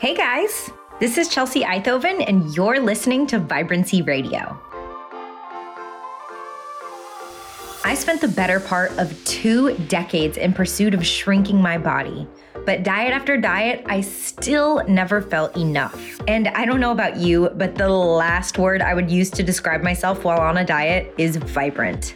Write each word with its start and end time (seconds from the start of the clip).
Hey 0.00 0.14
guys, 0.14 0.70
this 1.00 1.18
is 1.18 1.26
Chelsea 1.26 1.62
Eithoven, 1.62 2.22
and 2.28 2.54
you're 2.54 2.78
listening 2.78 3.26
to 3.26 3.40
Vibrancy 3.40 4.00
Radio. 4.00 4.56
I 7.84 7.96
spent 7.96 8.20
the 8.20 8.28
better 8.28 8.60
part 8.60 8.92
of 8.92 9.12
two 9.24 9.76
decades 9.88 10.36
in 10.36 10.52
pursuit 10.52 10.94
of 10.94 11.04
shrinking 11.04 11.60
my 11.60 11.78
body. 11.78 12.28
But 12.64 12.84
diet 12.84 13.12
after 13.12 13.36
diet, 13.38 13.84
I 13.88 14.02
still 14.02 14.84
never 14.86 15.20
felt 15.20 15.56
enough. 15.56 16.20
And 16.28 16.46
I 16.46 16.64
don't 16.64 16.78
know 16.78 16.92
about 16.92 17.16
you, 17.16 17.50
but 17.56 17.74
the 17.74 17.88
last 17.88 18.56
word 18.56 18.82
I 18.82 18.94
would 18.94 19.10
use 19.10 19.30
to 19.30 19.42
describe 19.42 19.82
myself 19.82 20.22
while 20.22 20.40
on 20.40 20.58
a 20.58 20.64
diet 20.64 21.12
is 21.18 21.38
vibrant. 21.38 22.14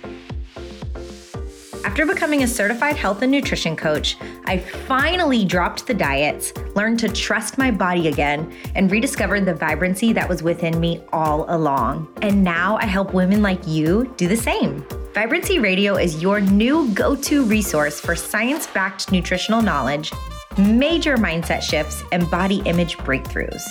After 1.85 2.07
becoming 2.07 2.45
a 2.45 2.47
certified 2.47 2.97
health 2.97 3.23
and 3.23 3.33
nutrition 3.33 3.75
coach, 3.75 4.17
I 4.45 4.59
finally 4.59 5.45
dropped 5.45 5.87
the 5.87 5.95
diets, 5.95 6.53
learned 6.77 7.01
to 7.01 7.09
trust 7.09 7.59
my 7.59 7.73
body 7.73 8.07
again, 8.07 8.57
and 8.77 8.91
rediscovered 8.91 9.45
the 9.45 9.55
vibrancy 9.55 10.13
that 10.13 10.29
was 10.29 10.45
within 10.45 10.79
me 10.79 11.03
all 11.13 11.45
along. 11.49 12.09
And 12.23 12.45
now 12.45 12.77
I 12.77 12.87
help 12.87 13.13
women 13.13 13.43
like 13.43 13.67
you 13.67 14.15
do 14.17 14.29
the 14.29 14.37
same. 14.37 14.87
Vibrancy 15.13 15.59
Radio 15.59 15.97
is 15.97 16.23
your 16.23 16.41
new 16.41 16.89
go 16.91 17.17
to 17.17 17.45
resource 17.45 18.01
for 18.01 18.15
science 18.15 18.69
backed 18.69 19.11
nutritional 19.11 19.61
knowledge, 19.61 20.13
major 20.57 21.17
mindset 21.17 21.63
shifts, 21.63 22.05
and 22.13 22.31
body 22.31 22.63
image 22.65 22.97
breakthroughs. 22.99 23.63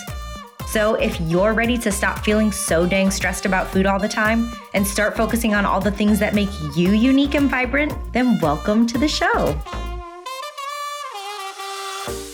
So, 0.72 0.94
if 0.94 1.20
you're 1.20 1.52
ready 1.52 1.76
to 1.76 1.92
stop 1.92 2.24
feeling 2.24 2.50
so 2.50 2.86
dang 2.86 3.10
stressed 3.10 3.44
about 3.44 3.68
food 3.68 3.84
all 3.84 3.98
the 3.98 4.08
time 4.08 4.50
and 4.72 4.86
start 4.86 5.14
focusing 5.14 5.54
on 5.54 5.66
all 5.66 5.82
the 5.82 5.90
things 5.90 6.18
that 6.20 6.34
make 6.34 6.48
you 6.74 6.92
unique 6.92 7.34
and 7.34 7.50
vibrant, 7.50 7.92
then 8.14 8.38
welcome 8.40 8.86
to 8.86 8.96
the 8.96 9.06
show. 9.06 9.54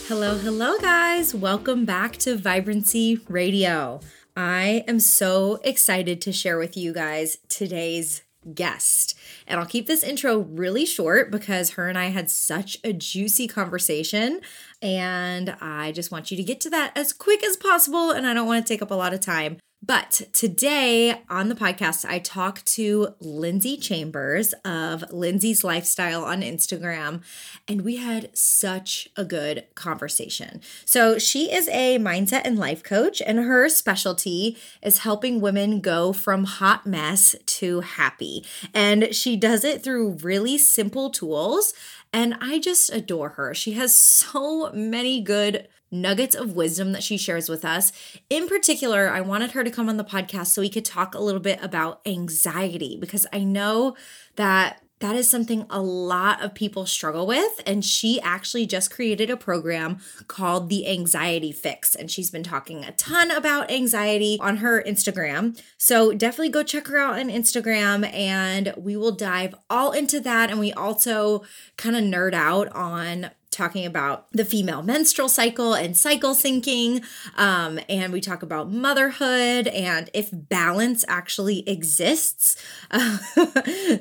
Hello, 0.07 0.37
hello, 0.37 0.77
guys. 0.77 1.35
Welcome 1.35 1.83
back 1.83 2.15
to 2.19 2.37
Vibrancy 2.37 3.19
Radio. 3.27 3.99
I 4.37 4.85
am 4.87 5.01
so 5.01 5.59
excited 5.65 6.21
to 6.21 6.31
share 6.31 6.57
with 6.57 6.77
you 6.77 6.93
guys 6.93 7.39
today's 7.49 8.21
guest. 8.53 9.17
And 9.47 9.59
I'll 9.59 9.65
keep 9.65 9.87
this 9.87 10.03
intro 10.03 10.39
really 10.39 10.85
short 10.85 11.31
because 11.31 11.71
her 11.71 11.89
and 11.89 11.97
I 11.97 12.05
had 12.05 12.29
such 12.29 12.77
a 12.83 12.93
juicy 12.93 13.47
conversation. 13.47 14.41
And 14.81 15.55
I 15.61 15.91
just 15.91 16.11
want 16.11 16.31
you 16.31 16.37
to 16.37 16.43
get 16.43 16.61
to 16.61 16.69
that 16.69 16.93
as 16.95 17.13
quick 17.13 17.43
as 17.43 17.57
possible. 17.57 18.11
And 18.11 18.25
I 18.25 18.33
don't 18.33 18.47
want 18.47 18.65
to 18.65 18.73
take 18.73 18.81
up 18.81 18.91
a 18.91 18.95
lot 18.95 19.13
of 19.13 19.19
time. 19.19 19.57
But 19.81 20.23
today 20.33 21.21
on 21.29 21.47
the 21.47 21.55
podcast, 21.55 22.03
I 22.03 22.19
talk 22.19 22.65
to 22.65 23.15
Lindsay 23.21 23.77
Chambers 23.77 24.53
of 24.65 25.05
Lindsay's 25.09 25.63
Lifestyle 25.63 26.25
on 26.25 26.41
Instagram, 26.41 27.21
and 27.65 27.83
we 27.83 27.95
had 27.95 28.29
such 28.37 29.07
a 29.15 29.23
good 29.23 29.65
conversation. 29.75 30.59
So, 30.83 31.17
she 31.17 31.49
is 31.49 31.69
a 31.69 31.97
mindset 31.97 32.41
and 32.43 32.59
life 32.59 32.83
coach, 32.83 33.21
and 33.25 33.39
her 33.39 33.69
specialty 33.69 34.57
is 34.83 34.99
helping 34.99 35.39
women 35.39 35.79
go 35.79 36.11
from 36.11 36.43
hot 36.43 36.85
mess 36.85 37.37
to 37.45 37.79
happy. 37.79 38.45
And 38.73 39.15
she 39.15 39.37
does 39.37 39.63
it 39.63 39.81
through 39.81 40.17
really 40.21 40.57
simple 40.57 41.09
tools. 41.09 41.73
And 42.11 42.35
I 42.41 42.59
just 42.59 42.91
adore 42.91 43.29
her. 43.29 43.53
She 43.53 43.73
has 43.73 43.93
so 43.93 44.71
many 44.71 45.21
good 45.21 45.67
nuggets 45.91 46.35
of 46.35 46.53
wisdom 46.53 46.91
that 46.91 47.03
she 47.03 47.17
shares 47.17 47.49
with 47.49 47.65
us. 47.65 47.91
In 48.29 48.47
particular, 48.47 49.09
I 49.09 49.21
wanted 49.21 49.51
her 49.51 49.63
to 49.63 49.71
come 49.71 49.89
on 49.89 49.97
the 49.97 50.03
podcast 50.03 50.47
so 50.47 50.61
we 50.61 50.69
could 50.69 50.85
talk 50.85 51.15
a 51.15 51.19
little 51.19 51.41
bit 51.41 51.59
about 51.63 52.01
anxiety 52.05 52.97
because 52.99 53.25
I 53.33 53.43
know 53.43 53.95
that 54.35 54.83
that 54.99 55.15
is 55.15 55.29
something 55.29 55.65
a 55.69 55.81
lot 55.81 56.41
of 56.43 56.53
people 56.53 56.85
struggle 56.85 57.25
with. 57.25 57.61
And 57.65 57.83
she 57.83 58.19
actually 58.21 58.65
just 58.65 58.91
created 58.91 59.29
a 59.29 59.37
program 59.37 59.99
called 60.27 60.69
The 60.69 60.87
Anxiety 60.87 61.51
Fix. 61.51 61.95
And 61.95 62.11
she's 62.11 62.29
been 62.29 62.43
talking 62.43 62.83
a 62.83 62.91
ton 62.91 63.31
about 63.31 63.71
anxiety 63.71 64.37
on 64.41 64.57
her 64.57 64.83
Instagram. 64.83 65.59
So 65.77 66.13
definitely 66.13 66.49
go 66.49 66.63
check 66.63 66.87
her 66.87 66.97
out 66.97 67.17
on 67.17 67.29
Instagram 67.29 68.11
and 68.13 68.73
we 68.77 68.97
will 68.97 69.11
dive 69.11 69.55
all 69.69 69.91
into 69.91 70.19
that. 70.19 70.49
And 70.49 70.59
we 70.59 70.73
also 70.73 71.43
kind 71.77 71.95
of 71.95 72.03
nerd 72.03 72.33
out 72.33 72.67
on 72.75 73.31
talking 73.51 73.85
about 73.85 74.27
the 74.31 74.45
female 74.45 74.83
menstrual 74.83 75.27
cycle 75.27 75.73
and 75.73 75.97
cycle 75.97 76.35
syncing. 76.35 77.03
Um, 77.35 77.79
and 77.89 78.13
we 78.13 78.21
talk 78.21 78.43
about 78.43 78.71
motherhood 78.71 79.67
and 79.67 80.09
if 80.13 80.29
balance 80.31 81.03
actually 81.07 81.67
exists 81.67 82.63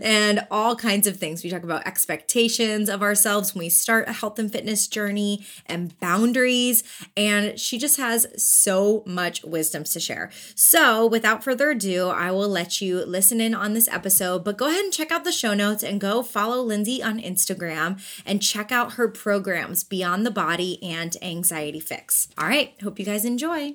and 0.02 0.46
all 0.50 0.76
kinds 0.76 1.06
of 1.06 1.16
things. 1.16 1.42
We 1.42 1.50
talk 1.50 1.62
about 1.62 1.86
expectations 1.86 2.90
of 2.90 3.02
ourselves 3.02 3.54
when 3.54 3.60
we 3.60 3.68
start 3.70 4.08
a 4.08 4.12
health 4.12 4.38
and 4.38 4.52
fitness 4.52 4.86
journey 4.86 5.46
and 5.64 5.98
boundaries. 5.98 6.82
And 7.16 7.58
she 7.58 7.78
just 7.78 7.96
has 7.96 8.26
so 8.36 9.02
much 9.06 9.44
wisdom 9.44 9.84
to 9.84 10.00
share. 10.00 10.30
So, 10.54 11.06
without 11.06 11.42
further 11.42 11.70
ado, 11.70 12.08
I 12.08 12.30
will 12.30 12.48
let 12.48 12.80
you 12.80 13.04
listen 13.04 13.40
in 13.40 13.54
on 13.54 13.72
this 13.72 13.88
episode, 13.88 14.44
but 14.44 14.58
go 14.58 14.68
ahead 14.68 14.84
and 14.84 14.92
check 14.92 15.10
out 15.10 15.24
the 15.24 15.32
show 15.32 15.54
notes 15.54 15.82
and 15.82 16.00
go 16.00 16.22
follow 16.22 16.60
Lindsay 16.62 17.02
on 17.02 17.18
Instagram 17.18 18.00
and 18.26 18.42
check 18.42 18.70
out 18.70 18.92
her 18.92 19.08
program 19.08 19.37
programs 19.38 19.84
Beyond 19.84 20.26
the 20.26 20.32
Body 20.32 20.82
and 20.82 21.16
Anxiety 21.22 21.78
Fix. 21.78 22.26
All 22.36 22.48
right, 22.48 22.74
hope 22.82 22.98
you 22.98 23.04
guys 23.04 23.24
enjoy. 23.24 23.74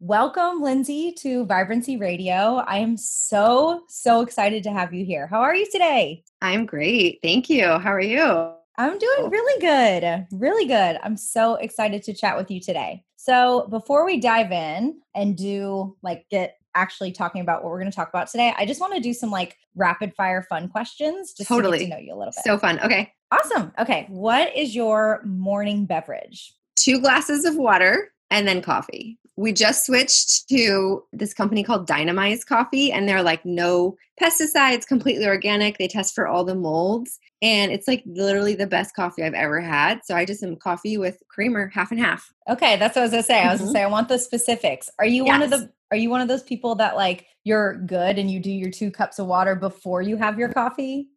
Welcome, 0.00 0.60
Lindsay, 0.60 1.12
to 1.12 1.46
Vibrancy 1.46 1.96
Radio. 1.96 2.62
I 2.66 2.76
am 2.76 2.98
so, 2.98 3.84
so 3.88 4.20
excited 4.20 4.62
to 4.64 4.70
have 4.70 4.92
you 4.92 5.02
here. 5.02 5.26
How 5.26 5.40
are 5.40 5.54
you 5.54 5.66
today? 5.72 6.24
I'm 6.42 6.66
great. 6.66 7.20
Thank 7.22 7.48
you. 7.48 7.64
How 7.78 7.90
are 7.90 8.02
you? 8.02 8.52
I'm 8.76 8.98
doing 8.98 9.16
oh. 9.20 9.28
really 9.30 9.60
good. 9.62 10.26
Really 10.30 10.66
good. 10.66 10.98
I'm 11.02 11.16
so 11.16 11.54
excited 11.54 12.02
to 12.02 12.12
chat 12.12 12.36
with 12.36 12.50
you 12.50 12.60
today. 12.60 13.02
So, 13.16 13.68
before 13.70 14.04
we 14.04 14.20
dive 14.20 14.52
in 14.52 15.00
and 15.14 15.38
do 15.38 15.96
like 16.02 16.26
get 16.30 16.58
actually 16.74 17.12
talking 17.12 17.40
about 17.40 17.62
what 17.62 17.70
we're 17.70 17.80
going 17.80 17.90
to 17.90 17.96
talk 17.96 18.10
about 18.10 18.28
today, 18.28 18.52
I 18.58 18.66
just 18.66 18.80
want 18.80 18.92
to 18.94 19.00
do 19.00 19.14
some 19.14 19.30
like 19.30 19.56
rapid 19.74 20.14
fire 20.14 20.42
fun 20.42 20.68
questions 20.68 21.32
just 21.32 21.48
totally. 21.48 21.78
to 21.78 21.84
get 21.86 21.90
to 21.90 21.96
know 21.96 22.06
you 22.06 22.14
a 22.14 22.18
little 22.18 22.32
bit. 22.36 22.44
So 22.44 22.58
fun. 22.58 22.78
Okay. 22.80 23.10
Awesome. 23.32 23.72
Okay. 23.78 24.06
What 24.10 24.54
is 24.54 24.74
your 24.74 25.22
morning 25.24 25.86
beverage? 25.86 26.52
Two 26.76 27.00
glasses 27.00 27.46
of 27.46 27.56
water 27.56 28.12
and 28.30 28.46
then 28.46 28.60
coffee. 28.60 29.18
We 29.36 29.54
just 29.54 29.86
switched 29.86 30.48
to 30.50 31.02
this 31.14 31.32
company 31.32 31.64
called 31.64 31.88
Dynamize 31.88 32.44
Coffee, 32.44 32.92
and 32.92 33.08
they're 33.08 33.22
like 33.22 33.42
no 33.46 33.96
pesticides, 34.20 34.86
completely 34.86 35.26
organic. 35.26 35.78
They 35.78 35.88
test 35.88 36.14
for 36.14 36.28
all 36.28 36.44
the 36.44 36.54
molds, 36.54 37.18
and 37.40 37.72
it's 37.72 37.88
like 37.88 38.02
literally 38.04 38.54
the 38.54 38.66
best 38.66 38.94
coffee 38.94 39.22
I've 39.22 39.32
ever 39.32 39.62
had. 39.62 40.00
So 40.04 40.14
I 40.14 40.26
just 40.26 40.42
am 40.42 40.56
coffee 40.56 40.98
with 40.98 41.22
creamer, 41.28 41.68
half 41.68 41.90
and 41.90 41.98
half. 41.98 42.30
Okay, 42.50 42.76
that's 42.76 42.94
what 42.94 43.00
I 43.00 43.04
was 43.04 43.10
gonna 43.12 43.22
say. 43.22 43.40
I 43.40 43.50
was 43.50 43.60
mm-hmm. 43.60 43.68
gonna 43.68 43.78
say 43.78 43.82
I 43.82 43.86
want 43.86 44.08
the 44.10 44.18
specifics. 44.18 44.90
Are 44.98 45.06
you 45.06 45.24
yes. 45.24 45.32
one 45.32 45.42
of 45.42 45.50
the 45.50 45.72
are 45.90 45.96
you 45.96 46.10
one 46.10 46.20
of 46.20 46.28
those 46.28 46.42
people 46.42 46.74
that 46.74 46.96
like 46.96 47.26
you're 47.44 47.78
good 47.78 48.18
and 48.18 48.30
you 48.30 48.38
do 48.38 48.50
your 48.50 48.70
two 48.70 48.90
cups 48.90 49.18
of 49.18 49.26
water 49.26 49.54
before 49.54 50.02
you 50.02 50.18
have 50.18 50.38
your 50.38 50.50
coffee? 50.50 51.08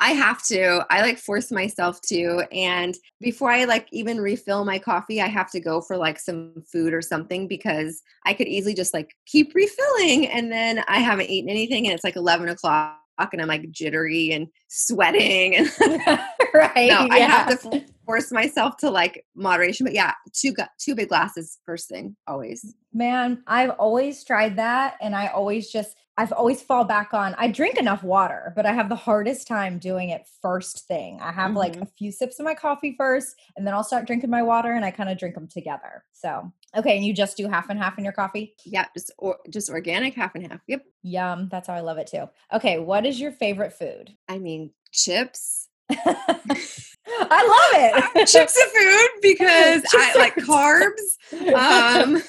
I 0.00 0.12
have 0.12 0.42
to. 0.44 0.86
I 0.90 1.02
like 1.02 1.18
force 1.18 1.52
myself 1.52 2.00
to. 2.02 2.44
And 2.50 2.96
before 3.20 3.50
I 3.50 3.64
like 3.64 3.86
even 3.92 4.18
refill 4.18 4.64
my 4.64 4.78
coffee, 4.78 5.20
I 5.20 5.28
have 5.28 5.50
to 5.52 5.60
go 5.60 5.82
for 5.82 5.96
like 5.96 6.18
some 6.18 6.62
food 6.72 6.94
or 6.94 7.02
something 7.02 7.46
because 7.46 8.02
I 8.24 8.32
could 8.32 8.48
easily 8.48 8.74
just 8.74 8.94
like 8.94 9.14
keep 9.26 9.54
refilling. 9.54 10.26
And 10.26 10.50
then 10.50 10.82
I 10.88 11.00
haven't 11.00 11.28
eaten 11.28 11.50
anything 11.50 11.86
and 11.86 11.94
it's 11.94 12.04
like 12.04 12.16
11 12.16 12.48
o'clock 12.48 12.96
and 13.32 13.42
I'm 13.42 13.48
like 13.48 13.70
jittery 13.70 14.32
and 14.32 14.48
sweating. 14.68 15.56
And 15.56 15.70
right. 16.54 16.88
No, 16.88 17.04
yeah. 17.04 17.08
I 17.10 17.18
have 17.18 17.60
to 17.60 17.84
force 18.10 18.32
myself 18.32 18.76
to 18.78 18.90
like 18.90 19.24
moderation. 19.36 19.84
But 19.84 19.94
yeah, 19.94 20.14
two 20.32 20.52
two 20.78 20.96
big 20.96 21.08
glasses 21.08 21.58
first 21.64 21.88
thing 21.88 22.16
always. 22.26 22.74
Man, 22.92 23.44
I've 23.46 23.70
always 23.70 24.24
tried 24.24 24.56
that, 24.56 24.96
and 25.00 25.14
I 25.14 25.28
always 25.28 25.70
just 25.70 25.94
I've 26.18 26.32
always 26.32 26.60
fall 26.60 26.84
back 26.84 27.14
on 27.14 27.36
I 27.38 27.48
drink 27.48 27.76
enough 27.78 28.02
water, 28.02 28.52
but 28.56 28.66
I 28.66 28.72
have 28.72 28.88
the 28.88 28.96
hardest 28.96 29.46
time 29.46 29.78
doing 29.78 30.08
it 30.10 30.26
first 30.42 30.88
thing. 30.88 31.20
I 31.20 31.30
have 31.30 31.50
mm-hmm. 31.50 31.58
like 31.58 31.76
a 31.76 31.86
few 31.86 32.10
sips 32.10 32.40
of 32.40 32.44
my 32.44 32.54
coffee 32.54 32.96
first, 32.98 33.36
and 33.56 33.64
then 33.64 33.74
I'll 33.74 33.84
start 33.84 34.08
drinking 34.08 34.30
my 34.30 34.42
water, 34.42 34.72
and 34.72 34.84
I 34.84 34.90
kind 34.90 35.08
of 35.08 35.16
drink 35.16 35.36
them 35.36 35.46
together. 35.46 36.04
So 36.12 36.52
okay, 36.76 36.96
and 36.96 37.06
you 37.06 37.14
just 37.14 37.36
do 37.36 37.48
half 37.48 37.70
and 37.70 37.78
half 37.78 37.96
in 37.96 38.02
your 38.02 38.12
coffee? 38.12 38.54
Yeah, 38.64 38.86
just 38.92 39.12
or 39.18 39.38
just 39.48 39.70
organic 39.70 40.14
half 40.14 40.34
and 40.34 40.50
half. 40.50 40.60
Yep. 40.66 40.84
Yum. 41.04 41.48
That's 41.48 41.68
how 41.68 41.74
I 41.74 41.80
love 41.80 41.98
it 41.98 42.08
too. 42.08 42.28
Okay, 42.52 42.80
what 42.80 43.06
is 43.06 43.20
your 43.20 43.30
favorite 43.30 43.72
food? 43.72 44.16
I 44.28 44.38
mean, 44.38 44.72
chips. 44.90 45.68
I 47.30 47.92
love 47.92 48.14
it. 48.16 48.26
chips 48.28 48.56
of 48.56 48.72
food 48.72 49.08
because 49.22 49.82
I 49.92 50.14
like 50.18 50.34
carbs. 50.36 51.16
Um, 51.54 52.22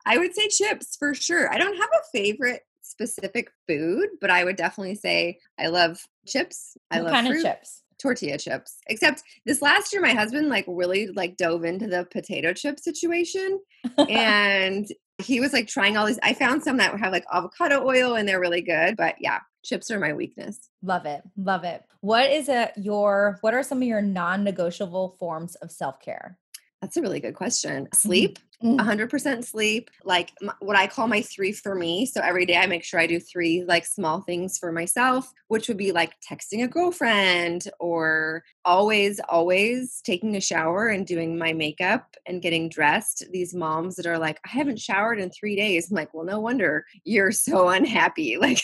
I 0.06 0.18
would 0.18 0.34
say 0.34 0.48
chips 0.48 0.96
for 0.96 1.14
sure. 1.14 1.52
I 1.52 1.58
don't 1.58 1.76
have 1.76 1.90
a 1.90 2.10
favorite 2.12 2.62
specific 2.82 3.50
food, 3.68 4.08
but 4.20 4.30
I 4.30 4.44
would 4.44 4.56
definitely 4.56 4.94
say 4.94 5.38
I 5.58 5.68
love 5.68 6.00
chips. 6.26 6.76
I 6.90 6.96
what 6.96 7.04
love 7.06 7.12
kind 7.12 7.26
fruit. 7.28 7.38
of 7.38 7.44
chips. 7.44 7.82
Tortilla 7.98 8.38
chips. 8.38 8.78
Except 8.88 9.22
this 9.46 9.62
last 9.62 9.92
year, 9.92 10.02
my 10.02 10.12
husband 10.12 10.48
like 10.48 10.64
really 10.68 11.08
like 11.08 11.36
dove 11.36 11.64
into 11.64 11.86
the 11.86 12.06
potato 12.10 12.52
chip 12.52 12.78
situation, 12.78 13.60
and 14.08 14.86
he 15.18 15.40
was 15.40 15.52
like 15.52 15.68
trying 15.68 15.96
all 15.96 16.06
these. 16.06 16.18
I 16.22 16.34
found 16.34 16.62
some 16.62 16.76
that 16.78 16.98
have 16.98 17.12
like 17.12 17.24
avocado 17.32 17.86
oil, 17.86 18.14
and 18.14 18.28
they're 18.28 18.40
really 18.40 18.62
good. 18.62 18.96
But 18.96 19.16
yeah, 19.20 19.40
chips 19.64 19.90
are 19.90 19.98
my 19.98 20.12
weakness. 20.12 20.68
Love 20.82 21.06
it, 21.06 21.22
love 21.36 21.64
it. 21.64 21.82
What 22.00 22.30
is 22.30 22.48
a 22.48 22.70
your? 22.76 23.38
What 23.40 23.54
are 23.54 23.62
some 23.62 23.78
of 23.78 23.88
your 23.88 24.02
non-negotiable 24.02 25.16
forms 25.18 25.54
of 25.56 25.70
self 25.70 26.00
care? 26.00 26.38
That's 26.82 26.96
a 26.98 27.02
really 27.02 27.20
good 27.20 27.34
question. 27.34 27.88
Sleep, 27.94 28.38
Mm. 28.62 28.78
100% 28.78 29.44
sleep, 29.44 29.90
like 30.04 30.32
m- 30.42 30.52
what 30.60 30.76
I 30.76 30.86
call 30.86 31.06
my 31.06 31.20
three 31.22 31.52
for 31.52 31.74
me. 31.74 32.06
So 32.06 32.20
every 32.22 32.46
day 32.46 32.56
I 32.56 32.66
make 32.66 32.84
sure 32.84 32.98
I 33.00 33.06
do 33.06 33.18
three 33.20 33.62
like 33.66 33.84
small 33.84 34.20
things 34.22 34.56
for 34.58 34.70
myself, 34.72 35.30
which 35.48 35.66
would 35.68 35.76
be 35.76 35.92
like 35.92 36.12
texting 36.20 36.62
a 36.64 36.68
girlfriend 36.68 37.68
or 37.80 38.42
always, 38.64 39.20
always 39.28 40.00
taking 40.04 40.36
a 40.36 40.40
shower 40.40 40.88
and 40.88 41.06
doing 41.06 41.36
my 41.36 41.52
makeup 41.52 42.16
and 42.26 42.40
getting 42.40 42.68
dressed. 42.70 43.24
These 43.32 43.54
moms 43.54 43.96
that 43.96 44.06
are 44.06 44.18
like, 44.18 44.38
I 44.46 44.50
haven't 44.50 44.78
showered 44.80 45.18
in 45.20 45.30
three 45.30 45.56
days. 45.56 45.90
I'm 45.90 45.96
like, 45.96 46.14
well, 46.14 46.24
no 46.24 46.40
wonder 46.40 46.86
you're 47.04 47.32
so 47.32 47.68
unhappy. 47.68 48.36
Like, 48.44 48.60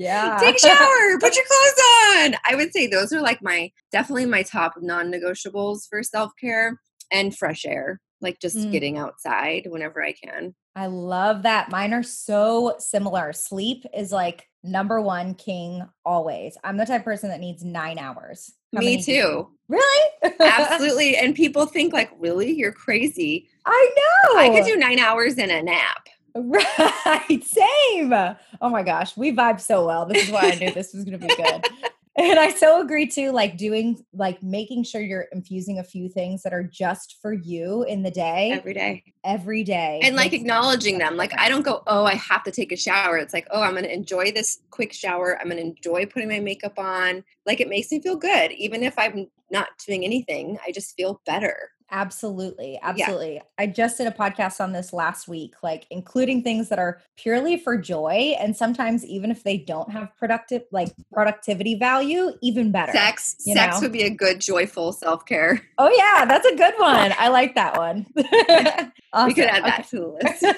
Yeah. 0.00 0.38
take 0.40 0.56
a 0.56 0.58
shower, 0.58 1.18
put 1.20 1.36
your 1.36 1.44
clothes 1.44 1.84
on. 2.16 2.34
I 2.46 2.54
would 2.56 2.72
say 2.72 2.86
those 2.86 3.12
are 3.12 3.20
like 3.20 3.42
my 3.42 3.70
definitely 3.92 4.26
my 4.26 4.42
top 4.42 4.74
non 4.80 5.12
negotiables 5.12 5.88
for 5.88 6.02
self 6.02 6.32
care 6.40 6.80
and 7.12 7.36
fresh 7.36 7.64
air, 7.66 8.00
like 8.20 8.40
just 8.40 8.56
Mm. 8.56 8.72
getting 8.72 8.98
outside 8.98 9.66
whenever 9.68 10.02
I 10.02 10.12
can. 10.12 10.54
I 10.76 10.86
love 10.86 11.42
that. 11.42 11.70
Mine 11.70 11.92
are 11.92 12.02
so 12.04 12.76
similar. 12.78 13.32
Sleep 13.32 13.84
is 13.94 14.12
like 14.12 14.46
number 14.62 15.00
one 15.00 15.34
king 15.34 15.82
always. 16.04 16.56
I'm 16.62 16.76
the 16.76 16.86
type 16.86 17.00
of 17.00 17.04
person 17.04 17.28
that 17.30 17.40
needs 17.40 17.64
nine 17.64 17.98
hours. 17.98 18.52
How 18.74 18.80
Me 18.80 19.02
too. 19.02 19.48
Really? 19.68 20.10
Absolutely. 20.40 21.16
And 21.16 21.34
people 21.34 21.66
think 21.66 21.92
like, 21.92 22.10
really? 22.18 22.52
You're 22.52 22.72
crazy. 22.72 23.48
I 23.66 23.90
know. 23.96 24.38
I 24.38 24.50
could 24.50 24.64
do 24.64 24.76
nine 24.76 24.98
hours 25.00 25.38
in 25.38 25.50
a 25.50 25.62
nap. 25.62 26.06
Right. 26.34 27.44
Same. 27.44 28.12
Oh 28.60 28.68
my 28.68 28.82
gosh. 28.82 29.16
We 29.16 29.32
vibe 29.32 29.60
so 29.60 29.86
well. 29.86 30.06
This 30.06 30.24
is 30.24 30.30
why 30.30 30.52
I 30.52 30.54
knew 30.54 30.70
this 30.72 30.92
was 30.94 31.04
going 31.04 31.18
to 31.18 31.26
be 31.26 31.34
good. 31.34 31.64
And 32.16 32.38
I 32.38 32.52
so 32.52 32.82
agree 32.82 33.06
too, 33.06 33.30
like 33.30 33.56
doing, 33.56 34.04
like 34.12 34.42
making 34.42 34.82
sure 34.82 35.00
you're 35.00 35.28
infusing 35.32 35.78
a 35.78 35.84
few 35.84 36.08
things 36.08 36.42
that 36.42 36.52
are 36.52 36.62
just 36.62 37.16
for 37.22 37.32
you 37.32 37.84
in 37.84 38.02
the 38.02 38.10
day, 38.10 38.50
every 38.52 38.74
day. 38.74 39.04
every 39.24 39.64
day. 39.64 40.00
And 40.02 40.16
like 40.16 40.32
acknowledging 40.32 40.98
them. 40.98 41.16
Like 41.16 41.32
I 41.38 41.48
don't 41.48 41.62
go, 41.62 41.82
oh, 41.86 42.04
I 42.04 42.16
have 42.16 42.42
to 42.44 42.50
take 42.50 42.72
a 42.72 42.76
shower. 42.76 43.16
It's 43.16 43.32
like, 43.32 43.46
oh, 43.52 43.62
I'm 43.62 43.72
going 43.72 43.84
to 43.84 43.94
enjoy 43.94 44.32
this 44.32 44.60
quick 44.70 44.92
shower. 44.92 45.38
I'm 45.40 45.48
going 45.48 45.62
to 45.62 45.68
enjoy 45.68 46.04
putting 46.04 46.28
my 46.28 46.40
makeup 46.40 46.78
on. 46.78 47.24
Like 47.46 47.60
it 47.60 47.68
makes 47.68 47.90
me 47.90 48.02
feel 48.02 48.16
good. 48.16 48.52
Even 48.52 48.82
if 48.82 48.98
I'm 48.98 49.28
not 49.50 49.68
doing 49.86 50.04
anything, 50.04 50.58
I 50.66 50.72
just 50.72 50.96
feel 50.96 51.22
better. 51.24 51.70
Absolutely. 51.90 52.78
Absolutely. 52.82 53.40
I 53.58 53.66
just 53.66 53.98
did 53.98 54.06
a 54.06 54.12
podcast 54.12 54.60
on 54.60 54.72
this 54.72 54.92
last 54.92 55.26
week, 55.28 55.54
like 55.62 55.86
including 55.90 56.42
things 56.42 56.68
that 56.68 56.78
are 56.78 57.00
purely 57.16 57.56
for 57.58 57.76
joy. 57.76 58.34
And 58.38 58.56
sometimes, 58.56 59.04
even 59.04 59.30
if 59.30 59.42
they 59.42 59.58
don't 59.58 59.90
have 59.90 60.16
productive, 60.16 60.62
like 60.70 60.90
productivity 61.12 61.74
value, 61.74 62.32
even 62.42 62.70
better. 62.70 62.92
Sex, 62.92 63.34
sex 63.40 63.76
know? 63.76 63.80
would 63.82 63.92
be 63.92 64.02
a 64.02 64.10
good, 64.10 64.40
joyful 64.40 64.92
self 64.92 65.26
care. 65.26 65.60
Oh, 65.78 65.90
yeah. 65.96 66.24
That's 66.24 66.46
a 66.46 66.54
good 66.56 66.74
one. 66.78 67.12
I 67.18 67.28
like 67.28 67.54
that 67.54 67.76
one. 67.76 68.06
We 69.26 69.34
could 69.34 69.46
Awesome. 69.48 69.56
add 69.56 69.64
that 69.64 69.88
to 69.90 69.96
the 69.96 70.06
list. 70.22 70.56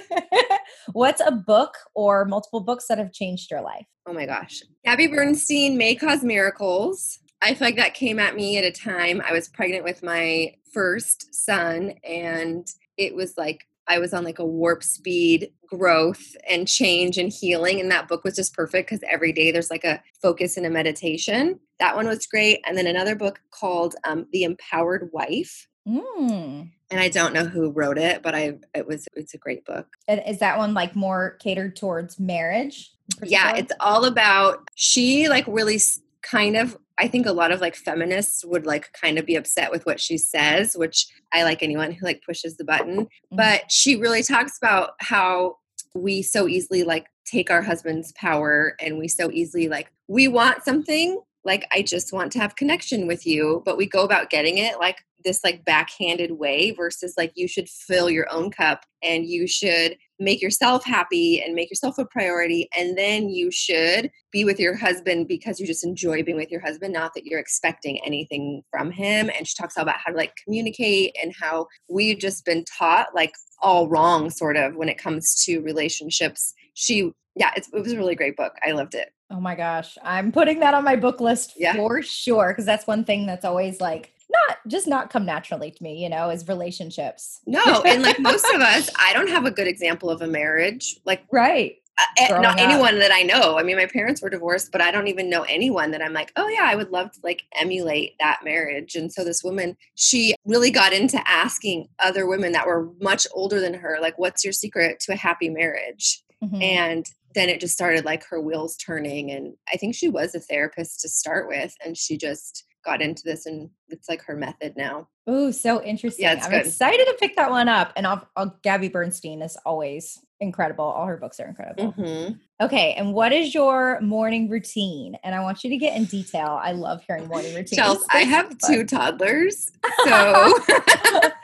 What's 0.92 1.22
a 1.24 1.30
book 1.32 1.74
or 1.94 2.26
multiple 2.26 2.60
books 2.60 2.86
that 2.88 2.98
have 2.98 3.10
changed 3.12 3.50
your 3.50 3.62
life? 3.62 3.86
Oh 4.06 4.12
my 4.12 4.26
gosh. 4.26 4.60
Gabby 4.84 5.06
Bernstein, 5.06 5.78
May 5.78 5.94
Cause 5.94 6.22
Miracles. 6.22 7.18
I 7.40 7.54
feel 7.54 7.68
like 7.68 7.76
that 7.76 7.94
came 7.94 8.18
at 8.18 8.36
me 8.36 8.58
at 8.58 8.64
a 8.64 8.70
time 8.70 9.22
I 9.26 9.32
was 9.32 9.48
pregnant 9.48 9.84
with 9.84 10.02
my 10.02 10.52
first 10.72 11.34
son, 11.34 11.94
and 12.04 12.66
it 12.96 13.14
was 13.14 13.36
like 13.36 13.66
I 13.88 13.98
was 13.98 14.14
on 14.14 14.24
like 14.24 14.38
a 14.38 14.46
warp 14.46 14.82
speed 14.82 15.52
growth 15.66 16.36
and 16.48 16.68
change 16.68 17.18
and 17.18 17.32
healing. 17.32 17.80
And 17.80 17.90
that 17.90 18.08
book 18.08 18.24
was 18.24 18.36
just 18.36 18.54
perfect 18.54 18.88
because 18.88 19.02
every 19.10 19.32
day 19.32 19.50
there's 19.50 19.70
like 19.70 19.84
a 19.84 20.02
focus 20.20 20.56
and 20.56 20.66
a 20.66 20.70
meditation. 20.70 21.58
That 21.80 21.96
one 21.96 22.06
was 22.06 22.26
great. 22.26 22.60
And 22.64 22.76
then 22.76 22.86
another 22.86 23.16
book 23.16 23.40
called 23.50 23.96
um, 24.04 24.26
The 24.32 24.44
Empowered 24.44 25.10
Wife. 25.12 25.66
Mm. 25.86 26.70
And 26.90 27.00
I 27.00 27.08
don't 27.08 27.34
know 27.34 27.44
who 27.44 27.70
wrote 27.70 27.98
it, 27.98 28.22
but 28.22 28.34
I 28.34 28.58
it 28.72 28.86
was 28.86 29.08
it's 29.16 29.34
a 29.34 29.38
great 29.38 29.64
book. 29.64 29.88
And 30.06 30.22
is 30.28 30.38
that 30.38 30.58
one 30.58 30.74
like 30.74 30.94
more 30.94 31.36
catered 31.42 31.74
towards 31.74 32.20
marriage? 32.20 32.92
yeah 33.22 33.56
it's 33.56 33.72
all 33.80 34.04
about 34.04 34.68
she 34.74 35.28
like 35.28 35.44
really 35.46 35.78
kind 36.22 36.56
of 36.56 36.76
i 36.98 37.08
think 37.08 37.26
a 37.26 37.32
lot 37.32 37.50
of 37.50 37.60
like 37.60 37.74
feminists 37.74 38.44
would 38.44 38.66
like 38.66 38.92
kind 38.92 39.18
of 39.18 39.26
be 39.26 39.34
upset 39.36 39.70
with 39.70 39.84
what 39.86 40.00
she 40.00 40.16
says 40.16 40.74
which 40.76 41.06
i 41.32 41.42
like 41.42 41.62
anyone 41.62 41.92
who 41.92 42.06
like 42.06 42.22
pushes 42.24 42.56
the 42.56 42.64
button 42.64 43.06
Mhm. 43.06 43.08
but 43.32 43.70
she 43.70 43.96
really 43.96 44.22
talks 44.22 44.56
about 44.58 44.90
how 45.00 45.56
we 45.94 46.22
so 46.22 46.48
easily 46.48 46.84
like 46.84 47.06
take 47.26 47.50
our 47.50 47.62
husband's 47.62 48.12
power 48.12 48.74
and 48.80 48.98
we 48.98 49.08
so 49.08 49.30
easily 49.30 49.68
like 49.68 49.90
we 50.08 50.28
want 50.28 50.64
something 50.64 51.20
like 51.44 51.66
i 51.72 51.82
just 51.82 52.12
want 52.12 52.32
to 52.32 52.38
have 52.38 52.56
connection 52.56 53.06
with 53.06 53.26
you 53.26 53.62
but 53.64 53.76
we 53.76 53.86
go 53.86 54.02
about 54.04 54.30
getting 54.30 54.58
it 54.58 54.78
like 54.78 54.98
this 55.24 55.44
like 55.44 55.64
backhanded 55.64 56.32
way 56.32 56.72
versus 56.72 57.14
like 57.16 57.32
you 57.36 57.46
should 57.46 57.68
fill 57.68 58.10
your 58.10 58.26
own 58.32 58.50
cup 58.50 58.84
and 59.02 59.26
you 59.26 59.46
should 59.46 59.96
make 60.22 60.40
yourself 60.42 60.84
happy 60.84 61.40
and 61.40 61.54
make 61.54 61.70
yourself 61.70 61.98
a 61.98 62.04
priority 62.06 62.68
and 62.76 62.96
then 62.96 63.28
you 63.28 63.50
should 63.50 64.10
be 64.30 64.44
with 64.44 64.58
your 64.60 64.74
husband 64.76 65.26
because 65.28 65.58
you 65.58 65.66
just 65.66 65.84
enjoy 65.84 66.22
being 66.22 66.36
with 66.36 66.50
your 66.50 66.60
husband 66.60 66.92
not 66.92 67.12
that 67.14 67.24
you're 67.24 67.40
expecting 67.40 68.00
anything 68.04 68.62
from 68.70 68.90
him 68.90 69.30
and 69.36 69.46
she 69.46 69.54
talks 69.54 69.76
all 69.76 69.82
about 69.82 69.96
how 70.04 70.10
to 70.10 70.16
like 70.16 70.32
communicate 70.44 71.14
and 71.22 71.32
how 71.40 71.66
we've 71.88 72.18
just 72.18 72.44
been 72.44 72.64
taught 72.78 73.08
like 73.14 73.32
all 73.62 73.88
wrong 73.88 74.30
sort 74.30 74.56
of 74.56 74.76
when 74.76 74.88
it 74.88 74.98
comes 74.98 75.44
to 75.44 75.60
relationships 75.60 76.54
she 76.74 77.10
yeah 77.36 77.50
it's, 77.56 77.68
it 77.72 77.82
was 77.82 77.92
a 77.92 77.96
really 77.98 78.14
great 78.14 78.36
book 78.36 78.54
i 78.66 78.70
loved 78.72 78.94
it 78.94 79.10
Oh 79.34 79.40
my 79.40 79.54
gosh. 79.54 79.96
I'm 80.02 80.30
putting 80.30 80.60
that 80.60 80.74
on 80.74 80.84
my 80.84 80.94
book 80.94 81.18
list 81.18 81.54
Yeah. 81.56 81.74
for 81.74 82.02
sure. 82.02 82.48
Because 82.48 82.66
that's 82.66 82.86
one 82.86 83.02
thing 83.02 83.24
that's 83.24 83.46
always 83.46 83.80
like 83.80 84.12
not 84.32 84.58
just 84.66 84.86
not 84.86 85.10
come 85.10 85.24
naturally 85.26 85.70
to 85.70 85.82
me, 85.82 86.02
you 86.02 86.08
know, 86.08 86.30
is 86.30 86.46
relationships. 86.48 87.40
no 87.46 87.62
and 87.82 88.02
like 88.02 88.18
most 88.18 88.46
of 88.54 88.60
us 88.60 88.88
i 88.98 89.12
don't 89.12 89.28
have 89.28 89.44
a 89.44 89.50
good 89.50 89.66
example 89.68 90.10
of 90.10 90.22
a 90.22 90.26
marriage 90.26 90.96
like 91.04 91.22
Right. 91.30 91.76
uh, 92.20 92.40
not 92.40 92.58
up. 92.58 92.58
anyone 92.58 92.98
that 92.98 93.12
I 93.12 93.22
know. 93.22 93.58
I 93.58 93.62
mean, 93.62 93.76
my 93.76 93.84
parents 93.86 94.22
were 94.22 94.30
divorced, 94.30 94.72
but 94.72 94.80
I 94.80 94.90
don't 94.90 95.08
even 95.08 95.28
know 95.28 95.42
anyone 95.42 95.90
that 95.90 96.00
I'm 96.02 96.14
like, 96.14 96.32
oh 96.36 96.48
yeah, 96.48 96.62
I 96.64 96.74
would 96.74 96.90
love 96.90 97.12
to 97.12 97.20
like 97.22 97.42
emulate 97.54 98.14
that 98.18 98.40
marriage. 98.42 98.94
And 98.94 99.12
so 99.12 99.22
this 99.24 99.44
woman, 99.44 99.76
she 99.94 100.34
really 100.46 100.70
got 100.70 100.92
into 100.94 101.20
asking 101.28 101.88
other 101.98 102.26
women 102.26 102.52
that 102.52 102.66
were 102.66 102.88
much 103.00 103.26
older 103.34 103.60
than 103.60 103.74
her, 103.74 103.98
like, 104.00 104.18
what's 104.18 104.42
your 104.42 104.54
secret 104.54 105.00
to 105.00 105.12
a 105.12 105.16
happy 105.16 105.50
marriage? 105.50 106.22
Mhm. 106.42 106.62
And 106.62 107.06
then 107.34 107.48
it 107.50 107.60
just 107.60 107.74
started 107.74 108.04
like 108.06 108.24
her 108.28 108.40
wheels 108.40 108.74
turning. 108.76 109.30
And 109.30 109.54
I 109.72 109.76
think 109.76 109.94
she 109.94 110.08
was 110.08 110.34
a 110.34 110.40
therapist 110.40 111.00
to 111.02 111.08
start 111.10 111.46
with, 111.46 111.74
and 111.84 111.96
she 111.96 112.16
just 112.16 112.64
got 112.84 113.00
into 113.02 113.22
this, 113.24 113.46
and 113.46 113.70
it's 113.88 114.08
like 114.08 114.22
her 114.24 114.36
method 114.36 114.76
now. 114.76 115.08
Ooh, 115.28 115.52
so 115.52 115.82
interesting. 115.82 116.26
it's 116.26 116.44
I'm 116.44 116.50
good. 116.50 116.66
excited 116.66 117.04
to 117.06 117.16
pick 117.20 117.36
that 117.36 117.50
one 117.50 117.68
up. 117.68 117.92
And 117.96 118.06
I'll, 118.06 118.28
I'll, 118.36 118.58
Gabby 118.62 118.88
Bernstein 118.88 119.40
is 119.40 119.56
always 119.64 120.18
incredible. 120.40 120.84
All 120.84 121.06
her 121.06 121.16
books 121.16 121.38
are 121.38 121.46
incredible. 121.46 121.92
Mhm. 121.92 122.40
Okay. 122.60 122.94
And 122.94 123.14
what 123.14 123.32
is 123.32 123.54
your 123.54 124.00
morning 124.00 124.48
routine? 124.48 125.16
And 125.22 125.34
I 125.34 125.40
want 125.40 125.62
you 125.62 125.70
to 125.70 125.76
get 125.76 125.96
in 125.96 126.06
detail. 126.06 126.58
I 126.60 126.72
love 126.72 127.02
hearing 127.06 127.28
morning 127.28 127.54
routines. 127.54 127.80
Chels, 127.80 128.02
I 128.10 128.20
have 128.24 128.56
two 128.58 128.84
toddlers, 128.84 129.70
so. 130.04 130.54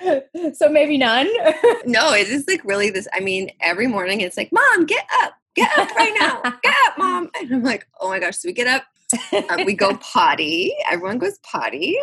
so 0.54 0.68
maybe 0.68 0.98
none. 0.98 1.28
no, 1.86 2.12
it 2.14 2.28
is 2.28 2.46
like 2.48 2.64
really 2.64 2.90
this. 2.90 3.06
I 3.12 3.20
mean, 3.20 3.50
every 3.60 3.86
morning 3.86 4.20
it's 4.20 4.36
like, 4.36 4.50
Mom, 4.52 4.86
get 4.86 5.04
up, 5.22 5.34
get 5.54 5.70
up 5.78 5.90
right 5.94 6.14
now, 6.18 6.42
get 6.62 6.74
up, 6.88 6.94
Mom. 6.98 7.30
And 7.40 7.52
I'm 7.52 7.62
like, 7.62 7.86
oh 8.00 8.08
my 8.08 8.18
gosh. 8.18 8.38
So 8.38 8.48
we 8.48 8.52
get 8.52 8.66
up, 8.66 8.84
uh, 9.32 9.62
we 9.64 9.74
go 9.74 9.96
potty. 10.00 10.74
Everyone 10.90 11.18
goes 11.18 11.38
potty. 11.38 11.98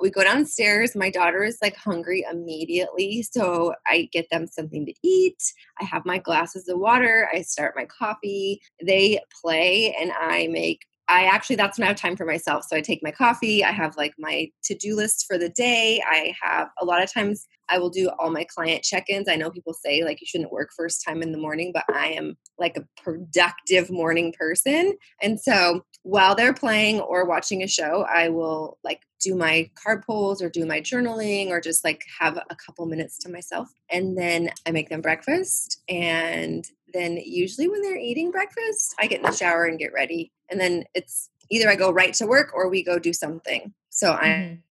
We 0.00 0.10
go 0.10 0.22
downstairs. 0.22 0.94
My 0.94 1.10
daughter 1.10 1.42
is 1.42 1.58
like 1.60 1.76
hungry 1.76 2.24
immediately. 2.30 3.22
So 3.22 3.74
I 3.86 4.08
get 4.12 4.28
them 4.30 4.46
something 4.46 4.86
to 4.86 4.94
eat. 5.02 5.42
I 5.80 5.84
have 5.84 6.06
my 6.06 6.18
glasses 6.18 6.68
of 6.68 6.78
water. 6.78 7.28
I 7.32 7.42
start 7.42 7.74
my 7.76 7.86
coffee. 7.86 8.60
They 8.84 9.20
play 9.42 9.94
and 10.00 10.12
I 10.12 10.46
make 10.48 10.86
I 11.10 11.24
actually 11.24 11.56
that's 11.56 11.76
when 11.76 11.86
I 11.86 11.88
have 11.88 11.96
time 11.96 12.16
for 12.16 12.24
myself. 12.24 12.64
So 12.68 12.76
I 12.76 12.80
take 12.80 13.02
my 13.02 13.10
coffee, 13.10 13.64
I 13.64 13.72
have 13.72 13.96
like 13.96 14.14
my 14.16 14.48
to-do 14.62 14.94
list 14.94 15.26
for 15.26 15.38
the 15.38 15.48
day. 15.48 16.00
I 16.08 16.32
have 16.40 16.68
a 16.80 16.84
lot 16.84 17.02
of 17.02 17.12
times 17.12 17.48
I 17.68 17.78
will 17.78 17.90
do 17.90 18.10
all 18.18 18.30
my 18.30 18.44
client 18.44 18.84
check-ins. 18.84 19.28
I 19.28 19.34
know 19.34 19.50
people 19.50 19.74
say 19.74 20.04
like 20.04 20.20
you 20.20 20.26
shouldn't 20.28 20.52
work 20.52 20.70
first 20.76 21.04
time 21.04 21.20
in 21.20 21.32
the 21.32 21.38
morning, 21.38 21.72
but 21.74 21.84
I 21.92 22.08
am 22.08 22.36
like 22.58 22.76
a 22.76 22.86
productive 23.02 23.90
morning 23.90 24.32
person. 24.38 24.94
And 25.20 25.40
so 25.40 25.84
while 26.02 26.34
they're 26.34 26.54
playing 26.54 27.00
or 27.00 27.24
watching 27.26 27.62
a 27.62 27.66
show, 27.68 28.06
I 28.12 28.28
will 28.30 28.78
like 28.82 29.02
do 29.20 29.34
my 29.34 29.70
card 29.74 30.02
pulls 30.06 30.40
or 30.40 30.48
do 30.48 30.64
my 30.64 30.80
journaling 30.80 31.48
or 31.50 31.60
just 31.60 31.84
like 31.84 32.02
have 32.18 32.38
a 32.38 32.56
couple 32.56 32.86
minutes 32.86 33.18
to 33.18 33.28
myself. 33.28 33.68
And 33.90 34.16
then 34.16 34.50
I 34.66 34.70
make 34.70 34.88
them 34.88 35.02
breakfast. 35.02 35.82
And 35.88 36.64
then 36.94 37.18
usually 37.24 37.68
when 37.68 37.82
they're 37.82 37.98
eating 37.98 38.30
breakfast, 38.30 38.94
I 38.98 39.06
get 39.06 39.18
in 39.20 39.26
the 39.26 39.32
shower 39.36 39.66
and 39.66 39.78
get 39.78 39.92
ready. 39.92 40.32
And 40.50 40.58
then 40.58 40.84
it's 40.94 41.28
either 41.50 41.68
I 41.68 41.76
go 41.76 41.90
right 41.92 42.14
to 42.14 42.26
work 42.26 42.52
or 42.54 42.68
we 42.70 42.82
go 42.82 42.98
do 42.98 43.12
something. 43.12 43.74
So 43.90 44.12
I, 44.12 44.26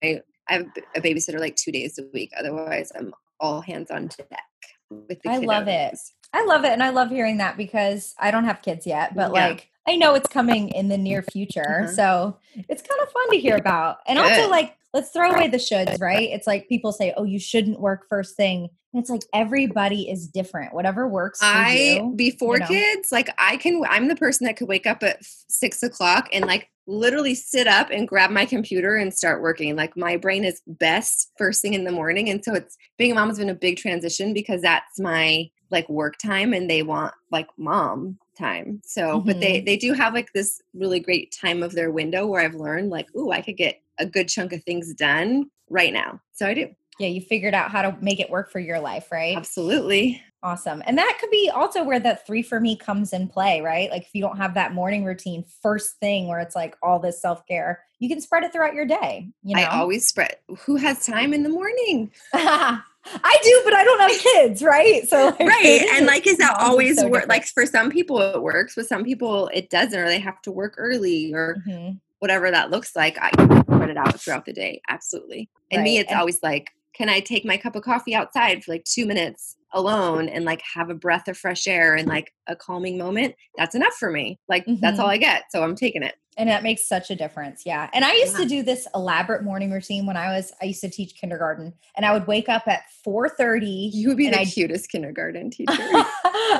Mhm. 0.03 0.23
I 0.49 0.53
have 0.53 0.65
a 0.95 1.01
babysitter 1.01 1.39
like 1.39 1.55
two 1.55 1.71
days 1.71 1.99
a 1.99 2.03
week. 2.13 2.31
Otherwise, 2.37 2.91
I'm 2.95 3.13
all 3.39 3.61
hands 3.61 3.91
on 3.91 4.07
deck 4.07 4.43
with 4.89 5.21
the 5.21 5.29
I 5.29 5.37
love 5.37 5.67
it. 5.67 5.97
I 6.33 6.45
love 6.45 6.63
it. 6.63 6.71
And 6.71 6.81
I 6.81 6.89
love 6.89 7.09
hearing 7.09 7.37
that 7.37 7.57
because 7.57 8.15
I 8.17 8.31
don't 8.31 8.45
have 8.45 8.61
kids 8.61 8.87
yet, 8.87 9.13
but 9.15 9.31
Yeah. 9.33 9.47
like 9.49 9.70
I 9.87 9.95
know 9.95 10.13
it's 10.13 10.29
coming 10.29 10.69
in 10.69 10.89
the 10.89 10.97
near 10.97 11.23
future. 11.23 11.83
Uh-huh. 11.83 11.91
So 11.91 12.37
it's 12.55 12.81
kind 12.81 13.01
of 13.01 13.11
fun 13.11 13.29
to 13.31 13.39
hear 13.39 13.55
about. 13.55 13.97
And 14.07 14.17
Good. 14.17 14.31
also, 14.31 14.49
like, 14.49 14.75
let's 14.93 15.09
throw 15.11 15.31
away 15.31 15.47
the 15.47 15.57
shoulds, 15.57 15.99
right? 15.99 16.29
It's 16.29 16.47
like 16.47 16.69
people 16.69 16.91
say, 16.91 17.13
oh, 17.17 17.23
you 17.23 17.39
shouldn't 17.39 17.79
work 17.79 18.07
first 18.09 18.35
thing. 18.35 18.69
And 18.93 19.01
it's 19.01 19.09
like 19.09 19.23
everybody 19.33 20.09
is 20.09 20.27
different. 20.27 20.73
Whatever 20.73 21.07
works. 21.07 21.39
I, 21.41 21.99
you, 22.01 22.13
before 22.15 22.55
you 22.55 22.59
know? 22.59 22.67
kids, 22.67 23.11
like, 23.11 23.29
I 23.37 23.57
can, 23.57 23.81
I'm 23.89 24.07
the 24.07 24.15
person 24.15 24.45
that 24.45 24.57
could 24.57 24.67
wake 24.67 24.85
up 24.85 25.01
at 25.01 25.17
six 25.21 25.81
o'clock 25.81 26.27
and 26.33 26.45
like 26.45 26.69
literally 26.87 27.33
sit 27.33 27.67
up 27.67 27.89
and 27.89 28.07
grab 28.07 28.31
my 28.31 28.45
computer 28.45 28.95
and 28.95 29.13
start 29.13 29.41
working. 29.41 29.75
Like, 29.75 29.95
my 29.95 30.17
brain 30.17 30.43
is 30.43 30.61
best 30.67 31.31
first 31.37 31.61
thing 31.61 31.73
in 31.73 31.85
the 31.85 31.91
morning. 31.91 32.29
And 32.29 32.43
so 32.43 32.53
it's 32.53 32.77
being 32.97 33.13
a 33.13 33.15
mom 33.15 33.29
has 33.29 33.39
been 33.39 33.49
a 33.49 33.55
big 33.55 33.77
transition 33.77 34.33
because 34.33 34.61
that's 34.61 34.99
my 34.99 35.49
like 35.71 35.87
work 35.89 36.17
time 36.17 36.53
and 36.53 36.69
they 36.69 36.83
want 36.83 37.13
like 37.31 37.47
mom 37.57 38.17
time. 38.37 38.81
So, 38.83 39.17
mm-hmm. 39.17 39.27
but 39.27 39.39
they 39.39 39.57
mm-hmm. 39.57 39.65
they 39.65 39.77
do 39.77 39.93
have 39.93 40.13
like 40.13 40.33
this 40.33 40.61
really 40.73 40.99
great 40.99 41.35
time 41.39 41.63
of 41.63 41.73
their 41.73 41.91
window 41.91 42.25
where 42.25 42.41
I've 42.41 42.55
learned 42.55 42.89
like, 42.89 43.07
ooh, 43.15 43.31
I 43.31 43.41
could 43.41 43.57
get 43.57 43.81
a 43.99 44.05
good 44.05 44.27
chunk 44.27 44.53
of 44.53 44.63
things 44.63 44.93
done 44.93 45.49
right 45.69 45.93
now. 45.93 46.19
So 46.33 46.47
I 46.47 46.53
do. 46.53 46.69
Yeah, 46.99 47.07
you 47.07 47.21
figured 47.21 47.53
out 47.53 47.71
how 47.71 47.81
to 47.81 47.97
make 48.01 48.19
it 48.19 48.29
work 48.29 48.51
for 48.51 48.59
your 48.59 48.79
life, 48.79 49.11
right? 49.11 49.35
Absolutely. 49.35 50.21
Awesome. 50.43 50.81
And 50.85 50.97
that 50.97 51.17
could 51.19 51.29
be 51.29 51.51
also 51.53 51.83
where 51.83 51.99
that 51.99 52.25
three 52.25 52.41
for 52.41 52.59
me 52.59 52.75
comes 52.75 53.13
in 53.13 53.27
play, 53.27 53.61
right? 53.61 53.91
Like 53.91 54.03
if 54.03 54.09
you 54.13 54.21
don't 54.21 54.37
have 54.37 54.55
that 54.55 54.73
morning 54.73 55.05
routine 55.05 55.45
first 55.61 55.97
thing 55.99 56.27
where 56.27 56.39
it's 56.39 56.55
like 56.55 56.75
all 56.81 56.99
this 56.99 57.21
self 57.21 57.45
care, 57.47 57.83
you 57.99 58.09
can 58.09 58.19
spread 58.19 58.43
it 58.43 58.51
throughout 58.51 58.73
your 58.73 58.85
day. 58.85 59.29
You 59.43 59.55
know? 59.55 59.61
I 59.61 59.79
always 59.79 60.07
spread. 60.07 60.37
Who 60.65 60.77
has 60.77 61.05
time 61.05 61.33
in 61.33 61.43
the 61.43 61.49
morning? 61.49 62.11
I 63.05 63.37
do, 63.43 63.61
but 63.63 63.73
I 63.73 63.83
don't 63.83 63.99
have 63.99 64.21
kids, 64.21 64.61
right? 64.61 65.07
So 65.07 65.25
like, 65.39 65.39
right, 65.39 65.81
and 65.93 66.05
like, 66.05 66.27
is 66.27 66.37
that 66.37 66.55
always 66.59 66.99
so 66.99 67.07
work? 67.07 67.27
Like 67.27 67.45
for 67.45 67.65
some 67.65 67.89
people 67.89 68.21
it 68.21 68.41
works, 68.41 68.75
but 68.75 68.87
some 68.87 69.03
people 69.03 69.49
it 69.53 69.69
doesn't, 69.69 69.97
or 69.97 70.07
they 70.07 70.19
have 70.19 70.41
to 70.43 70.51
work 70.51 70.75
early, 70.77 71.33
or 71.33 71.57
mm-hmm. 71.67 71.93
whatever 72.19 72.51
that 72.51 72.71
looks 72.71 72.95
like. 72.95 73.17
I 73.19 73.31
spread 73.31 73.89
it 73.89 73.97
out 73.97 74.19
throughout 74.19 74.45
the 74.45 74.53
day, 74.53 74.81
absolutely. 74.89 75.49
And 75.71 75.79
right. 75.79 75.83
me, 75.83 75.97
it's 75.97 76.11
and- 76.11 76.19
always 76.19 76.41
like, 76.43 76.71
can 76.93 77.09
I 77.09 77.19
take 77.19 77.45
my 77.45 77.57
cup 77.57 77.75
of 77.75 77.83
coffee 77.83 78.13
outside 78.13 78.63
for 78.63 78.71
like 78.71 78.83
two 78.83 79.05
minutes 79.05 79.57
alone 79.73 80.27
and 80.27 80.43
like 80.43 80.61
have 80.73 80.89
a 80.89 80.93
breath 80.93 81.29
of 81.29 81.37
fresh 81.37 81.65
air 81.67 81.95
and 81.95 82.07
like 82.07 82.33
a 82.47 82.55
calming 82.55 82.97
moment? 82.97 83.35
That's 83.57 83.75
enough 83.75 83.93
for 83.93 84.11
me. 84.11 84.39
Like 84.47 84.65
mm-hmm. 84.65 84.81
that's 84.81 84.99
all 84.99 85.07
I 85.07 85.17
get, 85.17 85.45
so 85.49 85.63
I'm 85.63 85.75
taking 85.75 86.03
it 86.03 86.15
and 86.37 86.49
that 86.49 86.63
makes 86.63 86.87
such 86.87 87.09
a 87.09 87.15
difference 87.15 87.63
yeah. 87.65 87.89
And 87.93 88.05
i 88.05 88.13
used 88.13 88.33
yeah. 88.33 88.43
to 88.43 88.45
do 88.45 88.63
this 88.63 88.87
elaborate 88.95 89.43
morning 89.43 89.71
routine 89.71 90.05
when 90.05 90.17
i 90.17 90.35
was 90.35 90.51
i 90.61 90.65
used 90.65 90.81
to 90.81 90.89
teach 90.89 91.15
kindergarten 91.15 91.73
and 91.95 92.05
i 92.05 92.13
would 92.13 92.27
wake 92.27 92.49
up 92.49 92.63
at 92.67 92.83
4.30 93.05 93.89
you 93.93 94.07
would 94.09 94.17
be 94.17 94.29
the 94.29 94.39
I'd, 94.39 94.47
cutest 94.47 94.89
kindergarten 94.89 95.49
teacher. 95.51 95.73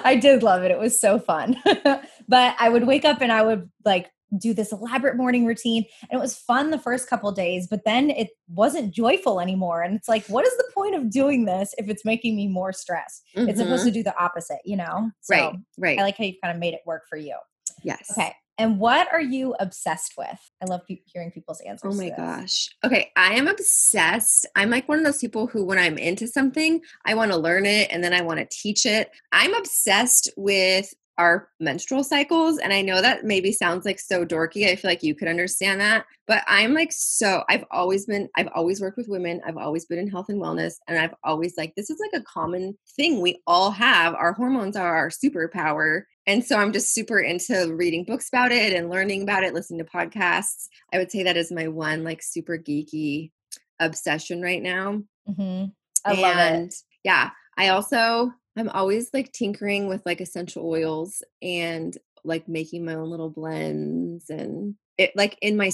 I 0.04 0.18
did 0.22 0.44
love 0.44 0.64
it 0.64 0.72
it 0.72 0.80
was 0.80 1.00
so 1.00 1.20
fun. 1.20 1.58
But 2.28 2.56
i 2.60 2.70
would 2.70 2.88
wake 2.88 3.04
up 3.04 3.22
and 3.22 3.32
i 3.32 3.42
would 3.42 3.70
like 3.84 4.10
do 4.38 4.54
this 4.54 4.72
elaborate 4.72 5.18
morning 5.18 5.46
routine 5.46 5.84
and 6.10 6.18
it 6.18 6.22
was 6.22 6.38
fun 6.38 6.72
the 6.72 6.80
first 6.80 7.10
couple 7.10 7.30
days 7.34 7.68
but 7.68 7.84
then 7.84 8.10
it 8.10 8.30
wasn't 8.48 8.94
joyful 8.94 9.42
anymore 9.42 9.82
and 9.82 9.94
it's 9.94 10.08
like 10.08 10.26
what 10.28 10.46
is 10.46 10.56
the 10.56 10.72
point 10.74 10.96
of 10.96 11.10
doing 11.10 11.44
this 11.44 11.76
if 11.78 11.90
it's 11.90 12.06
making 12.06 12.38
me 12.38 12.48
more 12.48 12.72
stressed 12.72 13.24
mm-hmm. 13.36 13.50
it's 13.50 13.60
supposed 13.60 13.84
to 13.84 13.90
mm-hmm. 13.90 14.00
do 14.00 14.04
the 14.04 14.18
opposite 14.18 14.60
you 14.64 14.78
know? 14.78 15.12
So 15.22 15.36
right 15.36 15.56
right. 15.78 16.00
I 16.00 16.04
like 16.04 16.18
how 16.18 16.24
you 16.24 16.34
kind 16.42 16.54
of 16.56 16.60
made 16.60 16.74
it 16.74 16.82
work 16.86 17.04
for 17.10 17.18
you. 17.18 17.36
Yes. 17.84 18.12
Okay 18.12 18.34
and 18.58 18.80
what 18.80 19.08
are 19.12 19.22
you 19.22 19.56
obsessed 19.60 20.14
with? 20.18 20.40
I 20.62 20.66
love 20.66 20.82
pe- 20.88 21.02
hearing 21.06 21.32
people's 21.32 21.62
oh 21.66 21.70
answers. 21.70 21.94
Oh 21.94 21.98
my 21.98 22.10
gosh. 22.10 22.70
Okay, 22.84 23.12
I 23.16 23.34
am 23.34 23.48
obsessed. 23.48 24.46
I'm 24.56 24.70
like 24.70 24.88
one 24.88 25.00
of 25.00 25.06
those 25.06 25.20
people 25.20 25.48
who, 25.48 25.66
when 25.66 25.80
I'm 25.80 25.98
into 25.98 26.28
something, 26.28 26.82
I 27.06 27.14
want 27.14 27.32
to 27.32 27.38
learn 27.38 27.66
it 27.66 27.90
and 27.92 28.04
then 28.04 28.14
I 28.14 28.22
want 28.22 28.40
to 28.40 28.48
teach 28.50 28.86
it. 28.86 29.10
I'm 29.32 29.54
obsessed 29.54 30.30
with 30.38 30.94
our 31.22 31.48
menstrual 31.60 32.04
cycles. 32.04 32.58
And 32.58 32.74
I 32.74 32.82
know 32.82 33.00
that 33.00 33.24
maybe 33.24 33.52
sounds 33.52 33.86
like 33.86 34.00
so 34.00 34.26
dorky. 34.26 34.68
I 34.68 34.76
feel 34.76 34.90
like 34.90 35.04
you 35.04 35.14
could 35.14 35.28
understand 35.28 35.80
that. 35.80 36.06
But 36.28 36.44
I'm 36.48 36.74
like 36.74 36.92
so, 36.92 37.44
I've 37.48 37.64
always 37.70 38.08
been, 38.08 38.28
I've 38.36 38.50
always 38.56 38.82
worked 38.82 38.98
with 38.98 39.08
women. 39.08 39.40
I've 39.46 39.58
always 39.58 39.86
been 39.86 40.00
in 40.00 40.08
health 40.08 40.30
and 40.30 40.42
wellness. 40.42 40.76
And 40.88 40.98
I've 40.98 41.14
always 41.24 41.56
like, 41.58 41.76
this 41.76 41.92
is 41.92 42.00
like 42.00 42.20
a 42.20 42.26
common 42.26 42.76
thing 42.96 43.22
we 43.22 43.40
all 43.46 43.70
have. 43.70 44.16
Our 44.16 44.34
hormones 44.34 44.76
are 44.76 44.96
our 44.96 45.10
superpower. 45.10 46.04
And 46.26 46.44
so 46.44 46.58
I'm 46.58 46.74
just 46.74 46.94
super 46.94 47.20
into 47.20 47.76
reading 47.76 48.04
books 48.04 48.28
about 48.28 48.52
it 48.52 48.74
and 48.74 48.90
learning 48.90 49.22
about 49.22 49.44
it, 49.44 49.54
listening 49.54 49.86
to 49.86 49.92
podcasts. 49.92 50.68
I 50.92 50.98
would 50.98 51.12
say 51.12 51.22
that 51.24 51.38
is 51.38 51.52
my 51.52 51.68
one 51.68 52.04
like 52.04 52.24
super 52.24 52.58
geeky 52.58 53.32
obsession 53.80 54.42
right 54.42 54.62
now. 54.62 55.04
Mm-hmm. 55.30 55.66
I 56.04 56.12
and, 56.12 56.22
love 56.22 56.38
it. 56.38 56.76
Yeah. 57.04 57.30
I 57.58 57.70
also 57.70 58.32
I'm 58.58 58.70
always 58.70 59.10
like 59.14 59.32
tinkering 59.32 59.88
with 59.88 60.02
like 60.06 60.22
essential 60.22 60.68
oils 60.68 61.24
and 61.42 61.98
like 62.24 62.48
making 62.48 62.86
my 62.86 62.96
own 62.96 63.10
little 63.10 63.30
blends 63.30 64.30
and 64.30 64.76
it 64.98 65.12
like 65.16 65.38
in 65.42 65.58
my 65.58 65.72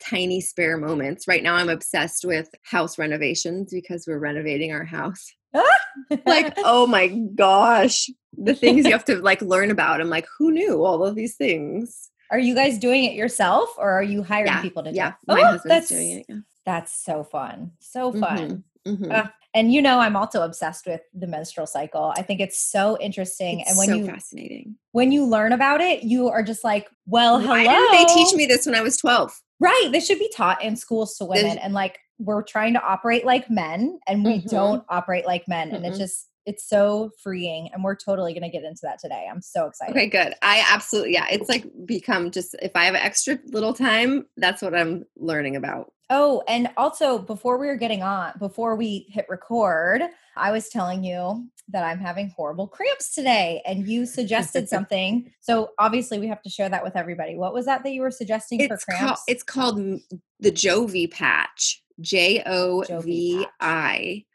tiny 0.00 0.40
spare 0.40 0.76
moments. 0.76 1.26
Right 1.26 1.42
now 1.42 1.54
I'm 1.54 1.68
obsessed 1.68 2.24
with 2.24 2.48
house 2.64 2.98
renovations 2.98 3.72
because 3.72 4.04
we're 4.06 4.18
renovating 4.18 4.72
our 4.72 4.84
house. 4.84 5.32
like 6.26 6.54
oh 6.58 6.86
my 6.86 7.08
gosh, 7.08 8.08
the 8.36 8.54
things 8.54 8.84
you 8.84 8.92
have 8.92 9.04
to 9.06 9.16
like 9.16 9.42
learn 9.42 9.70
about. 9.70 10.00
I'm 10.00 10.10
like 10.10 10.26
who 10.38 10.52
knew 10.52 10.84
all 10.84 11.04
of 11.04 11.14
these 11.14 11.36
things? 11.36 12.10
Are 12.30 12.38
you 12.38 12.54
guys 12.54 12.78
doing 12.78 13.04
it 13.04 13.14
yourself 13.14 13.70
or 13.76 13.90
are 13.90 14.02
you 14.02 14.22
hiring 14.22 14.46
yeah, 14.46 14.62
people 14.62 14.82
to 14.84 14.90
do 14.90 14.96
yeah, 14.96 15.08
it? 15.08 15.14
My 15.26 15.40
oh, 15.40 15.44
husband's 15.44 15.88
doing 15.88 16.18
it. 16.18 16.26
Yeah. 16.28 16.36
That's 16.64 17.04
so 17.04 17.24
fun. 17.24 17.72
So 17.80 18.12
fun. 18.12 18.38
Mm-hmm. 18.38 18.56
Mm-hmm. 18.86 19.10
Uh, 19.10 19.26
and 19.54 19.72
you 19.72 19.82
know, 19.82 19.98
I'm 19.98 20.16
also 20.16 20.42
obsessed 20.42 20.86
with 20.86 21.02
the 21.12 21.26
menstrual 21.26 21.66
cycle. 21.66 22.12
I 22.16 22.22
think 22.22 22.40
it's 22.40 22.60
so 22.60 22.96
interesting. 23.00 23.60
It's 23.60 23.70
and 23.70 23.78
when 23.78 23.88
so 23.88 23.94
you 23.96 24.06
fascinating, 24.06 24.76
when 24.92 25.12
you 25.12 25.26
learn 25.26 25.52
about 25.52 25.80
it, 25.80 26.02
you 26.04 26.28
are 26.28 26.42
just 26.42 26.64
like, 26.64 26.88
well, 27.06 27.36
Why 27.36 27.64
hello. 27.64 27.72
didn't 27.72 27.92
they 27.92 28.14
teach 28.14 28.34
me 28.34 28.46
this 28.46 28.66
when 28.66 28.74
I 28.74 28.80
was 28.80 28.96
12? 28.96 29.38
Right. 29.60 29.88
This 29.92 30.06
should 30.06 30.18
be 30.18 30.30
taught 30.34 30.62
in 30.62 30.76
schools 30.76 31.16
to 31.18 31.24
women. 31.24 31.58
and 31.58 31.74
like, 31.74 31.98
we're 32.18 32.42
trying 32.42 32.72
to 32.74 32.82
operate 32.82 33.24
like 33.26 33.50
men 33.50 33.98
and 34.06 34.24
we 34.24 34.38
mm-hmm. 34.38 34.48
don't 34.48 34.84
operate 34.88 35.26
like 35.26 35.46
men. 35.48 35.68
Mm-hmm. 35.68 35.76
And 35.76 35.86
it's 35.86 35.98
just, 35.98 36.28
it's 36.46 36.68
so 36.68 37.10
freeing 37.22 37.68
and 37.72 37.84
we're 37.84 37.94
totally 37.94 38.32
going 38.32 38.42
to 38.42 38.48
get 38.48 38.64
into 38.64 38.80
that 38.82 38.98
today 38.98 39.28
i'm 39.30 39.40
so 39.40 39.66
excited 39.66 39.92
okay 39.92 40.08
good 40.08 40.34
i 40.42 40.66
absolutely 40.72 41.12
yeah 41.12 41.26
it's 41.30 41.48
like 41.48 41.64
become 41.86 42.32
just 42.32 42.56
if 42.60 42.72
i 42.74 42.84
have 42.84 42.96
extra 42.96 43.38
little 43.46 43.72
time 43.72 44.26
that's 44.36 44.60
what 44.60 44.74
i'm 44.74 45.04
learning 45.16 45.54
about 45.54 45.92
oh 46.12 46.42
and 46.46 46.70
also 46.76 47.18
before 47.18 47.58
we 47.58 47.66
were 47.66 47.76
getting 47.76 48.02
on 48.02 48.32
before 48.38 48.76
we 48.76 49.06
hit 49.08 49.26
record 49.28 50.02
i 50.36 50.52
was 50.52 50.68
telling 50.68 51.02
you 51.02 51.48
that 51.68 51.84
i'm 51.84 51.98
having 51.98 52.28
horrible 52.36 52.68
cramps 52.68 53.14
today 53.14 53.62
and 53.66 53.88
you 53.88 54.06
suggested 54.06 54.68
something. 54.74 55.30
So 55.40 55.70
obviously 55.78 56.18
we 56.18 56.26
have 56.28 56.42
to 56.42 56.50
share 56.50 56.68
that 56.68 56.84
with 56.84 56.96
everybody. 56.96 57.36
What 57.36 57.54
was 57.54 57.66
that 57.66 57.84
that 57.84 57.92
you 57.92 58.02
were 58.02 58.10
suggesting 58.10 58.60
it's 58.60 58.68
for 58.68 58.76
cramps? 58.92 59.04
called, 59.04 59.18
it's 59.28 59.42
called 59.42 59.78
mm, 59.78 60.00
the 60.40 60.52
jovi 60.52 61.10
patch 61.10 61.82
j-o-v-i 62.00 63.44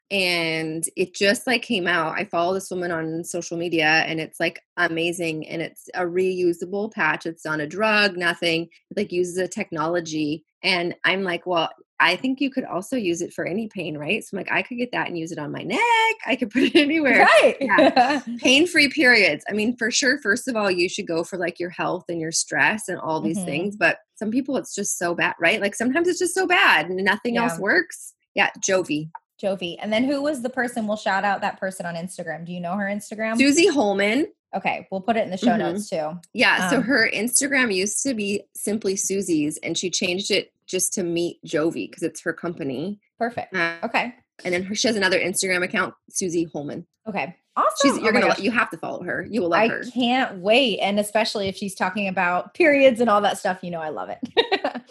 and 0.10 0.86
it 0.96 1.14
just 1.14 1.48
like 1.48 1.62
came 1.62 1.88
out. 1.88 2.18
I 2.18 2.26
follow 2.26 2.54
this 2.54 2.72
woman 2.72 2.92
on 2.92 3.24
social 3.24 3.58
media 3.58 4.04
and 4.08 4.20
it's 4.20 4.40
like 4.40 4.62
amazing 4.78 5.48
and 5.48 5.62
it's 5.62 5.90
a 5.94 6.02
reusable 6.02 6.92
patch. 6.92 7.26
It's 7.26 7.46
on 7.46 7.62
a 7.62 7.68
drug 7.68 8.18
nothing. 8.18 8.64
It 8.64 8.98
like 8.98 9.12
uses 9.12 9.38
a 9.38 9.48
technology 9.48 10.46
and 10.64 10.96
i'm 11.04 11.24
like 11.24 11.46
well 11.46 11.70
i 12.00 12.16
think 12.16 12.40
you 12.42 12.50
could 12.50 12.64
also 12.66 12.96
use 12.96 13.22
it 13.22 13.34
for 13.34 13.46
any 13.46 13.68
pain 13.68 13.98
right? 13.98 14.24
So 14.24 14.36
i'm 14.36 14.44
like 14.44 14.52
i 14.52 14.62
could 14.62 14.78
get 14.78 14.92
that 14.92 15.08
and 15.08 15.18
use 15.18 15.32
it 15.32 15.40
on 15.40 15.52
my 15.52 15.64
neck. 15.64 15.80
I 16.26 16.36
could 16.36 16.52
put 16.52 16.64
it 16.64 16.76
anywhere. 16.76 17.26
Right 17.26 17.58
yeah. 17.62 18.22
pain 18.40 18.68
free 18.68 18.90
periods. 18.90 19.44
I 19.50 19.54
mean 19.54 19.76
for 19.78 19.92
sure 19.92 20.20
first 20.20 20.48
of 20.48 20.56
all 20.56 20.70
you 20.70 20.90
should 20.90 21.08
go 21.08 21.24
for 21.24 21.38
like 21.38 21.60
your 21.60 21.70
health 21.70 22.06
and 22.10 22.20
your 22.20 22.32
stress 22.32 22.88
and 22.88 23.00
all 23.00 23.22
these 23.22 23.38
mm-hmm. 23.38 23.46
things 23.46 23.76
but 23.76 23.98
some 24.16 24.32
people 24.32 24.58
it's 24.58 24.76
just 24.76 24.98
so 24.98 25.16
bad 25.16 25.36
right? 25.40 25.62
Like 25.62 25.76
sometimes 25.76 26.08
it's 26.08 26.20
just 26.20 26.36
so 26.36 26.48
bad 26.48 26.90
and 26.90 27.04
nothing 27.04 27.36
yeah. 27.36 27.44
else 27.44 27.60
works. 27.60 28.14
Yeah 28.36 28.50
jovi 28.60 29.10
Jovi. 29.41 29.77
And 29.79 29.91
then 29.91 30.03
who 30.03 30.22
was 30.22 30.41
the 30.41 30.50
person? 30.50 30.88
We'll 30.88 30.98
shout 30.98 31.24
out 31.24 31.41
that 31.41 31.60
person 31.60 31.86
on 31.86 31.96
Instagram. 31.96 32.46
Do 32.46 32.51
you 32.51 32.60
know 32.60 32.75
her 32.75 32.86
Instagram? 32.86 33.38
Susie 33.38 33.67
Holman. 33.67 34.27
Okay, 34.56 34.88
we'll 34.91 35.01
put 35.01 35.17
it 35.17 35.24
in 35.24 35.29
the 35.29 35.38
show 35.38 35.48
mm-hmm. 35.48 35.60
notes 35.60 35.89
too. 35.89 36.13
Yeah, 36.34 36.63
um, 36.63 36.70
so 36.70 36.82
her 36.82 37.10
Instagram 37.13 37.74
used 37.74 38.01
to 38.03 38.13
be 38.13 38.44
simply 38.56 38.96
Susie's 38.96 39.58
and 39.58 39.77
she 39.77 39.89
changed 39.89 40.32
it 40.32 40.53
just 40.65 40.94
to 40.94 41.03
meet 41.03 41.44
Jovi 41.46 41.89
because 41.89 42.03
it's 42.03 42.22
her 42.22 42.34
company. 42.34 43.00
Perfect. 43.20 43.56
Uh, 43.56 43.75
okay. 43.84 44.15
And 44.46 44.53
then 44.53 44.63
her, 44.63 44.75
she 44.75 44.88
has 44.88 44.96
another 44.96 45.20
Instagram 45.20 45.63
account, 45.63 45.94
Susie 46.10 46.46
Holman. 46.46 46.86
Okay. 47.08 47.36
Awesome. 47.56 47.96
She's, 47.96 48.03
you're 48.03 48.15
oh 48.15 48.22
gonna 48.22 48.36
you 48.39 48.51
have 48.51 48.70
to 48.70 48.77
follow 48.77 49.01
her. 49.03 49.25
You 49.29 49.41
will 49.41 49.50
love 49.50 49.62
I 49.62 49.67
her. 49.67 49.84
I 49.86 49.89
can't 49.89 50.38
wait. 50.38 50.77
And 50.79 51.00
especially 51.00 51.48
if 51.48 51.58
she's 51.58 51.74
talking 51.74 52.08
about 52.08 52.53
periods 52.53 53.01
and 53.01 53.10
all 53.10 53.22
that 53.22 53.39
stuff, 53.39 53.60
you 53.63 53.72
know 53.72 53.82
I 53.82 53.89
love 53.89 54.10
it. 54.10 54.20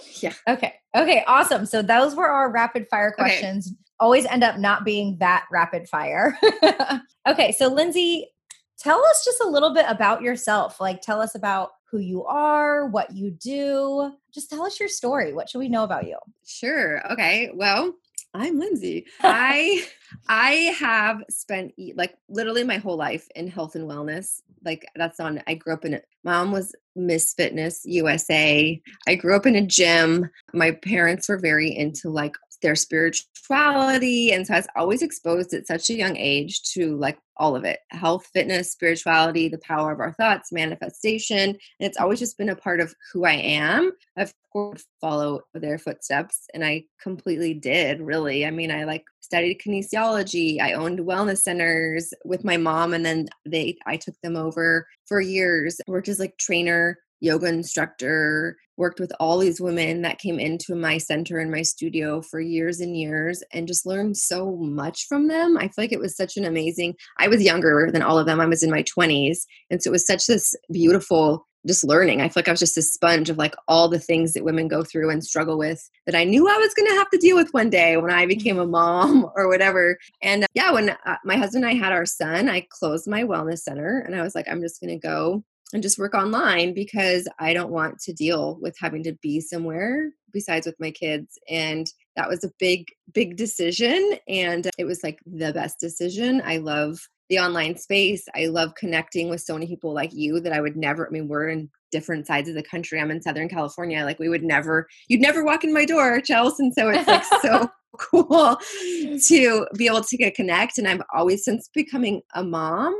yeah. 0.20 0.32
Okay. 0.48 0.74
Okay, 0.96 1.24
awesome. 1.28 1.64
So 1.64 1.80
those 1.80 2.16
were 2.16 2.26
our 2.26 2.50
rapid 2.50 2.88
fire 2.88 3.12
questions. 3.12 3.68
Okay 3.68 3.76
always 4.00 4.26
end 4.26 4.44
up 4.44 4.58
not 4.58 4.84
being 4.84 5.16
that 5.18 5.46
rapid 5.50 5.88
fire. 5.88 6.38
okay, 7.28 7.52
so 7.52 7.68
Lindsay, 7.68 8.28
tell 8.78 9.04
us 9.04 9.24
just 9.24 9.40
a 9.40 9.48
little 9.48 9.72
bit 9.72 9.86
about 9.88 10.22
yourself. 10.22 10.80
Like, 10.80 11.00
tell 11.00 11.20
us 11.20 11.34
about 11.34 11.70
who 11.90 11.98
you 11.98 12.24
are, 12.24 12.88
what 12.88 13.14
you 13.14 13.30
do. 13.30 14.12
Just 14.32 14.50
tell 14.50 14.64
us 14.64 14.78
your 14.78 14.88
story. 14.88 15.32
What 15.32 15.48
should 15.48 15.58
we 15.58 15.68
know 15.68 15.84
about 15.84 16.06
you? 16.06 16.18
Sure. 16.44 17.00
Okay. 17.12 17.50
Well, 17.54 17.94
I'm 18.34 18.58
Lindsay. 18.58 19.06
I 19.22 19.86
I 20.28 20.50
have 20.78 21.22
spent 21.30 21.72
like 21.94 22.14
literally 22.28 22.64
my 22.64 22.76
whole 22.76 22.96
life 22.96 23.28
in 23.34 23.48
health 23.48 23.74
and 23.76 23.88
wellness. 23.88 24.42
Like 24.64 24.86
that's 24.96 25.20
on 25.20 25.42
I 25.46 25.54
grew 25.54 25.72
up 25.72 25.84
in 25.84 25.94
it. 25.94 26.06
Mom 26.24 26.52
was 26.52 26.74
Miss 26.96 27.32
Fitness 27.34 27.82
USA. 27.84 28.80
I 29.06 29.14
grew 29.14 29.36
up 29.36 29.46
in 29.46 29.54
a 29.54 29.64
gym. 29.64 30.28
My 30.52 30.72
parents 30.72 31.28
were 31.28 31.38
very 31.38 31.74
into 31.74 32.10
like 32.10 32.34
their 32.62 32.74
spirituality 32.74 34.32
and 34.32 34.46
so 34.46 34.54
i 34.54 34.56
was 34.58 34.66
always 34.76 35.02
exposed 35.02 35.52
at 35.52 35.66
such 35.66 35.90
a 35.90 35.94
young 35.94 36.16
age 36.16 36.62
to 36.62 36.96
like 36.96 37.18
all 37.36 37.54
of 37.54 37.64
it 37.64 37.80
health 37.90 38.26
fitness 38.32 38.72
spirituality 38.72 39.48
the 39.48 39.58
power 39.58 39.92
of 39.92 40.00
our 40.00 40.12
thoughts 40.14 40.52
manifestation 40.52 41.50
and 41.50 41.58
it's 41.78 41.98
always 41.98 42.18
just 42.18 42.38
been 42.38 42.48
a 42.48 42.56
part 42.56 42.80
of 42.80 42.94
who 43.12 43.24
i 43.24 43.32
am. 43.32 43.92
Of 44.16 44.32
course 44.52 44.84
follow 45.00 45.42
their 45.54 45.78
footsteps 45.78 46.46
and 46.54 46.64
i 46.64 46.84
completely 47.02 47.54
did 47.54 48.00
really. 48.00 48.46
I 48.46 48.50
mean 48.50 48.70
i 48.70 48.84
like 48.84 49.04
studied 49.20 49.60
kinesiology 49.60 50.60
i 50.60 50.72
owned 50.72 51.00
wellness 51.00 51.38
centers 51.38 52.14
with 52.24 52.44
my 52.44 52.56
mom 52.56 52.94
and 52.94 53.04
then 53.04 53.28
they 53.44 53.76
i 53.86 53.96
took 53.96 54.14
them 54.22 54.36
over 54.36 54.86
for 55.06 55.20
years. 55.20 55.80
Worked 55.86 56.08
as 56.08 56.20
like 56.20 56.36
trainer 56.38 56.98
yoga 57.20 57.46
instructor, 57.46 58.56
worked 58.76 59.00
with 59.00 59.12
all 59.18 59.38
these 59.38 59.60
women 59.60 60.02
that 60.02 60.18
came 60.18 60.38
into 60.38 60.74
my 60.74 60.98
center 60.98 61.38
and 61.38 61.50
my 61.50 61.62
studio 61.62 62.20
for 62.20 62.40
years 62.40 62.80
and 62.80 62.96
years 62.96 63.42
and 63.52 63.66
just 63.66 63.86
learned 63.86 64.16
so 64.16 64.56
much 64.56 65.06
from 65.08 65.28
them. 65.28 65.56
I 65.56 65.62
feel 65.62 65.84
like 65.84 65.92
it 65.92 66.00
was 66.00 66.16
such 66.16 66.36
an 66.36 66.44
amazing 66.44 66.94
I 67.18 67.28
was 67.28 67.42
younger 67.42 67.90
than 67.92 68.02
all 68.02 68.18
of 68.18 68.26
them. 68.26 68.40
I 68.40 68.46
was 68.46 68.62
in 68.62 68.70
my 68.70 68.82
20s. 68.82 69.38
And 69.70 69.82
so 69.82 69.90
it 69.90 69.92
was 69.92 70.06
such 70.06 70.26
this 70.26 70.54
beautiful 70.70 71.46
just 71.66 71.84
learning. 71.84 72.20
I 72.20 72.28
feel 72.28 72.42
like 72.42 72.48
I 72.48 72.52
was 72.52 72.60
just 72.60 72.78
a 72.78 72.82
sponge 72.82 73.28
of 73.28 73.38
like 73.38 73.54
all 73.66 73.88
the 73.88 73.98
things 73.98 74.32
that 74.32 74.44
women 74.44 74.68
go 74.68 74.84
through 74.84 75.10
and 75.10 75.24
struggle 75.24 75.58
with 75.58 75.90
that 76.06 76.14
I 76.14 76.22
knew 76.22 76.48
I 76.48 76.58
was 76.58 76.72
going 76.74 76.88
to 76.88 76.94
have 76.94 77.10
to 77.10 77.18
deal 77.18 77.36
with 77.36 77.52
one 77.52 77.70
day 77.70 77.96
when 77.96 78.12
I 78.12 78.24
became 78.26 78.58
a 78.58 78.66
mom 78.66 79.28
or 79.36 79.48
whatever. 79.48 79.98
And 80.22 80.44
uh, 80.44 80.46
yeah, 80.54 80.70
when 80.70 80.90
uh, 80.90 81.16
my 81.24 81.36
husband 81.36 81.64
and 81.64 81.74
I 81.74 81.76
had 81.76 81.92
our 81.92 82.06
son, 82.06 82.48
I 82.48 82.66
closed 82.70 83.08
my 83.08 83.24
wellness 83.24 83.58
center 83.58 83.98
and 84.06 84.14
I 84.14 84.22
was 84.22 84.34
like, 84.34 84.46
I'm 84.48 84.60
just 84.60 84.80
going 84.80 84.98
to 84.98 85.06
go 85.06 85.42
and 85.72 85.82
just 85.82 85.98
work 85.98 86.14
online 86.14 86.74
because 86.74 87.26
I 87.38 87.52
don't 87.52 87.70
want 87.70 87.98
to 88.00 88.12
deal 88.12 88.58
with 88.60 88.76
having 88.80 89.02
to 89.04 89.12
be 89.22 89.40
somewhere 89.40 90.10
besides 90.32 90.66
with 90.66 90.76
my 90.78 90.90
kids. 90.90 91.38
And 91.48 91.90
that 92.14 92.28
was 92.28 92.44
a 92.44 92.52
big, 92.58 92.86
big 93.12 93.36
decision. 93.36 94.18
And 94.28 94.68
it 94.78 94.84
was 94.84 95.02
like 95.02 95.18
the 95.26 95.52
best 95.52 95.80
decision. 95.80 96.42
I 96.44 96.58
love 96.58 96.98
the 97.28 97.40
online 97.40 97.76
space. 97.76 98.24
I 98.34 98.46
love 98.46 98.74
connecting 98.76 99.28
with 99.28 99.40
so 99.40 99.54
many 99.54 99.66
people 99.66 99.92
like 99.92 100.12
you 100.12 100.40
that 100.40 100.52
I 100.52 100.60
would 100.60 100.76
never, 100.76 101.06
I 101.06 101.10
mean, 101.10 101.26
we're 101.26 101.48
in 101.48 101.68
different 101.90 102.26
sides 102.26 102.48
of 102.48 102.54
the 102.54 102.62
country. 102.62 103.00
I'm 103.00 103.10
in 103.10 103.22
Southern 103.22 103.48
California. 103.48 104.04
Like 104.04 104.18
we 104.18 104.28
would 104.28 104.44
never, 104.44 104.86
you'd 105.08 105.20
never 105.20 105.44
walk 105.44 105.64
in 105.64 105.74
my 105.74 105.84
door, 105.84 106.20
Chelsea. 106.20 106.64
And 106.64 106.74
so 106.74 106.88
it's 106.90 107.08
like 107.08 107.24
so 107.42 107.68
cool 107.98 108.58
to 109.28 109.66
be 109.76 109.86
able 109.86 110.02
to 110.02 110.16
get 110.16 110.34
connect. 110.34 110.78
And 110.78 110.88
I've 110.88 111.02
always, 111.14 111.44
since 111.44 111.68
becoming 111.72 112.22
a 112.34 112.44
mom, 112.44 112.94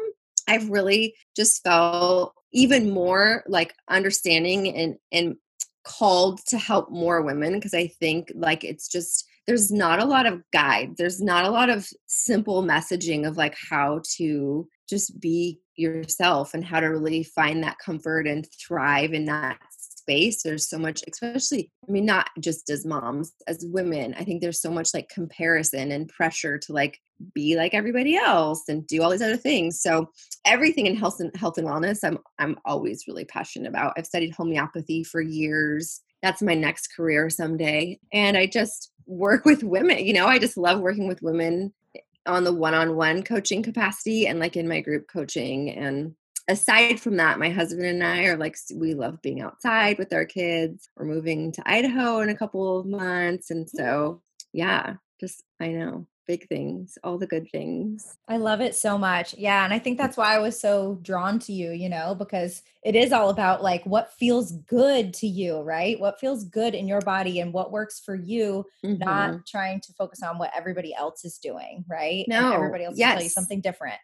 I've 0.47 0.69
really 0.71 1.15
just 1.35 1.63
felt 1.63 2.35
even 2.53 2.91
more 2.91 3.45
like 3.47 3.75
understanding 3.89 4.75
and 4.75 4.97
and 5.13 5.37
called 5.85 6.45
to 6.47 6.59
help 6.59 6.91
more 6.91 7.23
women 7.23 7.55
because 7.55 7.75
I 7.75 7.87
think 7.87 8.33
like 8.35 8.65
it's 8.65 8.89
just 8.89 9.25
there's 9.47 9.71
not 9.71 10.01
a 10.01 10.05
lot 10.05 10.27
of 10.27 10.43
guide. 10.53 10.97
There's 10.97 11.21
not 11.21 11.45
a 11.45 11.51
lot 11.51 11.71
of 11.71 11.89
simple 12.07 12.65
messaging 12.65 13.27
of 13.27 13.37
like 13.37 13.57
how 13.71 14.01
to 14.17 14.69
just 14.89 15.21
be 15.21 15.61
yourself 15.77 16.55
and 16.55 16.65
how 16.65 16.81
to 16.81 16.87
really 16.87 17.23
find 17.23 17.63
that 17.63 17.79
comfort 17.79 18.27
and 18.27 18.47
thrive 18.61 19.13
in 19.13 19.27
that 19.27 19.59
space 20.07 20.43
there's 20.43 20.69
so 20.69 20.79
much 20.79 21.03
especially 21.11 21.71
i 21.89 21.91
mean 21.91 22.07
not 22.07 22.29
just 22.41 22.71
as 22.71 22.87
moms 22.87 23.33
as 23.49 23.65
women 23.67 24.15
i 24.19 24.25
think 24.25 24.41
there's 24.41 24.61
so 24.61 24.71
much 24.71 24.95
like 24.95 25.09
comparison 25.09 25.91
and 25.91 26.09
pressure 26.09 26.59
to 26.59 26.73
like 26.73 27.01
be 27.35 27.57
like 27.57 27.75
everybody 27.75 28.17
else 28.17 28.65
and 28.69 28.87
do 28.87 29.03
all 29.03 29.11
these 29.11 29.23
other 29.23 29.37
things. 29.37 29.81
So 29.81 30.11
everything 30.45 30.87
in 30.87 30.97
health 30.97 31.21
and 31.21 31.35
health 31.37 31.59
and 31.59 31.67
wellness 31.67 32.01
i'm 32.05 32.19
i'm 32.39 32.59
always 32.65 33.05
really 33.09 33.25
passionate 33.25 33.69
about. 33.69 33.95
I've 33.97 34.07
studied 34.07 34.35
homeopathy 34.35 35.05
for 35.05 35.21
years. 35.21 36.03
That's 36.23 36.43
my 36.43 36.55
next 36.55 36.89
career 36.95 37.31
someday. 37.31 37.99
And 38.13 38.37
i 38.37 38.47
just 38.47 38.93
work 39.07 39.45
with 39.45 39.63
women 39.63 40.05
you 40.05 40.13
know 40.13 40.27
i 40.27 40.37
just 40.37 40.57
love 40.57 40.81
working 40.81 41.07
with 41.07 41.23
women 41.23 41.73
eh, 41.95 42.01
on 42.27 42.43
the 42.43 42.53
one-on-one 42.53 43.23
coaching 43.23 43.63
capacity 43.63 44.27
and 44.27 44.41
like 44.41 44.57
in 44.57 44.67
my 44.67 44.81
group 44.81 45.07
coaching 45.07 45.71
and 45.71 46.13
aside 46.49 47.01
from 47.01 47.17
that, 47.17 47.39
my 47.39 47.51
husband 47.51 47.87
and 47.87 48.05
I 48.05 48.25
are 48.25 48.37
like, 48.37 48.57
we 48.75 48.95
love 48.95 49.21
being 49.23 49.41
outside 49.41 49.99
with 49.99 50.13
our 50.13 50.25
kids. 50.25 50.89
We're 50.97 51.07
moving 51.07 51.53
to 51.53 51.63
Idaho 51.67 52.21
in 52.21 52.29
a 52.29 52.37
couple 52.37 52.79
of 52.79 52.87
months. 52.87 53.51
And 53.51 53.69
so, 53.69 54.23
yeah, 54.53 54.95
just, 55.21 55.43
I 55.61 55.69
know 55.69 56.07
big 56.27 56.49
things, 56.49 56.99
all 57.05 57.19
the 57.19 57.27
good 57.27 57.51
things. 57.51 58.17
I 58.29 58.37
love 58.37 58.61
it 58.61 58.75
so 58.75 58.99
much. 58.99 59.35
Yeah. 59.39 59.65
And 59.65 59.73
I 59.73 59.79
think 59.79 59.99
that's 59.99 60.17
why 60.17 60.35
I 60.35 60.39
was 60.39 60.61
so 60.61 60.99
drawn 61.03 61.39
to 61.41 61.53
you, 61.53 61.71
you 61.71 61.89
know, 61.89 62.15
because 62.15 62.63
it 62.83 62.95
is 62.95 63.13
all 63.13 63.31
about 63.31 63.63
like 63.63 63.85
what 63.85 64.13
feels 64.13 64.53
good 64.53 65.15
to 65.15 65.27
you, 65.27 65.61
right? 65.61 65.99
What 65.99 66.21
feels 66.21 66.45
good 66.45 66.75
in 66.75 66.87
your 66.87 67.01
body 67.01 67.41
and 67.41 67.53
what 67.53 67.73
works 67.73 68.01
for 68.01 68.15
you, 68.15 68.65
mm-hmm. 68.85 69.03
not 69.03 69.47
trying 69.47 69.81
to 69.81 69.93
focus 69.93 70.23
on 70.23 70.39
what 70.39 70.53
everybody 70.57 70.95
else 70.95 71.25
is 71.25 71.39
doing, 71.39 71.85
right? 71.89 72.25
No. 72.29 72.47
And 72.47 72.55
everybody 72.55 72.85
else 72.85 72.97
yes. 72.97 73.09
will 73.09 73.17
tell 73.17 73.25
you 73.25 73.31
something 73.31 73.61
different. 73.61 74.01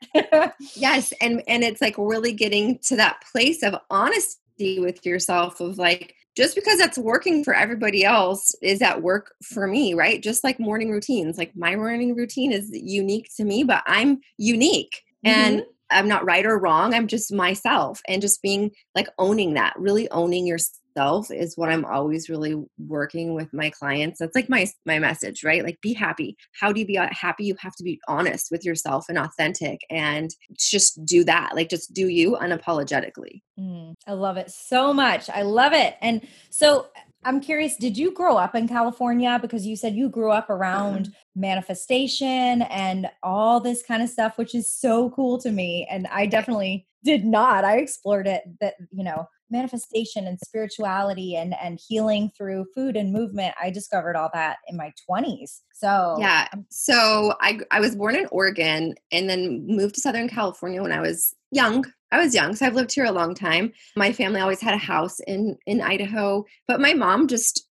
yes. 0.75 1.13
And 1.21 1.43
and 1.47 1.63
it's 1.63 1.81
like 1.81 1.97
really 1.99 2.33
getting 2.33 2.79
to 2.85 2.97
that 2.97 3.23
place 3.31 3.63
of 3.63 3.77
honesty 3.91 4.79
with 4.79 5.05
yourself 5.05 5.61
of 5.61 5.79
like 5.79 6.17
just 6.37 6.55
because 6.55 6.79
that's 6.79 6.99
working 6.99 7.45
for 7.45 7.55
everybody 7.55 8.05
else 8.05 8.55
is 8.63 8.81
at 8.81 9.03
work 9.03 9.35
for 9.43 9.67
me, 9.67 9.95
right? 9.95 10.23
Just 10.23 10.45
like 10.45 10.59
morning 10.59 10.91
routines. 10.91 11.37
Like 11.37 11.55
my 11.55 11.77
morning 11.77 12.15
routine 12.17 12.53
is 12.53 12.71
unique 12.73 13.29
to 13.37 13.45
me, 13.45 13.65
but 13.65 13.83
I'm 13.87 14.21
unique. 14.39 15.03
Mm-hmm. 15.25 15.29
And 15.29 15.65
I'm 15.91 16.09
not 16.09 16.25
right 16.25 16.47
or 16.47 16.59
wrong. 16.59 16.95
I'm 16.95 17.07
just 17.07 17.33
myself 17.33 18.01
and 18.09 18.23
just 18.23 18.41
being 18.41 18.71
like 18.95 19.09
owning 19.19 19.55
that, 19.55 19.75
really 19.77 20.11
owning 20.11 20.47
your 20.47 20.59
self 20.97 21.31
is 21.31 21.57
what 21.57 21.71
I'm 21.71 21.85
always 21.85 22.29
really 22.29 22.63
working 22.79 23.35
with 23.35 23.53
my 23.53 23.71
clients. 23.71 24.19
That's 24.19 24.35
like 24.35 24.49
my 24.49 24.67
my 24.87 24.99
message, 24.99 25.45
right? 25.45 25.65
Like 25.65 25.81
be 25.81 25.93
happy. 25.93 26.37
How 26.59 26.73
do 26.73 26.81
you 26.81 26.87
be 26.87 26.99
uh, 26.99 27.09
happy? 27.11 27.45
You 27.45 27.57
have 27.59 27.77
to 27.77 27.85
be 27.85 28.01
honest 28.09 28.49
with 28.51 28.65
yourself 28.65 29.07
and 29.09 29.19
authentic 29.19 29.81
and 29.91 30.31
just 30.59 31.05
do 31.05 31.25
that. 31.25 31.55
Like 31.55 31.69
just 31.69 31.93
do 31.93 32.09
you 32.09 32.37
unapologetically. 32.41 33.43
Mm, 33.59 33.95
I 34.07 34.13
love 34.13 34.37
it 34.37 34.51
so 34.51 34.93
much. 34.93 35.29
I 35.31 35.43
love 35.43 35.73
it. 35.73 35.97
And 36.01 36.27
so 36.51 36.89
I'm 37.25 37.41
curious, 37.41 37.77
did 37.77 37.97
you 37.97 38.13
grow 38.13 38.37
up 38.37 38.55
in 38.55 38.67
California? 38.67 39.39
Because 39.41 39.65
you 39.65 39.77
said 39.77 39.95
you 39.95 40.09
grew 40.09 40.33
up 40.33 40.51
around 40.51 41.07
mm-hmm. 41.07 41.41
manifestation 41.41 42.63
and 42.63 43.09
all 43.23 43.61
this 43.61 43.83
kind 43.83 44.03
of 44.03 44.09
stuff, 44.09 44.39
which 44.39 44.55
is 44.55 44.73
so 44.73 45.11
cool 45.11 45.39
to 45.39 45.51
me. 45.51 45.87
And 45.91 46.09
I 46.09 46.27
definitely 46.27 46.87
did 47.05 47.25
not. 47.25 47.65
I 47.65 47.79
explored 47.79 48.27
it 48.27 48.43
that, 48.61 48.75
you 48.91 49.05
know, 49.05 49.29
manifestation 49.53 50.27
and 50.27 50.39
spirituality 50.41 51.37
and 51.37 51.55
and 51.63 51.79
healing 51.87 52.31
through 52.37 52.67
food 52.75 52.97
and 52.97 53.13
movement 53.13 53.55
i 53.63 53.71
discovered 53.71 54.17
all 54.17 54.31
that 54.33 54.57
in 54.67 54.77
my 54.77 54.93
20s 55.09 55.61
so 55.73 56.17
yeah 56.19 56.49
so 56.71 57.35
i 57.41 57.61
i 57.71 57.79
was 57.79 57.95
born 57.95 58.17
in 58.17 58.27
oregon 58.33 58.95
and 59.13 59.29
then 59.29 59.65
moved 59.67 59.95
to 59.95 60.01
southern 60.01 60.29
california 60.29 60.83
when 60.83 60.93
i 60.93 61.01
was 61.01 61.35
young. 61.51 61.85
I 62.11 62.19
was 62.19 62.35
young 62.35 62.55
so 62.55 62.67
i've 62.67 62.75
lived 62.75 62.93
here 62.93 63.05
a 63.05 63.13
long 63.13 63.35
time. 63.35 63.73
My 63.97 64.13
family 64.13 64.41
always 64.41 64.61
had 64.61 64.75
a 64.75 64.79
house 64.79 65.21
in 65.21 65.57
in 65.67 65.81
idaho 65.81 66.45
but 66.67 66.81
my 66.81 66.95
mom 66.95 67.29
just 67.29 67.69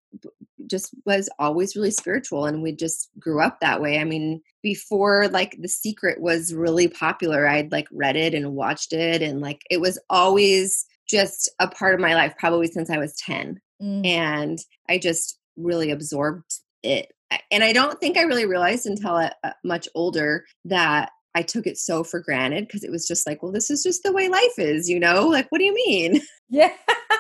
just 0.68 0.94
was 1.06 1.30
always 1.40 1.76
really 1.76 1.92
spiritual 1.92 2.46
and 2.46 2.62
we 2.62 2.72
just 2.72 3.10
grew 3.20 3.42
up 3.42 3.60
that 3.60 3.82
way. 3.82 3.98
I 4.00 4.04
mean 4.04 4.42
before 4.62 5.28
like 5.30 5.58
the 5.60 5.68
secret 5.68 6.22
was 6.22 6.54
really 6.54 6.88
popular 6.88 7.48
i'd 7.48 7.72
like 7.72 7.88
read 7.92 8.16
it 8.16 8.34
and 8.34 8.54
watched 8.54 8.94
it 8.94 9.22
and 9.22 9.42
like 9.42 9.64
it 9.70 9.82
was 9.82 9.98
always 10.10 10.86
just 11.12 11.52
a 11.60 11.68
part 11.68 11.94
of 11.94 12.00
my 12.00 12.16
life 12.16 12.34
probably 12.40 12.68
since 12.68 12.90
I 12.90 12.98
was 12.98 13.16
10. 13.18 13.60
Mm. 13.82 14.06
And 14.06 14.60
I 14.90 14.98
just 14.98 15.38
really 15.58 15.92
absorbed 15.92 16.52
it. 16.84 17.12
And 17.52 17.64
I 17.64 17.74
don't 17.74 18.00
think 18.00 18.18
I 18.18 18.24
really 18.24 18.46
realized 18.46 18.86
until 18.86 19.18
a, 19.18 19.32
a 19.44 19.54
much 19.64 19.88
older 19.96 20.46
that 20.66 21.12
I 21.34 21.42
took 21.44 21.66
it 21.66 21.78
so 21.78 22.04
for 22.04 22.20
granted 22.20 22.68
because 22.68 22.84
it 22.84 22.92
was 22.92 23.08
just 23.08 23.26
like, 23.26 23.42
well, 23.42 23.52
this 23.52 23.70
is 23.70 23.84
just 23.84 24.04
the 24.04 24.12
way 24.12 24.28
life 24.28 24.58
is, 24.58 24.90
you 24.90 25.00
know? 25.00 25.28
Like, 25.28 25.48
what 25.50 25.60
do 25.60 25.66
you 25.66 25.74
mean? 25.74 26.22
Yeah. 26.50 26.74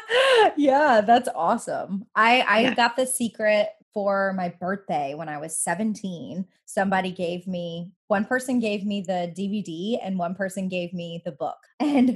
yeah, 0.57 1.01
that's 1.01 1.29
awesome. 1.33 2.05
I 2.15 2.41
I 2.41 2.59
yeah. 2.61 2.73
got 2.73 2.97
the 2.97 3.05
secret 3.05 3.69
for 3.93 4.33
my 4.33 4.49
birthday 4.59 5.13
when 5.13 5.29
I 5.29 5.37
was 5.37 5.59
17. 5.59 6.45
Somebody 6.65 7.11
gave 7.11 7.47
me 7.47 7.91
one 8.07 8.25
person 8.25 8.59
gave 8.59 8.85
me 8.85 9.01
the 9.01 9.33
DVD 9.37 9.99
and 10.03 10.17
one 10.17 10.35
person 10.35 10.67
gave 10.67 10.93
me 10.93 11.21
the 11.25 11.31
book. 11.31 11.57
And 11.79 12.09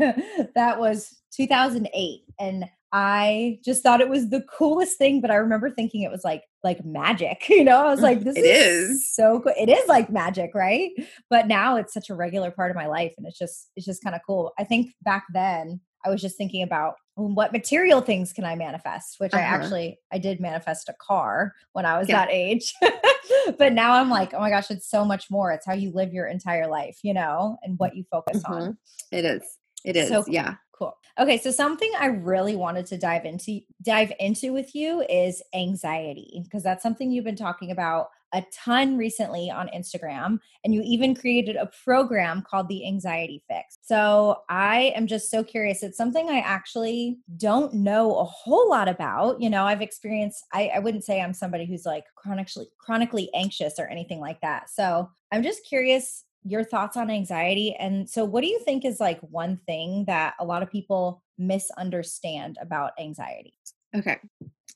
that 0.55 0.79
was 0.79 1.15
2008 1.31 2.21
and 2.39 2.65
I 2.97 3.59
just 3.61 3.83
thought 3.83 3.99
it 3.99 4.07
was 4.07 4.29
the 4.29 4.39
coolest 4.43 4.97
thing, 4.97 5.19
but 5.19 5.29
I 5.29 5.35
remember 5.35 5.69
thinking 5.69 6.03
it 6.03 6.11
was 6.11 6.23
like 6.23 6.43
like 6.63 6.85
magic. 6.85 7.45
You 7.49 7.65
know, 7.65 7.85
I 7.85 7.91
was 7.91 7.99
like, 7.99 8.19
mm, 8.19 8.23
this 8.23 8.37
it 8.37 8.45
is, 8.45 8.89
is 8.89 9.13
so 9.13 9.41
cool. 9.41 9.51
It 9.57 9.67
is 9.67 9.85
like 9.89 10.09
magic, 10.09 10.51
right? 10.55 10.91
But 11.29 11.47
now 11.47 11.75
it's 11.75 11.93
such 11.93 12.09
a 12.09 12.15
regular 12.15 12.51
part 12.51 12.71
of 12.71 12.77
my 12.77 12.87
life, 12.87 13.13
and 13.17 13.27
it's 13.27 13.37
just 13.37 13.69
it's 13.75 13.85
just 13.85 14.01
kind 14.01 14.15
of 14.15 14.21
cool. 14.25 14.53
I 14.57 14.63
think 14.63 14.93
back 15.01 15.25
then 15.33 15.81
I 16.05 16.09
was 16.09 16.21
just 16.21 16.37
thinking 16.37 16.63
about 16.63 16.95
what 17.15 17.53
material 17.53 18.01
things 18.01 18.33
can 18.33 18.43
I 18.43 18.55
manifest? 18.55 19.19
Which 19.19 19.33
uh-huh. 19.33 19.41
I 19.41 19.45
actually 19.45 19.99
I 20.11 20.17
did 20.17 20.39
manifest 20.39 20.89
a 20.89 20.93
car 20.93 21.53
when 21.71 21.85
I 21.85 21.97
was 21.97 22.09
yeah. 22.09 22.25
that 22.25 22.31
age. 22.31 22.73
but 23.57 23.73
now 23.73 23.93
I'm 23.93 24.09
like, 24.09 24.33
oh 24.33 24.39
my 24.39 24.49
gosh, 24.49 24.69
it's 24.69 24.89
so 24.89 25.05
much 25.05 25.31
more. 25.31 25.51
It's 25.51 25.65
how 25.65 25.73
you 25.73 25.91
live 25.91 26.13
your 26.13 26.27
entire 26.27 26.67
life, 26.67 26.99
you 27.03 27.13
know, 27.13 27.57
and 27.63 27.79
what 27.79 27.95
you 27.95 28.03
focus 28.11 28.43
mm-hmm. 28.43 28.53
on. 28.53 28.77
It 29.11 29.25
is. 29.25 29.43
It 29.85 29.95
is. 29.95 30.09
So, 30.09 30.25
yeah. 30.27 30.55
Cool. 30.77 30.97
Okay, 31.17 31.37
so 31.37 31.51
something 31.51 31.89
I 31.97 32.07
really 32.07 32.57
wanted 32.57 32.85
to 32.87 32.97
dive 32.97 33.23
into 33.23 33.61
dive 33.81 34.11
into 34.19 34.51
with 34.51 34.75
you 34.75 35.05
is 35.09 35.41
anxiety 35.53 36.41
because 36.43 36.63
that's 36.63 36.83
something 36.83 37.09
you've 37.09 37.23
been 37.23 37.37
talking 37.37 37.71
about 37.71 38.07
a 38.35 38.45
ton 38.51 38.97
recently 38.97 39.49
on 39.49 39.69
Instagram 39.69 40.39
and 40.63 40.73
you 40.73 40.81
even 40.83 41.15
created 41.15 41.55
a 41.55 41.69
program 41.85 42.43
called 42.47 42.67
the 42.67 42.85
Anxiety 42.85 43.41
Fix. 43.47 43.77
So, 43.81 44.41
I 44.49 44.93
am 44.95 45.07
just 45.07 45.31
so 45.31 45.43
curious. 45.43 45.81
It's 45.81 45.97
something 45.97 46.29
I 46.29 46.39
actually 46.39 47.17
don't 47.37 47.73
know 47.73 48.17
a 48.19 48.25
whole 48.25 48.69
lot 48.69 48.89
about. 48.89 49.41
You 49.41 49.49
know, 49.49 49.63
I've 49.63 49.81
experienced 49.81 50.45
I, 50.53 50.71
I 50.75 50.79
wouldn't 50.79 51.05
say 51.05 51.21
I'm 51.21 51.33
somebody 51.33 51.65
who's 51.65 51.85
like 51.85 52.03
chronically 52.15 52.67
chronically 52.77 53.29
anxious 53.33 53.75
or 53.79 53.87
anything 53.87 54.19
like 54.19 54.41
that. 54.41 54.69
So, 54.69 55.09
I'm 55.31 55.41
just 55.41 55.65
curious 55.65 56.25
your 56.43 56.63
thoughts 56.63 56.95
on 56.95 57.09
anxiety. 57.09 57.73
And 57.79 58.09
so, 58.09 58.25
what 58.25 58.41
do 58.41 58.47
you 58.47 58.59
think 58.59 58.83
is 58.83 58.99
like 58.99 59.19
one 59.21 59.59
thing 59.65 60.05
that 60.07 60.35
a 60.39 60.45
lot 60.45 60.61
of 60.61 60.69
people 60.69 61.23
misunderstand 61.37 62.57
about 62.61 62.91
anxiety? 62.99 63.53
Okay, 63.95 64.17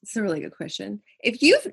it's 0.01 0.15
a 0.15 0.21
really 0.21 0.39
good 0.39 0.55
question. 0.55 1.01
If 1.19 1.41
you've, 1.41 1.67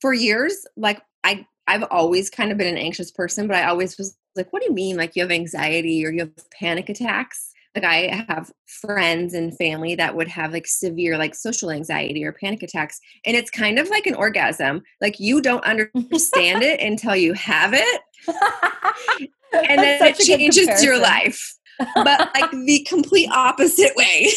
for 0.00 0.12
years, 0.12 0.66
like 0.76 1.02
I, 1.24 1.46
I've 1.66 1.84
always 1.90 2.30
kind 2.30 2.50
of 2.50 2.58
been 2.58 2.66
an 2.66 2.78
anxious 2.78 3.10
person, 3.10 3.46
but 3.46 3.56
I 3.56 3.66
always 3.66 3.98
was 3.98 4.16
like, 4.36 4.52
what 4.52 4.62
do 4.62 4.68
you 4.68 4.74
mean? 4.74 4.96
Like 4.96 5.16
you 5.16 5.22
have 5.22 5.30
anxiety 5.30 6.04
or 6.06 6.10
you 6.10 6.20
have 6.20 6.50
panic 6.50 6.88
attacks? 6.88 7.52
Like 7.74 7.84
I 7.84 8.24
have 8.28 8.50
friends 8.66 9.34
and 9.34 9.56
family 9.56 9.94
that 9.96 10.16
would 10.16 10.28
have 10.28 10.52
like 10.52 10.66
severe 10.66 11.18
like 11.18 11.34
social 11.34 11.70
anxiety 11.70 12.24
or 12.24 12.32
panic 12.32 12.62
attacks. 12.62 12.98
And 13.24 13.36
it's 13.36 13.50
kind 13.50 13.78
of 13.78 13.88
like 13.88 14.06
an 14.06 14.14
orgasm. 14.14 14.82
Like 15.00 15.20
you 15.20 15.40
don't 15.40 15.64
understand 15.64 16.62
it 16.62 16.80
until 16.80 17.14
you 17.14 17.34
have 17.34 17.74
it. 17.74 18.00
and 19.52 19.78
then 19.78 20.02
it 20.02 20.18
changes 20.18 20.82
your 20.82 20.98
life 20.98 21.57
but 21.94 22.30
like 22.34 22.50
the 22.50 22.84
complete 22.88 23.30
opposite 23.30 23.92
way. 23.96 24.28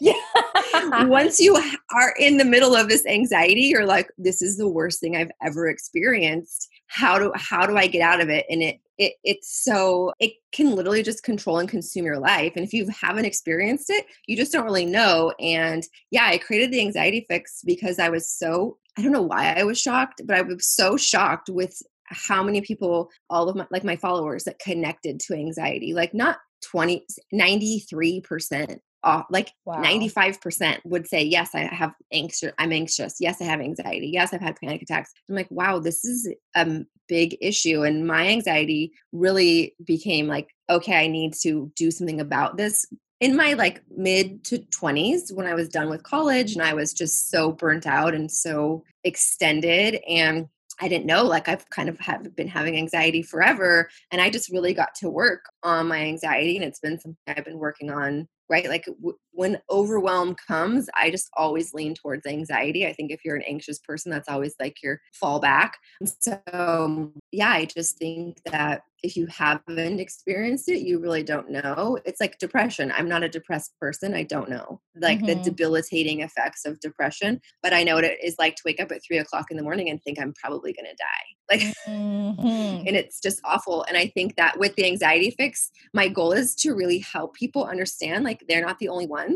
yeah. 0.00 1.04
Once 1.06 1.40
you 1.40 1.56
are 1.56 2.14
in 2.18 2.36
the 2.36 2.44
middle 2.44 2.74
of 2.74 2.88
this 2.88 3.04
anxiety, 3.06 3.62
you're 3.62 3.86
like, 3.86 4.10
this 4.18 4.42
is 4.42 4.56
the 4.56 4.68
worst 4.68 5.00
thing 5.00 5.16
I've 5.16 5.32
ever 5.42 5.68
experienced. 5.68 6.68
How 6.86 7.18
do 7.18 7.32
how 7.34 7.66
do 7.66 7.76
I 7.76 7.86
get 7.86 8.02
out 8.02 8.20
of 8.20 8.28
it? 8.28 8.46
And 8.48 8.62
it 8.62 8.80
it 8.96 9.14
it's 9.24 9.62
so 9.64 10.12
it 10.18 10.32
can 10.52 10.74
literally 10.74 11.02
just 11.02 11.22
control 11.22 11.58
and 11.58 11.68
consume 11.68 12.04
your 12.04 12.18
life. 12.18 12.52
And 12.56 12.64
if 12.64 12.72
you 12.72 12.88
haven't 12.88 13.26
experienced 13.26 13.90
it, 13.90 14.06
you 14.26 14.36
just 14.36 14.52
don't 14.52 14.64
really 14.64 14.86
know. 14.86 15.32
And 15.38 15.86
yeah, 16.10 16.26
I 16.26 16.38
created 16.38 16.70
the 16.72 16.80
anxiety 16.80 17.26
fix 17.28 17.62
because 17.64 17.98
I 17.98 18.08
was 18.08 18.30
so 18.30 18.78
I 18.98 19.02
don't 19.02 19.12
know 19.12 19.22
why 19.22 19.52
I 19.52 19.62
was 19.62 19.80
shocked, 19.80 20.22
but 20.24 20.36
I 20.36 20.42
was 20.42 20.66
so 20.66 20.96
shocked 20.96 21.48
with 21.48 21.80
how 22.10 22.42
many 22.42 22.60
people 22.60 23.10
all 23.30 23.48
of 23.48 23.56
my 23.56 23.66
like 23.70 23.84
my 23.84 23.96
followers 23.96 24.44
that 24.44 24.58
connected 24.58 25.20
to 25.20 25.34
anxiety 25.34 25.94
like 25.94 26.14
not 26.14 26.38
20 26.70 27.04
93% 27.34 28.78
off 29.04 29.26
like 29.30 29.52
wow. 29.64 29.80
95% 29.82 30.78
would 30.84 31.06
say 31.06 31.22
yes 31.22 31.50
i 31.54 31.60
have 31.60 31.92
anxious 32.12 32.52
i'm 32.58 32.72
anxious. 32.72 33.16
Yes 33.20 33.40
i 33.40 33.44
have 33.44 33.60
anxiety. 33.60 34.10
Yes 34.12 34.32
i've 34.32 34.40
had 34.40 34.56
panic 34.56 34.82
attacks. 34.82 35.12
I'm 35.28 35.36
like 35.36 35.50
wow 35.50 35.78
this 35.78 36.04
is 36.04 36.32
a 36.56 36.84
big 37.06 37.36
issue. 37.40 37.84
And 37.84 38.06
my 38.06 38.26
anxiety 38.28 38.92
really 39.12 39.74
became 39.84 40.26
like 40.26 40.48
okay 40.68 40.96
i 40.96 41.06
need 41.06 41.34
to 41.42 41.70
do 41.76 41.90
something 41.90 42.20
about 42.20 42.56
this. 42.56 42.86
In 43.20 43.36
my 43.36 43.54
like 43.54 43.82
mid 43.96 44.44
to 44.44 44.58
20s 44.58 45.32
when 45.32 45.46
i 45.46 45.54
was 45.54 45.68
done 45.68 45.90
with 45.90 46.02
college 46.02 46.54
and 46.54 46.62
i 46.62 46.74
was 46.74 46.92
just 46.92 47.30
so 47.30 47.52
burnt 47.52 47.86
out 47.86 48.14
and 48.14 48.30
so 48.30 48.84
extended 49.04 50.00
and 50.08 50.46
I 50.80 50.88
didn't 50.88 51.06
know, 51.06 51.24
like 51.24 51.48
I've 51.48 51.68
kind 51.70 51.88
of 51.88 51.98
have 52.00 52.34
been 52.36 52.48
having 52.48 52.76
anxiety 52.76 53.22
forever. 53.22 53.88
And 54.10 54.20
I 54.20 54.30
just 54.30 54.50
really 54.50 54.74
got 54.74 54.94
to 54.96 55.10
work 55.10 55.44
on 55.62 55.88
my 55.88 55.98
anxiety. 56.00 56.56
And 56.56 56.64
it's 56.64 56.80
been 56.80 56.98
something 57.00 57.16
I've 57.26 57.44
been 57.44 57.58
working 57.58 57.90
on, 57.90 58.28
right? 58.48 58.68
Like 58.68 58.84
w- 58.86 59.18
when 59.38 59.60
overwhelm 59.70 60.34
comes, 60.34 60.88
I 60.96 61.12
just 61.12 61.30
always 61.34 61.72
lean 61.72 61.94
towards 61.94 62.26
anxiety. 62.26 62.84
I 62.84 62.92
think 62.92 63.12
if 63.12 63.20
you're 63.24 63.36
an 63.36 63.44
anxious 63.46 63.78
person, 63.78 64.10
that's 64.10 64.28
always 64.28 64.56
like 64.58 64.82
your 64.82 65.00
fallback. 65.22 65.74
So, 66.20 67.12
yeah, 67.30 67.50
I 67.50 67.66
just 67.66 67.98
think 67.98 68.38
that 68.50 68.82
if 69.04 69.16
you 69.16 69.26
haven't 69.26 70.00
experienced 70.00 70.68
it, 70.68 70.80
you 70.80 70.98
really 70.98 71.22
don't 71.22 71.50
know. 71.50 72.00
It's 72.04 72.20
like 72.20 72.40
depression. 72.40 72.92
I'm 72.96 73.08
not 73.08 73.22
a 73.22 73.28
depressed 73.28 73.78
person. 73.78 74.12
I 74.12 74.24
don't 74.24 74.50
know 74.50 74.80
like 75.00 75.18
mm-hmm. 75.18 75.26
the 75.26 75.50
debilitating 75.50 76.20
effects 76.20 76.64
of 76.64 76.80
depression, 76.80 77.40
but 77.62 77.72
I 77.72 77.82
know 77.82 77.96
what 77.96 78.04
it 78.04 78.18
is 78.22 78.36
like 78.38 78.56
to 78.56 78.62
wake 78.64 78.80
up 78.80 78.92
at 78.92 79.02
three 79.06 79.18
o'clock 79.18 79.50
in 79.50 79.56
the 79.56 79.62
morning 79.62 79.88
and 79.88 80.02
think 80.02 80.18
I'm 80.20 80.34
probably 80.34 80.72
going 80.72 80.86
to 80.86 80.96
die. 80.96 81.04
Like, 81.50 81.62
mm-hmm. 81.88 82.86
and 82.86 82.94
it's 82.94 83.22
just 83.22 83.40
awful. 83.42 83.82
And 83.84 83.96
I 83.96 84.08
think 84.08 84.36
that 84.36 84.58
with 84.58 84.76
the 84.76 84.84
anxiety 84.84 85.30
fix, 85.30 85.70
my 85.94 86.06
goal 86.06 86.32
is 86.32 86.54
to 86.56 86.74
really 86.74 86.98
help 86.98 87.32
people 87.32 87.64
understand 87.64 88.22
like 88.22 88.44
they're 88.46 88.60
not 88.60 88.78
the 88.80 88.90
only 88.90 89.06
ones. 89.06 89.27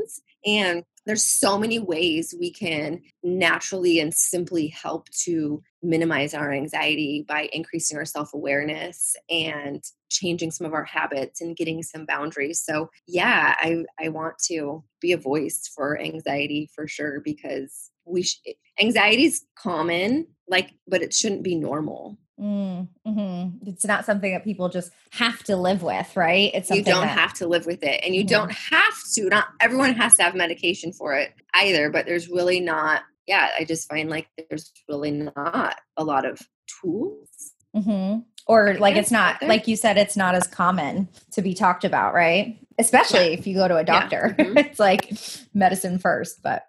And 0.44 0.84
there's 1.04 1.24
so 1.24 1.58
many 1.58 1.78
ways 1.78 2.34
we 2.38 2.52
can 2.52 3.00
naturally 3.24 3.98
and 3.98 4.14
simply 4.14 4.68
help 4.68 5.08
to 5.24 5.62
minimize 5.82 6.32
our 6.32 6.52
anxiety 6.52 7.24
by 7.26 7.48
increasing 7.52 7.98
our 7.98 8.04
self-awareness 8.04 9.16
and 9.28 9.82
changing 10.10 10.50
some 10.52 10.66
of 10.66 10.74
our 10.74 10.84
habits 10.84 11.40
and 11.40 11.56
getting 11.56 11.82
some 11.82 12.06
boundaries. 12.06 12.60
So 12.60 12.88
yeah 13.08 13.54
i 13.58 13.84
i 14.00 14.08
want 14.08 14.38
to 14.38 14.82
be 15.00 15.12
a 15.12 15.16
voice 15.16 15.70
for 15.74 16.00
anxiety 16.00 16.68
for 16.74 16.86
sure 16.86 17.20
because 17.20 17.90
we 18.04 18.22
sh- 18.22 18.40
anxiety 18.80 19.24
is 19.24 19.44
common 19.56 20.26
like 20.48 20.74
but 20.86 21.02
it 21.02 21.12
shouldn't 21.12 21.42
be 21.42 21.54
normal 21.54 22.18
Mm, 22.42 22.88
hmm 23.06 23.48
It's 23.68 23.84
not 23.84 24.04
something 24.04 24.32
that 24.32 24.42
people 24.42 24.68
just 24.68 24.90
have 25.10 25.42
to 25.44 25.56
live 25.56 25.82
with, 25.82 26.16
right? 26.16 26.50
It's 26.54 26.70
you 26.70 26.82
don't 26.82 27.06
that, 27.06 27.18
have 27.18 27.34
to 27.34 27.46
live 27.46 27.66
with 27.66 27.84
it, 27.84 28.00
and 28.04 28.14
you 28.14 28.22
mm-hmm. 28.22 28.28
don't 28.28 28.52
have 28.52 28.94
to. 29.14 29.28
Not 29.28 29.46
everyone 29.60 29.94
has 29.94 30.16
to 30.16 30.24
have 30.24 30.34
medication 30.34 30.92
for 30.92 31.14
it 31.14 31.32
either, 31.54 31.90
but 31.90 32.04
there's 32.06 32.28
really 32.28 32.58
not. 32.58 33.02
Yeah, 33.28 33.50
I 33.56 33.64
just 33.64 33.88
find 33.88 34.10
like 34.10 34.28
there's 34.48 34.72
really 34.88 35.12
not 35.12 35.76
a 35.96 36.02
lot 36.02 36.24
of 36.24 36.40
tools. 36.80 37.28
Mm-hmm. 37.76 38.20
Or 38.48 38.74
like 38.74 38.96
it's 38.96 39.12
not 39.12 39.40
like 39.42 39.68
you 39.68 39.76
said, 39.76 39.96
it's 39.96 40.16
not 40.16 40.34
as 40.34 40.48
common 40.48 41.08
to 41.32 41.42
be 41.42 41.54
talked 41.54 41.84
about, 41.84 42.12
right? 42.12 42.58
Especially 42.76 43.28
yeah. 43.28 43.38
if 43.38 43.46
you 43.46 43.54
go 43.54 43.68
to 43.68 43.76
a 43.76 43.84
doctor, 43.84 44.34
yeah. 44.36 44.44
mm-hmm. 44.44 44.58
it's 44.58 44.80
like 44.80 45.12
medicine 45.54 46.00
first. 46.00 46.42
But 46.42 46.64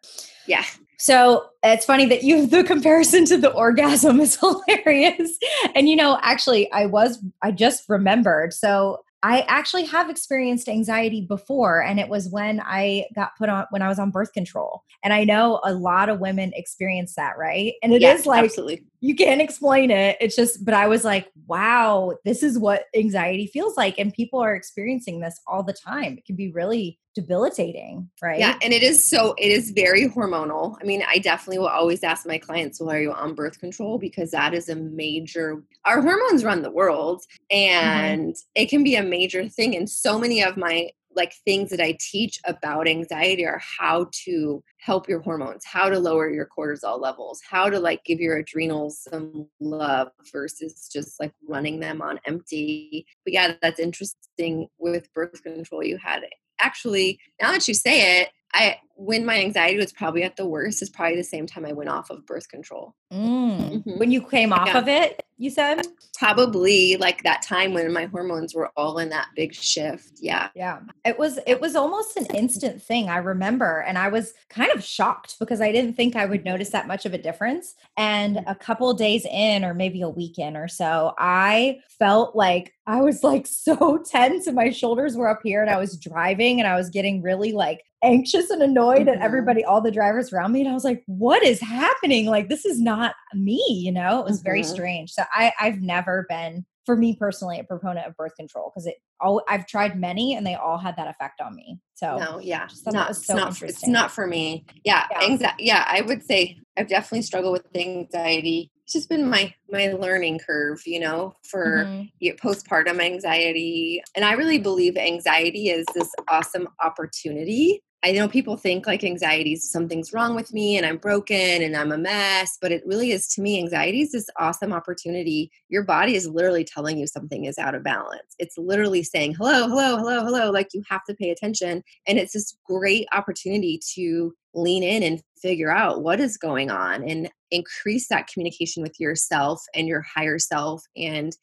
yeah, 0.45 0.65
so 0.97 1.45
it's 1.63 1.85
funny 1.85 2.05
that 2.07 2.23
you 2.23 2.45
the 2.47 2.63
comparison 2.63 3.25
to 3.25 3.37
the 3.37 3.51
orgasm 3.51 4.19
is 4.19 4.35
hilarious. 4.39 5.37
And 5.75 5.89
you 5.89 5.95
know, 5.95 6.19
actually, 6.21 6.71
I 6.71 6.85
was 6.85 7.23
I 7.41 7.51
just 7.51 7.87
remembered. 7.89 8.53
So 8.53 9.03
I 9.25 9.45
actually 9.47 9.85
have 9.85 10.09
experienced 10.09 10.67
anxiety 10.67 11.21
before, 11.21 11.81
and 11.81 11.97
it 11.97 12.09
was 12.09 12.27
when 12.27 12.61
I 12.61 13.05
got 13.15 13.37
put 13.37 13.47
on 13.47 13.65
when 13.69 13.81
I 13.81 13.87
was 13.87 13.97
on 13.97 14.11
birth 14.11 14.33
control. 14.33 14.83
And 15.01 15.13
I 15.13 15.23
know 15.23 15.61
a 15.63 15.73
lot 15.73 16.09
of 16.09 16.19
women 16.19 16.51
experience 16.55 17.15
that, 17.15 17.37
right? 17.37 17.73
And 17.81 17.93
it 17.93 18.01
yes, 18.01 18.21
is 18.21 18.25
like 18.25 18.43
absolutely. 18.43 18.85
you 18.99 19.15
can't 19.15 19.41
explain 19.41 19.91
it. 19.91 20.17
It's 20.19 20.35
just, 20.35 20.65
but 20.65 20.73
I 20.73 20.87
was 20.87 21.05
like, 21.05 21.31
wow, 21.47 22.13
this 22.25 22.43
is 22.43 22.59
what 22.59 22.85
anxiety 22.95 23.47
feels 23.47 23.77
like. 23.77 23.97
And 23.97 24.13
people 24.13 24.39
are 24.39 24.55
experiencing 24.55 25.21
this 25.21 25.39
all 25.47 25.63
the 25.63 25.73
time. 25.73 26.17
It 26.17 26.25
can 26.25 26.35
be 26.35 26.51
really 26.51 26.99
debilitating, 27.15 28.09
right? 28.21 28.39
Yeah, 28.39 28.57
and 28.61 28.73
it 28.73 28.83
is 28.83 29.09
so 29.09 29.35
it 29.37 29.51
is 29.51 29.71
very 29.71 30.07
hormonal. 30.07 30.75
I 30.81 30.85
mean, 30.85 31.03
I 31.07 31.19
definitely 31.19 31.59
will 31.59 31.67
always 31.67 32.03
ask 32.03 32.25
my 32.25 32.37
clients, 32.37 32.79
"Well, 32.79 32.91
are 32.91 33.01
you 33.01 33.11
on 33.11 33.35
birth 33.35 33.59
control?" 33.59 33.97
because 33.97 34.31
that 34.31 34.53
is 34.53 34.69
a 34.69 34.75
major 34.75 35.63
our 35.85 36.01
hormones 36.01 36.43
run 36.43 36.61
the 36.61 36.71
world 36.71 37.21
mm-hmm. 37.51 37.57
and 37.57 38.33
mm-hmm. 38.33 38.61
it 38.61 38.69
can 38.69 38.83
be 38.83 38.95
a 38.95 39.03
major 39.03 39.47
thing 39.47 39.75
and 39.75 39.89
so 39.89 40.17
many 40.19 40.43
of 40.43 40.57
my 40.57 40.89
like 41.15 41.33
things 41.45 41.69
that 41.69 41.79
I 41.79 41.97
teach 41.99 42.39
about 42.45 42.87
anxiety 42.87 43.45
are 43.45 43.61
how 43.79 44.07
to 44.25 44.63
help 44.79 45.07
your 45.07 45.21
hormones, 45.21 45.63
how 45.65 45.89
to 45.89 45.99
lower 45.99 46.29
your 46.29 46.47
cortisol 46.57 46.99
levels, 46.99 47.41
how 47.47 47.69
to 47.69 47.79
like 47.79 48.03
give 48.03 48.19
your 48.19 48.37
adrenals 48.37 49.03
some 49.09 49.47
love 49.59 50.09
versus 50.31 50.89
just 50.91 51.19
like 51.19 51.31
running 51.47 51.79
them 51.79 52.01
on 52.01 52.19
empty. 52.25 53.05
But 53.23 53.33
yeah, 53.33 53.53
that's 53.61 53.79
interesting 53.79 54.67
with 54.77 55.13
birth 55.13 55.41
control. 55.43 55.83
You 55.83 55.97
had 55.97 56.23
actually, 56.63 57.19
now 57.41 57.51
that 57.51 57.67
you 57.67 57.73
say 57.73 58.21
it, 58.21 58.29
I 58.53 58.77
when 58.95 59.25
my 59.25 59.39
anxiety 59.39 59.77
was 59.77 59.91
probably 59.91 60.23
at 60.23 60.35
the 60.35 60.47
worst 60.47 60.81
is 60.81 60.89
probably 60.89 61.15
the 61.15 61.23
same 61.23 61.47
time 61.47 61.65
I 61.65 61.73
went 61.73 61.89
off 61.89 62.09
of 62.09 62.25
birth 62.25 62.47
control. 62.47 62.95
Mm. 63.11 63.71
Mm-hmm. 63.71 63.97
When 63.97 64.11
you 64.11 64.21
came 64.21 64.53
off 64.53 64.67
yeah. 64.67 64.77
of 64.77 64.87
it, 64.87 65.23
you 65.43 65.49
said 65.49 65.81
probably 66.17 66.95
like 66.97 67.21
that 67.23 67.41
time 67.41 67.73
when 67.73 67.91
my 67.91 68.05
hormones 68.05 68.55
were 68.55 68.71
all 68.77 68.97
in 68.97 69.09
that 69.09 69.27
big 69.35 69.53
shift. 69.53 70.19
Yeah, 70.21 70.47
yeah. 70.55 70.79
It 71.03 71.19
was 71.19 71.37
it 71.45 71.59
was 71.59 71.75
almost 71.75 72.15
an 72.15 72.27
instant 72.27 72.81
thing. 72.81 73.09
I 73.09 73.17
remember, 73.17 73.81
and 73.81 73.97
I 73.97 74.07
was 74.07 74.33
kind 74.49 74.71
of 74.71 74.83
shocked 74.83 75.35
because 75.39 75.59
I 75.59 75.73
didn't 75.73 75.95
think 75.95 76.15
I 76.15 76.25
would 76.25 76.45
notice 76.45 76.69
that 76.69 76.87
much 76.87 77.05
of 77.05 77.13
a 77.13 77.17
difference. 77.17 77.75
And 77.97 78.37
mm. 78.37 78.43
a 78.47 78.55
couple 78.55 78.93
days 78.93 79.25
in, 79.25 79.65
or 79.65 79.73
maybe 79.73 80.01
a 80.01 80.09
weekend 80.09 80.55
or 80.55 80.69
so, 80.69 81.13
I 81.17 81.79
felt 81.99 82.37
like 82.37 82.73
I 82.87 83.01
was 83.01 83.21
like 83.21 83.45
so 83.47 84.01
tense, 84.05 84.47
and 84.47 84.55
my 84.55 84.69
shoulders 84.69 85.17
were 85.17 85.27
up 85.27 85.41
here, 85.43 85.61
and 85.61 85.69
I 85.69 85.77
was 85.77 85.97
driving, 85.97 86.59
and 86.59 86.67
I 86.67 86.75
was 86.75 86.89
getting 86.89 87.21
really 87.21 87.51
like 87.51 87.83
anxious 88.03 88.49
and 88.49 88.61
annoyed 88.61 88.99
Mm-hmm. 89.07 89.09
at 89.09 89.21
everybody, 89.21 89.63
all 89.63 89.81
the 89.81 89.91
drivers 89.91 90.31
around 90.33 90.51
me. 90.51 90.61
And 90.61 90.69
I 90.69 90.73
was 90.73 90.83
like, 90.83 91.03
what 91.07 91.43
is 91.43 91.59
happening? 91.59 92.27
Like, 92.27 92.49
this 92.49 92.65
is 92.65 92.79
not 92.79 93.15
me, 93.33 93.63
you 93.69 93.91
know? 93.91 94.19
It 94.19 94.25
was 94.25 94.41
very 94.41 94.61
Mhm. 94.61 94.65
strange. 94.65 95.11
So 95.11 95.23
I, 95.33 95.51
I've 95.59 95.81
never 95.81 96.25
been, 96.29 96.65
for 96.85 96.95
me 96.95 97.15
personally, 97.15 97.59
a 97.59 97.63
proponent 97.63 98.05
of 98.07 98.15
birth 98.17 98.35
control 98.35 98.69
because 98.71 98.85
it 98.87 98.95
all 99.21 99.41
I've 99.47 99.65
tried 99.67 99.97
many 99.97 100.35
and 100.35 100.45
they 100.45 100.55
all 100.55 100.77
had 100.77 100.97
that 100.97 101.07
effect 101.07 101.39
on 101.39 101.55
me. 101.55 101.79
So 101.95 102.17
No, 102.17 102.39
yeah, 102.39 102.67
not, 102.87 103.07
was 103.07 103.17
it's 103.19 103.27
so 103.27 103.35
not, 103.37 103.61
it's 103.61 103.87
not 103.87 104.11
for 104.11 104.27
me. 104.27 104.65
Yeah, 104.83 105.05
Yeah. 105.11 105.21
anxiety. 105.21 105.63
Yeah, 105.63 105.85
I 105.87 106.01
would 106.01 106.23
say 106.23 106.57
I've 106.77 106.89
definitely 106.89 107.21
struggled 107.21 107.53
with 107.53 107.65
anxiety. 107.75 108.69
It's 108.83 108.91
just 108.93 109.07
been 109.07 109.29
my 109.29 109.53
my 109.71 109.93
learning 109.93 110.39
curve, 110.45 110.81
you 110.85 110.99
know, 110.99 111.35
for 111.49 111.85
Mhm. 111.85 112.11
y- 112.21 112.35
postpartum 112.43 112.99
anxiety. 113.01 114.03
And 114.13 114.25
I 114.25 114.33
really 114.33 114.59
believe 114.59 114.97
anxiety 114.97 115.69
is 115.69 115.85
this 115.95 116.09
awesome 116.29 116.67
opportunity. 116.83 117.81
I 118.05 118.11
know 118.11 118.27
people 118.27 118.57
think 118.57 118.85
like 118.85 119.01
anxiety 119.03 119.53
is 119.53 119.71
something's 119.71 120.11
wrong 120.11 120.35
with 120.35 120.53
me 120.53 120.75
and 120.75 120.85
I'm 120.85 120.97
broken 120.97 121.61
and 121.61 121.73
I'm 121.73 121.93
a 121.93 121.97
mess, 121.97 122.57
but 122.61 122.73
it 122.73 122.83
really 122.85 123.11
is 123.11 123.27
to 123.29 123.41
me, 123.41 123.57
anxiety 123.57 124.01
is 124.01 124.11
this 124.11 124.27
awesome 124.37 124.73
opportunity. 124.73 125.49
Your 125.69 125.83
body 125.83 126.15
is 126.15 126.27
literally 126.27 126.65
telling 126.65 126.97
you 126.97 127.07
something 127.07 127.45
is 127.45 127.57
out 127.57 127.75
of 127.75 127.83
balance. 127.83 128.35
It's 128.39 128.57
literally 128.57 129.03
saying, 129.03 129.35
hello, 129.35 129.69
hello, 129.69 129.95
hello, 129.95 130.25
hello. 130.25 130.51
Like 130.51 130.67
you 130.73 130.83
have 130.89 131.05
to 131.07 131.15
pay 131.15 131.29
attention. 131.29 131.81
And 132.05 132.19
it's 132.19 132.33
this 132.33 132.57
great 132.65 133.07
opportunity 133.13 133.79
to 133.95 134.33
lean 134.53 134.83
in 134.83 135.01
and 135.01 135.23
figure 135.41 135.71
out 135.71 136.03
what 136.03 136.19
is 136.19 136.35
going 136.35 136.69
on 136.69 137.07
and 137.07 137.29
increase 137.51 138.09
that 138.09 138.27
communication 138.27 138.83
with 138.83 138.99
yourself 138.99 139.63
and 139.73 139.87
your 139.87 140.01
higher 140.01 140.39
self 140.39 140.83
and 140.97 141.37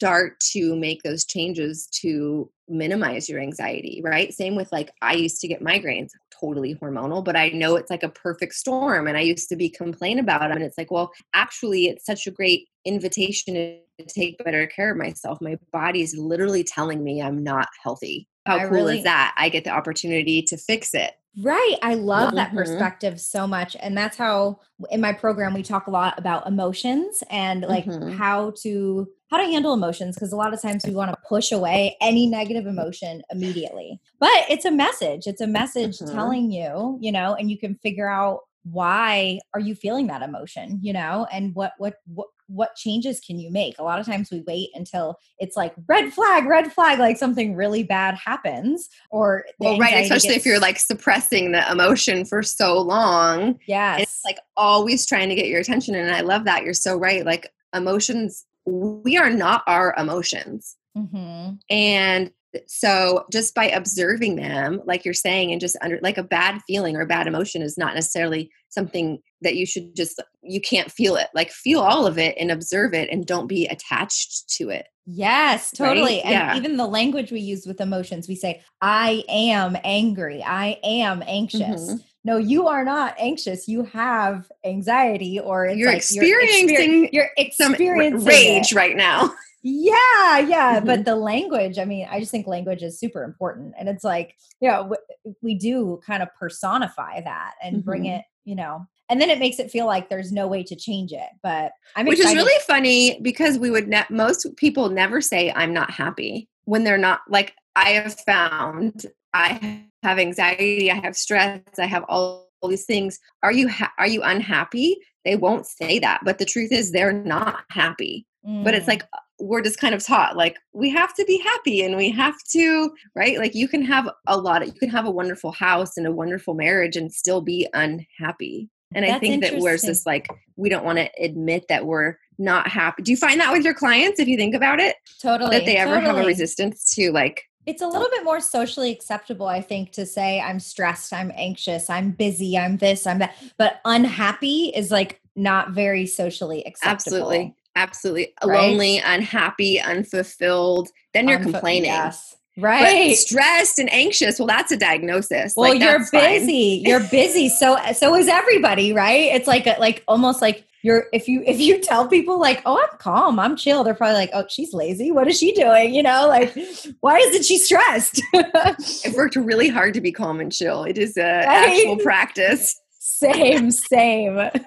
start 0.00 0.40
to 0.40 0.74
make 0.76 1.02
those 1.02 1.26
changes 1.26 1.86
to 1.88 2.50
minimize 2.70 3.28
your 3.28 3.38
anxiety, 3.38 4.00
right? 4.02 4.32
Same 4.32 4.56
with 4.56 4.72
like 4.72 4.90
I 5.02 5.12
used 5.12 5.42
to 5.42 5.48
get 5.48 5.62
migraines, 5.62 6.08
totally 6.40 6.74
hormonal, 6.74 7.22
but 7.22 7.36
I 7.36 7.50
know 7.50 7.76
it's 7.76 7.90
like 7.90 8.02
a 8.02 8.08
perfect 8.08 8.54
storm 8.54 9.06
and 9.06 9.18
I 9.18 9.20
used 9.20 9.50
to 9.50 9.56
be 9.56 9.68
complain 9.68 10.18
about 10.18 10.40
them 10.40 10.52
and 10.52 10.62
it's 10.62 10.78
like, 10.78 10.90
well, 10.90 11.12
actually 11.34 11.84
it's 11.84 12.06
such 12.06 12.26
a 12.26 12.30
great 12.30 12.68
invitation 12.86 13.52
to 13.54 14.04
take 14.06 14.42
better 14.42 14.66
care 14.66 14.92
of 14.92 14.96
myself. 14.96 15.38
My 15.42 15.58
body's 15.70 16.16
literally 16.16 16.64
telling 16.64 17.04
me 17.04 17.20
I'm 17.20 17.44
not 17.44 17.68
healthy. 17.82 18.26
How 18.46 18.56
I 18.56 18.60
cool 18.60 18.70
really- 18.70 18.98
is 18.98 19.04
that? 19.04 19.34
I 19.36 19.50
get 19.50 19.64
the 19.64 19.70
opportunity 19.70 20.40
to 20.44 20.56
fix 20.56 20.94
it. 20.94 21.12
Right. 21.38 21.76
I 21.80 21.94
love 21.94 22.34
that 22.34 22.50
Mhm. 22.50 22.54
perspective 22.56 23.20
so 23.20 23.46
much. 23.46 23.76
And 23.80 23.96
that's 23.96 24.16
how 24.16 24.58
in 24.90 25.00
my 25.00 25.12
program 25.12 25.54
we 25.54 25.62
talk 25.62 25.86
a 25.86 25.90
lot 25.90 26.18
about 26.18 26.46
emotions 26.46 27.22
and 27.30 27.62
like 27.62 27.84
Mhm. 27.86 28.10
how 28.16 28.50
to 28.62 29.08
how 29.30 29.36
to 29.36 29.44
handle 29.44 29.72
emotions 29.72 30.16
because 30.16 30.32
a 30.32 30.36
lot 30.36 30.52
of 30.52 30.60
times 30.60 30.84
we 30.84 30.92
want 30.92 31.12
to 31.12 31.16
push 31.28 31.52
away 31.52 31.96
any 32.00 32.26
negative 32.26 32.66
emotion 32.66 33.22
immediately. 33.30 34.00
But 34.18 34.32
it's 34.48 34.64
a 34.64 34.72
message. 34.72 35.28
It's 35.28 35.40
a 35.40 35.46
message 35.46 35.98
Mhm. 36.00 36.10
telling 36.10 36.50
you, 36.50 36.98
you 37.00 37.12
know, 37.12 37.34
and 37.36 37.48
you 37.48 37.56
can 37.56 37.76
figure 37.76 38.08
out 38.10 38.40
why 38.64 39.38
are 39.54 39.60
you 39.60 39.76
feeling 39.76 40.08
that 40.08 40.22
emotion, 40.22 40.80
you 40.82 40.92
know, 40.92 41.28
and 41.32 41.54
what 41.54 41.74
what 41.78 41.94
what 42.12 42.26
what 42.50 42.74
changes 42.74 43.20
can 43.20 43.38
you 43.38 43.50
make? 43.50 43.78
A 43.78 43.82
lot 43.82 44.00
of 44.00 44.06
times 44.06 44.30
we 44.30 44.42
wait 44.46 44.70
until 44.74 45.16
it's 45.38 45.56
like 45.56 45.72
red 45.86 46.12
flag, 46.12 46.46
red 46.46 46.72
flag, 46.72 46.98
like 46.98 47.16
something 47.16 47.54
really 47.54 47.82
bad 47.82 48.16
happens 48.16 48.88
or 49.10 49.44
Well, 49.58 49.78
right, 49.78 50.02
especially 50.02 50.34
if 50.34 50.44
you're 50.44 50.58
like 50.60 50.78
suppressing 50.78 51.52
the 51.52 51.70
emotion 51.70 52.24
for 52.24 52.42
so 52.42 52.80
long. 52.80 53.58
yes, 53.66 54.00
it's 54.02 54.20
like 54.24 54.38
always 54.56 55.06
trying 55.06 55.28
to 55.28 55.34
get 55.34 55.46
your 55.46 55.60
attention. 55.60 55.94
And 55.94 56.14
I 56.14 56.20
love 56.22 56.44
that. 56.44 56.64
You're 56.64 56.74
so 56.74 56.96
right. 56.96 57.24
Like 57.24 57.52
emotions, 57.74 58.46
we 58.66 59.16
are 59.16 59.30
not 59.30 59.62
our 59.66 59.94
emotions. 59.96 60.76
hmm 60.96 61.50
And 61.70 62.32
so 62.66 63.24
just 63.32 63.54
by 63.54 63.66
observing 63.66 64.36
them, 64.36 64.80
like 64.84 65.04
you're 65.04 65.14
saying, 65.14 65.52
and 65.52 65.60
just 65.60 65.76
under 65.82 65.98
like 66.02 66.18
a 66.18 66.22
bad 66.22 66.60
feeling 66.66 66.96
or 66.96 67.02
a 67.02 67.06
bad 67.06 67.26
emotion 67.26 67.62
is 67.62 67.78
not 67.78 67.94
necessarily 67.94 68.50
something 68.68 69.18
that 69.42 69.56
you 69.56 69.66
should 69.66 69.94
just, 69.96 70.20
you 70.42 70.60
can't 70.60 70.90
feel 70.90 71.16
it. 71.16 71.28
Like 71.34 71.50
feel 71.50 71.80
all 71.80 72.06
of 72.06 72.18
it 72.18 72.36
and 72.38 72.50
observe 72.50 72.92
it 72.94 73.08
and 73.10 73.26
don't 73.26 73.46
be 73.46 73.66
attached 73.66 74.48
to 74.56 74.68
it. 74.70 74.86
Yes, 75.06 75.72
Right? 75.78 75.88
totally. 75.88 76.20
And 76.22 76.32
Yeah. 76.32 76.56
even 76.56 76.76
the 76.76 76.86
language 76.86 77.32
we 77.32 77.40
use 77.40 77.66
with 77.66 77.80
emotions, 77.80 78.28
we 78.28 78.36
say, 78.36 78.62
I 78.80 79.24
am 79.28 79.76
angry. 79.82 80.42
I 80.42 80.78
am 80.84 81.22
anxious. 81.26 81.60
Mhm. 81.92 82.04
No, 82.22 82.36
you 82.36 82.68
are 82.68 82.84
not 82.84 83.14
anxious. 83.18 83.66
You 83.66 83.84
have 83.84 84.50
anxiety 84.64 85.40
or 85.40 85.66
it's 85.66 85.78
You're 85.78 85.88
like 85.88 85.96
experiencing 85.98 87.08
you're, 87.12 87.24
exper- 87.24 87.30
you're 87.38 87.50
Some 87.52 87.72
experiencing 87.72 88.26
rage 88.28 88.72
it. 88.72 88.76
right 88.76 88.96
now. 88.96 89.32
Yeah, 89.62 90.38
yeah. 90.38 90.80
Mhm. 90.80 90.86
But 90.86 91.04
the 91.04 91.16
language, 91.16 91.78
I 91.78 91.84
mean, 91.84 92.06
I 92.10 92.18
just 92.20 92.30
think 92.30 92.46
language 92.46 92.82
is 92.82 92.98
super 92.98 93.22
important. 93.24 93.74
And 93.78 93.88
it's 93.88 94.04
like, 94.04 94.36
you 94.60 94.68
know, 94.70 94.94
we 95.42 95.54
do 95.54 96.00
kind 96.06 96.22
of 96.22 96.28
personify 96.38 97.20
that 97.20 97.54
and 97.62 97.84
bring 97.84 98.04
Mhm. 98.04 98.18
it, 98.20 98.24
you 98.44 98.54
know, 98.54 98.86
and 99.10 99.20
then 99.20 99.28
it 99.28 99.38
makes 99.38 99.58
it 99.58 99.70
feel 99.70 99.86
like 99.86 100.08
there's 100.08 100.32
no 100.32 100.46
way 100.46 100.62
to 100.62 100.74
change 100.76 101.12
it. 101.12 101.28
But 101.42 101.72
I'm 101.96 102.06
which 102.06 102.20
excited. 102.20 102.38
is 102.38 102.44
really 102.44 102.60
funny 102.66 103.20
because 103.20 103.58
we 103.58 103.70
would 103.70 103.88
ne- 103.88 104.04
most 104.08 104.46
people 104.56 104.88
never 104.88 105.20
say 105.20 105.52
i'm 105.54 105.72
not 105.74 105.90
happy 105.90 106.48
when 106.64 106.84
they're 106.84 106.96
not 106.98 107.20
like 107.28 107.54
i 107.76 107.90
have 107.90 108.14
found 108.20 109.06
i 109.34 109.82
have 110.02 110.18
anxiety 110.18 110.90
i 110.90 110.94
have 110.94 111.16
stress 111.16 111.60
i 111.78 111.86
have 111.86 112.04
all, 112.08 112.48
all 112.62 112.68
these 112.68 112.84
things 112.86 113.18
are 113.42 113.52
you 113.52 113.68
ha- 113.68 113.92
are 113.98 114.06
you 114.06 114.22
unhappy 114.22 114.96
they 115.24 115.34
won't 115.36 115.66
say 115.66 115.98
that 115.98 116.20
but 116.24 116.38
the 116.38 116.44
truth 116.44 116.70
is 116.72 116.92
they're 116.92 117.12
not 117.12 117.64
happy 117.70 118.24
but 118.64 118.72
it's 118.74 118.86
Mm. 118.86 118.88
like 118.88 119.02
we're 119.40 119.62
just 119.62 119.80
kind 119.80 119.94
of 119.94 120.04
taught 120.04 120.36
like 120.36 120.56
we 120.72 120.90
have 120.90 121.14
to 121.14 121.24
be 121.24 121.38
happy 121.38 121.82
and 121.82 121.96
we 121.96 122.10
have 122.10 122.36
to 122.50 122.92
right? 123.14 123.38
Like 123.38 123.54
you 123.54 123.68
can 123.68 123.82
have 123.82 124.08
a 124.26 124.36
lot 124.36 124.62
of 124.62 124.68
you 124.68 124.74
can 124.74 124.90
have 124.90 125.06
a 125.06 125.10
wonderful 125.10 125.52
house 125.52 125.96
and 125.96 126.06
a 126.06 126.12
wonderful 126.12 126.54
marriage 126.54 126.96
and 126.96 127.12
still 127.12 127.40
be 127.40 127.66
unhappy. 127.74 128.68
And 128.92 129.04
i 129.04 129.20
think 129.20 129.42
that 129.42 129.58
we're 129.58 129.78
just 129.78 130.04
like 130.04 130.28
we 130.56 130.68
don't 130.68 130.84
want 130.84 130.98
to 130.98 131.08
admit 131.22 131.66
that 131.68 131.86
we're 131.86 132.16
not 132.38 132.68
happy. 132.68 133.02
Do 133.02 133.10
you 133.10 133.16
find 133.16 133.40
that 133.40 133.52
with 133.52 133.64
your 133.64 133.74
clients 133.74 134.18
if 134.18 134.26
you 134.26 134.36
think 134.36 134.54
about 134.54 134.80
it? 134.80 134.96
Totally 135.20 135.50
that 135.50 135.66
they 135.66 135.76
ever 135.76 136.00
have 136.00 136.16
a 136.16 136.24
resistance 136.24 136.94
to 136.94 137.12
like 137.12 137.44
It's 137.66 137.82
a 137.82 137.86
little 137.86 138.08
bit 138.10 138.24
more 138.24 138.40
socially 138.40 138.90
acceptable, 138.90 139.46
I 139.46 139.60
think, 139.60 139.92
to 139.92 140.06
say 140.06 140.40
I'm 140.40 140.58
stressed, 140.58 141.12
I'm 141.12 141.30
anxious, 141.36 141.88
I'm 141.88 142.10
busy, 142.10 142.58
I'm 142.58 142.78
this, 142.78 143.06
I'm 143.06 143.18
that. 143.20 143.36
But 143.58 143.80
unhappy 143.84 144.72
is 144.74 144.90
like 144.90 145.20
not 145.36 145.70
very 145.70 146.06
socially 146.06 146.64
acceptable. 146.64 147.18
absolutely 147.18 147.54
absolutely 147.76 148.32
Right? 148.44 148.56
lonely 148.68 148.98
unhappy 148.98 149.80
unfulfilled 149.80 150.88
then 151.14 151.28
you're 151.28 151.38
complaining 151.40 151.84
Yes. 151.84 152.36
Right. 152.58 153.16
stressed 153.16 153.78
and 153.78 153.90
anxious 153.92 154.38
well 154.38 154.48
that's 154.48 154.72
a 154.72 154.76
diagnosis 154.76 155.54
well, 155.56 155.70
Like, 155.70 155.80
you're 155.80 156.00
busy. 156.12 156.82
You're 156.84 157.00
busy. 157.10 157.48
So 157.48 157.74
eh, 157.74 157.92
so 157.92 158.14
is 158.16 158.28
everybody, 158.28 158.92
right? 158.92 159.32
It's 159.32 159.46
like 159.46 159.66
a, 159.66 159.76
like 159.78 160.02
almost 160.08 160.42
like 160.42 160.64
you're 160.82 161.04
if 161.12 161.28
you 161.28 161.42
if 161.46 161.60
you 161.60 161.78
tell 161.78 162.08
people 162.08 162.40
like, 162.40 162.62
"Oh, 162.66 162.76
I'm 162.78 162.98
calm, 162.98 163.38
I'm 163.38 163.54
chill." 163.56 163.84
They're 163.84 163.94
probably 163.94 164.14
like, 164.14 164.30
"Oh, 164.34 164.44
she's 164.48 164.72
lazy. 164.74 165.10
What 165.12 165.28
is 165.28 165.38
she 165.38 165.52
doing?" 165.52 165.94
You 165.94 166.02
know, 166.02 166.26
like 166.26 166.54
why 167.00 167.18
isn't 167.18 167.44
she 167.44 167.58
stressed? 167.58 168.20
I've 168.34 169.14
worked 169.14 169.36
really 169.36 169.68
hard 169.68 169.92
to 169.94 170.00
be 170.00 170.10
calm 170.10 170.40
and 170.40 170.50
chill. 170.52 170.84
It 170.84 170.96
is 170.98 171.16
a 171.18 171.22
Right? 171.46 171.80
actual 171.80 171.98
practice. 171.98 172.78
Same 173.20 173.70
same. 173.70 174.50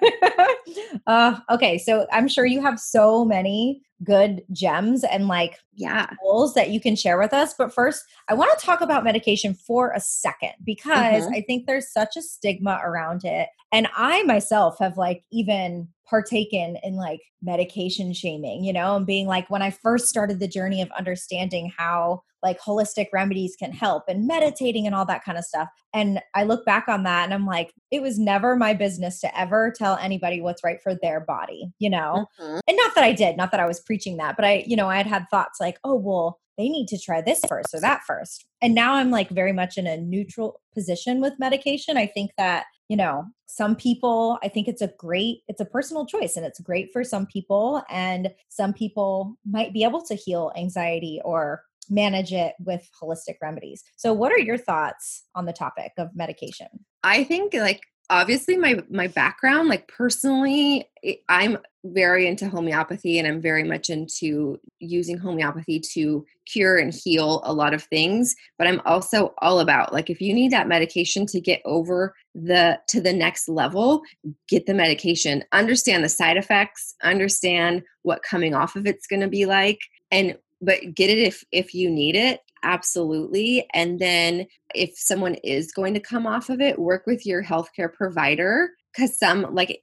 Uh, 1.06 1.38
okay 1.50 1.76
so 1.76 2.06
i'm 2.12 2.26
sure 2.26 2.46
you 2.46 2.60
have 2.62 2.80
so 2.80 3.24
many 3.24 3.82
good 4.04 4.42
gems 4.52 5.04
and 5.04 5.28
like 5.28 5.58
Yeah. 5.76 6.06
tools 6.22 6.54
that 6.54 6.70
you 6.70 6.80
can 6.80 6.96
share 6.96 7.18
with 7.18 7.32
us 7.32 7.54
but 7.56 7.72
first 7.74 8.04
i 8.28 8.34
want 8.34 8.56
to 8.58 8.64
talk 8.64 8.80
about 8.80 9.04
medication 9.04 9.54
for 9.54 9.90
a 9.92 10.00
second 10.00 10.52
because 10.64 11.24
Mhm. 11.24 11.36
i 11.36 11.40
think 11.42 11.66
there's 11.66 11.92
such 11.92 12.16
a 12.16 12.22
stigma 12.22 12.80
around 12.84 13.24
it 13.24 13.48
and 13.72 13.88
i 13.96 14.22
myself 14.24 14.76
have 14.78 14.96
like 14.96 15.24
even 15.32 15.88
partaken 16.08 16.76
in 16.82 16.96
like 16.96 17.20
medication 17.42 18.12
shaming 18.12 18.62
you 18.64 18.72
know 18.72 18.96
and 18.96 19.06
being 19.06 19.26
like 19.26 19.48
when 19.50 19.62
i 19.62 19.70
first 19.70 20.08
started 20.08 20.38
the 20.40 20.48
journey 20.48 20.80
of 20.82 20.90
understanding 20.92 21.72
how 21.76 22.22
like 22.42 22.60
holistic 22.60 23.06
remedies 23.10 23.56
can 23.58 23.72
help 23.72 24.04
and 24.06 24.26
meditating 24.26 24.84
and 24.86 24.94
all 24.94 25.06
that 25.06 25.24
kind 25.24 25.38
of 25.38 25.44
stuff 25.44 25.66
and 25.94 26.20
I 26.34 26.42
look 26.42 26.66
back 26.66 26.88
on 26.88 27.04
that 27.04 27.22
and 27.24 27.32
I'm 27.32 27.46
like, 27.46 27.72
it 27.92 28.02
was 28.02 28.18
never 28.18 28.56
my 28.56 28.74
business 28.74 29.20
to 29.20 29.38
ever 29.38 29.72
tell 29.78 29.94
anybody 29.96 30.40
what's 30.42 30.64
right 30.64 30.82
for 30.82 30.92
their 31.00 31.20
body, 31.20 31.72
you 31.78 31.88
know? 31.88 32.26
Mhm. 32.40 32.58
And 32.66 32.76
not 32.76 32.96
that 32.96 33.04
I 33.04 33.12
did, 33.12 33.36
not 33.36 33.52
that 33.52 33.60
I 33.60 33.66
was 33.66 33.78
preaching 33.78 34.16
that, 34.16 34.34
but 34.34 34.44
I, 34.44 34.64
you 34.66 34.74
know, 34.74 34.88
I 34.90 34.96
had 34.96 35.06
had 35.06 35.26
thoughts 35.30 35.60
like, 35.60 35.63
oh, 35.84 35.94
well, 35.94 36.40
they 36.56 36.68
need 36.68 36.86
to 36.88 36.98
try 36.98 37.20
this 37.20 37.40
first 37.48 37.74
or 37.74 37.80
that 37.80 38.02
first. 38.06 38.46
And 38.62 38.74
now 38.74 38.94
I'm 38.94 39.10
like 39.10 39.30
very 39.30 39.52
much 39.52 39.76
in 39.76 39.86
a 39.86 39.96
neutral 39.96 40.60
position 40.72 41.20
with 41.20 41.38
medication. 41.38 41.96
I 41.96 42.06
think 42.06 42.30
that, 42.38 42.66
you 42.88 42.96
know, 42.96 43.24
some 43.46 43.74
people, 43.74 44.38
I 44.42 44.48
think 44.48 44.68
it's 44.68 44.82
a 44.82 44.92
great, 44.98 45.38
it's 45.48 45.60
a 45.60 45.64
personal 45.64 46.06
choice 46.06 46.36
and 46.36 46.46
it's 46.46 46.60
great 46.60 46.90
for 46.92 47.02
some 47.02 47.26
people. 47.26 47.82
And 47.90 48.30
some 48.48 48.72
people 48.72 49.36
might 49.44 49.72
be 49.72 49.84
able 49.84 50.02
to 50.02 50.14
heal 50.14 50.52
anxiety 50.56 51.20
or 51.24 51.62
manage 51.90 52.32
it 52.32 52.54
with 52.60 52.88
holistic 53.00 53.36
remedies. 53.42 53.82
So, 53.96 54.12
what 54.12 54.32
are 54.32 54.38
your 54.38 54.58
thoughts 54.58 55.24
on 55.34 55.46
the 55.46 55.52
topic 55.52 55.92
of 55.98 56.14
medication? 56.14 56.68
I 57.02 57.24
think 57.24 57.52
like 57.54 57.82
obviously 58.10 58.56
my 58.56 58.82
my 58.90 59.06
background 59.08 59.68
like 59.68 59.88
personally 59.88 60.88
eh, 61.02 61.14
i'm 61.28 61.58
very 61.84 62.26
into 62.26 62.48
homeopathy 62.48 63.18
and 63.18 63.26
i'm 63.26 63.40
very 63.40 63.64
much 63.64 63.90
into 63.90 64.58
using 64.78 65.18
homeopathy 65.18 65.80
to 65.80 66.24
cure 66.46 66.76
and 66.78 66.94
heal 66.94 67.40
a 67.44 67.52
lot 67.52 67.72
of 67.72 67.82
things 67.84 68.34
but 68.58 68.66
i'm 68.66 68.80
also 68.84 69.34
all 69.38 69.60
about 69.60 69.92
like 69.92 70.10
if 70.10 70.20
you 70.20 70.34
need 70.34 70.50
that 70.50 70.68
medication 70.68 71.24
to 71.26 71.40
get 71.40 71.60
over 71.64 72.14
the 72.34 72.78
to 72.88 73.00
the 73.00 73.12
next 73.12 73.48
level 73.48 74.02
get 74.48 74.66
the 74.66 74.74
medication. 74.74 75.44
Understand 75.52 76.04
the 76.04 76.08
side 76.08 76.36
effects 76.36 76.94
understand 77.02 77.82
what 78.02 78.22
coming 78.22 78.54
off 78.54 78.76
of 78.76 78.86
it's 78.86 79.06
going 79.06 79.20
to 79.20 79.28
be 79.28 79.46
like 79.46 79.78
and 80.10 80.36
but 80.60 80.94
get 80.94 81.10
it 81.10 81.18
if 81.18 81.44
if 81.52 81.74
you 81.74 81.90
need 81.90 82.16
it 82.16 82.40
absolutely 82.64 83.66
and 83.74 84.00
then 84.00 84.46
if 84.74 84.92
someone 84.96 85.34
is 85.36 85.70
going 85.70 85.94
to 85.94 86.00
come 86.00 86.26
off 86.26 86.48
of 86.48 86.60
it 86.60 86.78
work 86.78 87.06
with 87.06 87.24
your 87.24 87.44
healthcare 87.44 87.92
provider 87.92 88.70
because 88.92 89.16
some 89.16 89.46
like 89.54 89.82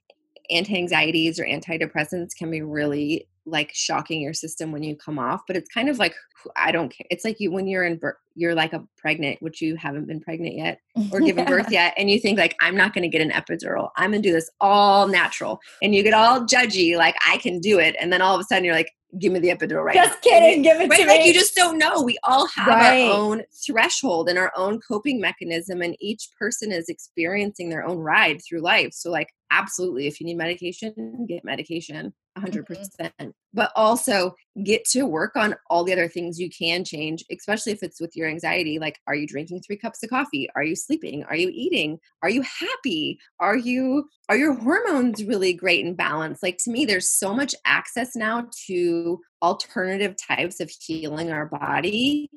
anti-anxieties 0.50 1.38
or 1.38 1.44
antidepressants 1.44 2.30
can 2.36 2.50
be 2.50 2.60
really 2.60 3.26
like 3.46 3.70
shocking 3.74 4.20
your 4.20 4.34
system 4.34 4.70
when 4.70 4.82
you 4.82 4.94
come 4.96 5.18
off 5.18 5.40
but 5.46 5.56
it's 5.56 5.68
kind 5.70 5.88
of 5.88 5.98
like 5.98 6.14
i 6.56 6.70
don't 6.70 6.90
care 6.90 7.06
it's 7.10 7.24
like 7.24 7.40
you 7.40 7.50
when 7.50 7.66
you're 7.66 7.84
in 7.84 7.96
birth 7.96 8.16
you're 8.34 8.54
like 8.54 8.72
a 8.72 8.84
pregnant 8.96 9.36
which 9.40 9.60
you 9.60 9.74
haven't 9.76 10.06
been 10.06 10.20
pregnant 10.20 10.56
yet 10.56 10.78
or 11.10 11.20
given 11.24 11.44
birth 11.44 11.70
yet 11.70 11.92
and 11.96 12.08
you 12.08 12.20
think 12.20 12.38
like 12.38 12.54
i'm 12.60 12.76
not 12.76 12.94
going 12.94 13.02
to 13.02 13.08
get 13.08 13.20
an 13.20 13.30
epidural 13.30 13.90
i'm 13.96 14.10
going 14.10 14.22
to 14.22 14.28
do 14.28 14.32
this 14.32 14.50
all 14.60 15.08
natural 15.08 15.60
and 15.82 15.94
you 15.94 16.02
get 16.02 16.14
all 16.14 16.40
judgy 16.42 16.96
like 16.96 17.16
i 17.26 17.36
can 17.38 17.58
do 17.58 17.78
it 17.78 17.96
and 18.00 18.12
then 18.12 18.22
all 18.22 18.34
of 18.34 18.40
a 18.40 18.44
sudden 18.44 18.64
you're 18.64 18.74
like 18.74 18.92
give 19.18 19.32
me 19.32 19.38
the 19.40 19.48
epidural 19.48 19.84
right 19.84 19.94
just 19.94 20.12
now. 20.24 20.30
kidding 20.30 20.62
give 20.62 20.80
it 20.80 20.88
right? 20.88 21.00
to 21.00 21.06
like 21.06 21.20
me 21.20 21.28
you 21.28 21.34
just 21.34 21.54
don't 21.54 21.76
know 21.78 22.02
we 22.02 22.16
all 22.24 22.46
have 22.46 22.68
Right. 22.68 23.02
our 23.02 23.10
own 23.12 23.42
threshold 23.66 24.28
and 24.28 24.38
our 24.38 24.52
own 24.56 24.80
coping 24.80 25.20
mechanism 25.20 25.82
and 25.82 25.96
each 26.00 26.28
person 26.38 26.72
is 26.72 26.88
experiencing 26.88 27.68
their 27.68 27.84
own 27.84 27.98
ride 27.98 28.40
through 28.42 28.60
life 28.60 28.92
so 28.92 29.10
like 29.10 29.28
absolutely 29.50 30.06
if 30.06 30.18
you 30.20 30.26
need 30.26 30.36
medication 30.38 31.26
get 31.28 31.44
medication 31.44 32.14
100% 32.36 33.34
but 33.54 33.70
also 33.76 34.34
get 34.64 34.84
to 34.86 35.04
work 35.04 35.36
on 35.36 35.54
all 35.68 35.84
the 35.84 35.92
other 35.92 36.08
things 36.08 36.38
you 36.40 36.48
can 36.50 36.84
change 36.84 37.24
especially 37.30 37.72
if 37.72 37.82
it's 37.82 38.00
with 38.00 38.16
your 38.16 38.28
anxiety 38.28 38.78
like 38.78 38.98
are 39.06 39.14
you 39.14 39.26
drinking 39.26 39.60
3 39.60 39.76
cups 39.76 40.02
of 40.02 40.10
coffee? 40.10 40.48
Are 40.56 40.64
you 40.64 40.74
sleeping? 40.76 41.24
Are 41.24 41.36
you 41.36 41.50
eating? 41.52 41.98
Are 42.22 42.30
you 42.30 42.42
happy? 42.42 43.18
Are 43.40 43.56
you 43.56 44.08
are 44.28 44.36
your 44.36 44.54
hormones 44.54 45.24
really 45.24 45.52
great 45.52 45.84
and 45.84 45.96
balanced? 45.96 46.42
Like 46.42 46.58
to 46.64 46.70
me 46.70 46.84
there's 46.84 47.10
so 47.10 47.34
much 47.34 47.54
access 47.66 48.16
now 48.16 48.48
to 48.66 49.20
alternative 49.42 50.16
types 50.16 50.60
of 50.60 50.70
healing 50.70 51.30
our 51.32 51.46
body 51.46 52.30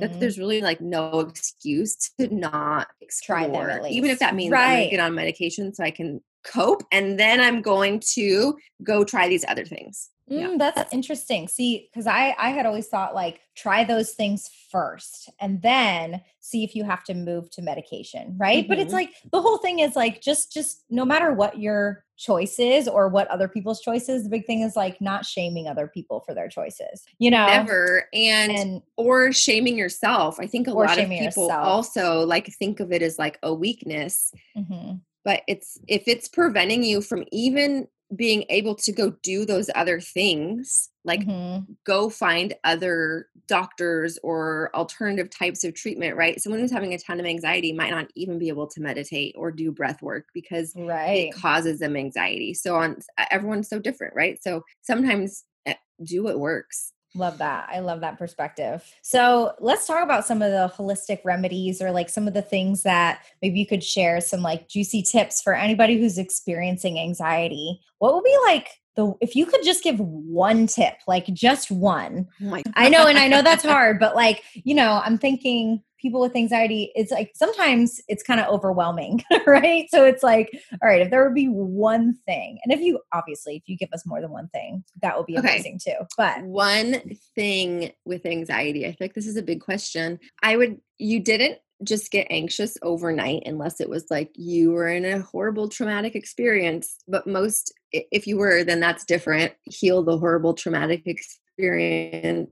that 0.00 0.12
Mhm. 0.12 0.20
there's 0.20 0.38
really 0.38 0.60
like 0.62 0.80
no 0.80 1.20
excuse 1.20 1.96
to 2.18 2.28
not 2.34 2.88
Try 3.22 3.48
them 3.48 3.70
explore, 3.70 3.82
even 3.88 4.10
if 4.10 4.18
that 4.20 4.34
means 4.34 4.60
I'm 4.62 4.70
Right. 4.70 4.72
gonna 4.72 4.88
get 4.90 5.00
on 5.00 5.14
medication 5.14 5.74
so 5.74 5.84
I 5.84 5.90
can 5.90 6.22
cope, 6.44 6.82
and 6.92 7.18
then 7.18 7.40
I'm 7.40 7.62
going 7.62 8.00
to 8.14 8.56
go 8.82 9.04
try 9.04 9.28
these 9.28 9.44
other 9.48 9.64
things. 9.64 10.10
Yeah. 10.26 10.46
Mm, 10.46 10.58
that's 10.60 10.92
interesting. 10.92 11.48
See, 11.48 11.88
because 11.92 12.06
I 12.06 12.36
I 12.38 12.50
had 12.50 12.64
always 12.64 12.86
thought 12.86 13.16
like 13.16 13.40
try 13.56 13.82
those 13.82 14.12
things 14.12 14.48
first 14.70 15.28
and 15.40 15.60
then 15.60 16.20
see 16.38 16.62
if 16.62 16.76
you 16.76 16.84
have 16.84 17.02
to 17.04 17.14
move 17.14 17.50
to 17.50 17.62
medication, 17.62 18.36
right? 18.38 18.66
But 18.68 18.78
it's 18.78 18.90
Mhm. 18.90 18.94
like 18.94 19.10
the 19.32 19.42
whole 19.42 19.58
thing 19.58 19.80
is 19.80 19.96
like 19.96 20.20
just 20.20 20.52
just 20.52 20.84
no 20.88 21.04
matter 21.04 21.32
what 21.32 21.58
your 21.58 22.04
choice 22.16 22.60
is 22.60 22.86
or 22.86 23.08
what 23.08 23.26
other 23.28 23.48
people's 23.48 23.80
choices, 23.80 24.22
the 24.22 24.28
big 24.30 24.46
thing 24.46 24.60
is 24.60 24.76
like 24.76 25.00
not 25.00 25.26
shaming 25.26 25.66
other 25.66 25.88
people 25.88 26.20
for 26.20 26.32
their 26.32 26.48
choices. 26.48 27.02
You 27.18 27.32
know? 27.32 27.46
Never 27.46 28.06
and, 28.14 28.52
And 28.52 28.82
or 28.96 29.32
shaming 29.32 29.76
yourself. 29.76 30.38
I 30.38 30.46
think 30.46 30.68
a 30.68 30.72
lot 30.72 30.96
of 30.98 31.08
people 31.08 31.24
yourself. 31.24 31.50
also 31.66 32.24
like 32.24 32.46
think 32.54 32.78
of 32.78 32.92
it 32.92 33.02
as 33.02 33.18
like 33.18 33.38
a 33.42 33.52
weakness, 33.52 34.32
mhm. 34.56 35.00
But 35.24 35.42
it's 35.48 35.78
if 35.88 36.04
it's 36.06 36.28
preventing 36.28 36.82
you 36.82 37.02
from 37.02 37.24
even 37.32 37.88
being 38.16 38.44
able 38.48 38.74
to 38.74 38.90
go 38.90 39.10
do 39.22 39.44
those 39.44 39.70
other 39.76 40.00
things, 40.00 40.90
like 41.04 41.20
Mhm. 41.20 41.64
go 41.84 42.10
find 42.10 42.54
other 42.64 43.28
doctors 43.46 44.18
or 44.24 44.70
alternative 44.74 45.30
types 45.30 45.62
of 45.62 45.74
treatment, 45.74 46.16
right? 46.16 46.40
Someone 46.40 46.60
who's 46.60 46.72
having 46.72 46.92
a 46.92 46.98
ton 46.98 47.20
of 47.20 47.26
anxiety 47.26 47.72
might 47.72 47.90
not 47.90 48.08
even 48.16 48.38
be 48.38 48.48
able 48.48 48.66
to 48.66 48.80
meditate 48.80 49.34
or 49.38 49.52
do 49.52 49.70
breath 49.70 50.02
work 50.02 50.26
because 50.34 50.72
right. 50.76 51.28
it 51.28 51.34
causes 51.34 51.78
them 51.78 51.96
anxiety. 51.96 52.52
So 52.52 52.74
on 52.76 52.96
everyone's 53.30 53.68
so 53.68 53.78
different, 53.78 54.14
right? 54.16 54.42
So 54.42 54.64
sometimes 54.82 55.44
eh, 55.66 55.74
do 56.02 56.24
what 56.24 56.40
works. 56.40 56.92
Love 57.14 57.38
that. 57.38 57.68
I 57.72 57.80
love 57.80 58.00
that 58.00 58.18
perspective. 58.18 58.84
So 59.02 59.52
let's 59.58 59.86
talk 59.86 60.02
about 60.02 60.26
some 60.26 60.42
of 60.42 60.52
the 60.52 60.72
holistic 60.76 61.18
remedies 61.24 61.82
or 61.82 61.90
like 61.90 62.08
some 62.08 62.28
of 62.28 62.34
the 62.34 62.42
things 62.42 62.84
that 62.84 63.24
maybe 63.42 63.58
you 63.58 63.66
could 63.66 63.82
share 63.82 64.20
some 64.20 64.42
like 64.42 64.68
juicy 64.68 65.02
tips 65.02 65.42
for 65.42 65.54
anybody 65.54 65.98
who's 65.98 66.18
experiencing 66.18 67.00
anxiety. 67.00 67.80
What 67.98 68.14
would 68.14 68.24
be 68.24 68.38
like 68.44 68.68
the 68.94 69.12
if 69.20 69.34
you 69.34 69.46
could 69.46 69.64
just 69.64 69.82
give 69.82 69.98
one 69.98 70.66
tip, 70.66 70.94
like 71.08 71.26
just 71.26 71.70
one. 71.70 72.28
Oh 72.44 72.62
I 72.76 72.88
know, 72.88 73.06
and 73.06 73.18
I 73.18 73.26
know 73.26 73.42
that's 73.42 73.64
hard, 73.66 73.98
but 73.98 74.14
like, 74.14 74.44
you 74.54 74.74
know, 74.74 75.00
I'm 75.04 75.18
thinking 75.18 75.82
people 76.00 76.20
with 76.20 76.36
anxiety, 76.36 76.92
it's 76.94 77.10
like 77.12 77.32
sometimes 77.34 78.00
it's 78.08 78.22
kind 78.22 78.40
of 78.40 78.46
overwhelming, 78.46 79.22
right? 79.46 79.86
So 79.90 80.04
it's 80.04 80.22
like, 80.22 80.50
all 80.82 80.88
right, 80.88 81.02
if 81.02 81.10
there 81.10 81.24
would 81.24 81.34
be 81.34 81.46
one 81.46 82.14
thing, 82.26 82.58
and 82.64 82.72
if 82.72 82.80
you 82.80 83.00
obviously, 83.12 83.56
if 83.56 83.62
you 83.66 83.76
give 83.76 83.90
us 83.92 84.04
more 84.06 84.20
than 84.20 84.30
one 84.30 84.48
thing, 84.48 84.84
that 85.02 85.16
would 85.16 85.26
be 85.26 85.38
Okay. 85.38 85.48
amazing 85.48 85.80
too. 85.84 85.94
But 86.16 86.42
One 86.42 87.00
thing 87.34 87.92
with 88.04 88.26
anxiety, 88.26 88.86
I 88.86 88.92
think 88.92 89.14
this 89.14 89.26
is 89.26 89.36
a 89.36 89.42
big 89.42 89.60
question. 89.60 90.18
I 90.42 90.56
would, 90.56 90.78
you 90.98 91.20
didn't 91.20 91.58
just 91.82 92.10
get 92.10 92.26
anxious 92.28 92.76
overnight 92.82 93.42
unless 93.46 93.80
it 93.80 93.88
was 93.88 94.04
like 94.10 94.30
you 94.34 94.70
were 94.72 94.88
in 94.88 95.06
a 95.06 95.20
horrible 95.22 95.66
traumatic 95.68 96.14
experience. 96.14 96.96
But 97.08 97.26
most, 97.26 97.72
if 97.92 98.26
you 98.26 98.36
were, 98.36 98.64
then 98.64 98.80
that's 98.80 99.04
different. 99.04 99.54
Heal 99.64 100.02
the 100.02 100.18
horrible 100.18 100.52
traumatic 100.52 101.06
experience. 101.06 102.50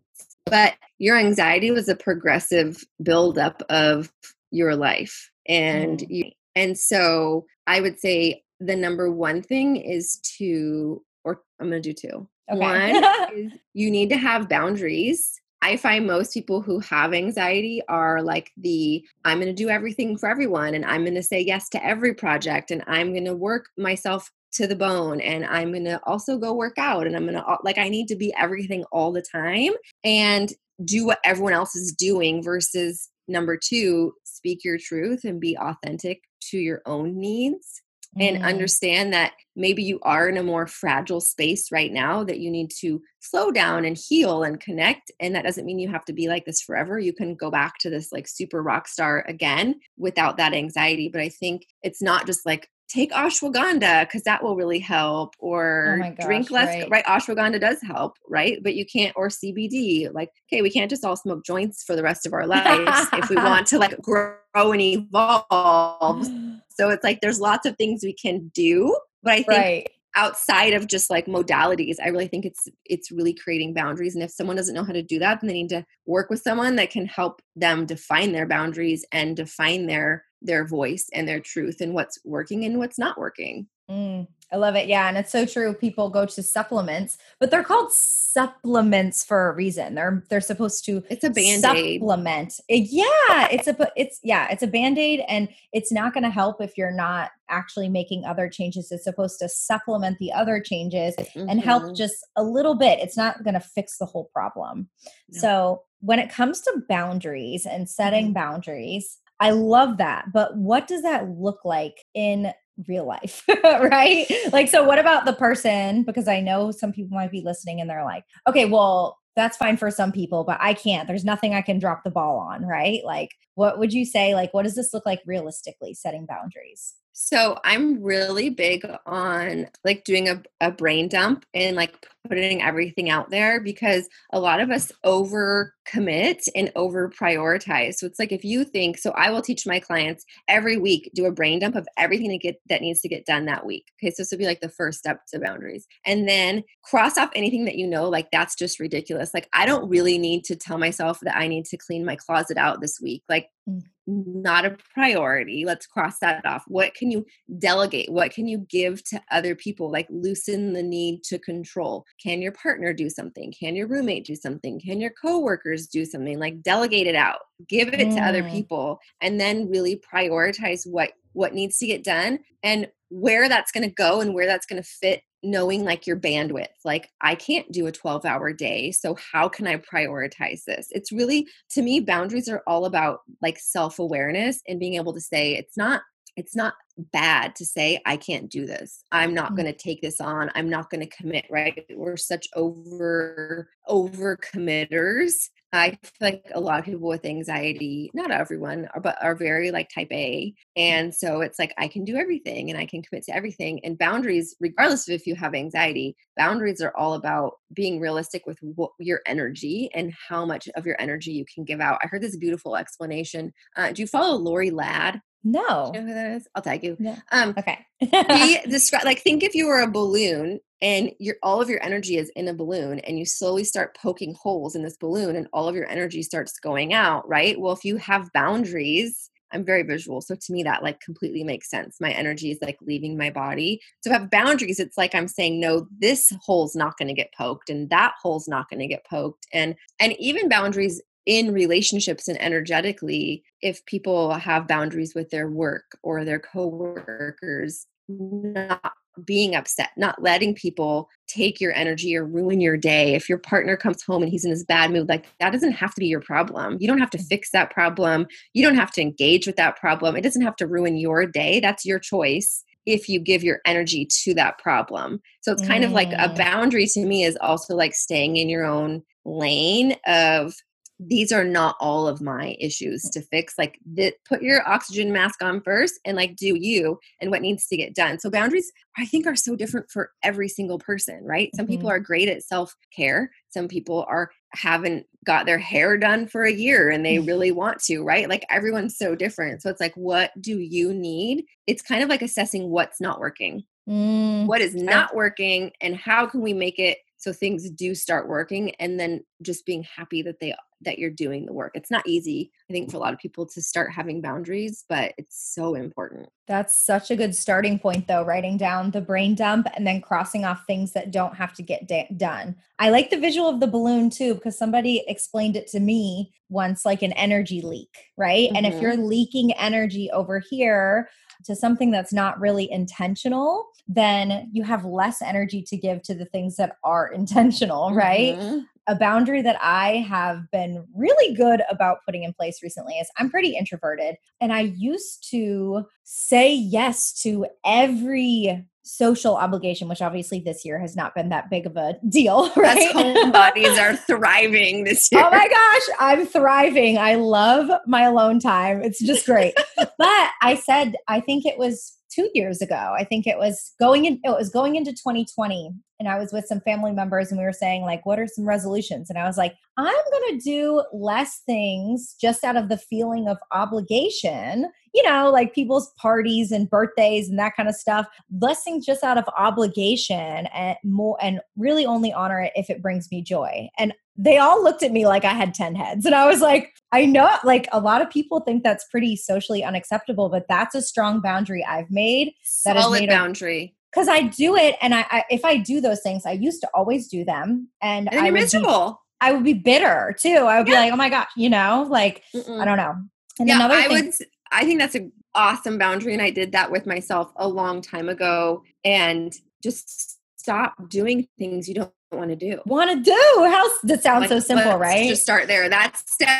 But 0.50 0.74
your 0.98 1.16
anxiety 1.16 1.70
was 1.70 1.88
a 1.88 1.96
progressive 1.96 2.84
buildup 3.02 3.62
of 3.68 4.12
your 4.50 4.74
life. 4.76 5.30
And 5.46 6.00
Mm. 6.00 6.06
you, 6.08 6.24
and 6.54 6.78
so 6.78 7.46
I 7.66 7.80
would 7.80 8.00
say 8.00 8.42
the 8.60 8.76
number 8.76 9.10
one 9.10 9.42
thing 9.42 9.76
is 9.76 10.18
to, 10.38 11.02
or 11.24 11.42
I'm 11.60 11.70
going 11.70 11.82
to 11.82 11.92
do 11.92 12.08
two. 12.08 12.28
Okay. 12.50 12.58
One 12.58 13.04
is 13.34 13.52
you 13.74 13.90
need 13.90 14.08
to 14.10 14.16
have 14.16 14.48
boundaries. 14.48 15.40
I 15.60 15.76
find 15.76 16.06
most 16.06 16.32
people 16.32 16.60
who 16.60 16.78
have 16.80 17.12
anxiety 17.12 17.82
are 17.88 18.22
like 18.22 18.52
the 18.56 19.04
I'm 19.24 19.38
going 19.38 19.48
to 19.48 19.52
do 19.52 19.68
everything 19.68 20.16
for 20.16 20.28
everyone 20.28 20.74
and 20.74 20.84
I'm 20.84 21.02
going 21.02 21.14
to 21.14 21.22
say 21.22 21.40
yes 21.40 21.68
to 21.70 21.84
every 21.84 22.14
project 22.14 22.70
and 22.70 22.82
I'm 22.86 23.12
going 23.12 23.24
to 23.24 23.34
work 23.34 23.66
myself 23.76 24.30
to 24.52 24.66
the 24.66 24.76
bone 24.76 25.20
and 25.20 25.44
I'm 25.44 25.72
going 25.72 25.84
to 25.84 26.00
also 26.04 26.38
go 26.38 26.54
work 26.54 26.78
out 26.78 27.06
and 27.06 27.16
I'm 27.16 27.24
going 27.24 27.34
to 27.34 27.58
like 27.64 27.78
I 27.78 27.88
need 27.88 28.08
to 28.08 28.16
be 28.16 28.32
everything 28.38 28.84
all 28.92 29.12
the 29.12 29.22
time 29.22 29.72
and 30.04 30.52
do 30.84 31.04
what 31.06 31.18
everyone 31.24 31.52
else 31.52 31.74
is 31.74 31.92
doing 31.92 32.42
versus 32.42 33.10
number 33.26 33.58
2 33.58 34.12
speak 34.24 34.64
your 34.64 34.78
truth 34.78 35.24
and 35.24 35.40
be 35.40 35.56
authentic 35.58 36.22
to 36.40 36.58
your 36.58 36.80
own 36.86 37.18
needs 37.18 37.82
and 38.16 38.38
Mm. 38.38 38.44
understand 38.44 39.12
that 39.12 39.32
maybe 39.54 39.82
you 39.82 39.98
are 40.02 40.28
in 40.28 40.36
a 40.36 40.42
more 40.42 40.66
fragile 40.66 41.20
space 41.20 41.70
right 41.70 41.92
now 41.92 42.24
that 42.24 42.38
you 42.38 42.50
need 42.50 42.70
to 42.80 43.02
slow 43.20 43.50
down 43.50 43.84
and 43.84 43.98
heal 43.98 44.42
and 44.42 44.60
connect 44.60 45.10
and 45.20 45.34
that 45.34 45.44
doesn't 45.44 45.66
mean 45.66 45.78
you 45.78 45.88
have 45.88 46.04
to 46.04 46.12
be 46.12 46.28
like 46.28 46.44
this 46.44 46.62
forever 46.62 46.98
you 46.98 47.12
can 47.12 47.34
go 47.34 47.50
back 47.50 47.76
to 47.78 47.90
this 47.90 48.12
like 48.12 48.26
super 48.26 48.62
rock 48.62 48.88
star 48.88 49.24
again 49.28 49.74
without 49.96 50.36
that 50.36 50.54
anxiety 50.54 51.08
but 51.08 51.20
i 51.20 51.28
think 51.28 51.66
it's 51.82 52.00
not 52.00 52.26
just 52.26 52.46
like 52.46 52.68
take 52.88 53.12
ashwagandha 53.12 54.02
because 54.02 54.22
that 54.22 54.42
will 54.42 54.56
really 54.56 54.78
help 54.78 55.34
or 55.38 55.94
Oh 55.94 55.98
my 55.98 56.10
drink 56.10 56.50
less 56.50 56.68
right. 56.68 56.90
right 56.90 57.04
ashwagandha 57.04 57.60
does 57.60 57.80
help 57.82 58.16
right 58.28 58.58
but 58.62 58.74
you 58.74 58.86
can't 58.86 59.12
or 59.14 59.28
cbd 59.28 60.12
like 60.12 60.30
okay 60.50 60.62
we 60.62 60.70
can't 60.70 60.90
just 60.90 61.04
all 61.04 61.16
smoke 61.16 61.44
joints 61.44 61.82
for 61.82 61.94
the 61.96 62.02
rest 62.02 62.26
of 62.26 62.32
our 62.32 62.46
lives 62.46 63.08
if 63.12 63.28
we 63.28 63.36
want 63.36 63.66
to 63.66 63.78
like 63.78 64.00
grow 64.00 64.36
and 64.54 64.80
evolve 64.80 66.26
so 66.78 66.90
it's 66.90 67.04
like 67.04 67.20
there's 67.20 67.40
lots 67.40 67.66
of 67.66 67.76
things 67.76 68.02
we 68.02 68.12
can 68.12 68.50
do, 68.54 68.96
but 69.22 69.32
I 69.32 69.42
think 69.42 69.48
right. 69.48 69.90
outside 70.16 70.74
of 70.74 70.86
just 70.86 71.10
like 71.10 71.26
modalities, 71.26 71.96
I 72.02 72.08
really 72.08 72.28
think 72.28 72.44
it's 72.44 72.68
it's 72.84 73.10
really 73.10 73.34
creating 73.34 73.74
boundaries. 73.74 74.14
And 74.14 74.22
if 74.22 74.30
someone 74.30 74.56
doesn't 74.56 74.74
know 74.74 74.84
how 74.84 74.92
to 74.92 75.02
do 75.02 75.18
that, 75.18 75.40
then 75.40 75.48
they 75.48 75.54
need 75.54 75.70
to 75.70 75.84
work 76.06 76.30
with 76.30 76.40
someone 76.40 76.76
that 76.76 76.90
can 76.90 77.06
help 77.06 77.42
them 77.56 77.84
define 77.84 78.32
their 78.32 78.46
boundaries 78.46 79.04
and 79.12 79.36
define 79.36 79.86
their 79.86 80.24
their 80.42 80.64
voice 80.66 81.08
and 81.12 81.26
their 81.28 81.40
truth 81.40 81.80
and 81.80 81.94
what's 81.94 82.18
working 82.24 82.64
and 82.64 82.78
what's 82.78 82.98
not 82.98 83.18
working. 83.18 83.66
Mm, 83.90 84.26
I 84.52 84.56
love 84.56 84.76
it. 84.76 84.86
Yeah, 84.86 85.08
and 85.08 85.16
it's 85.16 85.32
so 85.32 85.46
true. 85.46 85.72
People 85.74 86.10
go 86.10 86.26
to 86.26 86.42
supplements, 86.42 87.16
but 87.40 87.50
they're 87.50 87.64
called 87.64 87.90
supplements 87.92 89.24
for 89.24 89.48
a 89.48 89.54
reason. 89.54 89.94
They're 89.94 90.22
they're 90.28 90.40
supposed 90.42 90.84
to 90.86 91.02
It's 91.08 91.24
a 91.24 91.30
band-aid. 91.30 92.00
supplement. 92.00 92.60
Uh, 92.70 92.74
Yeah, 92.76 93.48
it's 93.50 93.66
a 93.66 93.90
it's 93.96 94.20
yeah, 94.22 94.46
it's 94.50 94.62
a 94.62 94.66
band-aid 94.66 95.22
and 95.26 95.48
it's 95.72 95.90
not 95.90 96.12
going 96.12 96.24
to 96.24 96.30
help 96.30 96.60
if 96.60 96.76
you're 96.76 96.90
not 96.92 97.30
actually 97.48 97.88
making 97.88 98.24
other 98.26 98.48
changes. 98.48 98.92
It's 98.92 99.04
supposed 99.04 99.38
to 99.40 99.48
supplement 99.48 100.18
the 100.18 100.32
other 100.32 100.60
changes 100.60 101.14
and 101.34 101.60
help 101.60 101.84
Mhm. 101.84 101.96
just 101.96 102.16
a 102.36 102.42
little 102.42 102.74
bit. 102.74 102.98
It's 103.00 103.16
not 103.16 103.42
going 103.42 103.54
to 103.54 103.60
fix 103.60 103.96
the 103.98 104.06
whole 104.06 104.28
problem. 104.34 104.88
No. 105.30 105.40
So, 105.40 105.82
when 106.00 106.18
it 106.18 106.30
comes 106.30 106.60
to 106.60 106.82
boundaries 106.88 107.64
and 107.66 107.88
setting 107.88 108.30
Mhm. 108.30 108.34
boundaries, 108.34 109.18
I 109.40 109.50
love 109.50 109.98
that. 109.98 110.26
But 110.32 110.56
what 110.56 110.86
does 110.86 111.02
that 111.02 111.28
look 111.28 111.64
like 111.64 112.04
in 112.14 112.52
real 112.86 113.06
life, 113.06 113.44
right? 113.64 114.26
Like, 114.52 114.68
so 114.68 114.84
what 114.84 114.98
about 114.98 115.24
the 115.24 115.32
person? 115.32 116.04
Because 116.04 116.28
I 116.28 116.40
know 116.40 116.70
some 116.70 116.92
people 116.92 117.16
might 117.16 117.30
be 117.30 117.42
listening 117.42 117.80
and 117.80 117.88
they're 117.90 118.04
like, 118.04 118.24
okay, 118.48 118.66
well, 118.66 119.18
that's 119.36 119.56
fine 119.56 119.76
for 119.76 119.90
some 119.90 120.12
people, 120.12 120.44
but 120.44 120.58
I 120.60 120.74
can't. 120.74 121.06
There's 121.06 121.24
nothing 121.24 121.54
I 121.54 121.62
can 121.62 121.78
drop 121.78 122.02
the 122.04 122.10
ball 122.10 122.38
on, 122.38 122.64
right? 122.64 123.00
Like, 123.04 123.30
what 123.54 123.78
would 123.78 123.92
you 123.92 124.04
say? 124.04 124.34
Like, 124.34 124.52
what 124.52 124.64
does 124.64 124.74
this 124.74 124.92
look 124.92 125.06
like 125.06 125.20
realistically, 125.26 125.94
setting 125.94 126.26
boundaries? 126.26 126.94
So 127.20 127.58
I'm 127.64 128.00
really 128.00 128.48
big 128.48 128.88
on 129.04 129.66
like 129.84 130.04
doing 130.04 130.28
a, 130.28 130.40
a 130.60 130.70
brain 130.70 131.08
dump 131.08 131.44
and 131.52 131.74
like 131.74 132.06
putting 132.28 132.62
everything 132.62 133.10
out 133.10 133.28
there 133.30 133.60
because 133.60 134.08
a 134.32 134.38
lot 134.38 134.60
of 134.60 134.70
us 134.70 134.92
over 135.02 135.74
commit 135.84 136.44
and 136.54 136.70
over 136.76 137.10
prioritize. 137.10 137.94
So 137.94 138.06
it's 138.06 138.20
like 138.20 138.30
if 138.30 138.44
you 138.44 138.62
think 138.62 138.98
so 138.98 139.10
I 139.16 139.30
will 139.32 139.42
teach 139.42 139.66
my 139.66 139.80
clients 139.80 140.24
every 140.46 140.76
week 140.76 141.10
do 141.12 141.26
a 141.26 141.32
brain 141.32 141.58
dump 141.58 141.74
of 141.74 141.88
everything 141.96 142.30
to 142.30 142.38
get 142.38 142.60
that 142.68 142.82
needs 142.82 143.00
to 143.00 143.08
get 143.08 143.26
done 143.26 143.46
that 143.46 143.66
week. 143.66 143.86
Okay, 144.00 144.12
so 144.12 144.22
this 144.22 144.30
would 144.30 144.38
be 144.38 144.46
like 144.46 144.60
the 144.60 144.68
first 144.68 145.00
step 145.00 145.22
to 145.32 145.40
boundaries. 145.40 145.88
And 146.06 146.28
then 146.28 146.62
cross 146.84 147.18
off 147.18 147.30
anything 147.34 147.64
that 147.64 147.78
you 147.78 147.88
know 147.88 148.08
like 148.08 148.30
that's 148.30 148.54
just 148.54 148.78
ridiculous. 148.78 149.34
Like 149.34 149.48
I 149.52 149.66
don't 149.66 149.88
really 149.88 150.18
need 150.18 150.44
to 150.44 150.54
tell 150.54 150.78
myself 150.78 151.18
that 151.22 151.36
I 151.36 151.48
need 151.48 151.64
to 151.64 151.76
clean 151.76 152.04
my 152.04 152.14
closet 152.14 152.58
out 152.58 152.80
this 152.80 153.00
week. 153.02 153.24
Like 153.28 153.48
mm. 153.68 153.82
Not 154.08 154.64
a 154.64 154.76
priority. 154.94 155.64
Let's 155.66 155.86
cross 155.86 156.18
that 156.20 156.44
off. 156.46 156.64
What 156.66 156.94
can 156.94 157.10
you 157.10 157.26
delegate? 157.58 158.10
What 158.10 158.32
can 158.32 158.48
you 158.48 158.66
give 158.70 159.04
to 159.04 159.20
other 159.30 159.54
people? 159.54 159.90
Like 159.90 160.06
loosen 160.10 160.72
the 160.72 160.82
need 160.82 161.22
to 161.24 161.38
control. 161.38 162.04
Can 162.22 162.40
your 162.40 162.52
partner 162.52 162.94
do 162.94 163.10
something? 163.10 163.52
Can 163.58 163.76
your 163.76 163.86
roommate 163.86 164.24
do 164.24 164.34
something? 164.34 164.80
Can 164.80 164.98
your 164.98 165.12
coworkers 165.22 165.86
do 165.86 166.06
something? 166.06 166.38
Like 166.38 166.62
delegate 166.62 167.06
it 167.06 167.16
out, 167.16 167.40
give 167.68 167.88
it 167.88 168.08
mm. 168.08 168.14
to 168.14 168.20
other 168.22 168.42
mm. 168.42 168.50
people, 168.50 168.98
and 169.20 169.38
then 169.38 169.68
really 169.68 170.00
prioritize 170.12 170.86
what 170.86 171.12
what 171.34 171.54
needs 171.54 171.78
to 171.78 171.86
get 171.86 172.02
done 172.02 172.38
and 172.62 172.88
where 173.10 173.48
that's 173.48 173.70
going 173.70 173.88
to 173.88 173.94
go 173.94 174.20
and 174.20 174.34
where 174.34 174.46
that's 174.46 174.66
going 174.66 174.82
to 174.82 174.88
fit 174.88 175.22
knowing 175.42 175.84
like 175.84 176.06
your 176.06 176.16
bandwidth 176.16 176.66
like 176.84 177.10
i 177.20 177.34
can't 177.34 177.70
do 177.70 177.86
a 177.86 177.92
12 177.92 178.24
hour 178.24 178.52
day 178.52 178.90
so 178.90 179.16
how 179.32 179.48
can 179.48 179.66
i 179.66 179.76
prioritize 179.76 180.64
this? 180.64 180.88
It's 180.90 181.12
really 181.12 181.46
to 181.70 181.82
me 181.82 182.00
boundaries 182.00 182.48
are 182.48 182.62
all 182.66 182.84
about 182.84 183.20
like 183.42 183.58
self 183.58 183.98
awareness 183.98 184.60
and 184.66 184.80
being 184.80 184.94
able 184.94 185.14
to 185.14 185.20
say 185.20 185.54
it's 185.54 185.76
not 185.76 186.02
it's 186.36 186.54
not 186.54 186.74
bad 187.12 187.54
to 187.56 187.64
say 187.64 188.00
i 188.06 188.16
can't 188.16 188.50
do 188.50 188.66
this. 188.66 189.04
I'm 189.12 189.34
not 189.34 189.46
mm-hmm. 189.46 189.56
going 189.56 189.72
to 189.72 189.78
take 189.78 190.02
this 190.02 190.20
on. 190.20 190.50
I'm 190.54 190.68
not 190.68 190.90
going 190.90 191.00
to 191.00 191.16
commit 191.16 191.46
right? 191.50 191.84
We're 191.94 192.16
such 192.16 192.48
over 192.54 193.68
over 193.86 194.36
committers 194.36 195.50
i 195.72 195.90
feel 195.90 196.10
like 196.20 196.44
a 196.54 196.60
lot 196.60 196.78
of 196.78 196.84
people 196.84 197.08
with 197.08 197.24
anxiety 197.24 198.10
not 198.14 198.30
everyone 198.30 198.88
but 199.02 199.16
are 199.22 199.34
very 199.34 199.70
like 199.70 199.88
type 199.94 200.10
a 200.12 200.54
and 200.76 201.14
so 201.14 201.40
it's 201.40 201.58
like 201.58 201.74
i 201.78 201.86
can 201.86 202.04
do 202.04 202.16
everything 202.16 202.70
and 202.70 202.78
i 202.78 202.86
can 202.86 203.02
commit 203.02 203.24
to 203.24 203.34
everything 203.34 203.80
and 203.84 203.98
boundaries 203.98 204.56
regardless 204.60 205.08
of 205.08 205.14
if 205.14 205.26
you 205.26 205.34
have 205.34 205.54
anxiety 205.54 206.16
boundaries 206.36 206.80
are 206.80 206.96
all 206.96 207.14
about 207.14 207.54
being 207.72 208.00
realistic 208.00 208.46
with 208.46 208.58
what, 208.60 208.92
your 208.98 209.20
energy 209.26 209.90
and 209.94 210.14
how 210.28 210.46
much 210.46 210.68
of 210.76 210.86
your 210.86 210.96
energy 210.98 211.32
you 211.32 211.44
can 211.52 211.64
give 211.64 211.80
out. 211.80 211.98
I 212.02 212.06
heard 212.06 212.22
this 212.22 212.36
beautiful 212.36 212.76
explanation. 212.76 213.52
Uh, 213.76 213.92
do 213.92 214.02
you 214.02 214.06
follow 214.06 214.36
lori 214.36 214.70
ladd 214.70 215.20
no. 215.44 215.92
You 215.94 216.00
know 216.00 216.06
who 216.06 216.14
that 216.14 216.32
is? 216.32 216.48
I'll 216.54 216.62
tag 216.62 216.82
you. 216.84 216.96
No. 216.98 217.16
Um, 217.32 217.54
okay. 217.56 217.86
describe 218.68 219.04
like 219.04 219.20
think 219.20 219.42
if 219.42 219.54
you 219.54 219.66
were 219.66 219.80
a 219.80 219.90
balloon 219.90 220.60
and 220.80 221.10
your 221.18 221.36
all 221.42 221.60
of 221.60 221.68
your 221.68 221.82
energy 221.82 222.16
is 222.16 222.30
in 222.36 222.48
a 222.48 222.54
balloon 222.54 223.00
and 223.00 223.18
you 223.18 223.24
slowly 223.24 223.64
start 223.64 223.96
poking 223.96 224.34
holes 224.34 224.74
in 224.74 224.82
this 224.82 224.96
balloon 224.96 225.36
and 225.36 225.48
all 225.52 225.68
of 225.68 225.74
your 225.74 225.88
energy 225.88 226.22
starts 226.22 226.58
going 226.60 226.92
out, 226.92 227.28
right? 227.28 227.58
Well, 227.58 227.72
if 227.72 227.84
you 227.84 227.96
have 227.96 228.32
boundaries, 228.32 229.30
I'm 229.52 229.64
very 229.64 229.82
visual. 229.82 230.20
So 230.20 230.34
to 230.34 230.52
me 230.52 230.62
that 230.64 230.82
like 230.82 231.00
completely 231.00 231.42
makes 231.42 231.70
sense. 231.70 231.96
My 232.00 232.10
energy 232.10 232.50
is 232.50 232.58
like 232.60 232.78
leaving 232.82 233.16
my 233.16 233.30
body. 233.30 233.80
So 234.00 234.10
if 234.10 234.16
I 234.16 234.20
have 234.20 234.30
boundaries, 234.30 234.78
it's 234.78 234.98
like 234.98 235.14
I'm 235.14 235.28
saying 235.28 235.60
no, 235.60 235.86
this 235.98 236.32
hole's 236.42 236.76
not 236.76 236.96
going 236.98 237.08
to 237.08 237.14
get 237.14 237.32
poked 237.36 237.70
and 237.70 237.88
that 237.90 238.14
hole's 238.20 238.48
not 238.48 238.68
going 238.68 238.80
to 238.80 238.86
get 238.86 239.06
poked. 239.08 239.46
And 239.52 239.74
and 240.00 240.14
even 240.18 240.48
boundaries 240.48 241.00
in 241.28 241.52
relationships 241.52 242.26
and 242.26 242.40
energetically 242.40 243.44
if 243.60 243.84
people 243.84 244.32
have 244.32 244.66
boundaries 244.66 245.14
with 245.14 245.28
their 245.28 245.48
work 245.48 245.98
or 246.02 246.24
their 246.24 246.40
coworkers 246.40 247.86
not 248.08 248.94
being 249.26 249.54
upset 249.54 249.90
not 249.98 250.22
letting 250.22 250.54
people 250.54 251.06
take 251.28 251.60
your 251.60 251.72
energy 251.74 252.16
or 252.16 252.24
ruin 252.24 252.62
your 252.62 252.78
day 252.78 253.14
if 253.14 253.28
your 253.28 253.36
partner 253.36 253.76
comes 253.76 254.02
home 254.02 254.22
and 254.22 254.32
he's 254.32 254.44
in 254.44 254.50
this 254.50 254.64
bad 254.64 254.90
mood 254.90 255.08
like 255.08 255.26
that 255.38 255.50
doesn't 255.50 255.72
have 255.72 255.92
to 255.92 256.00
be 256.00 256.06
your 256.06 256.20
problem 256.20 256.78
you 256.80 256.88
don't 256.88 256.98
have 256.98 257.10
to 257.10 257.18
fix 257.18 257.50
that 257.50 257.70
problem 257.70 258.26
you 258.54 258.64
don't 258.64 258.76
have 258.76 258.90
to 258.90 259.02
engage 259.02 259.46
with 259.46 259.56
that 259.56 259.76
problem 259.76 260.16
it 260.16 260.22
doesn't 260.22 260.42
have 260.42 260.56
to 260.56 260.66
ruin 260.66 260.96
your 260.96 261.26
day 261.26 261.60
that's 261.60 261.84
your 261.84 261.98
choice 261.98 262.64
if 262.86 263.06
you 263.06 263.20
give 263.20 263.44
your 263.44 263.60
energy 263.66 264.06
to 264.06 264.32
that 264.32 264.56
problem. 264.56 265.20
So 265.42 265.52
it's 265.52 265.66
kind 265.66 265.84
mm. 265.84 265.88
of 265.88 265.92
like 265.92 266.10
a 266.12 266.30
mm. 266.30 266.38
boundary 266.38 266.86
to 266.86 267.04
me 267.04 267.22
is 267.22 267.36
also 267.38 267.74
like 267.74 267.94
staying 267.94 268.36
in 268.36 268.48
your 268.48 268.64
own 268.64 269.02
lane 269.26 269.94
of 270.06 270.54
these 271.00 271.30
are 271.30 271.44
not 271.44 271.76
all 271.80 272.08
of 272.08 272.20
my 272.20 272.56
issues 272.58 273.02
to 273.02 273.22
fix 273.22 273.54
like 273.56 273.78
the, 273.86 274.12
put 274.28 274.42
your 274.42 274.68
oxygen 274.68 275.12
mask 275.12 275.42
on 275.42 275.60
first 275.60 276.00
and 276.04 276.16
like 276.16 276.34
do 276.36 276.56
you 276.56 276.98
and 277.20 277.30
what 277.30 277.42
needs 277.42 277.66
to 277.68 277.76
get 277.76 277.94
done. 277.94 278.18
So 278.18 278.30
boundaries 278.30 278.70
i 278.96 279.06
think 279.06 279.26
are 279.26 279.36
so 279.36 279.54
different 279.54 279.88
for 279.90 280.10
every 280.24 280.48
single 280.48 280.78
person 280.78 281.20
right? 281.22 281.50
Some 281.54 281.66
mm-hmm. 281.66 281.74
people 281.74 281.90
are 281.90 282.00
great 282.00 282.28
at 282.28 282.42
self-care. 282.42 283.30
Some 283.50 283.68
people 283.68 284.04
are 284.08 284.30
haven't 284.54 285.06
got 285.24 285.46
their 285.46 285.58
hair 285.58 285.96
done 285.98 286.26
for 286.26 286.44
a 286.44 286.52
year 286.52 286.90
and 286.90 287.04
they 287.04 287.18
really 287.30 287.52
want 287.52 287.80
to 287.84 288.02
right? 288.02 288.28
Like 288.28 288.44
everyone's 288.50 288.98
so 288.98 289.14
different. 289.14 289.62
So 289.62 289.70
it's 289.70 289.80
like 289.80 289.94
what 289.94 290.30
do 290.40 290.58
you 290.58 290.92
need? 290.92 291.44
It's 291.66 291.82
kind 291.82 292.02
of 292.02 292.08
like 292.08 292.22
assessing 292.22 292.70
what's 292.70 293.00
not 293.00 293.20
working. 293.20 293.64
Mm. 293.88 294.44
what 294.44 294.60
is 294.60 294.74
not 294.74 295.16
working 295.16 295.70
and 295.80 295.96
how 295.96 296.26
can 296.26 296.42
we 296.42 296.52
make 296.52 296.78
it 296.78 296.98
so 297.18 297.32
things 297.32 297.68
do 297.70 297.94
start 297.94 298.28
working 298.28 298.74
and 298.76 298.98
then 298.98 299.22
just 299.42 299.66
being 299.66 299.84
happy 299.84 300.22
that 300.22 300.40
they 300.40 300.54
that 300.80 300.98
you're 300.98 301.10
doing 301.10 301.44
the 301.44 301.52
work 301.52 301.72
it's 301.74 301.90
not 301.90 302.06
easy 302.06 302.50
i 302.70 302.72
think 302.72 302.90
for 302.90 302.96
a 302.96 303.00
lot 303.00 303.12
of 303.12 303.18
people 303.18 303.44
to 303.44 303.60
start 303.60 303.92
having 303.92 304.20
boundaries 304.20 304.84
but 304.88 305.12
it's 305.18 305.52
so 305.54 305.74
important 305.74 306.28
that's 306.46 306.86
such 306.86 307.10
a 307.10 307.16
good 307.16 307.34
starting 307.34 307.78
point 307.78 308.06
though 308.06 308.22
writing 308.22 308.56
down 308.56 308.90
the 308.92 309.00
brain 309.00 309.34
dump 309.34 309.66
and 309.74 309.86
then 309.86 310.00
crossing 310.00 310.44
off 310.44 310.62
things 310.66 310.92
that 310.92 311.10
don't 311.10 311.36
have 311.36 311.52
to 311.52 311.62
get 311.62 311.86
da- 311.88 312.08
done 312.16 312.54
i 312.78 312.90
like 312.90 313.10
the 313.10 313.18
visual 313.18 313.48
of 313.48 313.60
the 313.60 313.66
balloon 313.66 314.08
too 314.08 314.34
because 314.34 314.56
somebody 314.56 315.04
explained 315.08 315.56
it 315.56 315.66
to 315.66 315.80
me 315.80 316.32
once 316.48 316.84
like 316.84 317.02
an 317.02 317.12
energy 317.12 317.60
leak 317.60 318.06
right 318.16 318.48
mm-hmm. 318.48 318.56
and 318.56 318.66
if 318.66 318.80
you're 318.80 318.92
mm-hmm. 318.92 319.08
leaking 319.08 319.52
energy 319.54 320.10
over 320.12 320.38
here 320.38 321.08
to 321.44 321.54
something 321.54 321.90
that's 321.90 322.12
not 322.12 322.40
really 322.40 322.70
intentional, 322.70 323.66
then 323.88 324.48
you 324.52 324.62
have 324.62 324.84
less 324.84 325.22
energy 325.22 325.62
to 325.62 325.76
give 325.76 326.02
to 326.02 326.14
the 326.14 326.26
things 326.26 326.56
that 326.56 326.76
are 326.84 327.08
intentional, 327.12 327.94
right? 327.94 328.36
Mm-hmm. 328.36 328.58
A 328.86 328.94
boundary 328.94 329.42
that 329.42 329.58
I 329.60 329.96
have 330.08 330.50
been 330.50 330.86
really 330.94 331.34
good 331.34 331.60
about 331.70 331.98
putting 332.06 332.22
in 332.22 332.32
place 332.32 332.62
recently 332.62 332.94
is 332.94 333.10
I'm 333.18 333.30
pretty 333.30 333.54
introverted 333.54 334.16
and 334.40 334.50
I 334.50 334.60
used 334.60 335.28
to 335.30 335.84
say 336.04 336.54
yes 336.54 337.12
to 337.22 337.46
every 337.66 338.66
social 338.88 339.36
obligation, 339.36 339.86
which 339.88 340.00
obviously 340.00 340.40
this 340.40 340.64
year 340.64 340.78
has 340.78 340.96
not 340.96 341.14
been 341.14 341.28
that 341.28 341.50
big 341.50 341.66
of 341.66 341.76
a 341.76 341.96
deal, 342.08 342.50
right? 342.56 342.90
homebodies 342.94 343.78
are 343.78 343.96
thriving 344.06 344.84
this 344.84 345.12
year. 345.12 345.22
Oh 345.22 345.30
my 345.30 345.46
gosh, 345.46 345.96
I'm 346.00 346.26
thriving. 346.26 346.96
I 346.96 347.16
love 347.16 347.70
my 347.86 348.02
alone 348.04 348.40
time. 348.40 348.82
It's 348.82 349.04
just 349.04 349.26
great. 349.26 349.54
but 349.76 350.30
I 350.40 350.60
said, 350.64 350.96
I 351.06 351.20
think 351.20 351.44
it 351.44 351.58
was 351.58 351.97
two 352.18 352.28
years 352.34 352.60
ago. 352.60 352.94
I 352.96 353.04
think 353.04 353.26
it 353.26 353.38
was 353.38 353.72
going 353.78 354.04
in, 354.04 354.20
it 354.24 354.30
was 354.30 354.50
going 354.50 354.76
into 354.76 354.90
2020 354.90 355.70
and 356.00 356.08
I 356.08 356.18
was 356.18 356.32
with 356.32 356.46
some 356.46 356.60
family 356.60 356.92
members 356.92 357.30
and 357.30 357.38
we 357.38 357.44
were 357.44 357.52
saying 357.52 357.82
like, 357.82 358.04
what 358.06 358.18
are 358.18 358.26
some 358.26 358.46
resolutions? 358.46 359.08
And 359.08 359.18
I 359.18 359.26
was 359.26 359.36
like, 359.36 359.54
I'm 359.76 359.94
going 360.10 360.38
to 360.38 360.44
do 360.44 360.82
less 360.92 361.42
things 361.46 362.16
just 362.20 362.44
out 362.44 362.56
of 362.56 362.68
the 362.68 362.78
feeling 362.78 363.28
of 363.28 363.38
obligation, 363.52 364.68
you 364.94 365.02
know, 365.02 365.30
like 365.30 365.54
people's 365.54 365.92
parties 366.00 366.50
and 366.50 366.70
birthdays 366.70 367.28
and 367.28 367.38
that 367.38 367.56
kind 367.56 367.68
of 367.68 367.74
stuff. 367.74 368.06
Less 368.40 368.64
things 368.64 368.86
just 368.86 369.04
out 369.04 369.18
of 369.18 369.24
obligation 369.36 370.46
and 370.46 370.76
more, 370.84 371.16
and 371.20 371.40
really 371.56 371.86
only 371.86 372.12
honor 372.12 372.40
it 372.40 372.52
if 372.56 372.70
it 372.70 372.82
brings 372.82 373.10
me 373.10 373.22
joy. 373.22 373.68
And 373.78 373.92
they 374.18 374.36
all 374.36 374.62
looked 374.62 374.82
at 374.82 374.90
me 374.90 375.06
like 375.06 375.24
I 375.24 375.32
had 375.32 375.54
10 375.54 375.76
heads. 375.76 376.04
And 376.04 376.14
I 376.14 376.26
was 376.26 376.40
like, 376.40 376.74
I 376.90 377.06
know, 377.06 377.30
like 377.44 377.68
a 377.70 377.78
lot 377.78 378.02
of 378.02 378.10
people 378.10 378.40
think 378.40 378.64
that's 378.64 378.84
pretty 378.90 379.14
socially 379.14 379.62
unacceptable, 379.62 380.28
but 380.28 380.46
that's 380.48 380.74
a 380.74 380.82
strong 380.82 381.20
boundary 381.20 381.64
I've 381.64 381.90
made. 381.90 382.34
That 382.64 382.76
Solid 382.76 383.00
made 383.00 383.08
boundary. 383.08 383.76
Because 383.92 384.08
I 384.08 384.22
do 384.22 384.54
it, 384.54 384.76
and 384.82 384.94
I, 384.94 385.06
I, 385.10 385.24
if 385.30 385.46
I 385.46 385.56
do 385.56 385.80
those 385.80 386.02
things, 386.02 386.26
I 386.26 386.32
used 386.32 386.60
to 386.60 386.68
always 386.74 387.08
do 387.08 387.24
them, 387.24 387.68
and, 387.80 388.12
and 388.12 388.20
I 388.20 388.28
miserable. 388.28 388.90
Be, 388.90 389.26
I 389.28 389.32
would 389.32 389.44
be 389.44 389.54
bitter 389.54 390.14
too. 390.20 390.28
I 390.28 390.58
would 390.58 390.68
yeah. 390.68 390.74
be 390.74 390.80
like, 390.80 390.92
oh 390.92 390.96
my 390.96 391.08
gosh, 391.08 391.30
you 391.36 391.48
know, 391.48 391.86
like 391.88 392.22
Mm-mm. 392.34 392.60
I 392.60 392.66
don't 392.66 392.76
know. 392.76 392.94
And 393.38 393.48
yeah, 393.48 393.56
another 393.56 393.74
I 393.74 393.88
thing, 393.88 394.04
would. 394.04 394.14
I 394.52 394.66
think 394.66 394.78
that's 394.78 394.94
an 394.94 395.10
awesome 395.34 395.78
boundary, 395.78 396.12
and 396.12 396.20
I 396.20 396.30
did 396.30 396.52
that 396.52 396.70
with 396.70 396.84
myself 396.84 397.32
a 397.36 397.48
long 397.48 397.80
time 397.80 398.10
ago, 398.10 398.62
and 398.84 399.34
just 399.62 400.18
stop 400.36 400.74
doing 400.90 401.26
things 401.38 401.66
you 401.66 401.74
don't 401.74 401.92
want 402.12 402.30
to 402.30 402.36
do. 402.36 402.60
Want 402.66 402.90
to 402.90 403.02
do? 403.02 403.44
How 403.50 403.68
that 403.84 404.02
sounds 404.02 404.22
like, 404.22 404.28
so 404.28 404.40
simple, 404.40 404.76
right? 404.76 405.08
Just 405.08 405.22
start 405.22 405.46
there. 405.46 405.68
That's 405.68 406.04
step 406.10 406.30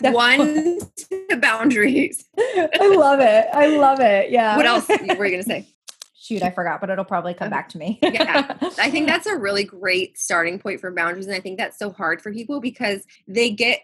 one 0.00 0.78
boundaries. 1.38 2.24
I 2.38 2.94
love 2.96 3.20
it. 3.20 3.46
I 3.52 3.66
love 3.76 4.00
it. 4.00 4.30
Yeah. 4.30 4.56
What 4.56 4.66
else 4.66 4.88
were 4.88 4.96
you 4.96 5.16
going 5.16 5.38
to 5.38 5.42
say? 5.42 5.68
Shoot, 6.18 6.42
I 6.42 6.50
forgot, 6.50 6.80
but 6.80 6.90
it'll 6.90 7.04
probably 7.04 7.34
come 7.34 7.50
back 7.50 7.68
to 7.70 7.78
me. 7.78 7.98
yeah. 8.02 8.56
I 8.78 8.90
think 8.90 9.06
that's 9.06 9.26
a 9.26 9.36
really 9.36 9.64
great 9.64 10.18
starting 10.18 10.58
point 10.58 10.80
for 10.80 10.90
boundaries. 10.90 11.26
And 11.26 11.36
I 11.36 11.40
think 11.40 11.56
that's 11.56 11.78
so 11.78 11.90
hard 11.90 12.20
for 12.20 12.32
people 12.32 12.60
because 12.60 13.04
they 13.28 13.50
get 13.50 13.80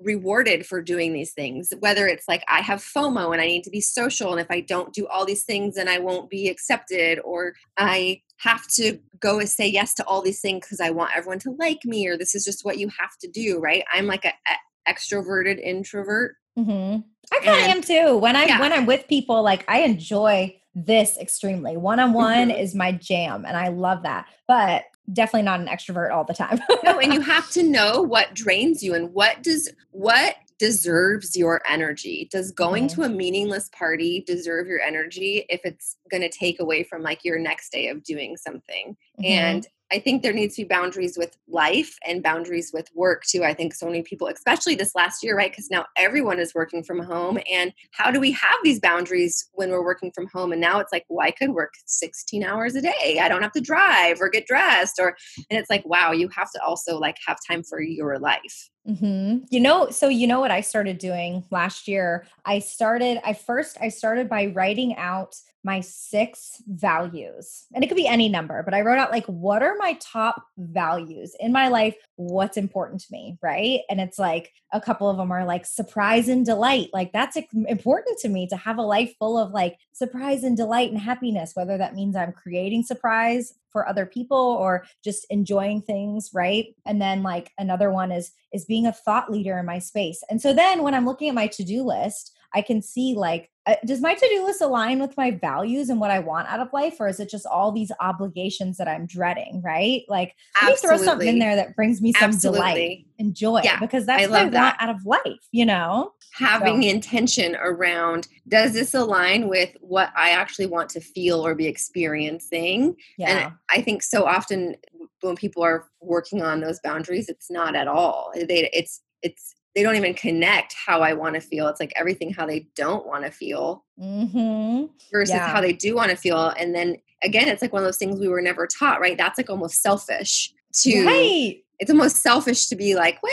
rewarded 0.00 0.66
for 0.66 0.82
doing 0.82 1.14
these 1.14 1.32
things 1.32 1.72
whether 1.80 2.06
it's 2.06 2.28
like 2.28 2.44
i 2.46 2.60
have 2.60 2.80
fomo 2.82 3.32
and 3.32 3.40
i 3.40 3.46
need 3.46 3.64
to 3.64 3.70
be 3.70 3.80
social 3.80 4.32
and 4.32 4.38
if 4.38 4.50
i 4.50 4.60
don't 4.60 4.92
do 4.92 5.06
all 5.06 5.24
these 5.24 5.44
things 5.44 5.76
then 5.76 5.88
i 5.88 5.98
won't 5.98 6.28
be 6.28 6.48
accepted 6.48 7.18
or 7.20 7.54
i 7.78 8.20
have 8.42 8.66
to 8.66 8.98
go 9.20 9.38
and 9.38 9.48
say 9.48 9.66
yes 9.66 9.94
to 9.94 10.04
all 10.06 10.22
these 10.22 10.40
things 10.40 10.64
because 10.64 10.80
i 10.80 10.90
want 10.90 11.10
everyone 11.14 11.38
to 11.38 11.54
like 11.58 11.84
me 11.84 12.06
or 12.06 12.16
this 12.16 12.34
is 12.34 12.44
just 12.44 12.64
what 12.64 12.78
you 12.78 12.88
have 12.88 13.16
to 13.20 13.28
do 13.28 13.58
right 13.58 13.84
i'm 13.92 14.06
like 14.06 14.24
a, 14.24 14.28
a 14.28 14.92
extroverted 14.92 15.60
introvert 15.60 16.36
mm-hmm. 16.58 17.00
i 17.32 17.44
kind 17.44 17.70
of 17.70 17.76
am 17.76 17.82
too 17.82 18.16
when 18.18 18.34
i'm 18.34 18.48
yeah. 18.48 18.60
when 18.60 18.72
i'm 18.72 18.86
with 18.86 19.06
people 19.08 19.42
like 19.42 19.64
i 19.68 19.80
enjoy 19.80 20.54
this 20.74 21.18
extremely 21.18 21.76
one-on-one 21.76 22.48
mm-hmm. 22.48 22.60
is 22.60 22.74
my 22.74 22.90
jam 22.92 23.44
and 23.46 23.56
i 23.56 23.68
love 23.68 24.02
that 24.02 24.26
but 24.48 24.84
definitely 25.12 25.42
not 25.42 25.60
an 25.60 25.66
extrovert 25.66 26.10
all 26.12 26.24
the 26.24 26.34
time. 26.34 26.60
no, 26.84 26.98
and 26.98 27.12
you 27.14 27.20
have 27.20 27.50
to 27.50 27.62
know 27.62 28.02
what 28.02 28.34
drains 28.34 28.82
you 28.82 28.94
and 28.94 29.12
what 29.12 29.42
does 29.42 29.70
what 29.90 30.36
deserves 30.62 31.36
your 31.36 31.60
energy. 31.68 32.28
Does 32.30 32.52
going 32.52 32.86
mm-hmm. 32.86 33.00
to 33.00 33.06
a 33.06 33.08
meaningless 33.08 33.68
party 33.76 34.22
deserve 34.24 34.68
your 34.68 34.78
energy 34.78 35.44
if 35.48 35.60
it's 35.64 35.96
going 36.08 36.20
to 36.20 36.28
take 36.28 36.60
away 36.60 36.84
from 36.84 37.02
like 37.02 37.24
your 37.24 37.36
next 37.36 37.72
day 37.72 37.88
of 37.88 38.04
doing 38.04 38.36
something? 38.36 38.96
Mm-hmm. 39.18 39.24
And 39.24 39.66
I 39.92 39.98
think 39.98 40.22
there 40.22 40.32
needs 40.32 40.54
to 40.54 40.62
be 40.62 40.68
boundaries 40.68 41.18
with 41.18 41.36
life 41.48 41.98
and 42.06 42.22
boundaries 42.22 42.70
with 42.72 42.88
work 42.94 43.24
too. 43.24 43.42
I 43.42 43.54
think 43.54 43.74
so 43.74 43.86
many 43.86 44.02
people, 44.02 44.28
especially 44.28 44.76
this 44.76 44.94
last 44.94 45.24
year, 45.24 45.36
right? 45.36 45.50
Because 45.50 45.68
now 45.68 45.84
everyone 45.96 46.38
is 46.38 46.54
working 46.54 46.84
from 46.84 47.00
home. 47.00 47.40
And 47.50 47.74
how 47.90 48.12
do 48.12 48.20
we 48.20 48.30
have 48.30 48.56
these 48.62 48.78
boundaries 48.78 49.50
when 49.54 49.70
we're 49.70 49.84
working 49.84 50.12
from 50.14 50.28
home? 50.32 50.52
And 50.52 50.60
now 50.60 50.78
it's 50.78 50.92
like, 50.92 51.04
well, 51.08 51.26
I 51.26 51.32
could 51.32 51.50
work 51.50 51.74
16 51.86 52.44
hours 52.44 52.76
a 52.76 52.80
day. 52.80 53.18
I 53.20 53.28
don't 53.28 53.42
have 53.42 53.52
to 53.52 53.60
drive 53.60 54.20
or 54.20 54.30
get 54.30 54.46
dressed. 54.46 55.00
Or, 55.00 55.16
and 55.50 55.58
it's 55.58 55.68
like, 55.68 55.84
wow, 55.84 56.12
you 56.12 56.28
have 56.28 56.52
to 56.52 56.62
also 56.62 56.98
like 56.98 57.16
have 57.26 57.38
time 57.46 57.64
for 57.64 57.82
your 57.82 58.20
life. 58.20 58.70
Mm-hmm. 58.88 59.44
You 59.50 59.60
know, 59.60 59.90
so 59.90 60.08
you 60.08 60.26
know 60.26 60.40
what 60.40 60.50
I 60.50 60.60
started 60.60 60.98
doing 60.98 61.44
last 61.50 61.86
year? 61.86 62.26
I 62.44 62.58
started, 62.58 63.20
I 63.24 63.32
first, 63.32 63.76
I 63.80 63.88
started 63.88 64.28
by 64.28 64.46
writing 64.46 64.96
out 64.96 65.36
my 65.64 65.80
six 65.80 66.60
values. 66.66 67.66
And 67.72 67.84
it 67.84 67.86
could 67.86 67.96
be 67.96 68.08
any 68.08 68.28
number, 68.28 68.64
but 68.64 68.74
I 68.74 68.80
wrote 68.80 68.98
out 68.98 69.12
like, 69.12 69.26
what 69.26 69.62
are 69.62 69.76
my 69.78 69.96
top 70.00 70.42
values 70.58 71.36
in 71.38 71.52
my 71.52 71.68
life? 71.68 71.94
What's 72.16 72.56
important 72.56 73.00
to 73.02 73.06
me? 73.12 73.38
Right. 73.40 73.82
And 73.88 74.00
it's 74.00 74.18
like 74.18 74.52
a 74.72 74.80
couple 74.80 75.08
of 75.08 75.16
them 75.16 75.30
are 75.30 75.44
like 75.44 75.64
surprise 75.64 76.28
and 76.28 76.44
delight. 76.44 76.88
Like, 76.92 77.12
that's 77.12 77.36
important 77.54 78.18
to 78.18 78.28
me 78.28 78.48
to 78.48 78.56
have 78.56 78.78
a 78.78 78.82
life 78.82 79.14
full 79.20 79.38
of 79.38 79.52
like 79.52 79.78
surprise 79.92 80.42
and 80.42 80.56
delight 80.56 80.90
and 80.90 81.00
happiness, 81.00 81.52
whether 81.54 81.78
that 81.78 81.94
means 81.94 82.16
I'm 82.16 82.32
creating 82.32 82.82
surprise 82.82 83.54
for 83.72 83.88
other 83.88 84.06
people 84.06 84.36
or 84.36 84.84
just 85.02 85.26
enjoying 85.30 85.82
things 85.82 86.30
right? 86.32 86.74
And 86.86 87.00
then 87.00 87.22
like 87.22 87.50
another 87.58 87.90
one 87.90 88.12
is 88.12 88.32
is 88.52 88.64
being 88.64 88.86
a 88.86 88.92
thought 88.92 89.30
leader 89.30 89.58
in 89.58 89.66
my 89.66 89.78
space. 89.78 90.22
And 90.30 90.40
so 90.40 90.52
then 90.52 90.82
when 90.82 90.94
i'm 90.94 91.06
looking 91.06 91.28
at 91.28 91.34
my 91.34 91.46
to-do 91.46 91.82
list 91.82 92.36
i 92.54 92.62
can 92.62 92.82
see 92.82 93.14
like 93.14 93.50
uh, 93.64 93.76
does 93.86 94.00
my 94.00 94.12
to-do 94.12 94.44
list 94.44 94.60
align 94.60 94.98
with 94.98 95.16
my 95.16 95.30
values 95.30 95.88
and 95.88 96.00
what 96.00 96.10
I 96.10 96.18
want 96.18 96.48
out 96.48 96.58
of 96.58 96.72
life 96.72 96.96
or 96.98 97.06
is 97.06 97.20
it 97.20 97.30
just 97.30 97.46
all 97.46 97.70
these 97.70 97.92
obligations 98.00 98.76
that 98.78 98.88
I'm 98.88 99.06
dreading, 99.06 99.62
right? 99.64 100.02
Like 100.08 100.34
let 100.60 100.70
me 100.70 100.76
throw 100.76 100.96
something 100.96 101.28
in 101.28 101.38
there 101.38 101.54
that 101.54 101.76
brings 101.76 102.02
me 102.02 102.12
some 102.12 102.30
Absolutely. 102.30 102.58
delight 102.58 103.06
and 103.20 103.34
joy 103.36 103.60
yeah, 103.62 103.78
because 103.78 104.04
that's 104.06 104.24
I 104.24 104.26
what 104.26 104.40
I 104.40 104.48
that. 104.48 104.80
want 104.80 104.82
out 104.82 104.96
of 104.96 105.06
life, 105.06 105.46
you 105.52 105.64
know? 105.64 106.12
Having 106.34 106.82
so. 106.82 106.88
intention 106.88 107.56
around 107.56 108.26
does 108.48 108.72
this 108.72 108.94
align 108.94 109.48
with 109.48 109.76
what 109.80 110.10
I 110.16 110.30
actually 110.30 110.66
want 110.66 110.88
to 110.90 111.00
feel 111.00 111.46
or 111.46 111.54
be 111.54 111.68
experiencing? 111.68 112.96
Yeah. 113.16 113.30
And 113.30 113.52
I 113.70 113.80
think 113.80 114.02
so 114.02 114.24
often 114.24 114.74
when 115.20 115.36
people 115.36 115.62
are 115.62 115.88
working 116.00 116.42
on 116.42 116.60
those 116.60 116.80
boundaries, 116.82 117.28
it's 117.28 117.48
not 117.48 117.76
at 117.76 117.86
all. 117.86 118.32
They 118.34 118.68
it's 118.72 119.02
it's 119.22 119.54
they 119.74 119.82
don't 119.82 119.96
even 119.96 120.14
connect 120.14 120.74
how 120.86 121.00
I 121.00 121.14
want 121.14 121.34
to 121.34 121.40
feel. 121.40 121.68
It's 121.68 121.80
like 121.80 121.92
everything 121.96 122.32
how 122.32 122.46
they 122.46 122.66
don't 122.76 123.06
want 123.06 123.24
to 123.24 123.30
feel 123.30 123.84
mm-hmm. 123.98 124.86
versus 125.10 125.34
yeah. 125.34 125.48
how 125.48 125.60
they 125.60 125.72
do 125.72 125.94
want 125.94 126.10
to 126.10 126.16
feel. 126.16 126.48
And 126.58 126.74
then 126.74 126.96
again, 127.22 127.48
it's 127.48 127.62
like 127.62 127.72
one 127.72 127.82
of 127.82 127.86
those 127.86 127.96
things 127.96 128.20
we 128.20 128.28
were 128.28 128.42
never 128.42 128.66
taught, 128.66 129.00
right? 129.00 129.16
That's 129.16 129.38
like 129.38 129.48
almost 129.48 129.80
selfish 129.80 130.52
to, 130.82 131.06
right. 131.06 131.62
it's 131.78 131.90
almost 131.90 132.16
selfish 132.16 132.66
to 132.66 132.76
be 132.76 132.94
like, 132.94 133.22
well, 133.22 133.32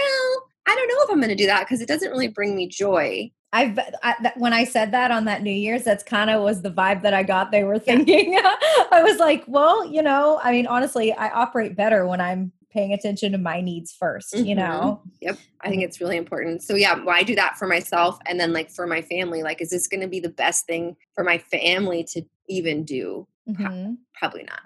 I 0.67 0.75
don't 0.75 0.87
know 0.87 1.03
if 1.03 1.09
I'm 1.09 1.17
going 1.17 1.29
to 1.29 1.35
do 1.35 1.47
that 1.47 1.61
because 1.61 1.81
it 1.81 1.87
doesn't 1.87 2.11
really 2.11 2.27
bring 2.27 2.55
me 2.55 2.67
joy. 2.67 3.31
I've 3.51 3.79
I, 4.03 4.31
when 4.35 4.53
I 4.53 4.63
said 4.63 4.91
that 4.91 5.09
on 5.09 5.25
that 5.25 5.41
New 5.41 5.51
Year's, 5.51 5.83
that's 5.83 6.03
kind 6.03 6.29
of 6.29 6.43
was 6.43 6.61
the 6.61 6.69
vibe 6.69 7.01
that 7.01 7.15
I 7.15 7.23
got. 7.23 7.51
They 7.51 7.63
were 7.63 7.79
thinking. 7.79 8.33
Yeah. 8.33 8.41
I 8.91 9.01
was 9.03 9.17
like, 9.17 9.43
well, 9.47 9.83
you 9.83 10.03
know, 10.03 10.39
I 10.43 10.51
mean, 10.51 10.67
honestly, 10.67 11.11
I 11.13 11.29
operate 11.29 11.75
better 11.75 12.05
when 12.05 12.21
I'm 12.21 12.51
paying 12.71 12.93
attention 12.93 13.31
to 13.31 13.37
my 13.37 13.61
needs 13.61 13.95
1st 14.01 14.35
mm-hmm. 14.35 14.45
you 14.45 14.55
know 14.55 15.01
yep 15.21 15.37
i 15.61 15.69
think 15.69 15.83
it's 15.83 15.99
really 15.99 16.17
important 16.17 16.61
so 16.61 16.75
yeah 16.75 17.03
i 17.09 17.23
do 17.23 17.35
that 17.35 17.57
for 17.57 17.67
myself 17.67 18.17
and 18.27 18.39
then 18.39 18.53
like 18.53 18.69
for 18.69 18.85
my 18.85 19.01
family 19.01 19.43
like 19.43 19.61
is 19.61 19.69
this 19.69 19.87
going 19.87 20.01
to 20.01 20.07
be 20.07 20.19
the 20.19 20.29
best 20.29 20.65
thing 20.65 20.95
for 21.13 21.23
my 21.23 21.37
family 21.37 22.03
to 22.03 22.21
even 22.47 22.83
do 22.83 23.27
mm-hmm. 23.47 23.93
probably 24.13 24.43
not 24.43 24.61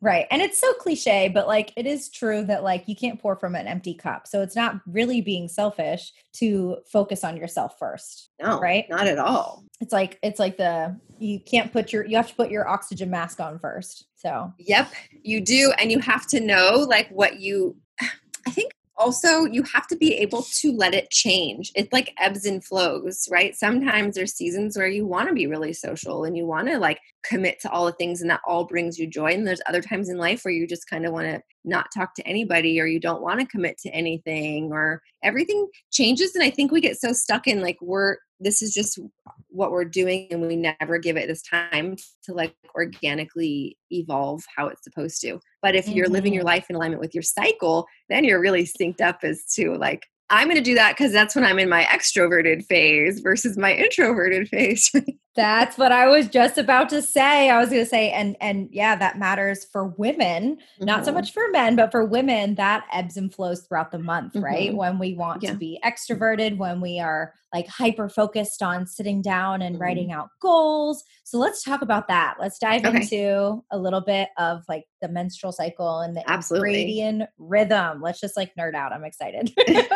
Right. 0.00 0.26
And 0.30 0.40
it's 0.40 0.60
so 0.60 0.72
cliche, 0.74 1.28
but 1.28 1.48
like 1.48 1.72
it 1.76 1.86
is 1.86 2.08
true 2.08 2.44
that 2.44 2.62
like 2.62 2.86
you 2.86 2.94
can't 2.94 3.20
pour 3.20 3.34
from 3.36 3.54
an 3.54 3.66
empty 3.66 3.94
cup. 3.94 4.26
So 4.28 4.42
it's 4.42 4.54
not 4.54 4.80
really 4.86 5.20
being 5.20 5.48
selfish 5.48 6.12
to 6.34 6.78
focus 6.86 7.24
on 7.24 7.36
yourself 7.36 7.78
first. 7.78 8.30
No. 8.40 8.60
Right? 8.60 8.86
Not 8.88 9.08
at 9.08 9.18
all. 9.18 9.64
It's 9.80 9.92
like 9.92 10.18
it's 10.22 10.38
like 10.38 10.56
the 10.56 10.98
you 11.18 11.40
can't 11.40 11.72
put 11.72 11.92
your 11.92 12.06
you 12.06 12.16
have 12.16 12.28
to 12.28 12.34
put 12.34 12.50
your 12.50 12.68
oxygen 12.68 13.10
mask 13.10 13.40
on 13.40 13.58
first. 13.58 14.06
So 14.14 14.52
Yep, 14.58 14.92
you 15.22 15.40
do. 15.40 15.72
And 15.78 15.90
you 15.90 15.98
have 15.98 16.26
to 16.28 16.40
know 16.40 16.86
like 16.88 17.08
what 17.08 17.40
you 17.40 17.76
I 18.46 18.50
think 18.50 18.72
also 18.98 19.44
you 19.44 19.62
have 19.62 19.86
to 19.86 19.96
be 19.96 20.14
able 20.14 20.42
to 20.42 20.72
let 20.72 20.94
it 20.94 21.10
change. 21.10 21.72
It's 21.74 21.92
like 21.92 22.12
ebbs 22.18 22.44
and 22.44 22.64
flows 22.64 23.28
right? 23.30 23.54
Sometimes 23.54 24.14
there's 24.14 24.34
seasons 24.34 24.76
where 24.76 24.88
you 24.88 25.06
want 25.06 25.28
to 25.28 25.34
be 25.34 25.46
really 25.46 25.72
social 25.72 26.24
and 26.24 26.36
you 26.36 26.46
want 26.46 26.68
to 26.68 26.78
like 26.78 27.00
commit 27.24 27.60
to 27.60 27.70
all 27.70 27.86
the 27.86 27.92
things 27.92 28.20
and 28.20 28.30
that 28.30 28.40
all 28.46 28.64
brings 28.64 28.98
you 28.98 29.06
joy. 29.06 29.32
And 29.32 29.46
there's 29.46 29.60
other 29.66 29.82
times 29.82 30.08
in 30.08 30.18
life 30.18 30.44
where 30.44 30.54
you 30.54 30.66
just 30.66 30.88
kind 30.88 31.06
of 31.06 31.12
want 31.12 31.26
to 31.26 31.42
not 31.64 31.88
talk 31.94 32.14
to 32.14 32.26
anybody 32.26 32.80
or 32.80 32.86
you 32.86 33.00
don't 33.00 33.22
want 33.22 33.40
to 33.40 33.46
commit 33.46 33.78
to 33.78 33.90
anything 33.90 34.70
or 34.72 35.02
everything 35.22 35.68
changes. 35.90 36.34
And 36.34 36.44
i 36.44 36.50
think 36.50 36.72
we 36.72 36.80
get 36.80 37.00
so 37.00 37.12
stuck 37.12 37.46
in 37.46 37.60
like 37.60 37.78
we're 37.80 38.16
this 38.40 38.62
is 38.62 38.72
just 38.72 38.98
what 39.48 39.70
we're 39.70 39.84
doing 39.84 40.28
and 40.30 40.42
we 40.42 40.56
never 40.56 40.98
give 40.98 41.16
it 41.16 41.28
this 41.28 41.42
time 41.42 41.96
to 42.22 42.32
like 42.32 42.54
organically 42.74 43.76
evolve 43.90 44.42
how 44.54 44.68
it's 44.68 44.84
supposed 44.84 45.20
to 45.20 45.40
but 45.62 45.74
if 45.74 45.88
you're 45.88 46.06
mm-hmm. 46.06 46.14
living 46.14 46.34
your 46.34 46.42
mm-hmm. 46.42 46.48
life 46.48 46.66
in 46.68 46.76
alignment 46.76 47.00
with 47.00 47.14
your 47.14 47.22
cycle 47.22 47.86
then 48.08 48.24
you're 48.24 48.40
really 48.40 48.64
synced 48.64 49.00
up 49.00 49.20
as 49.22 49.44
to 49.54 49.74
like 49.74 50.06
I'm 50.30 50.46
going 50.46 50.56
to 50.56 50.62
do 50.62 50.74
that 50.74 50.96
because 50.96 51.12
that's 51.12 51.34
when 51.34 51.44
I'm 51.44 51.58
in 51.58 51.70
my 51.70 51.84
extroverted 51.84 52.66
phase 52.66 53.20
versus 53.20 53.56
my 53.56 53.72
introverted 53.72 54.48
phase. 54.50 54.92
That's 55.38 55.78
what 55.78 55.92
I 55.92 56.08
was 56.08 56.26
just 56.26 56.58
about 56.58 56.88
to 56.88 57.00
say. 57.00 57.48
I 57.48 57.60
was 57.60 57.70
going 57.70 57.84
to 57.84 57.88
say, 57.88 58.10
and 58.10 58.36
and 58.40 58.68
yeah, 58.72 58.96
that 58.96 59.20
matters 59.20 59.64
for 59.64 59.94
women, 59.96 60.56
mm-hmm. 60.56 60.84
not 60.84 61.04
so 61.04 61.10
mm-hmm. 61.10 61.20
much 61.20 61.32
for 61.32 61.48
men, 61.52 61.76
but 61.76 61.92
for 61.92 62.04
women, 62.04 62.56
that 62.56 62.84
ebbs 62.92 63.16
and 63.16 63.32
flows 63.32 63.60
throughout 63.60 63.92
the 63.92 64.00
month, 64.00 64.32
mm-hmm. 64.32 64.44
right? 64.44 64.74
When 64.74 64.98
we 64.98 65.14
want 65.14 65.44
yeah. 65.44 65.52
to 65.52 65.56
be 65.56 65.80
extroverted, 65.84 66.56
when 66.56 66.80
we 66.80 66.98
are 66.98 67.32
like 67.54 67.66
hyper 67.66 68.08
focused 68.08 68.62
on 68.62 68.86
sitting 68.86 69.22
down 69.22 69.62
and 69.62 69.76
mm-hmm. 69.76 69.82
writing 69.82 70.12
out 70.12 70.28
goals. 70.42 71.04
So 71.24 71.38
let's 71.38 71.62
talk 71.62 71.82
about 71.82 72.08
that. 72.08 72.36
Let's 72.40 72.58
dive 72.58 72.84
okay. 72.84 73.00
into 73.00 73.62
a 73.70 73.78
little 73.78 74.00
bit 74.00 74.28
of 74.36 74.64
like 74.68 74.84
the 75.00 75.08
menstrual 75.08 75.52
cycle 75.52 76.00
and 76.00 76.16
the 76.16 76.28
Absolutely. 76.28 77.22
rhythm. 77.38 78.02
Let's 78.02 78.20
just 78.20 78.36
like 78.36 78.52
nerd 78.58 78.74
out. 78.74 78.92
I'm 78.92 79.04
excited. 79.04 79.52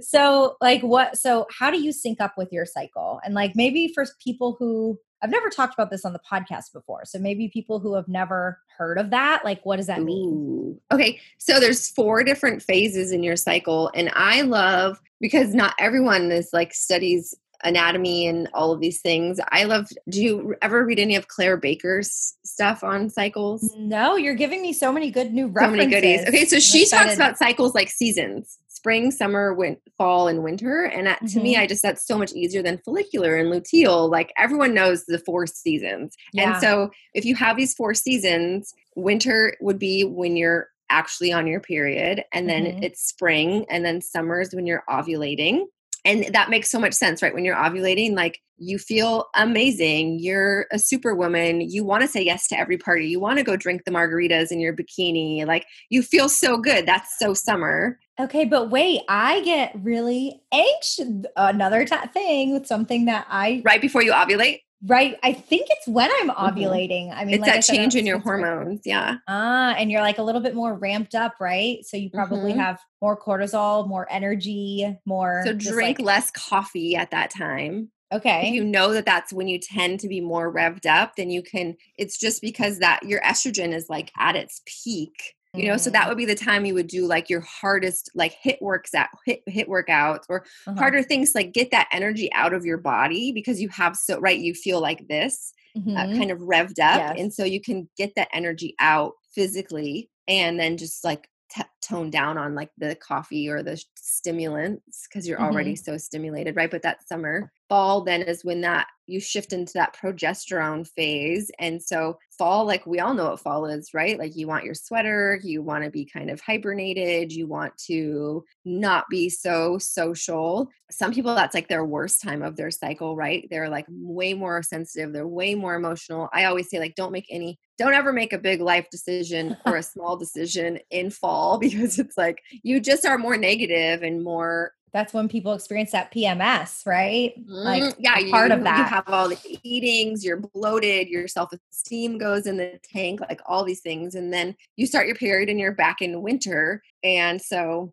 so 0.00 0.56
like 0.60 0.82
what 0.82 1.16
so 1.16 1.46
how 1.56 1.70
do 1.70 1.80
you 1.80 1.92
sync 1.92 2.20
up 2.20 2.34
with 2.36 2.52
your 2.52 2.66
cycle? 2.66 3.20
And 3.24 3.34
like 3.34 3.52
maybe 3.54 3.92
for 3.92 4.04
people 4.22 4.53
who 4.58 4.98
I've 5.24 5.30
never 5.30 5.48
talked 5.48 5.72
about 5.72 5.90
this 5.90 6.04
on 6.04 6.12
the 6.12 6.20
podcast 6.30 6.72
before. 6.74 7.06
So 7.06 7.18
maybe 7.18 7.48
people 7.48 7.80
who 7.80 7.94
have 7.94 8.08
never 8.08 8.60
heard 8.76 8.98
of 8.98 9.08
that, 9.10 9.42
like 9.42 9.64
what 9.64 9.76
does 9.76 9.86
that 9.86 10.02
mean? 10.02 10.28
Ooh. 10.28 10.80
Okay. 10.92 11.18
So 11.38 11.58
there's 11.58 11.88
four 11.88 12.24
different 12.24 12.62
phases 12.62 13.10
in 13.10 13.22
your 13.22 13.36
cycle 13.36 13.90
and 13.94 14.10
I 14.14 14.42
love 14.42 15.00
because 15.22 15.54
not 15.54 15.74
everyone 15.78 16.30
is 16.30 16.50
like 16.52 16.74
studies 16.74 17.34
anatomy 17.62 18.26
and 18.26 18.50
all 18.52 18.72
of 18.72 18.80
these 18.80 19.00
things. 19.00 19.40
I 19.50 19.64
love 19.64 19.88
do 20.10 20.22
you 20.22 20.54
ever 20.60 20.84
read 20.84 20.98
any 20.98 21.16
of 21.16 21.28
Claire 21.28 21.56
Baker's 21.56 22.34
stuff 22.44 22.84
on 22.84 23.08
cycles? 23.08 23.74
No, 23.78 24.16
you're 24.16 24.34
giving 24.34 24.60
me 24.60 24.74
so 24.74 24.92
many 24.92 25.10
good 25.10 25.32
new 25.32 25.46
references. 25.46 25.84
So 25.84 25.88
many 25.88 25.90
goodies. 25.90 26.28
Okay, 26.28 26.44
so 26.44 26.58
she 26.58 26.86
talks 26.86 27.14
about 27.14 27.38
cycles 27.38 27.74
like 27.74 27.88
seasons 27.88 28.58
spring, 28.84 29.10
summer, 29.10 29.54
win- 29.54 29.78
fall, 29.96 30.28
and 30.28 30.44
winter. 30.44 30.84
And 30.84 31.06
that, 31.06 31.16
mm-hmm. 31.16 31.38
to 31.38 31.40
me, 31.40 31.54
mm-hmm. 31.54 31.62
I 31.62 31.66
just 31.66 31.80
that's 31.80 32.06
so 32.06 32.18
much 32.18 32.32
easier 32.34 32.62
than 32.62 32.76
follicular 32.84 33.34
and 33.34 33.50
luteal. 33.50 34.10
Like 34.10 34.30
everyone 34.36 34.74
knows 34.74 35.06
the 35.06 35.18
four 35.20 35.46
seasons. 35.46 36.14
Yeah. 36.34 36.52
And 36.52 36.60
so 36.60 36.90
if 37.14 37.24
you 37.24 37.34
have 37.34 37.56
these 37.56 37.72
four 37.72 37.94
seasons, 37.94 38.74
winter 38.94 39.56
would 39.62 39.78
be 39.78 40.04
when 40.04 40.36
you're 40.36 40.68
actually 40.90 41.32
on 41.32 41.46
your 41.46 41.60
period, 41.60 42.24
and 42.30 42.46
then 42.46 42.66
mm-hmm. 42.66 42.82
it's 42.82 43.00
spring, 43.00 43.64
and 43.70 43.86
then 43.86 44.02
summer 44.02 44.42
is 44.42 44.54
when 44.54 44.66
you're 44.66 44.84
ovulating. 44.86 45.64
And 46.04 46.26
that 46.32 46.50
makes 46.50 46.70
so 46.70 46.78
much 46.78 46.94
sense 46.94 47.22
right? 47.22 47.34
When 47.34 47.44
you're 47.44 47.56
ovulating 47.56 48.14
like 48.14 48.40
you 48.56 48.78
feel 48.78 49.26
amazing. 49.34 50.20
You're 50.20 50.66
a 50.70 50.78
superwoman. 50.78 51.60
You 51.60 51.84
want 51.84 52.02
to 52.02 52.08
say 52.08 52.22
yes 52.22 52.46
to 52.48 52.58
every 52.58 52.78
party. 52.78 53.06
You 53.06 53.18
want 53.18 53.38
to 53.38 53.44
go 53.44 53.56
drink 53.56 53.82
the 53.84 53.90
margaritas 53.90 54.52
in 54.52 54.60
your 54.60 54.74
bikini. 54.74 55.44
Like 55.44 55.66
you 55.90 56.02
feel 56.02 56.28
so 56.28 56.56
good. 56.56 56.86
That's 56.86 57.18
so 57.18 57.34
summer. 57.34 57.98
Okay 58.20 58.44
but 58.44 58.70
wait 58.70 59.00
i 59.08 59.40
get 59.40 59.72
really 59.82 60.40
anxious 60.52 61.08
another 61.36 61.84
t- 61.84 61.96
thing 62.12 62.52
with 62.52 62.64
something 62.64 63.06
that 63.06 63.26
i 63.28 63.60
right 63.64 63.80
before 63.80 64.02
you 64.02 64.12
ovulate 64.12 64.60
Right. 64.86 65.16
I 65.22 65.32
think 65.32 65.68
it's 65.70 65.88
when 65.88 66.10
I'm 66.20 66.30
mm-hmm. 66.30 66.58
ovulating. 66.58 67.08
Mm-hmm. 67.08 67.18
I 67.18 67.24
mean, 67.24 67.34
it's 67.34 67.42
like 67.42 67.52
that 67.52 67.64
said, 67.64 67.76
change 67.76 67.94
in 67.94 68.06
your 68.06 68.18
hormones. 68.18 68.82
Yeah. 68.84 69.16
Ah, 69.26 69.74
and 69.78 69.90
you're 69.90 70.02
like 70.02 70.18
a 70.18 70.22
little 70.22 70.42
bit 70.42 70.54
more 70.54 70.74
ramped 70.74 71.14
up, 71.14 71.34
right? 71.40 71.78
So 71.84 71.96
you 71.96 72.10
probably 72.10 72.52
mm-hmm. 72.52 72.60
have 72.60 72.80
more 73.00 73.18
cortisol, 73.18 73.88
more 73.88 74.06
energy, 74.10 74.96
more. 75.06 75.42
So 75.46 75.54
drink 75.54 75.98
like- 75.98 76.06
less 76.06 76.30
coffee 76.30 76.96
at 76.96 77.10
that 77.12 77.30
time. 77.30 77.90
Okay. 78.12 78.48
If 78.48 78.54
you 78.54 78.62
know 78.62 78.92
that 78.92 79.06
that's 79.06 79.32
when 79.32 79.48
you 79.48 79.58
tend 79.58 79.98
to 80.00 80.08
be 80.08 80.20
more 80.20 80.52
revved 80.52 80.86
up, 80.86 81.16
then 81.16 81.30
you 81.30 81.42
can, 81.42 81.76
it's 81.96 82.16
just 82.16 82.40
because 82.40 82.78
that 82.78 83.02
your 83.02 83.20
estrogen 83.22 83.74
is 83.74 83.88
like 83.88 84.12
at 84.16 84.36
its 84.36 84.62
peak 84.66 85.34
you 85.54 85.68
know 85.68 85.76
so 85.76 85.90
that 85.90 86.04
mm. 86.04 86.08
would 86.08 86.18
be 86.18 86.24
the 86.24 86.34
time 86.34 86.64
you 86.64 86.74
would 86.74 86.86
do 86.86 87.06
like 87.06 87.30
your 87.30 87.40
hardest 87.40 88.10
like 88.14 88.36
HIIT 88.44 88.60
works 88.60 88.94
out 88.94 89.08
HIIT 89.26 89.40
HIIT 89.48 89.68
workouts 89.68 90.24
or 90.28 90.44
uh-huh. 90.66 90.78
harder 90.78 91.02
things 91.02 91.34
like 91.34 91.52
get 91.52 91.70
that 91.70 91.88
energy 91.92 92.32
out 92.32 92.52
of 92.52 92.64
your 92.64 92.78
body 92.78 93.32
because 93.32 93.60
you 93.60 93.68
have 93.68 93.96
so 93.96 94.18
right 94.20 94.38
you 94.38 94.54
feel 94.54 94.80
like 94.80 95.06
this 95.08 95.52
uh, 95.76 95.80
mm-hmm. 95.80 95.96
uh, 95.96 96.18
kind 96.18 96.30
of 96.30 96.38
revved 96.38 96.80
up 96.80 96.98
yes. 96.98 97.16
and 97.18 97.32
so 97.32 97.44
you 97.44 97.60
can 97.60 97.88
get 97.96 98.12
that 98.16 98.28
energy 98.32 98.74
out 98.78 99.12
physically 99.34 100.10
and 100.28 100.58
then 100.58 100.76
just 100.76 101.04
like 101.04 101.28
t- 101.54 101.62
tone 101.82 102.10
down 102.10 102.38
on 102.38 102.54
like 102.54 102.70
the 102.78 102.94
coffee 102.96 103.48
or 103.48 103.62
the 103.62 103.82
stimulants 103.96 105.06
because 105.08 105.26
you're 105.26 105.40
already 105.40 105.74
mm-hmm. 105.74 105.92
so 105.92 105.98
stimulated 105.98 106.56
right 106.56 106.70
but 106.70 106.82
that 106.82 107.06
summer 107.06 107.50
fall 107.74 108.02
then 108.02 108.22
is 108.22 108.44
when 108.44 108.60
that 108.60 108.86
you 109.08 109.18
shift 109.18 109.52
into 109.52 109.72
that 109.72 109.96
progesterone 109.96 110.86
phase 110.86 111.50
and 111.58 111.82
so 111.82 112.16
fall 112.38 112.64
like 112.64 112.86
we 112.86 113.00
all 113.00 113.14
know 113.14 113.30
what 113.30 113.40
fall 113.40 113.66
is 113.66 113.92
right? 113.92 114.16
Like 114.16 114.36
you 114.36 114.46
want 114.46 114.64
your 114.64 114.74
sweater 114.74 115.40
you 115.42 115.60
want 115.60 115.82
to 115.82 115.90
be 115.90 116.04
kind 116.04 116.30
of 116.30 116.40
hibernated 116.40 117.32
you 117.32 117.48
want 117.48 117.76
to 117.86 118.44
not 118.64 119.06
be 119.10 119.28
so 119.28 119.76
social. 119.78 120.70
Some 120.88 121.12
people 121.12 121.34
that's 121.34 121.52
like 121.52 121.66
their 121.66 121.84
worst 121.84 122.22
time 122.22 122.42
of 122.42 122.54
their 122.54 122.70
cycle 122.70 123.16
right? 123.16 123.48
They're 123.50 123.68
like 123.68 123.86
way 123.88 124.34
more 124.34 124.62
sensitive 124.62 125.12
they're 125.12 125.26
way 125.26 125.56
more 125.56 125.74
emotional. 125.74 126.28
I 126.32 126.44
always 126.44 126.70
say 126.70 126.78
like 126.78 126.94
don't 126.94 127.10
make 127.10 127.26
any 127.28 127.58
don't 127.76 127.94
ever 127.94 128.12
make 128.12 128.32
a 128.32 128.38
big 128.38 128.60
life 128.60 128.88
decision 128.88 129.56
or 129.66 129.78
a 129.78 129.82
small 129.82 130.16
decision 130.16 130.78
in 130.92 131.10
fall 131.10 131.58
because 131.66 131.98
it's 131.98 132.16
like 132.16 132.40
you 132.62 132.78
just 132.78 133.04
are 133.04 133.18
more 133.18 133.36
negative 133.36 134.04
and 134.04 134.22
more 134.22 134.70
that's 134.94 135.12
when 135.12 135.28
people 135.28 135.52
experience 135.52 135.90
that 135.90 136.12
PMS, 136.12 136.86
right? 136.86 137.34
Like 137.46 137.82
mm, 137.82 137.94
yeah, 137.98 138.14
part 138.30 138.50
you, 138.50 138.56
of 138.56 138.62
that. 138.62 138.78
You 138.78 138.84
have 138.84 139.08
all 139.08 139.28
the 139.28 139.58
eatings, 139.64 140.24
you're 140.24 140.36
bloated, 140.36 141.08
your 141.08 141.26
self-esteem 141.26 142.16
goes 142.16 142.46
in 142.46 142.56
the 142.56 142.78
tank, 142.84 143.20
like 143.20 143.40
all 143.44 143.64
these 143.64 143.80
things. 143.80 144.14
And 144.14 144.32
then 144.32 144.54
you 144.76 144.86
start 144.86 145.08
your 145.08 145.16
period 145.16 145.50
and 145.50 145.58
you're 145.58 145.72
back 145.72 146.00
in 146.00 146.22
winter. 146.22 146.80
And 147.02 147.42
so 147.42 147.92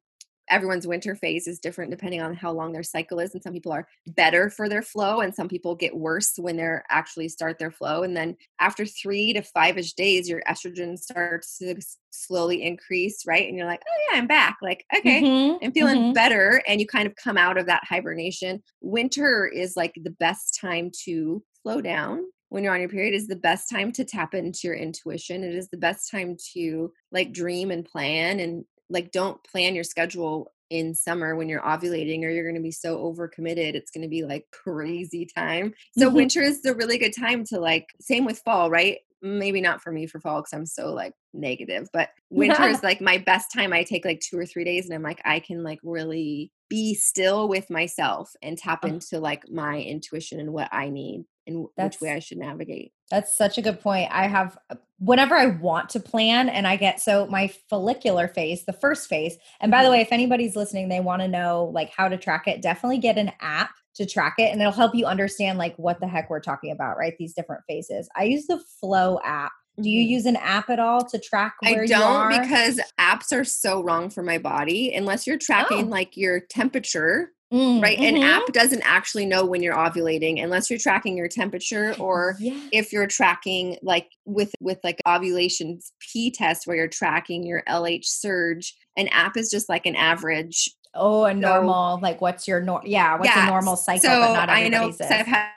everyone's 0.52 0.86
winter 0.86 1.16
phase 1.16 1.48
is 1.48 1.60
different 1.60 1.92
depending 1.92 2.22
on 2.22 2.36
how 2.36 2.52
long 2.52 2.72
their 2.72 2.84
cycle 2.84 3.20
is 3.20 3.34
and 3.34 3.42
some 3.42 3.54
people 3.54 3.72
are 3.72 3.88
better 4.08 4.50
for 4.50 4.70
their 4.70 4.82
flow 4.82 5.22
and 5.22 5.34
some 5.34 5.48
people 5.48 5.76
get 5.76 5.96
worse 5.96 6.34
when 6.38 6.58
they're 6.58 6.84
actually 6.90 7.30
start 7.30 7.58
their 7.58 7.72
flow 7.72 8.04
and 8.04 8.16
then 8.16 8.36
after 8.60 8.86
three 8.86 9.34
to 9.34 9.42
five-ish 9.42 9.94
days 9.94 10.30
your 10.30 10.42
estrogen 10.50 10.98
starts 10.98 11.58
to 11.58 11.76
slowly 12.12 12.62
increase 12.62 13.26
right? 13.26 13.48
And 13.48 13.58
you're 13.58 13.66
like 13.66 13.82
oh 13.88 14.02
yeah 14.12 14.20
i'm 14.20 14.28
back 14.28 14.58
like 14.62 14.86
okay 14.96 15.22
mm-hmm, 15.22 15.66
i'm 15.66 15.72
feeling 15.72 15.98
mm-hmm. 15.98 16.14
better 16.14 16.62
and 16.68 16.80
you 16.80 16.88
kind 16.88 17.08
of 17.08 17.16
come 17.16 17.38
out 17.38 17.58
of 17.58 17.66
that 17.68 17.84
hibernation. 17.86 18.62
Winter 18.82 19.48
is 19.48 19.76
like 19.76 19.94
the 19.96 20.12
best 20.12 20.58
time 20.60 20.92
to 21.06 21.44
slow 21.62 21.82
down 21.82 22.24
when 22.50 22.64
you're 22.64 22.74
on 22.74 22.82
your 22.82 22.90
period 22.90 23.14
is 23.14 23.28
the 23.28 23.36
best 23.36 23.70
time 23.70 23.92
to 23.94 24.04
tap 24.04 24.34
into 24.34 24.60
your 24.64 24.76
intuition. 24.76 25.44
It 25.44 25.56
is 25.56 25.70
the 25.70 25.78
best 25.78 26.12
time 26.12 26.36
to 26.54 26.92
like 27.12 27.32
dream 27.32 27.72
and 27.72 27.86
plan 27.86 28.40
and 28.40 28.66
like 28.92 29.12
don't 29.12 29.44
plan 29.44 29.76
your 29.76 29.84
schedule 29.84 30.52
in 30.70 30.94
summer 30.96 31.36
when 31.36 31.50
you're 31.50 31.62
ovulating 31.62 32.24
or 32.24 32.30
you're 32.30 32.46
going 32.46 32.56
to 32.56 32.62
be 32.62 32.72
so 32.72 32.98
overcommitted 32.98 33.76
it's 33.76 33.92
going 33.92 34.02
to 34.02 34.08
be 34.08 34.24
like 34.24 34.46
crazy 34.52 35.26
time 35.26 35.74
so 35.98 36.08
mm-hmm. 36.08 36.16
winter 36.16 36.42
is 36.42 36.62
the 36.62 36.74
really 36.76 36.98
good 36.98 37.14
time 37.18 37.44
to 37.44 37.60
like 37.60 37.88
same 38.00 38.26
with 38.26 38.40
fall 38.40 38.70
right 38.70 39.00
maybe 39.22 39.60
not 39.60 39.82
for 39.82 39.92
me 39.92 40.08
for 40.08 40.20
fall 40.20 40.40
because 40.40 40.54
i'm 40.54 40.66
so 40.66 40.94
like 40.94 41.14
negative 41.34 41.90
but 41.92 42.10
winter 42.30 42.64
is 42.70 42.84
like 42.84 43.02
my 43.02 43.18
best 43.18 43.52
time 43.54 43.74
i 43.74 43.84
take 43.84 44.06
like 44.06 44.22
two 44.22 44.38
or 44.38 44.46
three 44.46 44.64
days 44.64 44.86
and 44.86 44.96
i'm 44.96 45.04
like 45.04 45.22
i 45.26 45.40
can 45.40 45.62
like 45.62 45.80
really 45.84 46.52
be 46.70 46.94
still 46.94 47.50
with 47.50 47.70
myself 47.70 48.32
and 48.42 48.58
tap 48.58 48.86
into 48.86 49.20
like 49.20 49.44
my 49.52 49.78
intuition 49.78 50.40
and 50.40 50.54
what 50.54 50.70
i 50.72 50.88
need 50.88 51.26
and 51.48 51.68
that's, 51.76 52.00
which 52.00 52.10
way 52.10 52.16
I 52.16 52.20
should 52.20 52.38
navigate. 52.38 52.92
That's 53.10 53.36
such 53.36 53.58
a 53.58 53.62
good 53.62 53.80
point. 53.80 54.10
I 54.12 54.28
have 54.28 54.58
uh, 54.70 54.76
whenever 55.02 55.36
I 55.36 55.48
want 55.48 55.90
to 55.90 56.00
plan 56.00 56.48
and 56.48 56.68
I 56.68 56.76
get 56.76 57.02
so 57.02 57.26
my 57.26 57.52
follicular 57.70 58.28
phase, 58.28 58.66
the 58.66 58.74
first 58.74 59.10
phase. 59.10 59.36
And 59.60 59.72
by 59.72 59.80
the 59.80 59.86
mm-hmm. 59.86 59.94
way, 59.94 60.02
if 60.02 60.12
anybody's 60.12 60.56
listening, 60.56 60.90
they 60.90 61.00
want 61.00 61.24
to 61.24 61.28
know 61.28 61.72
like 61.74 61.92
how 61.96 62.08
to 62.08 62.18
track 62.18 62.48
it, 62.48 62.62
definitely 62.62 63.00
get 63.00 63.18
an 63.18 63.32
app 63.42 63.72
to 63.96 64.06
track 64.06 64.36
it 64.38 64.52
and 64.52 64.62
it'll 64.62 64.72
help 64.72 64.94
you 64.94 65.06
understand 65.06 65.58
like 65.58 65.76
what 65.78 66.00
the 66.00 66.08
heck 66.08 66.30
we're 66.30 66.40
talking 66.40 66.72
about, 66.72 66.98
right? 66.98 67.16
These 67.18 67.34
different 67.34 67.64
phases. 67.68 68.08
I 68.16 68.26
use 68.26 68.46
the 68.46 68.62
Flo 68.80 69.20
app. 69.26 69.52
Do 69.82 69.90
you 69.90 70.04
mm-hmm. 70.04 70.12
use 70.12 70.26
an 70.28 70.36
app 70.36 70.70
at 70.70 70.80
all 70.80 71.04
to 71.06 71.18
track 71.18 71.56
I 71.64 71.86
don't 71.88 72.30
because 72.30 72.80
apps 73.00 73.36
are 73.36 73.44
so 73.44 73.82
wrong 73.82 74.12
for 74.12 74.22
my 74.22 74.38
body 74.38 74.94
unless 74.94 75.26
you're 75.26 75.40
tracking 75.40 75.88
oh. 75.88 75.90
like 75.90 76.16
your 76.16 76.42
temperature 76.42 77.32
Mm, 77.52 77.82
right? 77.82 77.98
Mm-hmm. 77.98 78.16
an 78.16 78.24
app 78.24 78.46
doesn't 78.54 78.82
actually 78.86 79.26
know 79.26 79.46
when 79.46 79.62
you're 79.62 79.76
ovulating 79.76 80.42
unless 80.42 80.70
you're 80.70 80.80
tracking 80.80 81.18
your 81.18 81.28
temperature 81.28 81.94
or 82.00 82.38
yeah. 82.40 82.58
if 82.72 82.94
you're 82.94 83.08
tracking 83.08 83.78
like 83.84 84.08
with 84.26 84.54
with 84.62 84.80
like 84.86 85.02
ovulation 85.06 85.80
p 86.00 86.32
test 86.32 86.66
where 86.66 86.78
you're 86.78 86.88
tracking 86.88 87.46
your 87.46 87.62
lh 87.68 88.04
surge. 88.04 88.74
An 88.96 89.10
app 89.10 89.36
is 89.36 89.50
just 89.50 89.68
like 89.68 89.86
an 89.86 89.96
average. 89.96 90.70
Oh 90.94 91.26
a 91.26 91.34
normal 91.34 91.98
so, 91.98 92.02
like 92.02 92.22
what's 92.22 92.48
your 92.48 92.62
nor 92.62 92.82
yeah 92.86 93.18
what's 93.18 93.30
yeah, 93.36 93.48
a 93.48 93.50
normal 93.50 93.76
cycle 93.76 94.10
so 94.10 94.20
but 94.20 94.34
not 94.34 94.50
i 94.50 94.68
know 94.68 94.92
i've 95.10 95.26
had 95.26 95.52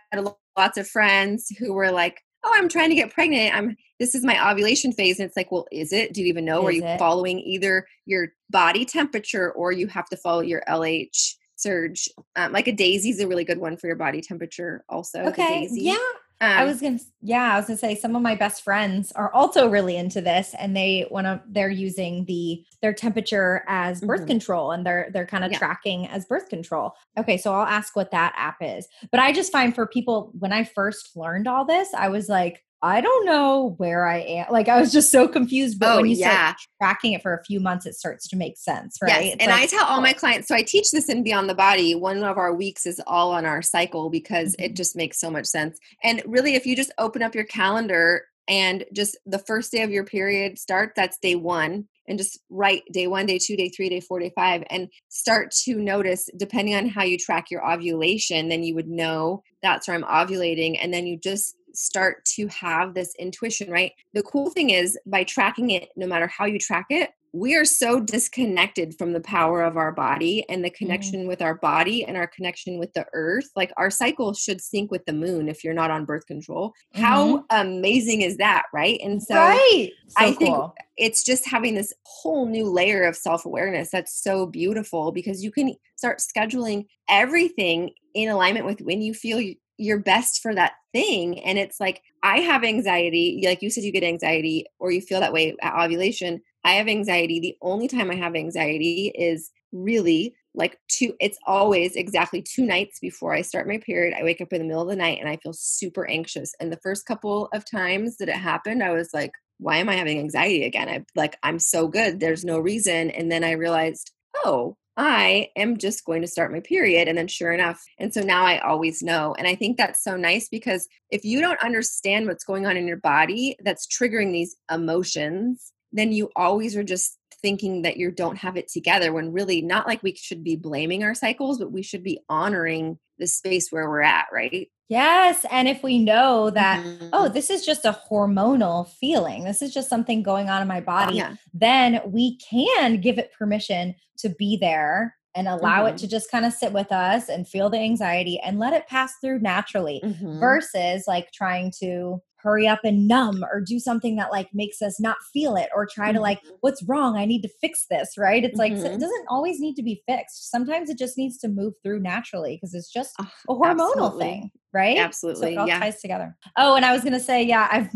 lots 0.57 0.79
of 0.79 0.87
friends 0.87 1.49
who 1.59 1.73
were 1.73 1.91
like 1.91 2.21
oh 2.45 2.53
i'm 2.55 2.69
trying 2.69 2.91
to 2.91 2.95
get 2.95 3.13
pregnant. 3.13 3.55
I'm 3.55 3.77
this 4.01 4.15
is 4.15 4.25
my 4.25 4.51
ovulation 4.51 4.93
phase. 4.93 5.19
And 5.19 5.27
it's 5.27 5.37
like 5.37 5.51
well 5.51 5.67
is 5.73 5.93
it? 5.93 6.13
Do 6.13 6.23
you 6.23 6.27
even 6.27 6.45
know? 6.45 6.61
Is 6.63 6.65
are 6.67 6.73
you 6.73 6.85
it? 6.85 6.99
following 6.99 7.41
either 7.41 7.87
your 8.07 8.29
body 8.51 8.85
temperature 8.85 9.53
or 9.53 9.73
you 9.73 9.87
have 9.89 10.07
to 10.07 10.17
follow 10.17 10.41
your 10.41 10.63
lh 10.69 11.37
surge. 11.65 12.09
Um, 12.37 12.53
like 12.53 12.69
a 12.69 12.73
Daysy 12.73 13.11
is 13.11 13.21
a 13.21 13.27
really 13.27 13.45
good 13.45 13.59
one 13.59 13.77
for 13.77 13.89
your 13.89 13.97
body 13.97 14.21
temperature. 14.21 14.85
Also, 14.89 15.21
okay, 15.21 15.67
yeah. 15.73 15.97
Um, 16.41 16.51
I 16.51 16.65
was 16.65 16.81
gonna, 16.81 16.99
yeah, 17.23 17.55
I 17.55 17.57
was 17.57 17.67
gonna 17.67 17.79
say 17.79 17.95
some 17.95 18.15
of 18.15 18.21
my 18.21 18.35
best 18.35 18.63
friends 18.63 19.13
are 19.13 19.33
also 19.33 19.69
really 19.69 19.97
into 19.97 20.21
this, 20.21 20.55
and 20.59 20.77
they 20.77 21.07
want 21.11 21.27
to. 21.27 21.41
They're 21.49 21.71
using 21.71 22.25
the 22.27 22.63
their 22.83 22.93
temperature 22.93 23.65
as 23.67 24.01
birth 24.01 24.21
mm-hmm. 24.21 24.29
control, 24.29 24.73
and 24.73 24.85
they're 24.85 25.09
they're 25.13 25.27
kind 25.27 25.45
of 25.45 25.53
yeah. 25.53 25.59
tracking 25.59 26.07
as 26.09 26.27
birth 26.27 26.49
control. 26.49 26.93
Okay, 27.17 27.39
so 27.39 27.55
I'll 27.55 27.67
ask 27.67 27.97
what 27.97 28.11
that 28.11 28.35
app 28.37 28.57
is. 28.61 28.87
But 29.11 29.21
I 29.21 29.33
just 29.33 29.53
find 29.53 29.75
for 29.75 29.87
people 29.87 30.33
when 30.39 30.53
I 30.53 30.65
first 30.65 31.17
learned 31.17 31.49
all 31.49 31.65
this, 31.65 31.89
I 31.95 32.09
was 32.09 32.29
like, 32.29 32.63
I 32.85 33.01
don't 33.01 33.25
know 33.25 33.75
where 33.79 34.07
I 34.07 34.19
am. 34.19 34.47
Like 34.51 34.69
I 34.69 34.79
was 34.79 34.93
just 34.93 35.11
so 35.11 35.27
confused. 35.27 35.81
But 35.81 35.93
oh, 35.93 35.97
when 35.97 36.11
you 36.11 36.17
yeah. 36.17 36.49
start 36.49 36.57
tracking 36.83 37.15
it 37.15 37.23
for 37.23 37.33
a 37.33 37.43
few 37.43 37.59
months, 37.59 37.87
it 37.87 37.95
starts 37.95 38.29
to 38.29 38.37
make 38.37 38.59
sense, 38.59 38.99
right? 39.01 39.25
Yes. 39.25 39.37
and 39.41 39.51
like, 39.51 39.63
I 39.63 39.67
tell 39.67 39.87
all 39.87 40.03
my 40.03 40.13
clients, 40.13 40.49
so 40.49 40.55
I 40.55 40.63
teach 40.63 40.91
this 40.91 41.09
in 41.09 41.23
Beyond 41.23 41.49
the 41.49 41.55
Body. 41.55 41.95
One 41.95 42.23
of 42.23 42.37
our 42.37 42.53
weeks 42.53 42.85
is 42.85 43.01
all 43.07 43.33
on 43.33 43.47
our 43.47 43.63
cycle 43.63 44.11
because 44.11 44.53
mm-hmm. 44.53 44.65
it 44.65 44.77
just 44.77 44.97
makes 44.97 45.19
so 45.19 45.31
much 45.31 45.47
sense. 45.47 45.79
And 46.03 46.23
really, 46.27 46.57
if 46.57 46.67
you 46.67 46.77
just 46.77 46.93
open 46.99 47.23
up 47.23 47.35
your 47.35 47.45
calendar 47.45 48.27
and 48.49 48.85
just 48.93 49.17
the 49.25 49.39
first 49.39 49.73
day 49.73 49.81
of 49.81 49.91
your 49.91 50.05
period 50.05 50.59
start, 50.59 50.93
that's 50.95 51.17
day 51.19 51.37
one. 51.37 51.89
And 52.07 52.19
just 52.19 52.39
write 52.51 52.83
day 52.93 53.07
one, 53.07 53.25
day 53.25 53.39
two, 53.39 53.57
day 53.57 53.71
three, 53.71 53.89
day 53.89 54.01
four, 54.01 54.19
day 54.19 54.31
five, 54.37 54.63
and 54.69 54.91
start 55.09 55.53
to 55.65 55.77
notice, 55.77 56.29
depending 56.37 56.75
on 56.75 56.87
how 56.87 57.03
you 57.03 57.17
track 57.17 57.51
your 57.51 57.67
ovulation, 57.67 58.51
then 58.51 58.63
you 58.63 58.75
would 58.75 58.89
know 58.89 59.43
that's 59.63 59.89
where 59.89 59.97
I'm 59.97 60.05
ovulating. 60.05 60.79
And 60.83 60.93
then 60.93 61.07
you 61.07 61.19
just 61.19 61.57
start 61.75 62.25
to 62.37 62.47
have 62.49 62.95
this 62.95 63.15
intuition, 63.19 63.71
right? 63.71 63.93
The 64.13 64.23
cool 64.23 64.51
thing 64.51 64.71
is 64.71 64.99
by 65.07 65.25
tracking 65.25 65.71
it, 65.71 65.91
no 65.97 66.07
matter 66.07 66.27
how 66.27 66.45
you 66.45 66.59
track 66.59 66.87
it, 66.91 67.11
we 67.35 67.57
are 67.57 67.65
so 67.65 67.99
disconnected 67.99 68.97
from 68.97 69.13
the 69.13 69.21
power 69.21 69.63
of 69.63 69.77
our 69.77 69.91
body 69.91 70.49
and 70.49 70.65
the 70.65 70.71
mm-hmm. 70.71 70.77
connection 70.77 71.25
mm 71.25 71.25
with 71.25 71.41
our 71.41 71.55
body 71.55 72.05
and 72.05 72.17
our 72.19 72.27
connection 72.27 72.79
with 72.79 72.93
the 72.93 73.07
earth. 73.15 73.49
Like 73.57 73.73
our 73.79 73.91
cycle 73.91 74.35
should 74.35 74.61
sync 74.61 74.91
with 74.91 75.05
the 75.07 75.13
moon 75.13 75.49
if 75.49 75.65
you're 75.65 75.73
not 75.73 75.91
on 75.91 76.05
birth 76.05 76.27
control. 76.27 76.75
Mm-hmm. 76.95 77.03
How 77.03 77.45
amazing 77.51 78.21
is 78.21 78.37
that, 78.37 78.65
right? 78.75 79.01
And 79.03 79.23
so, 79.23 79.37
right. 79.37 79.91
so 80.09 80.15
I 80.19 80.33
think 80.33 80.57
it's 80.99 81.25
just 81.25 81.49
having 81.49 81.75
this 81.75 81.95
whole 82.05 82.47
new 82.47 82.69
layer 82.69 83.05
of 83.05 83.17
self 83.17 83.47
awareness 83.47 83.91
that's 83.91 84.23
so 84.23 84.47
beautiful 84.47 85.13
because 85.13 85.43
you 85.43 85.51
can 85.51 85.75
start 85.97 86.21
scheduling 86.21 86.87
everything 87.09 87.91
in 88.15 88.29
alignment 88.29 88.67
with 88.67 88.81
when 88.83 89.01
you 89.01 89.15
feel 89.15 89.41
your 89.79 89.99
best 89.99 90.41
for 90.41 90.55
that 90.55 90.73
thing 90.93 91.41
and 91.41 91.59
it's 91.59 91.81
like 91.81 92.01
i 92.23 92.39
have 92.39 92.63
anxiety 92.63 93.43
like 93.45 93.63
you 93.63 93.71
said 93.71 93.85
you 93.85 93.93
get 93.93 94.05
anxiety 94.05 94.65
or 94.79 94.91
you 94.91 95.01
feel 95.01 95.21
that 95.21 95.33
way 95.33 95.55
at 95.63 95.75
ovulation 95.75 96.41
i 96.65 96.73
have 96.73 96.89
anxiety 96.89 97.41
the 97.41 97.57
only 97.61 97.89
time 97.89 98.11
i 98.11 98.15
have 98.15 98.37
anxiety 98.37 99.13
is 99.15 99.51
really 99.73 100.35
like 100.55 100.79
two 100.89 101.15
it's 101.21 101.39
always 101.47 101.97
exactly 101.97 102.41
two 102.41 102.65
nights 102.65 103.01
before 103.01 103.35
i 103.35 103.43
start 103.43 103.67
my 103.67 103.79
period 103.79 104.15
i 104.17 104.23
wake 104.23 104.41
up 104.41 104.53
in 104.53 104.61
the 104.61 104.67
middle 104.67 104.83
of 104.83 104.89
the 104.89 104.97
night 104.97 105.19
and 105.19 105.29
i 105.29 105.37
feel 105.39 105.53
super 105.53 106.09
anxious 106.09 106.55
and 106.61 106.73
the 106.73 106.81
first 106.83 107.05
couple 107.07 107.49
of 107.53 107.69
times 107.69 108.17
that 108.19 108.29
it 108.29 108.37
happened 108.37 108.83
i 108.83 108.93
was 108.93 109.11
like 109.13 109.33
why 109.59 109.79
am 109.79 109.89
i 109.89 109.95
having 109.95 110.19
anxiety 110.19 110.65
again? 110.65 110.89
I 110.89 111.05
like 111.15 111.37
i'm 111.43 111.59
so 111.59 111.89
good 111.89 112.21
there's 112.21 112.45
no 112.45 112.59
reason 112.59 113.11
and 113.11 113.31
then 113.31 113.43
i 113.43 113.53
realized 113.53 114.13
oh 114.45 114.77
I 114.97 115.49
am 115.57 115.77
just 115.77 116.05
going 116.05 116.23
to 116.23 116.29
start 116.29 116.53
my 116.53 116.61
period. 116.61 117.09
And 117.09 117.19
then 117.19 117.29
sure 117.29 117.53
enough. 117.53 117.83
And 117.99 118.15
so 118.15 118.21
now 118.23 118.45
I 118.45 118.59
always 118.59 119.03
know. 119.03 119.35
And 119.37 119.47
I 119.47 119.55
think 119.55 119.77
that's 119.77 120.05
so 120.05 120.17
nice 120.17 120.49
because 120.49 120.89
if 121.11 121.25
you 121.25 121.41
don't 121.41 121.63
understand 121.63 122.27
what's 122.27 122.45
going 122.45 122.67
on 122.67 122.77
in 122.77 122.87
your 122.87 122.99
body 122.99 123.57
that's 123.65 123.87
triggering 123.87 124.33
these 124.33 124.57
emotions, 124.71 125.73
then 125.93 126.13
you 126.13 126.31
always 126.37 126.77
are 126.77 126.85
just 126.85 127.19
thinking 127.43 127.83
that 127.83 127.97
you 127.97 128.11
don't 128.11 128.39
have 128.39 128.57
it 128.57 128.69
together 128.69 129.13
when 129.13 129.33
really 129.33 129.61
not 129.61 129.87
like 129.87 130.03
we 130.03 130.15
should 130.15 130.43
be 130.43 130.57
blaming 130.57 131.05
our 131.05 131.15
cycles, 131.15 131.59
but 131.59 131.73
we 131.73 131.83
should 131.83 132.03
be 132.03 132.21
honoring 132.29 132.99
the 133.19 133.27
space 133.27 133.71
where 133.71 133.89
we're 133.89 134.01
at, 134.01 134.27
right? 134.33 134.69
Yes. 134.89 135.45
And 135.51 135.67
if 135.67 135.83
we 135.83 135.99
know 135.99 136.51
that, 136.51 136.85
mm-hmm. 136.85 137.09
oh, 137.13 137.29
this 137.29 137.51
is 137.51 137.65
just 137.65 137.85
a 137.85 137.99
hormonal 138.11 138.89
feeling, 138.89 139.45
this 139.45 139.63
is 139.63 139.73
just 139.73 139.89
something 139.89 140.23
going 140.23 140.51
on 140.51 140.61
in 140.61 140.69
my 140.69 140.81
body, 140.81 141.17
yeah. 141.17 141.37
then 141.53 142.01
we 142.07 142.39
can 142.39 143.01
give 143.01 143.19
it 143.19 143.33
permission 143.37 143.95
to 144.19 144.29
be 144.29 144.57
there 144.57 145.17
and 145.35 145.49
allow 145.49 145.85
mm-hmm. 145.85 145.95
it 145.95 145.99
to 145.99 146.09
just 146.09 146.31
kind 146.31 146.45
of 146.45 146.53
sit 146.53 146.73
with 146.73 146.93
us 146.93 147.29
and 147.29 147.49
feel 147.49 147.69
the 147.69 147.79
anxiety 147.79 148.39
and 148.45 148.59
let 148.59 148.73
it 148.73 148.87
pass 148.87 149.15
through 149.21 149.41
naturally 149.41 150.01
mm-hmm. 150.05 150.39
versus 150.39 151.05
like 151.09 151.33
trying 151.33 151.73
to 151.81 152.21
hurry 152.37 152.69
up 152.69 152.81
and 152.85 153.09
numb 153.09 153.43
or 153.51 153.61
do 153.61 153.81
something 153.81 154.17
that 154.17 154.31
like 154.31 154.49
makes 154.53 154.83
us 154.83 155.01
not 155.01 155.17
feel 155.33 155.57
it 155.57 155.71
or 155.75 155.87
try 155.87 156.09
mm-hmm. 156.09 156.17
to 156.17 156.21
like 156.21 156.39
mm-hmm. 156.43 156.55
what's 156.61 156.83
wrong 156.83 157.17
i 157.17 157.25
need 157.25 157.41
to 157.41 157.49
fix 157.59 157.87
this 157.91 158.19
right 158.19 158.45
it's 158.45 158.61
mm-hmm. 158.61 158.77
like 158.77 158.93
it 158.93 159.01
doesn't 159.01 159.27
always 159.31 159.61
need 159.61 159.75
to 159.75 159.83
be 159.83 160.03
fixed 160.07 160.51
sometimes 160.51 160.91
it 160.91 160.99
just 160.99 161.17
needs 161.17 161.39
to 161.39 161.49
move 161.49 161.73
through 161.83 161.99
naturally 161.99 162.57
because 162.57 162.75
it's 162.75 162.93
just 162.93 163.15
oh, 163.19 163.31
a 163.49 163.55
hormonal 163.55 163.93
absolutely. 163.93 164.25
thing 164.25 164.51
right 164.75 164.99
absolutely 164.99 165.41
so 165.41 165.53
it 165.53 165.57
all 165.57 165.67
yeah. 165.67 165.79
ties 165.79 166.01
together 166.01 166.37
oh 166.59 166.75
and 166.75 166.85
i 166.85 166.93
was 166.93 167.03
gonna 167.03 167.21
say 167.21 167.43
yeah 167.43 167.69
i've 167.71 167.89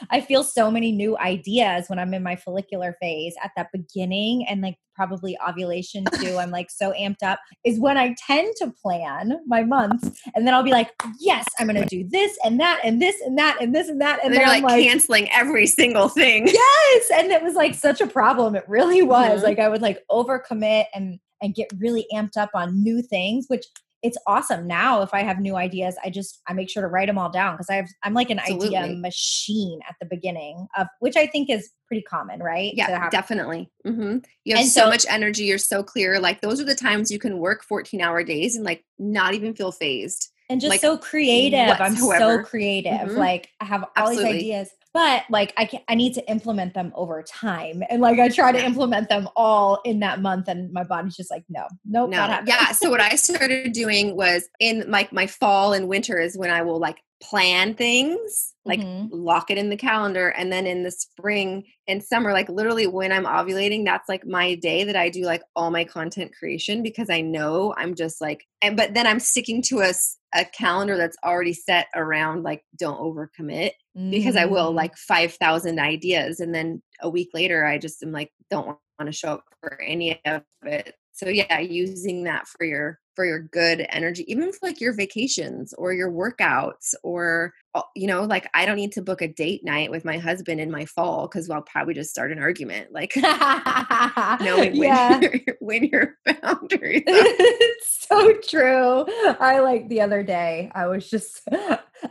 i 0.10 0.20
feel 0.20 0.42
so 0.42 0.70
many 0.70 0.90
new 0.90 1.16
ideas 1.18 1.88
when 1.88 1.98
i'm 1.98 2.12
in 2.14 2.22
my 2.22 2.34
follicular 2.34 2.96
phase 3.00 3.34
at 3.44 3.50
that 3.56 3.68
beginning 3.72 4.46
and 4.48 4.62
like 4.62 4.76
probably 4.96 5.36
ovulation 5.46 6.04
too. 6.20 6.38
I'm 6.38 6.50
like 6.50 6.70
so 6.70 6.92
amped 6.92 7.22
up 7.22 7.38
is 7.64 7.78
when 7.78 7.96
I 7.96 8.16
tend 8.26 8.56
to 8.56 8.72
plan 8.82 9.38
my 9.46 9.62
months 9.62 10.20
and 10.34 10.46
then 10.46 10.54
I'll 10.54 10.62
be 10.62 10.72
like, 10.72 10.90
yes, 11.20 11.44
I'm 11.58 11.68
going 11.68 11.80
to 11.80 11.86
do 11.86 12.08
this 12.08 12.36
and 12.44 12.58
that 12.58 12.80
and 12.82 13.00
this 13.00 13.20
and 13.20 13.38
that 13.38 13.58
and 13.60 13.74
this 13.74 13.88
and 13.88 14.00
that. 14.00 14.24
And, 14.24 14.34
and 14.34 14.40
then 14.40 14.48
like, 14.48 14.64
like, 14.64 14.82
canceling 14.82 15.30
every 15.30 15.66
single 15.66 16.08
thing. 16.08 16.48
Yes. 16.48 17.10
And 17.14 17.30
it 17.30 17.42
was 17.42 17.54
like 17.54 17.74
such 17.74 18.00
a 18.00 18.06
problem. 18.06 18.56
It 18.56 18.64
really 18.66 19.02
was. 19.02 19.38
Mm-hmm. 19.38 19.44
Like 19.44 19.58
I 19.58 19.68
would 19.68 19.82
like 19.82 20.02
overcommit 20.10 20.86
and 20.94 21.20
and 21.42 21.54
get 21.54 21.68
really 21.78 22.06
amped 22.14 22.38
up 22.38 22.48
on 22.54 22.82
new 22.82 23.02
things, 23.02 23.44
which 23.48 23.66
it's 24.06 24.18
awesome 24.26 24.66
now 24.66 25.02
if 25.02 25.12
i 25.12 25.22
have 25.22 25.40
new 25.40 25.56
ideas 25.56 25.96
i 26.04 26.10
just 26.10 26.40
i 26.46 26.52
make 26.52 26.70
sure 26.70 26.82
to 26.82 26.88
write 26.88 27.06
them 27.06 27.18
all 27.18 27.30
down 27.30 27.54
because 27.54 27.68
i 27.68 27.74
have 27.74 27.88
i'm 28.04 28.14
like 28.14 28.30
an 28.30 28.38
Absolutely. 28.38 28.76
idea 28.76 28.96
machine 28.96 29.80
at 29.88 29.96
the 30.00 30.06
beginning 30.06 30.66
of 30.78 30.86
which 31.00 31.16
i 31.16 31.26
think 31.26 31.50
is 31.50 31.70
pretty 31.88 32.02
common 32.02 32.40
right 32.40 32.72
yeah 32.74 33.08
definitely 33.10 33.68
mm-hmm. 33.86 34.18
you 34.44 34.54
have 34.54 34.62
and 34.62 34.70
so, 34.70 34.82
so 34.82 34.88
much 34.88 35.04
energy 35.08 35.44
you're 35.44 35.58
so 35.58 35.82
clear 35.82 36.20
like 36.20 36.40
those 36.40 36.60
are 36.60 36.64
the 36.64 36.74
times 36.74 37.10
you 37.10 37.18
can 37.18 37.38
work 37.38 37.64
14 37.64 38.00
hour 38.00 38.22
days 38.22 38.56
and 38.56 38.64
like 38.64 38.84
not 38.98 39.34
even 39.34 39.54
feel 39.54 39.72
phased 39.72 40.30
and 40.48 40.60
just 40.60 40.70
like, 40.70 40.80
so 40.80 40.96
creative 40.96 41.66
whatsoever. 41.66 41.84
i'm 41.84 41.96
so 41.96 42.42
creative 42.42 42.92
mm-hmm. 42.92 43.16
like 43.16 43.48
i 43.60 43.64
have 43.64 43.82
all 43.82 44.08
Absolutely. 44.08 44.32
these 44.32 44.42
ideas 44.42 44.70
but 44.96 45.24
like 45.28 45.52
I 45.58 45.66
can 45.66 45.82
I 45.88 45.94
need 45.94 46.14
to 46.14 46.26
implement 46.26 46.72
them 46.72 46.90
over 46.94 47.22
time. 47.22 47.82
And 47.90 48.00
like 48.00 48.18
I 48.18 48.30
try 48.30 48.50
to 48.50 48.64
implement 48.64 49.10
them 49.10 49.28
all 49.36 49.78
in 49.84 50.00
that 50.00 50.22
month 50.22 50.48
and 50.48 50.72
my 50.72 50.84
body's 50.84 51.14
just 51.14 51.30
like, 51.30 51.44
no, 51.50 51.66
nope, 51.84 52.08
no. 52.08 52.40
Yeah. 52.46 52.72
so 52.72 52.88
what 52.88 53.02
I 53.02 53.16
started 53.16 53.74
doing 53.74 54.16
was 54.16 54.48
in 54.58 54.90
like 54.90 55.12
my 55.12 55.26
fall 55.26 55.74
and 55.74 55.86
winter 55.86 56.18
is 56.18 56.38
when 56.38 56.50
I 56.50 56.62
will 56.62 56.78
like 56.78 57.02
plan 57.22 57.74
things, 57.74 58.54
like 58.64 58.80
mm-hmm. 58.80 59.08
lock 59.10 59.50
it 59.50 59.58
in 59.58 59.70
the 59.70 59.76
calendar. 59.76 60.28
And 60.28 60.52
then 60.52 60.66
in 60.66 60.82
the 60.82 60.90
spring 60.90 61.64
and 61.88 62.02
summer, 62.02 62.32
like 62.32 62.48
literally 62.48 62.86
when 62.86 63.12
I'm 63.12 63.24
ovulating, 63.24 63.84
that's 63.84 64.08
like 64.08 64.26
my 64.26 64.54
day 64.56 64.84
that 64.84 64.96
I 64.96 65.08
do 65.08 65.22
like 65.22 65.42
all 65.54 65.70
my 65.70 65.84
content 65.84 66.32
creation 66.38 66.82
because 66.82 67.08
I 67.08 67.22
know 67.22 67.74
I'm 67.76 67.94
just 67.94 68.20
like, 68.20 68.44
and 68.60 68.76
but 68.76 68.94
then 68.94 69.06
I'm 69.06 69.20
sticking 69.20 69.62
to 69.62 69.80
a, 69.80 69.92
a 70.34 70.44
calendar 70.44 70.96
that's 70.96 71.16
already 71.24 71.54
set 71.54 71.86
around 71.94 72.42
like 72.42 72.62
don't 72.76 73.00
overcommit 73.00 73.72
mm-hmm. 73.96 74.10
because 74.10 74.36
I 74.36 74.44
will 74.44 74.72
mm. 74.72 74.76
like 74.76 74.96
5,000 74.96 75.78
ideas. 75.78 76.40
And 76.40 76.54
then 76.54 76.82
a 77.00 77.08
week 77.08 77.30
later, 77.32 77.64
I 77.64 77.78
just 77.78 78.02
am 78.02 78.12
like, 78.12 78.30
don't 78.50 78.66
want 78.66 78.80
to 79.06 79.12
show 79.12 79.34
up 79.34 79.44
for 79.60 79.80
any 79.80 80.20
of 80.26 80.42
it. 80.64 80.94
So 81.12 81.28
yeah, 81.28 81.60
using 81.60 82.24
that 82.24 82.46
for 82.46 82.66
your 82.66 82.98
for 83.16 83.24
your 83.24 83.40
good 83.40 83.84
energy 83.88 84.24
even 84.30 84.52
for 84.52 84.58
like 84.62 84.80
your 84.80 84.92
vacations 84.92 85.74
or 85.74 85.92
your 85.92 86.10
workouts 86.10 86.94
or 87.02 87.54
uh, 87.74 87.82
you 87.96 88.06
know 88.06 88.22
like 88.22 88.48
i 88.54 88.64
don't 88.66 88.76
need 88.76 88.92
to 88.92 89.02
book 89.02 89.22
a 89.22 89.28
date 89.28 89.64
night 89.64 89.90
with 89.90 90.04
my 90.04 90.18
husband 90.18 90.60
in 90.60 90.70
my 90.70 90.84
fall 90.84 91.26
because 91.26 91.48
i'll 91.50 91.62
probably 91.62 91.94
just 91.94 92.10
start 92.10 92.30
an 92.30 92.38
argument 92.38 92.92
like 92.92 93.16
knowing 94.40 94.76
yeah. 94.76 95.18
when, 95.18 95.22
your, 95.22 95.56
when 95.60 95.84
your 95.84 96.14
boundaries 96.24 97.02
it's 97.06 98.06
so 98.06 98.32
true 98.48 99.04
i 99.40 99.58
like 99.60 99.88
the 99.88 100.02
other 100.02 100.22
day 100.22 100.70
i 100.74 100.86
was 100.86 101.08
just 101.08 101.42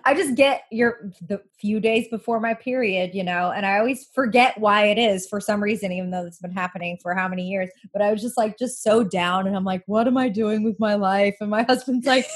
i 0.03 0.13
just 0.13 0.35
get 0.35 0.63
your 0.71 1.11
the 1.27 1.41
few 1.57 1.79
days 1.79 2.07
before 2.09 2.39
my 2.39 2.53
period 2.53 3.13
you 3.13 3.23
know 3.23 3.51
and 3.51 3.65
i 3.65 3.77
always 3.77 4.05
forget 4.13 4.57
why 4.59 4.85
it 4.85 4.97
is 4.97 5.27
for 5.27 5.39
some 5.39 5.61
reason 5.61 5.91
even 5.91 6.11
though 6.11 6.25
it's 6.25 6.39
been 6.39 6.51
happening 6.51 6.97
for 7.01 7.13
how 7.13 7.27
many 7.27 7.47
years 7.47 7.69
but 7.93 8.01
i 8.01 8.11
was 8.11 8.21
just 8.21 8.37
like 8.37 8.57
just 8.57 8.83
so 8.83 9.03
down 9.03 9.47
and 9.47 9.55
i'm 9.55 9.63
like 9.63 9.83
what 9.85 10.07
am 10.07 10.17
i 10.17 10.29
doing 10.29 10.63
with 10.63 10.79
my 10.79 10.95
life? 10.95 11.35
And 11.39 11.49
my 11.49 11.63
husband's 11.63 12.05
like 12.05 12.27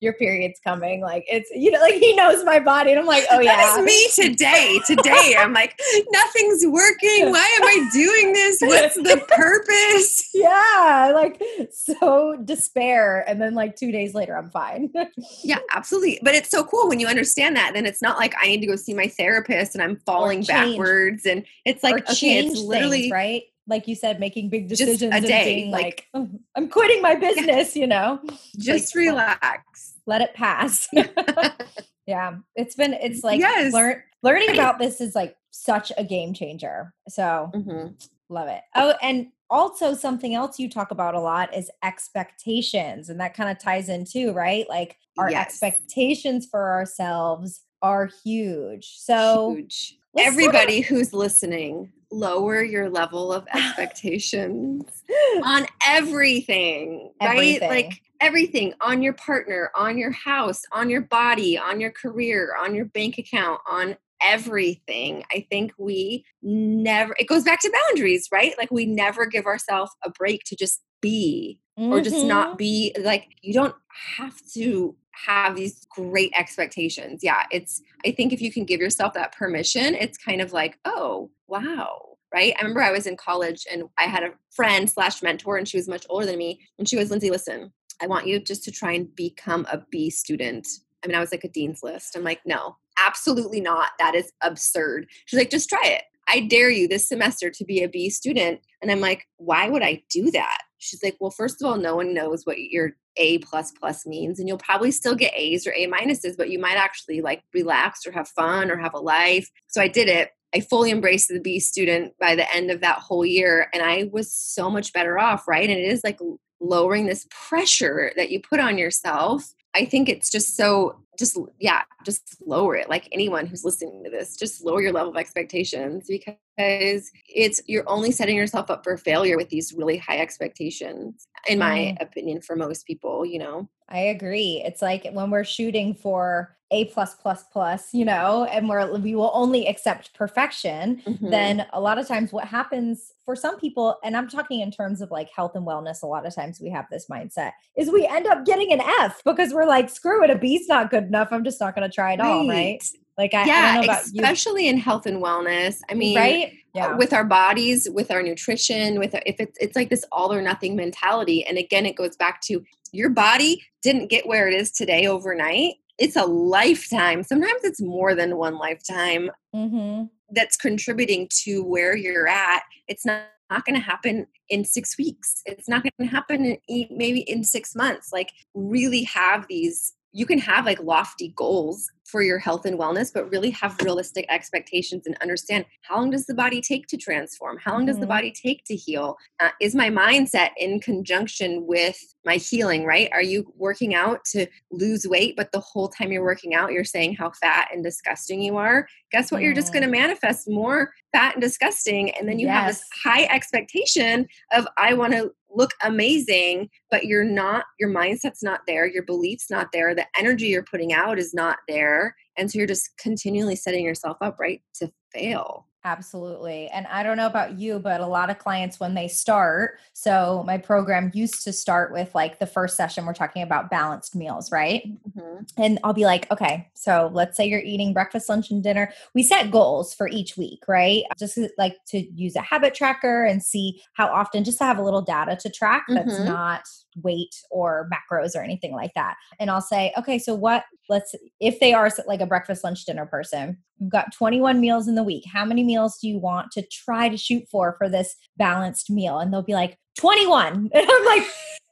your 0.00 0.12
period's 0.14 0.60
coming. 0.60 1.00
Like 1.00 1.24
it's 1.26 1.50
you 1.54 1.70
know, 1.70 1.80
like 1.80 1.94
he 1.94 2.14
knows 2.14 2.44
my 2.44 2.58
body, 2.58 2.90
and 2.90 3.00
I'm 3.00 3.06
like, 3.06 3.24
oh 3.30 3.40
yeah, 3.40 3.56
that 3.56 3.78
is 3.78 3.84
me 3.84 4.28
today. 4.28 4.78
Today, 4.86 5.34
I'm 5.38 5.52
like, 5.52 5.78
nothing's 6.10 6.66
working. 6.66 7.30
Why 7.30 7.58
am 7.58 7.64
I 7.64 7.88
doing 7.92 8.32
this? 8.32 8.58
What's 8.60 8.94
the 8.94 9.24
purpose? 9.28 10.24
Yeah, 10.36 11.12
like 11.14 11.42
so 11.72 12.36
despair, 12.44 13.24
and 13.26 13.40
then 13.40 13.54
like 13.54 13.74
two 13.74 13.90
days 13.90 14.14
later, 14.14 14.36
I'm 14.36 14.50
fine. 14.50 14.92
yeah, 15.42 15.58
absolutely. 15.72 16.20
But 16.22 16.34
it's 16.34 16.50
so 16.50 16.62
cool 16.62 16.88
when 16.88 17.00
you 17.00 17.06
understand 17.06 17.56
that. 17.56 17.72
Then 17.72 17.86
it's 17.86 18.02
not 18.02 18.18
like 18.18 18.34
I 18.40 18.46
need 18.46 18.60
to 18.60 18.66
go 18.66 18.76
see 18.76 18.92
my 18.92 19.08
therapist, 19.08 19.74
and 19.74 19.82
I'm 19.82 19.96
falling 20.04 20.44
backwards, 20.44 21.24
and 21.24 21.44
it's 21.64 21.82
like 21.82 22.08
okay, 22.10 22.38
it's 22.46 22.60
literally 22.60 23.02
things, 23.02 23.12
right 23.12 23.42
like 23.68 23.88
you 23.88 23.94
said, 23.94 24.20
making 24.20 24.48
big 24.48 24.68
decisions 24.68 25.00
just 25.00 25.24
a 25.24 25.26
day. 25.26 25.68
like, 25.70 25.82
like 25.82 26.06
oh, 26.14 26.28
I'm 26.54 26.68
quitting 26.68 27.02
my 27.02 27.14
business, 27.14 27.74
yeah. 27.74 27.80
you 27.80 27.86
know. 27.86 28.20
Just 28.58 28.94
like, 28.94 29.06
relax. 29.06 29.94
Let 30.06 30.20
it 30.20 30.34
pass. 30.34 30.88
yeah. 32.06 32.36
It's 32.54 32.74
been 32.74 32.94
it's 32.94 33.24
like 33.24 33.40
yes. 33.40 33.72
learn 33.72 34.02
learning 34.22 34.50
about 34.50 34.78
this 34.78 35.00
is 35.00 35.14
like 35.14 35.36
such 35.50 35.90
a 35.96 36.04
game 36.04 36.32
changer. 36.32 36.92
So 37.08 37.50
mm-hmm. 37.54 37.88
love 38.28 38.48
it. 38.48 38.62
Oh, 38.74 38.94
and 39.02 39.28
also 39.50 39.94
something 39.94 40.34
else 40.34 40.58
you 40.58 40.68
talk 40.68 40.90
about 40.90 41.14
a 41.14 41.20
lot 41.20 41.54
is 41.54 41.70
expectations. 41.82 43.08
And 43.08 43.20
that 43.20 43.34
kind 43.34 43.50
of 43.50 43.58
ties 43.58 43.88
in 43.88 44.04
too, 44.04 44.32
right? 44.32 44.68
Like 44.68 44.96
our 45.18 45.30
yes. 45.30 45.46
expectations 45.46 46.46
for 46.46 46.70
ourselves 46.70 47.62
are 47.82 48.10
huge. 48.24 48.96
So 48.96 49.54
huge. 49.54 49.98
everybody 50.18 50.80
who's 50.80 51.12
listening 51.12 51.92
lower 52.10 52.62
your 52.62 52.88
level 52.88 53.32
of 53.32 53.46
expectations 53.52 55.02
on 55.44 55.66
everything, 55.86 57.12
right? 57.20 57.60
Like 57.60 58.02
everything 58.20 58.74
on 58.80 59.02
your 59.02 59.12
partner, 59.14 59.70
on 59.74 59.98
your 59.98 60.12
house, 60.12 60.62
on 60.72 60.90
your 60.90 61.02
body, 61.02 61.58
on 61.58 61.80
your 61.80 61.90
career, 61.90 62.54
on 62.58 62.74
your 62.74 62.86
bank 62.86 63.18
account, 63.18 63.60
on 63.68 63.96
everything. 64.22 65.24
I 65.32 65.46
think 65.50 65.72
we 65.78 66.24
never, 66.42 67.14
it 67.18 67.28
goes 67.28 67.44
back 67.44 67.60
to 67.60 67.72
boundaries, 67.88 68.28
right? 68.32 68.54
Like 68.58 68.70
we 68.70 68.86
never 68.86 69.26
give 69.26 69.46
ourselves 69.46 69.92
a 70.04 70.10
break 70.10 70.42
to 70.46 70.56
just 70.56 70.82
be 71.02 71.60
mm-hmm. 71.78 71.92
or 71.92 72.00
just 72.00 72.24
not 72.24 72.48
mm-hmm. 72.48 72.56
be 72.56 72.96
like, 73.00 73.28
you 73.42 73.52
don't 73.52 73.74
have 74.16 74.34
to 74.54 74.96
have 75.24 75.56
these 75.56 75.86
great 75.90 76.32
expectations. 76.36 77.20
Yeah, 77.22 77.44
it's, 77.50 77.82
I 78.04 78.12
think 78.12 78.32
if 78.32 78.40
you 78.40 78.52
can 78.52 78.64
give 78.64 78.80
yourself 78.80 79.14
that 79.14 79.34
permission, 79.36 79.94
it's 79.94 80.18
kind 80.18 80.40
of 80.40 80.52
like, 80.52 80.78
oh, 80.84 81.30
wow. 81.48 82.16
Right. 82.34 82.54
I 82.58 82.60
remember 82.60 82.82
I 82.82 82.90
was 82.90 83.06
in 83.06 83.16
college 83.16 83.66
and 83.72 83.84
I 83.96 84.04
had 84.04 84.24
a 84.24 84.32
friend 84.50 84.90
slash 84.90 85.22
mentor 85.22 85.56
and 85.56 85.66
she 85.66 85.78
was 85.78 85.88
much 85.88 86.04
older 86.10 86.26
than 86.26 86.36
me. 86.36 86.60
And 86.78 86.88
she 86.88 86.96
was, 86.96 87.08
Lindsay, 87.08 87.30
listen, 87.30 87.72
I 88.02 88.08
want 88.08 88.26
you 88.26 88.40
just 88.40 88.64
to 88.64 88.72
try 88.72 88.92
and 88.92 89.14
become 89.14 89.66
a 89.72 89.82
B 89.90 90.10
student. 90.10 90.66
I 91.02 91.06
mean, 91.06 91.16
I 91.16 91.20
was 91.20 91.30
like 91.30 91.44
a 91.44 91.48
dean's 91.48 91.82
list. 91.82 92.16
I'm 92.16 92.24
like, 92.24 92.40
no, 92.44 92.76
absolutely 92.98 93.60
not. 93.60 93.90
That 93.98 94.14
is 94.14 94.32
absurd. 94.42 95.06
She's 95.24 95.38
like, 95.38 95.50
just 95.50 95.68
try 95.68 95.82
it. 95.84 96.02
I 96.28 96.40
dare 96.40 96.68
you 96.68 96.88
this 96.88 97.08
semester 97.08 97.48
to 97.48 97.64
be 97.64 97.82
a 97.82 97.88
B 97.88 98.10
student. 98.10 98.60
And 98.82 98.90
I'm 98.90 99.00
like, 99.00 99.28
why 99.36 99.68
would 99.70 99.82
I 99.82 100.02
do 100.10 100.30
that? 100.32 100.58
She's 100.78 101.02
like, 101.02 101.16
well, 101.20 101.30
first 101.30 101.62
of 101.62 101.68
all, 101.68 101.76
no 101.76 101.96
one 101.96 102.14
knows 102.14 102.44
what 102.44 102.60
your 102.60 102.96
A 103.16 103.38
plus 103.38 103.72
plus 103.72 104.06
means, 104.06 104.38
and 104.38 104.48
you'll 104.48 104.58
probably 104.58 104.90
still 104.90 105.14
get 105.14 105.32
A's 105.34 105.66
or 105.66 105.72
A 105.72 105.86
minuses, 105.86 106.36
but 106.36 106.50
you 106.50 106.58
might 106.58 106.76
actually 106.76 107.20
like 107.20 107.42
relax 107.54 108.06
or 108.06 108.12
have 108.12 108.28
fun 108.28 108.70
or 108.70 108.76
have 108.76 108.94
a 108.94 108.98
life. 108.98 109.50
So 109.66 109.80
I 109.80 109.88
did 109.88 110.08
it. 110.08 110.30
I 110.54 110.60
fully 110.60 110.90
embraced 110.90 111.28
the 111.28 111.40
B 111.40 111.58
student 111.58 112.14
by 112.20 112.34
the 112.34 112.52
end 112.54 112.70
of 112.70 112.80
that 112.80 112.98
whole 112.98 113.26
year, 113.26 113.68
and 113.74 113.82
I 113.82 114.08
was 114.12 114.32
so 114.32 114.70
much 114.70 114.92
better 114.92 115.18
off, 115.18 115.48
right? 115.48 115.68
And 115.68 115.78
it 115.78 115.92
is 115.92 116.02
like 116.04 116.18
lowering 116.60 117.06
this 117.06 117.26
pressure 117.30 118.12
that 118.16 118.30
you 118.30 118.40
put 118.40 118.60
on 118.60 118.78
yourself 118.78 119.52
I 119.76 119.84
think 119.84 120.08
it's 120.08 120.30
just 120.30 120.56
so 120.56 120.96
just 121.18 121.38
yeah, 121.58 121.82
just 122.04 122.36
lower 122.46 122.76
it. 122.76 122.88
Like 122.88 123.08
anyone 123.12 123.46
who's 123.46 123.64
listening 123.64 124.02
to 124.04 124.10
this, 124.10 124.36
just 124.36 124.64
lower 124.64 124.80
your 124.80 124.92
level 124.92 125.10
of 125.10 125.16
expectations 125.16 126.06
because 126.08 127.10
it's 127.28 127.60
you're 127.66 127.88
only 127.88 128.10
setting 128.10 128.36
yourself 128.36 128.70
up 128.70 128.84
for 128.84 128.96
failure 128.96 129.36
with 129.36 129.50
these 129.50 129.74
really 129.74 129.98
high 129.98 130.18
expectations. 130.18 131.28
In 131.46 131.58
my 131.58 131.96
mm. 131.98 132.02
opinion, 132.02 132.40
for 132.40 132.56
most 132.56 132.86
people, 132.86 133.24
you 133.24 133.38
know. 133.38 133.68
I 133.88 133.98
agree. 133.98 134.62
It's 134.64 134.82
like 134.82 135.06
when 135.12 135.30
we're 135.30 135.44
shooting 135.44 135.94
for 135.94 136.56
a 136.72 136.86
plus 136.86 137.14
plus 137.14 137.44
plus 137.44 137.94
you 137.94 138.04
know 138.04 138.44
and 138.50 138.68
we're 138.68 138.96
we 138.98 139.14
will 139.14 139.30
only 139.34 139.68
accept 139.68 140.12
perfection 140.14 141.00
mm-hmm. 141.06 141.30
then 141.30 141.64
a 141.72 141.80
lot 141.80 141.96
of 141.96 142.08
times 142.08 142.32
what 142.32 142.44
happens 142.44 143.12
for 143.24 143.36
some 143.36 143.56
people 143.58 143.96
and 144.02 144.16
i'm 144.16 144.28
talking 144.28 144.60
in 144.60 144.70
terms 144.70 145.00
of 145.00 145.10
like 145.12 145.28
health 145.30 145.54
and 145.54 145.64
wellness 145.64 146.02
a 146.02 146.06
lot 146.06 146.26
of 146.26 146.34
times 146.34 146.60
we 146.60 146.68
have 146.68 146.84
this 146.90 147.06
mindset 147.08 147.52
is 147.76 147.90
we 147.90 148.04
end 148.06 148.26
up 148.26 148.44
getting 148.44 148.72
an 148.72 148.80
f 148.80 149.20
because 149.24 149.54
we're 149.54 149.66
like 149.66 149.88
screw 149.88 150.24
it 150.24 150.30
a 150.30 150.36
b's 150.36 150.66
not 150.66 150.90
good 150.90 151.04
enough 151.04 151.28
i'm 151.30 151.44
just 151.44 151.60
not 151.60 151.74
going 151.74 151.88
to 151.88 151.94
try 151.94 152.14
it 152.14 152.18
right. 152.18 152.26
all 152.26 152.48
right 152.48 152.82
like 153.16 153.32
I, 153.32 153.44
yeah 153.44 153.82
I 153.88 153.98
especially 153.98 154.64
you. 154.64 154.70
in 154.70 154.78
health 154.78 155.06
and 155.06 155.22
wellness 155.22 155.80
i 155.88 155.94
mean 155.94 156.16
right 156.16 156.52
yeah. 156.76 156.94
with 156.94 157.12
our 157.12 157.24
bodies 157.24 157.88
with 157.92 158.10
our 158.10 158.22
nutrition 158.22 158.98
with 158.98 159.14
our, 159.14 159.22
if 159.26 159.36
it's 159.40 159.56
it's 159.60 159.76
like 159.76 159.90
this 159.90 160.04
all 160.12 160.32
or 160.32 160.42
nothing 160.42 160.76
mentality 160.76 161.44
and 161.44 161.58
again 161.58 161.86
it 161.86 161.96
goes 161.96 162.16
back 162.16 162.40
to 162.42 162.62
your 162.92 163.10
body 163.10 163.62
didn't 163.82 164.08
get 164.08 164.26
where 164.26 164.48
it 164.48 164.54
is 164.54 164.70
today 164.70 165.06
overnight 165.06 165.74
it's 165.98 166.16
a 166.16 166.24
lifetime. 166.24 167.22
Sometimes 167.22 167.64
it's 167.64 167.80
more 167.80 168.14
than 168.14 168.36
one 168.36 168.58
lifetime 168.58 169.30
mm-hmm. 169.54 170.04
that's 170.30 170.56
contributing 170.56 171.28
to 171.44 171.62
where 171.62 171.96
you're 171.96 172.28
at. 172.28 172.62
It's 172.88 173.06
not, 173.06 173.22
not 173.50 173.64
going 173.64 173.76
to 173.76 173.84
happen 173.84 174.26
in 174.48 174.64
six 174.64 174.98
weeks. 174.98 175.42
It's 175.46 175.68
not 175.68 175.82
going 175.82 176.08
to 176.08 176.14
happen 176.14 176.56
in, 176.68 176.86
maybe 176.90 177.20
in 177.20 177.44
six 177.44 177.74
months. 177.74 178.10
Like, 178.12 178.32
really 178.54 179.04
have 179.04 179.46
these 179.48 179.92
you 180.12 180.24
can 180.24 180.38
have 180.38 180.64
like 180.64 180.80
lofty 180.80 181.34
goals 181.36 181.90
for 182.06 182.22
your 182.22 182.38
health 182.38 182.64
and 182.64 182.78
wellness 182.78 183.10
but 183.12 183.30
really 183.30 183.50
have 183.50 183.76
realistic 183.82 184.24
expectations 184.28 185.06
and 185.06 185.16
understand 185.20 185.64
how 185.82 185.96
long 185.96 186.10
does 186.10 186.26
the 186.26 186.34
body 186.34 186.60
take 186.60 186.86
to 186.86 186.96
transform 186.96 187.58
how 187.58 187.72
long 187.72 187.80
mm-hmm. 187.80 187.88
does 187.88 187.96
the 187.96 188.02
mm-hmm. 188.02 188.10
body 188.10 188.32
take 188.32 188.64
to 188.64 188.74
heal 188.74 189.16
uh, 189.40 189.50
is 189.60 189.74
my 189.74 189.90
mindset 189.90 190.50
in 190.56 190.80
conjunction 190.80 191.66
with 191.66 191.98
my 192.24 192.36
healing 192.36 192.84
right 192.84 193.08
are 193.12 193.22
you 193.22 193.52
working 193.56 193.94
out 193.94 194.24
to 194.24 194.46
lose 194.70 195.06
weight 195.06 195.34
but 195.36 195.50
the 195.52 195.60
whole 195.60 195.88
time 195.88 196.12
you're 196.12 196.22
working 196.22 196.54
out 196.54 196.72
you're 196.72 196.84
saying 196.84 197.14
how 197.14 197.30
fat 197.40 197.68
and 197.72 197.82
disgusting 197.82 198.40
you 198.40 198.56
are 198.56 198.86
guess 199.12 199.30
what 199.30 199.40
mm. 199.40 199.44
you're 199.44 199.54
just 199.54 199.72
going 199.72 199.82
to 199.82 199.88
manifest 199.88 200.48
more 200.48 200.92
fat 201.16 201.34
and 201.34 201.42
disgusting 201.42 202.10
and 202.10 202.28
then 202.28 202.38
you 202.38 202.46
yes. 202.46 202.54
have 202.54 202.66
this 202.68 202.84
high 203.04 203.24
expectation 203.24 204.26
of 204.52 204.66
i 204.76 204.92
want 204.92 205.12
to 205.12 205.30
look 205.56 205.72
amazing, 205.82 206.68
but 206.90 207.04
you're 207.04 207.24
not, 207.24 207.64
your 207.80 207.88
mindset's 207.88 208.42
not 208.42 208.60
there, 208.66 208.86
your 208.86 209.02
belief's 209.02 209.50
not 209.50 209.68
there, 209.72 209.94
the 209.94 210.06
energy 210.16 210.46
you're 210.46 210.62
putting 210.62 210.92
out 210.92 211.18
is 211.18 211.34
not 211.34 211.58
there. 211.66 212.14
And 212.36 212.50
so 212.50 212.58
you're 212.58 212.68
just 212.68 212.90
continually 212.98 213.56
setting 213.56 213.84
yourself 213.84 214.18
up, 214.20 214.38
right, 214.38 214.60
to 214.76 214.92
fail. 215.12 215.66
Absolutely. 215.86 216.66
And 216.70 216.84
I 216.88 217.04
don't 217.04 217.16
know 217.16 217.28
about 217.28 217.60
you, 217.60 217.78
but 217.78 218.00
a 218.00 218.06
lot 218.08 218.28
of 218.28 218.38
clients, 218.40 218.80
when 218.80 218.94
they 218.94 219.06
start, 219.06 219.78
so 219.92 220.42
my 220.44 220.58
program 220.58 221.12
used 221.14 221.44
to 221.44 221.52
start 221.52 221.92
with 221.92 222.12
like 222.12 222.40
the 222.40 222.46
first 222.46 222.76
session, 222.76 223.06
we're 223.06 223.14
talking 223.14 223.44
about 223.44 223.70
balanced 223.70 224.16
meals, 224.16 224.50
right? 224.50 224.82
Mm-hmm. 224.84 225.44
And 225.56 225.78
I'll 225.84 225.94
be 225.94 226.04
like, 226.04 226.28
okay, 226.32 226.68
so 226.74 227.08
let's 227.14 227.36
say 227.36 227.46
you're 227.46 227.60
eating 227.60 227.92
breakfast, 227.92 228.28
lunch, 228.28 228.50
and 228.50 228.64
dinner. 228.64 228.92
We 229.14 229.22
set 229.22 229.52
goals 229.52 229.94
for 229.94 230.08
each 230.08 230.36
week, 230.36 230.64
right? 230.66 231.04
Just 231.16 231.38
like 231.56 231.76
to 231.90 232.00
use 232.00 232.34
a 232.34 232.40
habit 232.40 232.74
tracker 232.74 233.24
and 233.24 233.40
see 233.40 233.80
how 233.92 234.08
often, 234.08 234.42
just 234.42 234.58
to 234.58 234.64
have 234.64 234.78
a 234.78 234.82
little 234.82 235.02
data 235.02 235.36
to 235.36 235.48
track 235.48 235.84
that's 235.88 236.14
mm-hmm. 236.14 236.24
not 236.24 236.68
weight 237.02 237.34
or 237.50 237.88
macros 237.92 238.34
or 238.34 238.42
anything 238.42 238.72
like 238.72 238.92
that. 238.94 239.16
And 239.38 239.50
I'll 239.50 239.60
say, 239.60 239.92
okay, 239.98 240.18
so 240.18 240.34
what, 240.34 240.64
let's, 240.88 241.14
if 241.40 241.60
they 241.60 241.72
are 241.72 241.90
like 242.06 242.20
a 242.20 242.26
breakfast, 242.26 242.64
lunch, 242.64 242.84
dinner 242.84 243.06
person, 243.06 243.58
you've 243.78 243.90
got 243.90 244.12
21 244.12 244.60
meals 244.60 244.88
in 244.88 244.94
the 244.94 245.02
week. 245.02 245.24
How 245.30 245.44
many 245.44 245.62
meals 245.62 245.98
do 245.98 246.08
you 246.08 246.18
want 246.18 246.50
to 246.52 246.62
try 246.62 247.08
to 247.08 247.16
shoot 247.16 247.44
for 247.50 247.74
for 247.78 247.88
this 247.88 248.16
balanced 248.36 248.90
meal? 248.90 249.18
And 249.18 249.32
they'll 249.32 249.42
be 249.42 249.54
like, 249.54 249.78
21. 249.98 250.70
And 250.74 250.86
I'm 250.90 251.04
like, 251.04 251.26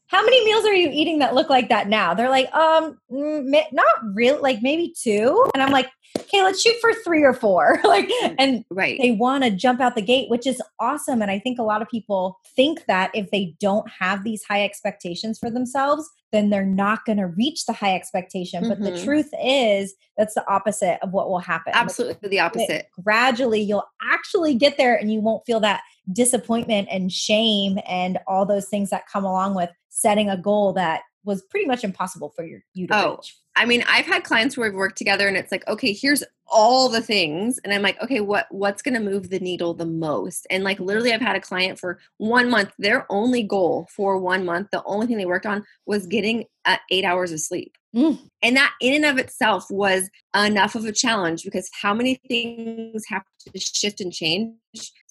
how 0.08 0.22
many 0.22 0.44
meals 0.44 0.64
are 0.64 0.74
you 0.74 0.90
eating 0.92 1.18
that 1.18 1.34
look 1.34 1.50
like 1.50 1.68
that 1.70 1.88
now? 1.88 2.14
They're 2.14 2.30
like, 2.30 2.52
um, 2.54 2.98
not 3.10 4.14
really, 4.14 4.38
like 4.38 4.62
maybe 4.62 4.94
two. 4.96 5.50
And 5.54 5.62
I'm 5.62 5.72
like, 5.72 5.88
okay, 6.18 6.42
let's 6.42 6.60
shoot 6.60 6.76
for 6.80 6.92
three 6.92 7.22
or 7.22 7.32
four. 7.32 7.80
like, 7.84 8.08
mm, 8.08 8.34
and 8.38 8.64
right. 8.70 8.98
they 9.00 9.12
want 9.12 9.44
to 9.44 9.50
jump 9.50 9.80
out 9.80 9.94
the 9.94 10.02
gate, 10.02 10.30
which 10.30 10.46
is 10.46 10.60
awesome. 10.80 11.22
And 11.22 11.30
I 11.30 11.38
think 11.38 11.58
a 11.58 11.62
lot 11.62 11.82
of 11.82 11.88
people 11.88 12.38
think 12.56 12.84
that 12.86 13.10
if 13.14 13.30
they 13.30 13.54
don't 13.60 13.88
have 13.88 14.24
these 14.24 14.42
high 14.44 14.64
expectations 14.64 15.38
for 15.38 15.50
themselves, 15.50 16.08
then 16.32 16.50
they're 16.50 16.66
not 16.66 17.04
going 17.04 17.18
to 17.18 17.26
reach 17.26 17.66
the 17.66 17.72
high 17.72 17.94
expectation. 17.94 18.62
Mm-hmm. 18.62 18.68
But 18.68 18.80
the 18.80 18.90
mm-hmm. 18.92 19.04
truth 19.04 19.30
is, 19.42 19.94
that's 20.16 20.34
the 20.34 20.48
opposite 20.48 20.98
of 21.02 21.12
what 21.12 21.28
will 21.28 21.38
happen. 21.38 21.72
Absolutely 21.74 22.28
the 22.28 22.40
opposite. 22.40 22.88
Gradually, 23.02 23.60
you'll 23.60 23.86
actually 24.02 24.54
get 24.54 24.76
there 24.76 24.96
and 24.96 25.12
you 25.12 25.20
won't 25.20 25.44
feel 25.46 25.60
that 25.60 25.82
disappointment 26.12 26.88
and 26.90 27.10
shame 27.10 27.78
and 27.86 28.18
all 28.26 28.44
those 28.44 28.68
things 28.68 28.90
that 28.90 29.08
come 29.08 29.24
along 29.24 29.54
with 29.54 29.70
setting 29.88 30.28
a 30.28 30.36
goal 30.36 30.72
that 30.72 31.02
was 31.24 31.42
pretty 31.42 31.66
much 31.66 31.84
impossible 31.84 32.32
for 32.36 32.44
your, 32.44 32.60
you 32.74 32.86
to 32.86 32.96
oh, 32.96 33.10
reach. 33.12 33.36
I 33.56 33.66
mean, 33.66 33.84
I've 33.88 34.06
had 34.06 34.24
clients 34.24 34.56
where 34.56 34.68
we've 34.68 34.76
worked 34.76 34.98
together 34.98 35.28
and 35.28 35.36
it's 35.36 35.52
like, 35.52 35.66
okay, 35.68 35.92
here's 35.92 36.24
all 36.46 36.88
the 36.88 37.00
things. 37.00 37.58
And 37.64 37.72
I'm 37.72 37.82
like, 37.82 38.00
okay, 38.02 38.20
what 38.20 38.46
what's 38.50 38.82
gonna 38.82 39.00
move 39.00 39.30
the 39.30 39.38
needle 39.38 39.74
the 39.74 39.86
most? 39.86 40.46
And 40.50 40.64
like 40.64 40.80
literally 40.80 41.12
I've 41.12 41.20
had 41.20 41.36
a 41.36 41.40
client 41.40 41.78
for 41.78 41.98
one 42.18 42.50
month, 42.50 42.72
their 42.78 43.06
only 43.10 43.42
goal 43.42 43.88
for 43.90 44.18
one 44.18 44.44
month, 44.44 44.68
the 44.70 44.82
only 44.84 45.06
thing 45.06 45.16
they 45.16 45.26
worked 45.26 45.46
on 45.46 45.64
was 45.86 46.06
getting 46.06 46.44
uh, 46.64 46.76
eight 46.90 47.04
hours 47.04 47.32
of 47.32 47.40
sleep. 47.40 47.76
Mm. 47.94 48.18
And 48.42 48.56
that 48.56 48.72
in 48.80 48.94
and 48.94 49.04
of 49.04 49.18
itself 49.18 49.66
was 49.70 50.10
enough 50.36 50.74
of 50.74 50.84
a 50.84 50.92
challenge 50.92 51.44
because 51.44 51.70
how 51.80 51.94
many 51.94 52.20
things 52.28 53.04
have 53.08 53.22
to 53.52 53.60
shift 53.60 54.00
and 54.00 54.12
change 54.12 54.52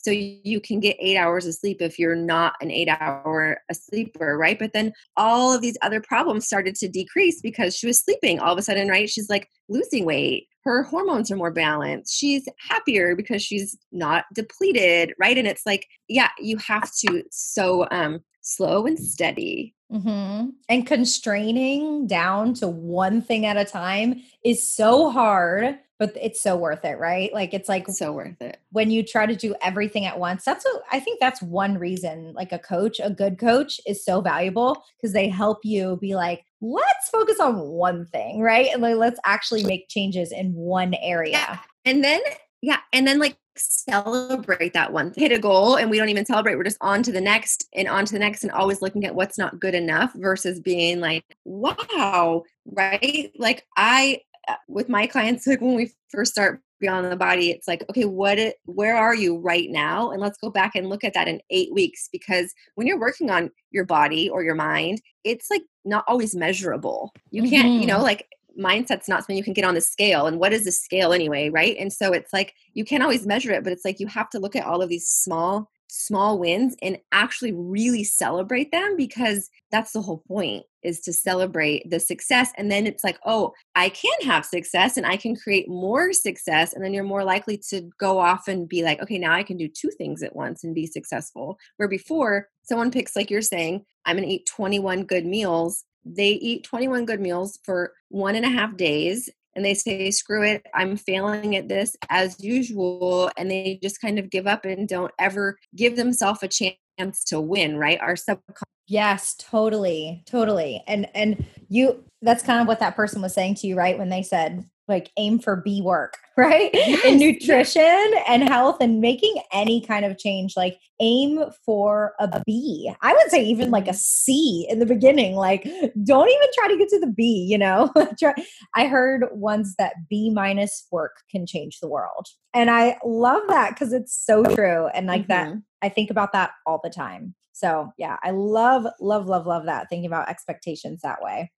so 0.04 0.12
you 0.12 0.60
can 0.60 0.80
get 0.82 0.98
eight 1.00 1.18
hours 1.18 1.46
of 1.46 1.56
sleep 1.56 1.82
if 1.82 1.98
you're 1.98 2.16
not 2.16 2.56
an 2.62 2.70
eight 2.70 2.90
hour 2.90 3.58
sleeper, 3.72 4.38
right? 4.38 4.60
But 4.60 4.74
then 4.74 4.92
all 5.16 5.54
of 5.54 5.62
these 5.62 5.78
other 5.82 6.02
problems 6.02 6.46
started 6.46 6.76
to 6.76 6.90
decrease 6.90 7.42
because 7.42 7.76
she 7.76 7.88
was 7.88 8.00
sleeping. 8.00 8.40
All 8.40 8.52
of 8.52 8.60
a 8.60 8.62
sudden, 8.62 8.90
right? 8.90 9.10
She's 9.10 9.30
like 9.30 9.48
losing 9.70 10.04
weight. 10.04 10.48
Her 10.66 10.84
hormones 10.84 11.32
are 11.32 11.38
more 11.38 11.52
balanced. 11.52 12.14
She's 12.14 12.48
happier 12.70 13.16
because 13.16 13.42
she's 13.42 13.78
not 13.92 14.26
depleted, 14.34 15.14
right? 15.20 15.38
And 15.38 15.48
it's 15.48 15.66
like, 15.66 15.88
yeah, 16.10 16.30
you 16.38 16.58
have 16.58 16.92
to 17.06 17.24
so 17.32 17.88
um 17.92 18.20
slow 18.42 18.86
and 18.86 19.00
steady 19.00 19.74
Mm-hmm. 19.94 20.50
And 20.70 20.88
constraining 20.88 22.08
down 22.08 22.56
to 22.56 22.68
one 22.68 23.22
thing 23.22 23.46
at 23.46 23.58
a 23.58 23.66
time 23.66 24.24
is 24.44 24.68
so 24.68 25.12
hard, 25.12 25.78
but 26.00 26.18
it's 26.20 26.42
so 26.42 26.58
worth 26.58 26.84
it, 26.84 26.98
right? 26.98 27.32
Like 27.32 27.54
it's 27.54 27.70
like 27.70 27.88
so 27.90 28.12
worth 28.12 28.42
it. 28.42 28.60
When 28.72 28.90
you 28.90 29.04
try 29.04 29.28
to 29.28 29.36
do 29.36 29.54
everything 29.62 30.06
at 30.06 30.20
once, 30.20 30.44
that's 30.44 30.66
what 30.66 30.82
I 30.92 31.00
think 31.00 31.20
that's 31.20 31.42
one 31.44 31.78
reason 31.78 32.34
like 32.34 32.52
a 32.52 32.60
coach, 32.60 33.00
a 33.04 33.12
good 33.12 33.38
coach 33.38 33.80
is 33.86 34.04
so 34.04 34.20
valuable 34.20 34.84
because 34.98 35.14
they 35.14 35.30
help 35.30 35.60
you 35.64 35.98
be 36.02 36.16
like, 36.16 36.44
let's 36.60 37.10
focus 37.12 37.40
on 37.40 37.60
one 37.60 38.08
thing, 38.08 38.42
right? 38.42 38.70
And 38.74 38.82
like, 38.82 38.96
let's 38.96 39.20
actually 39.26 39.64
make 39.64 39.90
changes 39.90 40.32
in 40.32 40.54
one 40.54 40.96
area. 40.96 41.34
Yeah. 41.34 41.60
And 41.86 42.04
then 42.04 42.22
yeah, 42.64 42.80
and 42.94 43.06
then 43.06 43.20
like 43.20 43.36
celebrate 43.58 44.74
that 44.74 44.94
one 44.94 45.14
hit 45.18 45.34
a 45.34 45.38
goal 45.38 45.76
and 45.76 45.92
we 45.92 45.98
don't 45.98 46.10
even 46.10 46.26
celebrate 46.26 46.56
we're 46.56 46.64
just 46.64 46.78
on 46.82 47.04
to 47.04 47.12
the 47.12 47.22
next 47.22 47.68
and 47.76 47.88
on 47.88 48.04
to 48.04 48.14
the 48.14 48.18
next 48.18 48.42
and 48.42 48.52
always 48.52 48.82
looking 48.82 49.06
at 49.06 49.14
what's 49.14 49.38
not 49.38 49.60
good 49.60 49.76
enough 49.76 50.12
versus 50.16 50.60
being 50.60 51.00
like 51.00 51.24
wow 51.46 52.42
right 52.66 53.32
like 53.38 53.64
i 53.78 54.18
uh, 54.48 54.56
with 54.68 54.90
my 54.90 55.06
clients 55.06 55.46
like 55.48 55.62
when 55.62 55.76
we 55.76 55.92
first 56.10 56.32
start 56.32 56.62
beyond 56.80 57.12
the 57.12 57.16
body 57.16 57.52
it's 57.52 57.68
like 57.68 57.86
okay 57.92 58.06
what 58.06 58.40
it, 58.40 58.56
where 58.66 58.98
are 58.98 59.14
you 59.14 59.38
right 59.38 59.70
now 59.70 60.10
and 60.10 60.20
let's 60.20 60.40
go 60.40 60.50
back 60.50 60.74
and 60.74 60.90
look 60.90 61.04
at 61.04 61.14
that 61.14 61.28
in 61.28 61.40
8 61.52 61.72
weeks 61.74 62.10
because 62.12 62.56
when 62.74 62.88
you're 62.88 63.00
working 63.00 63.30
on 63.30 63.52
your 63.70 63.86
body 63.86 64.32
or 64.32 64.42
your 64.42 64.56
mind 64.56 65.00
it's 65.24 65.52
like 65.52 65.62
not 65.86 66.06
always 66.08 66.34
measurable 66.34 67.14
you 67.30 67.44
can't 67.44 67.68
mm-hmm. 67.68 67.82
you 67.82 67.88
know 67.88 67.98
mm-hmm. 67.98 68.04
like 68.04 68.28
mindset's 68.60 69.08
not 69.08 69.22
something 69.22 69.38
you 69.38 69.44
can 69.44 69.54
get 69.54 69.66
on 69.66 69.76
the 69.76 69.82
scale 69.82 70.28
and 70.28 70.40
what 70.40 70.54
is 70.54 70.66
the 70.66 70.72
scale 70.72 71.14
anyway 71.14 71.50
right? 71.50 71.76
And 71.80 71.92
so 71.92 72.14
it's 72.14 72.34
like 72.34 72.54
you 72.74 72.86
can't 72.86 73.04
always 73.04 73.26
measure 73.26 73.52
it 73.52 73.64
but 73.64 73.74
it's 73.74 73.86
like 73.86 74.00
you 74.00 74.08
have 74.08 74.30
to 74.32 74.40
look 74.40 74.56
at 74.56 74.66
all 74.66 74.82
of 74.82 74.90
these 74.90 75.08
small 75.08 75.70
small 75.96 76.40
wins 76.40 76.76
and 76.82 76.98
actually 77.12 77.52
really 77.52 78.04
celebrate 78.04 78.72
them 78.72 78.96
because 78.98 79.52
that's 79.72 79.92
the 79.92 80.02
whole 80.02 80.24
point 80.28 80.64
is 80.82 81.00
to 81.00 81.14
celebrate 81.14 81.88
the 81.88 82.00
success 82.00 82.52
and 82.58 82.72
then 82.72 82.88
it's 82.88 83.04
like 83.04 83.20
oh 83.28 83.54
i 83.76 83.90
can 83.90 84.12
have 84.24 84.44
success 84.44 84.98
and 84.98 85.06
i 85.06 85.16
can 85.16 85.36
create 85.36 85.70
more 85.70 86.12
success 86.12 86.74
and 86.74 86.84
then 86.84 86.96
you're 86.96 87.04
more 87.04 87.24
likely 87.24 87.60
to 87.60 87.88
go 88.00 88.18
off 88.18 88.48
and 88.48 88.68
be 88.68 88.82
like 88.82 89.00
okay 89.04 89.20
now 89.20 89.34
i 89.34 89.44
can 89.44 89.56
do 89.56 89.68
two 89.68 89.92
things 89.92 90.24
at 90.24 90.36
once 90.36 90.64
and 90.64 90.74
be 90.74 90.88
successful. 90.88 91.60
Where 91.78 91.88
before 91.88 92.50
someone 92.64 92.90
picks 92.90 93.16
like 93.16 93.30
you're 93.30 93.44
saying 93.44 93.86
i'm 94.06 94.18
going 94.18 94.28
to 94.28 94.34
eat 94.34 94.48
21 94.48 95.04
good 95.04 95.28
meals 95.28 95.84
they 96.06 96.32
eat 96.32 96.64
21 96.64 97.06
good 97.06 97.20
meals 97.20 97.60
for 97.64 97.94
one 98.10 98.36
and 98.36 98.46
a 98.46 98.50
half 98.50 98.76
days 98.78 99.30
and 99.56 99.64
they 99.64 99.74
say, 99.74 100.10
screw 100.12 100.44
it, 100.44 100.66
I'm 100.74 100.98
failing 100.98 101.56
at 101.56 101.68
this 101.68 101.96
as 102.10 102.44
usual. 102.44 103.32
And 103.38 103.50
they 103.50 103.80
just 103.82 104.02
kind 104.02 104.18
of 104.18 104.30
give 104.30 104.48
up 104.48 104.66
and 104.66 104.88
don't 104.88 105.12
ever 105.20 105.58
give 105.76 105.96
themselves 105.96 106.42
a 106.44 106.48
chance 106.48 107.24
to 107.26 107.40
win, 107.40 107.78
right? 107.78 108.00
Our 108.00 108.16
subconscious. 108.16 108.64
Yes, 108.88 109.36
totally. 109.36 110.24
Totally. 110.26 110.84
And 110.88 111.08
and 111.16 111.46
you 111.70 112.04
that's 112.22 112.44
kind 112.44 112.62
of 112.62 112.68
what 112.68 112.80
that 112.80 112.96
person 112.96 113.22
was 113.22 113.34
saying 113.34 113.56
to 113.56 113.68
you, 113.68 113.76
right? 113.76 113.98
When 113.98 114.10
they 114.10 114.24
said 114.24 114.66
like 114.88 115.12
aim 115.18 115.40
for 115.40 115.58
B 115.58 115.82
work, 115.82 116.18
right? 116.38 116.72
Yes, 116.74 117.06
In 117.06 117.18
nutrition 117.18 118.12
and 118.28 118.44
health 118.48 118.78
and 118.82 119.00
making 119.00 119.36
any 119.52 119.82
kind 119.82 120.06
of 120.06 120.18
change, 120.18 120.54
like 120.58 120.78
aim 121.00 121.44
for 121.66 122.14
a 122.20 122.42
B. 122.46 122.92
I 123.02 123.14
would 123.14 123.30
say 123.30 123.44
even 123.44 123.72
like 123.72 123.88
a 123.88 123.92
Mhm. 123.94 124.66
In 124.70 124.80
the 124.80 124.86
beginning. 124.86 125.36
Like 125.36 125.64
don't 126.04 126.30
even 126.30 126.48
try 126.54 126.68
to 126.70 126.78
get 126.78 126.90
to 126.90 127.00
the 127.00 127.08
B, 127.08 127.48
you 127.50 127.58
know? 127.58 127.92
I 128.76 128.88
heard 128.88 129.26
once 129.32 129.76
that 129.78 129.94
B 130.10 130.30
minus 130.30 130.88
work 130.92 131.18
can 131.30 131.46
change 131.46 131.80
the 131.80 131.88
world. 131.88 132.28
And 132.54 132.70
I 132.70 132.98
love 133.06 133.44
that 133.50 133.72
because 133.72 133.94
it's 133.94 134.16
so 134.26 134.44
true. 134.44 134.88
And 134.88 135.08
like 135.08 135.28
that 135.28 135.48
Mhm. 135.48 135.64
I 135.82 135.90
think 135.90 136.10
about 136.10 136.32
that 136.34 136.52
all 136.66 136.80
the 136.84 136.90
time. 136.90 137.36
So, 137.52 137.92
yeah, 137.98 138.18
I 138.24 138.32
love, 138.32 138.88
love, 139.00 139.28
love, 139.28 139.46
love 139.46 139.66
that 139.66 139.90
thinking 139.90 140.08
about 140.08 140.30
expectations 140.30 141.02
that 141.02 141.22
way. 141.22 141.52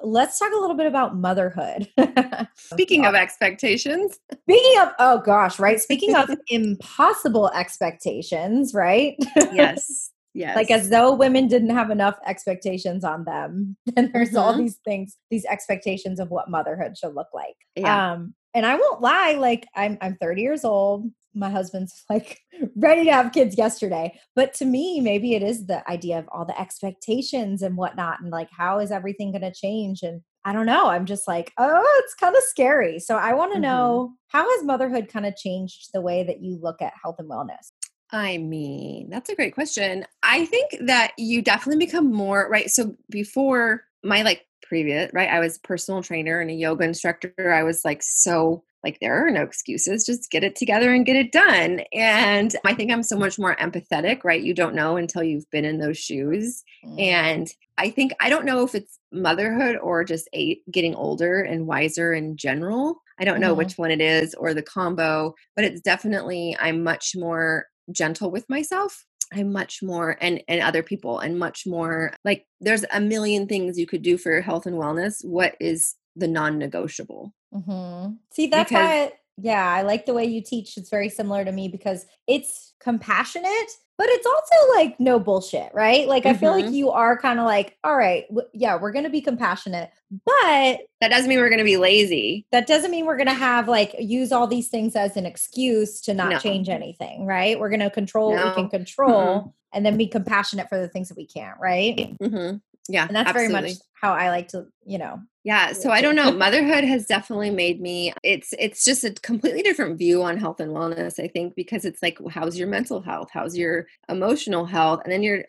Let's 0.00 0.38
talk 0.38 0.52
a 0.52 0.60
little 0.60 0.76
bit 0.76 0.86
about 0.86 1.16
motherhood. 1.16 1.88
Speaking 2.54 3.04
of 3.06 3.14
expectations, 3.14 4.18
Speaking 4.48 4.80
of, 4.80 4.92
oh 4.98 5.18
gosh, 5.20 5.58
right? 5.58 5.80
Speaking 5.80 6.14
of 6.14 6.30
impossible 6.48 7.50
expectations, 7.52 8.74
right? 8.74 9.16
yes, 9.52 10.10
yes, 10.34 10.56
like 10.56 10.70
as 10.70 10.88
though 10.90 11.14
women 11.14 11.46
didn't 11.48 11.70
have 11.70 11.90
enough 11.90 12.18
expectations 12.26 13.04
on 13.04 13.24
them. 13.24 13.76
And 13.96 14.12
there's 14.12 14.34
all 14.34 14.54
Mhm. 14.54 14.58
these 14.58 14.78
things, 14.84 15.16
these 15.30 15.44
expectations 15.44 16.18
of 16.20 16.30
what 16.30 16.50
motherhood 16.50 16.96
should 16.96 17.14
look 17.14 17.28
like. 17.34 17.56
yeah, 17.76 18.12
Um, 18.14 18.34
and 18.54 18.66
I 18.66 18.76
won't 18.76 19.00
lie, 19.00 19.36
like 19.38 19.66
I'm 19.74 19.98
I'm 20.00 20.16
30 20.20 20.42
years 20.42 20.64
old. 20.64 21.06
My 21.34 21.50
husband's 21.50 22.04
like 22.10 22.40
ready 22.76 23.04
to 23.04 23.12
have 23.12 23.32
kids 23.32 23.56
yesterday. 23.58 24.18
But 24.36 24.54
to 24.54 24.64
me, 24.64 25.00
maybe 25.00 25.34
it 25.34 25.42
is 25.42 25.66
the 25.66 25.88
idea 25.90 26.18
of 26.18 26.28
all 26.32 26.44
the 26.44 26.58
expectations 26.60 27.62
and 27.62 27.76
whatnot, 27.76 28.20
and 28.20 28.30
like 28.30 28.48
how 28.56 28.78
is 28.78 28.90
everything 28.90 29.32
gonna 29.32 29.52
change? 29.54 30.02
And 30.02 30.22
I 30.44 30.52
don't 30.52 30.66
know. 30.66 30.88
I'm 30.88 31.06
just 31.06 31.28
like, 31.28 31.52
oh, 31.58 32.02
it's 32.04 32.14
kind 32.14 32.34
of 32.36 32.42
scary. 32.44 32.98
So 32.98 33.16
I 33.16 33.32
want 33.34 33.52
to 33.52 33.58
Mhm. 33.58 33.62
know 33.62 34.14
how 34.28 34.48
has 34.56 34.64
motherhood 34.64 35.08
kind 35.08 35.26
of 35.26 35.36
changed 35.36 35.90
the 35.94 36.00
way 36.00 36.24
that 36.24 36.42
you 36.42 36.58
look 36.60 36.82
at 36.82 36.94
health 37.02 37.16
and 37.18 37.30
wellness? 37.30 37.70
I 38.10 38.38
mean, 38.38 39.08
that's 39.08 39.30
a 39.30 39.34
great 39.34 39.54
question. 39.54 40.04
I 40.22 40.44
think 40.46 40.76
that 40.80 41.12
you 41.16 41.40
definitely 41.42 41.84
become 41.86 42.12
more 42.12 42.48
right. 42.50 42.70
So 42.70 42.94
before 43.10 43.84
my 44.04 44.22
like 44.22 44.46
previous, 44.62 45.10
right, 45.14 45.30
I 45.30 45.40
was 45.40 45.58
personal 45.58 46.02
trainer 46.02 46.40
and 46.40 46.50
a 46.50 46.54
yoga 46.54 46.84
instructor. 46.84 47.52
I 47.52 47.62
was 47.62 47.84
like 47.84 48.02
so 48.02 48.64
like 48.84 48.98
there 49.00 49.26
are 49.26 49.30
no 49.30 49.42
excuses, 49.42 50.06
just 50.06 50.30
get 50.30 50.44
it 50.44 50.56
together 50.56 50.92
and 50.92 51.06
get 51.06 51.16
it 51.16 51.32
done. 51.32 51.82
And 51.92 52.54
I 52.66 52.74
think 52.74 52.92
I'm 52.92 53.02
so 53.04 53.18
much 53.18 53.38
more 53.38 53.56
empathetic, 53.56 54.24
right? 54.24 54.42
You 54.42 54.54
don't 54.54 54.74
know 54.74 54.96
until 54.96 55.22
you've 55.22 55.50
been 55.50 55.64
in 55.64 55.78
those 55.78 55.98
shoes. 55.98 56.62
And 56.98 57.48
I 57.78 57.90
think 57.90 58.12
I 58.20 58.30
don't 58.30 58.46
know 58.46 58.64
if 58.64 58.74
it's 58.74 58.98
motherhood 59.12 59.76
or 59.82 60.04
just 60.04 60.28
a, 60.34 60.60
getting 60.70 60.94
older 60.94 61.42
and 61.42 61.66
wiser 61.66 62.12
in 62.14 62.36
general. 62.36 63.02
I 63.20 63.24
don't 63.24 63.40
know 63.40 63.54
Mhm. 63.54 63.58
which 63.58 63.78
one 63.78 63.90
it 63.90 64.00
is 64.00 64.34
or 64.34 64.54
the 64.54 64.62
combo, 64.62 65.34
but 65.56 65.64
it's 65.64 65.80
definitely 65.80 66.56
I'm 66.60 66.82
much 66.84 67.12
more 67.16 67.66
gentle 67.92 68.30
with 68.30 68.48
myself. 68.48 69.04
I'm 69.34 69.52
much 69.52 69.82
more 69.82 70.16
and 70.20 70.42
and 70.48 70.62
other 70.62 70.82
people 70.82 71.18
and 71.20 71.38
much 71.38 71.66
more 71.66 72.12
like 72.24 72.46
there's 72.60 72.84
a 72.92 73.00
million 73.00 73.46
things 73.48 73.78
you 73.78 73.86
could 73.86 74.02
do 74.02 74.18
for 74.18 74.30
your 74.32 74.42
health 74.42 74.66
and 74.66 74.76
wellness. 74.76 75.24
What 75.24 75.56
is 75.60 75.96
the 76.16 76.28
non-negotiable? 76.28 77.32
Mm-hmm. 77.54 78.14
See, 78.30 78.46
that's 78.48 78.68
Because- 78.70 78.84
why, 79.10 79.12
yeah, 79.38 79.66
I 79.66 79.82
like 79.82 80.06
the 80.06 80.14
way 80.14 80.24
you 80.26 80.42
teach. 80.42 80.76
It's 80.76 80.90
very 80.90 81.08
similar 81.08 81.44
to 81.44 81.52
me 81.52 81.68
because 81.68 82.04
it's 82.26 82.74
compassionate, 82.80 83.70
but 83.96 84.06
it's 84.10 84.26
also 84.26 84.74
like 84.78 85.00
no 85.00 85.18
bullshit, 85.18 85.72
right? 85.72 86.06
Like, 86.06 86.26
I 86.26 86.34
feel 86.34 86.50
like 86.50 86.66
Mhm. 86.66 86.74
you 86.74 86.90
are 86.90 87.16
kind 87.18 87.38
of 87.38 87.46
like, 87.46 87.78
all 87.82 87.96
right, 87.96 88.28
w- 88.28 88.46
yeah, 88.52 88.78
we're 88.78 88.92
going 88.92 89.04
to 89.04 89.10
be 89.10 89.22
compassionate, 89.22 89.90
but 90.10 90.80
That 91.00 91.08
doesn't 91.08 91.28
mean 91.28 91.38
we're 91.38 91.48
going 91.48 91.58
to 91.58 91.64
be 91.64 91.76
lazy. 91.78 92.46
that 92.52 92.66
doesn't 92.66 92.90
mean 92.90 93.06
we're 93.06 93.16
going 93.16 93.26
to 93.28 93.32
have 93.34 93.68
like 93.68 93.94
use 93.98 94.32
all 94.32 94.46
these 94.46 94.68
things 94.68 94.96
as 94.96 95.16
an 95.16 95.24
excuse 95.24 96.00
to 96.02 96.14
not 96.14 96.30
No. 96.32 96.38
change 96.38 96.68
anything, 96.68 97.24
right? 97.24 97.58
We're 97.58 97.70
going 97.70 97.80
to 97.80 97.90
control 97.90 98.32
what 98.32 98.44
we 98.44 98.52
can 98.62 98.68
control 98.68 99.54
and 99.72 99.86
then 99.86 99.96
be 99.96 100.06
compassionate 100.06 100.68
for 100.68 100.78
the 100.78 100.88
things 100.88 101.08
that 101.08 101.16
we 101.16 101.26
can't, 101.26 101.58
right? 101.58 102.14
hmm 102.22 102.56
Yeah, 102.88 103.06
And 103.06 103.14
that's 103.16 103.28
absolutely. 103.28 103.52
very 103.52 103.62
much 103.62 103.72
how 104.00 104.12
I 104.12 104.30
like 104.30 104.48
to, 104.48 104.66
you 104.84 104.98
know, 104.98 105.20
Yeah, 105.44 105.72
so 105.72 105.90
I 105.90 106.00
don't 106.00 106.16
know. 106.16 106.32
Motherhood 106.32 106.84
has 106.84 107.06
definitely 107.06 107.50
made 107.50 107.80
me 107.80 108.12
it's 108.22 108.52
it's 108.58 108.84
just 108.84 109.04
a 109.04 109.12
completely 109.12 109.62
different 109.62 109.98
view 109.98 110.22
on 110.22 110.36
health 110.36 110.60
and 110.60 110.72
wellness, 110.72 111.22
I 111.22 111.28
think, 111.28 111.54
because 111.54 111.84
it's 111.84 112.02
like 112.02 112.18
how's 112.30 112.58
your 112.58 112.68
mental 112.68 113.00
health? 113.00 113.28
How's 113.32 113.56
your 113.56 113.86
emotional 114.08 114.64
health? 114.66 115.00
And 115.04 115.12
then 115.12 115.22
you're 115.22 115.44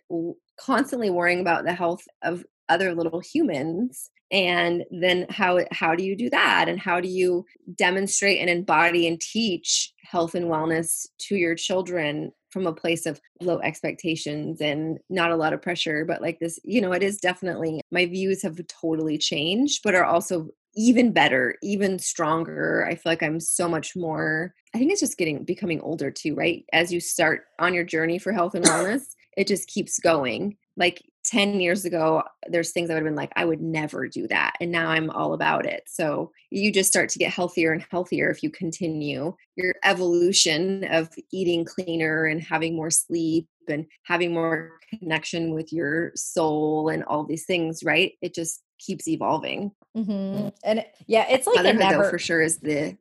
constantly 0.59 1.09
worrying 1.09 1.41
about 1.41 1.65
the 1.65 1.73
health 1.73 2.03
of 2.21 2.43
other 2.69 2.93
little 2.93 3.19
humans. 3.19 4.09
And 4.34 4.84
then 4.89 5.27
how 5.29 5.59
how 5.71 5.95
do 5.95 6.03
you 6.03 6.17
do 6.17 6.29
that? 6.31 6.67
And 6.67 6.79
how 6.79 6.99
do 6.99 7.07
you 7.07 7.45
demonstrate 7.75 8.39
and 8.39 8.49
embody 8.49 9.07
and 9.07 9.21
teach 9.21 9.93
health 10.03 10.34
and 10.34 10.47
wellness 10.47 11.05
to 11.19 11.36
your 11.36 11.53
children 11.55 12.31
from 12.49 12.65
a 12.65 12.73
place 12.73 13.05
of 13.05 13.21
low 13.41 13.59
expectations 13.59 14.59
and 14.59 14.97
not 15.07 15.31
a 15.31 15.36
lot 15.36 15.53
of 15.53 15.61
pressure? 15.61 16.03
But 16.03 16.21
like 16.23 16.39
this 16.39 16.59
you 16.63 16.81
know 16.81 16.93
it 16.93 17.03
is 17.03 17.17
definitely 17.17 17.79
my 17.91 18.07
views 18.07 18.41
have 18.41 18.59
totally 18.67 19.19
changed 19.19 19.81
but 19.84 19.93
are 19.95 20.05
also 20.05 20.49
even 20.75 21.13
better 21.13 21.55
even 21.61 21.99
stronger. 21.99 22.88
I 22.89 22.95
feel 22.95 23.11
like 23.11 23.21
i'm 23.21 23.39
so 23.39 23.69
much 23.69 23.95
more 23.95 24.55
i 24.73 24.79
think 24.79 24.91
it's 24.91 24.99
just 24.99 25.19
getting 25.19 25.43
becoming 25.43 25.79
older 25.81 26.09
too 26.09 26.34
right? 26.34 26.65
As 26.73 26.91
you 26.91 26.99
start 26.99 27.43
on 27.59 27.75
your 27.75 27.84
journey 27.84 28.17
for 28.17 28.31
health 28.31 28.55
and 28.55 28.65
wellness 28.73 29.03
it 29.38 29.47
just 29.47 29.67
keeps 29.67 29.99
going. 29.99 30.57
Like 30.77 31.03
10 31.25 31.61
years 31.61 31.86
ago 31.86 32.21
there's 32.49 32.71
things 32.71 32.89
i 32.89 32.93
would 32.93 32.99
have 32.99 33.05
been 33.05 33.15
like 33.15 33.31
i 33.38 33.45
would 33.45 33.61
never 33.61 34.09
do 34.09 34.27
that 34.27 34.51
and 34.59 34.73
now 34.73 34.89
i'm 34.89 35.09
all 35.11 35.34
about 35.34 35.65
it. 35.65 35.84
So 35.88 36.31
you 36.51 36.69
just 36.71 36.89
start 36.89 37.07
to 37.11 37.19
get 37.19 37.31
healthier 37.31 37.71
and 37.71 37.86
healthier 37.89 38.29
if 38.29 38.43
you 38.43 38.49
continue 38.49 39.34
your 39.55 39.75
evolution 39.86 40.84
of 40.91 41.09
eating 41.31 41.63
cleaner 41.63 42.25
and 42.25 42.41
having 42.41 42.75
more 42.75 42.91
sleep 42.91 43.47
and 43.69 43.86
having 44.03 44.34
more 44.34 44.71
connection 44.99 45.53
with 45.53 45.71
your 45.71 46.11
soul 46.15 46.89
and 46.89 47.05
all 47.05 47.23
these 47.25 47.45
things 47.45 47.84
right? 47.86 48.13
It 48.21 48.36
just 48.36 48.61
keeps 48.79 49.07
evolving. 49.07 49.71
Hmm 49.95 50.49
and 50.65 50.79
it- 50.79 50.93
yeah, 51.07 51.25
it's 51.29 51.47
like 51.47 51.55
motherhood 51.57 51.79
never, 51.79 52.03
though 52.03 52.09
for 52.09 52.19
sure 52.19 52.41
is 52.41 52.57
the 52.59 52.97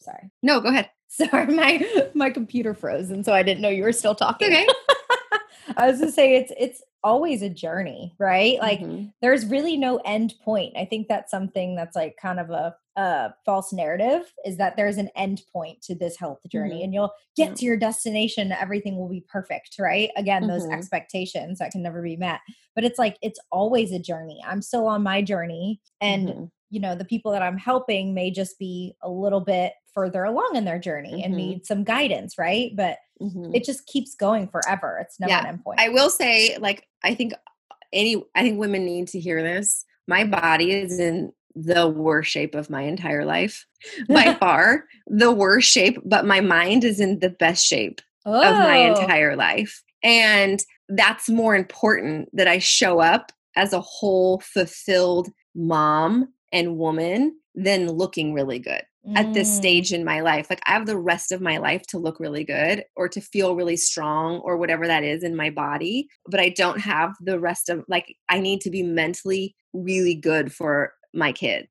sorry. 0.00 0.30
no 0.42 0.60
go 0.60 0.70
ahead. 0.70 0.90
Sorry, 1.14 1.46
my 1.46 1.86
my 2.14 2.30
computer 2.30 2.74
froze, 2.74 3.10
and 3.10 3.24
so 3.24 3.32
I 3.32 3.44
didn't 3.44 3.60
know 3.60 3.68
you 3.68 3.84
were 3.84 3.92
still 3.92 4.16
talking. 4.16 4.48
okay 4.48 4.66
I 5.76 5.90
was 5.90 6.00
gonna 6.00 6.12
say 6.12 6.34
it's 6.36 6.52
it's 6.58 6.82
always 7.02 7.42
a 7.42 7.50
journey, 7.50 8.14
right? 8.18 8.58
Like 8.60 8.80
Mhm. 8.80 9.12
there's 9.20 9.44
really 9.46 9.76
no 9.76 9.98
end 10.04 10.34
point. 10.42 10.74
I 10.76 10.84
think 10.86 11.06
that's 11.08 11.30
something 11.30 11.76
that's 11.76 11.94
like 11.94 12.16
kind 12.20 12.40
of 12.40 12.48
a, 12.50 12.74
a 12.96 13.34
false 13.44 13.72
narrative 13.74 14.32
is 14.46 14.56
that 14.56 14.76
there's 14.76 14.96
an 14.96 15.10
end 15.14 15.42
point 15.52 15.82
to 15.82 15.94
this 15.94 16.16
health 16.18 16.38
journey, 16.50 16.80
Mhm. 16.80 16.84
and 16.84 16.94
you'll 16.94 17.12
get 17.36 17.50
Yeah. 17.50 17.54
to 17.56 17.64
your 17.66 17.76
destination, 17.76 18.52
everything 18.52 18.96
will 18.96 19.08
be 19.08 19.20
perfect, 19.28 19.76
right? 19.78 20.10
Again, 20.16 20.46
those 20.46 20.66
Mhm. 20.66 20.72
expectations 20.72 21.58
that 21.58 21.72
can 21.72 21.82
never 21.82 22.00
be 22.02 22.16
met, 22.16 22.40
but 22.74 22.84
it's 22.84 22.98
like 22.98 23.18
it's 23.22 23.40
always 23.52 23.92
a 23.92 23.98
journey. 23.98 24.40
I'm 24.46 24.62
still 24.62 24.86
on 24.86 25.02
my 25.02 25.20
journey, 25.22 25.80
and 26.00 26.28
Mhm. 26.30 26.50
You 26.70 26.80
know 26.80 26.94
the 26.94 27.04
people 27.04 27.30
that 27.32 27.42
i'm 27.42 27.58
helping 27.58 28.14
may 28.14 28.30
just 28.30 28.58
be 28.58 28.94
a 29.02 29.10
little 29.10 29.40
bit 29.40 29.72
further 29.92 30.24
along 30.24 30.52
in 30.56 30.64
their 30.64 30.78
journey 30.78 31.22
and 31.22 31.34
Mhm. 31.34 31.36
need 31.36 31.66
some 31.66 31.84
guidance 31.84 32.36
right 32.38 32.72
but 32.76 32.98
Mhm. 33.20 33.54
it 33.54 33.64
just 33.64 33.86
keeps 33.86 34.14
going 34.14 34.48
forever 34.48 34.98
it's 35.00 35.20
never 35.20 35.30
Yeah, 35.30 35.46
an 35.48 35.58
endpoint 35.58 35.76
I 35.78 35.88
will 35.90 36.10
say, 36.10 36.56
like, 36.58 36.86
I 37.04 37.14
think 37.14 37.32
any, 37.92 38.16
I 38.34 38.42
think 38.42 38.58
women 38.58 38.84
need 38.84 39.06
to 39.08 39.20
hear 39.20 39.40
this. 39.42 39.84
My 40.08 40.24
body 40.24 40.72
is 40.72 40.98
in 40.98 41.32
the 41.54 41.88
worst 41.88 42.28
shape 42.32 42.56
of 42.56 42.68
my 42.70 42.82
entire 42.82 43.24
life, 43.24 43.64
by 44.08 44.34
far 44.34 44.86
the 45.06 45.30
worst 45.30 45.70
shape, 45.70 45.98
but 46.04 46.26
my 46.26 46.40
mind 46.40 46.82
is 46.82 46.98
in 46.98 47.20
the 47.20 47.30
best 47.30 47.64
shape 47.64 48.00
of 48.26 48.58
my 48.58 48.78
Oh. 48.78 48.86
entire 48.86 49.36
life. 49.36 49.80
And 50.02 50.60
that's 50.88 51.28
more 51.30 51.54
important 51.54 52.28
that 52.32 52.48
I 52.48 52.58
show 52.58 52.98
up 52.98 53.30
as 53.56 53.72
a 53.72 53.80
whole 53.80 54.40
fulfilled 54.40 55.30
mom 55.54 56.33
and 56.54 56.78
woman 56.78 57.36
than 57.54 57.90
looking 57.90 58.32
really 58.32 58.58
good 58.58 58.82
at 59.16 59.34
this 59.34 59.50
Mm. 59.50 59.56
stage 59.56 59.92
in 59.92 60.02
my 60.02 60.20
life. 60.20 60.48
Like 60.48 60.62
I 60.64 60.72
have 60.72 60.86
the 60.86 60.96
rest 60.96 61.30
of 61.30 61.42
my 61.42 61.58
life 61.58 61.82
to 61.88 61.98
look 61.98 62.18
really 62.18 62.44
good 62.44 62.84
or 62.96 63.06
to 63.10 63.20
feel 63.20 63.54
really 63.54 63.76
strong 63.76 64.38
or 64.38 64.56
whatever 64.56 64.86
that 64.86 65.04
is 65.04 65.22
in 65.22 65.36
my 65.36 65.50
body, 65.50 66.08
but 66.26 66.40
I 66.40 66.48
don't 66.48 66.80
have 66.80 67.14
the 67.20 67.38
rest 67.38 67.68
of 67.68 67.84
like 67.86 68.16
I 68.30 68.40
need 68.40 68.62
to 68.62 68.70
be 68.70 68.82
mentally 68.82 69.54
really 69.74 70.14
good 70.14 70.54
for 70.54 70.94
my 71.12 71.32
kids. 71.32 71.68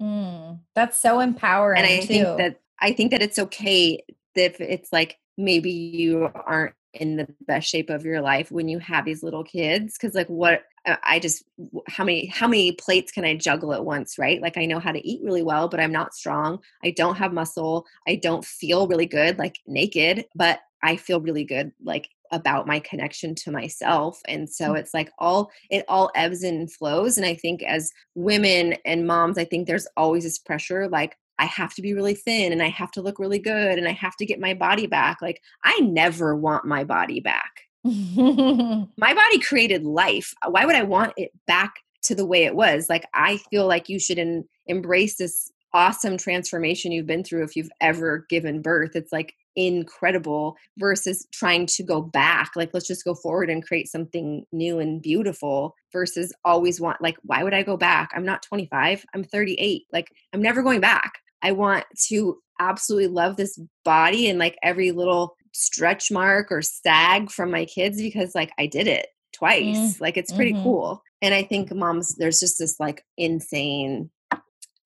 Mm. 0.00 0.60
that's 0.76 1.00
so 1.02 1.18
empowering 1.20 1.78
And 1.78 1.86
I 1.86 2.00
too 2.00 2.06
think 2.06 2.38
that 2.38 2.60
I 2.78 2.92
think 2.92 3.10
that 3.10 3.22
it's 3.22 3.38
okay 3.38 4.04
if 4.36 4.60
it's 4.60 4.92
like 4.92 5.16
maybe 5.36 5.70
you 5.70 6.30
aren't 6.34 6.74
in 6.94 7.16
the 7.16 7.26
best 7.46 7.68
shape 7.68 7.90
of 7.90 8.04
your 8.04 8.20
life 8.20 8.50
when 8.52 8.68
you 8.68 8.78
have 8.78 9.04
these 9.04 9.22
little 9.22 9.42
kids 9.44 9.94
because 9.94 10.14
like 10.14 10.28
what 10.28 10.62
i 11.02 11.18
just 11.18 11.44
how 11.88 12.04
many 12.04 12.26
how 12.26 12.46
many 12.48 12.72
plates 12.72 13.10
can 13.12 13.24
i 13.24 13.34
juggle 13.36 13.72
at 13.72 13.84
once 13.84 14.18
right? 14.18 14.40
Like 14.42 14.56
i 14.56 14.66
know 14.66 14.78
how 14.78 14.92
to 14.92 15.06
eat 15.06 15.20
really 15.24 15.42
well 15.42 15.68
but 15.68 15.80
i'm 15.80 15.92
not 15.92 16.14
strong. 16.14 16.58
I 16.84 16.90
don't 16.90 17.16
have 17.16 17.32
muscle. 17.32 17.86
I 18.06 18.14
don't 18.16 18.44
feel 18.44 18.86
really 18.88 19.06
good 19.06 19.38
like 19.38 19.56
naked 19.66 20.24
but 20.34 20.60
i 20.82 20.96
feel 20.96 21.20
really 21.20 21.44
good 21.44 21.72
like 21.82 22.08
about 22.30 22.66
my 22.66 22.78
connection 22.80 23.34
to 23.34 23.50
myself 23.50 24.20
and 24.28 24.48
so 24.48 24.72
Mm. 24.72 24.78
it's 24.78 24.92
like 24.94 25.10
all 25.18 25.50
it 25.70 25.84
all 25.88 26.10
ebbs 26.14 26.42
and 26.42 26.70
flows 26.72 27.16
and 27.16 27.26
i 27.26 27.34
think 27.34 27.62
as 27.62 27.90
women 28.14 28.74
and 28.84 29.06
moms 29.06 29.38
i 29.38 29.44
think 29.44 29.66
there's 29.66 29.88
always 29.96 30.24
this 30.24 30.38
pressure 30.38 30.88
like 30.88 31.16
i 31.38 31.46
have 31.46 31.74
to 31.74 31.82
be 31.82 31.94
really 31.94 32.14
thin 32.14 32.52
and 32.52 32.62
i 32.62 32.68
have 32.68 32.90
to 32.92 33.00
look 33.02 33.18
really 33.18 33.38
good 33.38 33.78
and 33.78 33.88
i 33.88 33.92
have 33.92 34.14
to 34.16 34.26
get 34.26 34.40
my 34.40 34.54
body 34.54 34.86
back. 34.86 35.18
Like 35.22 35.40
i 35.64 35.78
never 35.80 36.36
want 36.36 36.64
my 36.64 36.84
body 36.84 37.20
back 37.20 37.62
my 37.84 39.14
body 39.14 39.38
created 39.38 39.84
life. 39.84 40.34
Uh, 40.42 40.50
why 40.50 40.64
would 40.64 40.74
i 40.74 40.82
want 40.82 41.12
it 41.16 41.30
back 41.46 41.74
to 42.02 42.14
the 42.14 42.26
way 42.26 42.44
it 42.44 42.54
was? 42.54 42.88
Like 42.88 43.06
i 43.14 43.38
feel 43.50 43.66
like 43.66 43.88
you 43.88 43.98
should 43.98 44.18
en- 44.18 44.48
embrace 44.66 45.16
this 45.16 45.50
awesome 45.74 46.16
transformation 46.16 46.92
you've 46.92 47.06
been 47.06 47.24
through 47.24 47.44
if 47.44 47.54
you've 47.54 47.70
ever 47.80 48.26
given 48.30 48.62
birth. 48.62 48.96
It's 48.96 49.12
like 49.12 49.34
incredible 49.54 50.56
versus 50.78 51.26
trying 51.32 51.66
to 51.66 51.82
go 51.82 52.00
back. 52.00 52.52
Like 52.56 52.70
let's 52.72 52.86
just 52.86 53.04
go 53.04 53.14
forward 53.14 53.50
and 53.50 53.64
create 53.64 53.88
something 53.88 54.44
new 54.52 54.78
and 54.78 55.02
beautiful 55.02 55.74
versus 55.92 56.32
always 56.44 56.80
want 56.80 57.02
like 57.02 57.16
why 57.22 57.42
would 57.42 57.54
i 57.54 57.62
go 57.62 57.76
back? 57.76 58.10
I'm 58.14 58.24
not 58.24 58.42
25 58.42 59.04
i'm 59.14 59.24
38 59.24 59.82
like 59.92 60.08
i'm 60.32 60.42
never 60.42 60.62
going 60.62 60.80
back. 60.80 61.12
I 61.42 61.52
want 61.52 61.84
to 62.08 62.38
absolutely 62.60 63.08
love 63.08 63.36
this 63.36 63.58
body 63.84 64.28
and 64.28 64.38
like 64.38 64.58
every 64.62 64.90
little 64.90 65.36
stretch 65.52 66.10
mark 66.10 66.50
or 66.50 66.62
sag 66.62 67.30
from 67.30 67.50
my 67.50 67.64
kids 67.64 68.00
because 68.00 68.34
like 68.34 68.52
i 68.58 68.66
did 68.66 68.86
it 68.86 69.08
twice 69.32 69.76
Mm, 69.76 70.00
like 70.00 70.16
it's 70.16 70.32
pretty 70.32 70.52
mhm. 70.52 70.62
cool 70.62 71.02
and 71.22 71.34
i 71.34 71.42
think 71.42 71.72
moms 71.72 72.16
there's 72.16 72.40
just 72.40 72.58
this 72.58 72.80
like 72.80 73.04
insane 73.16 74.10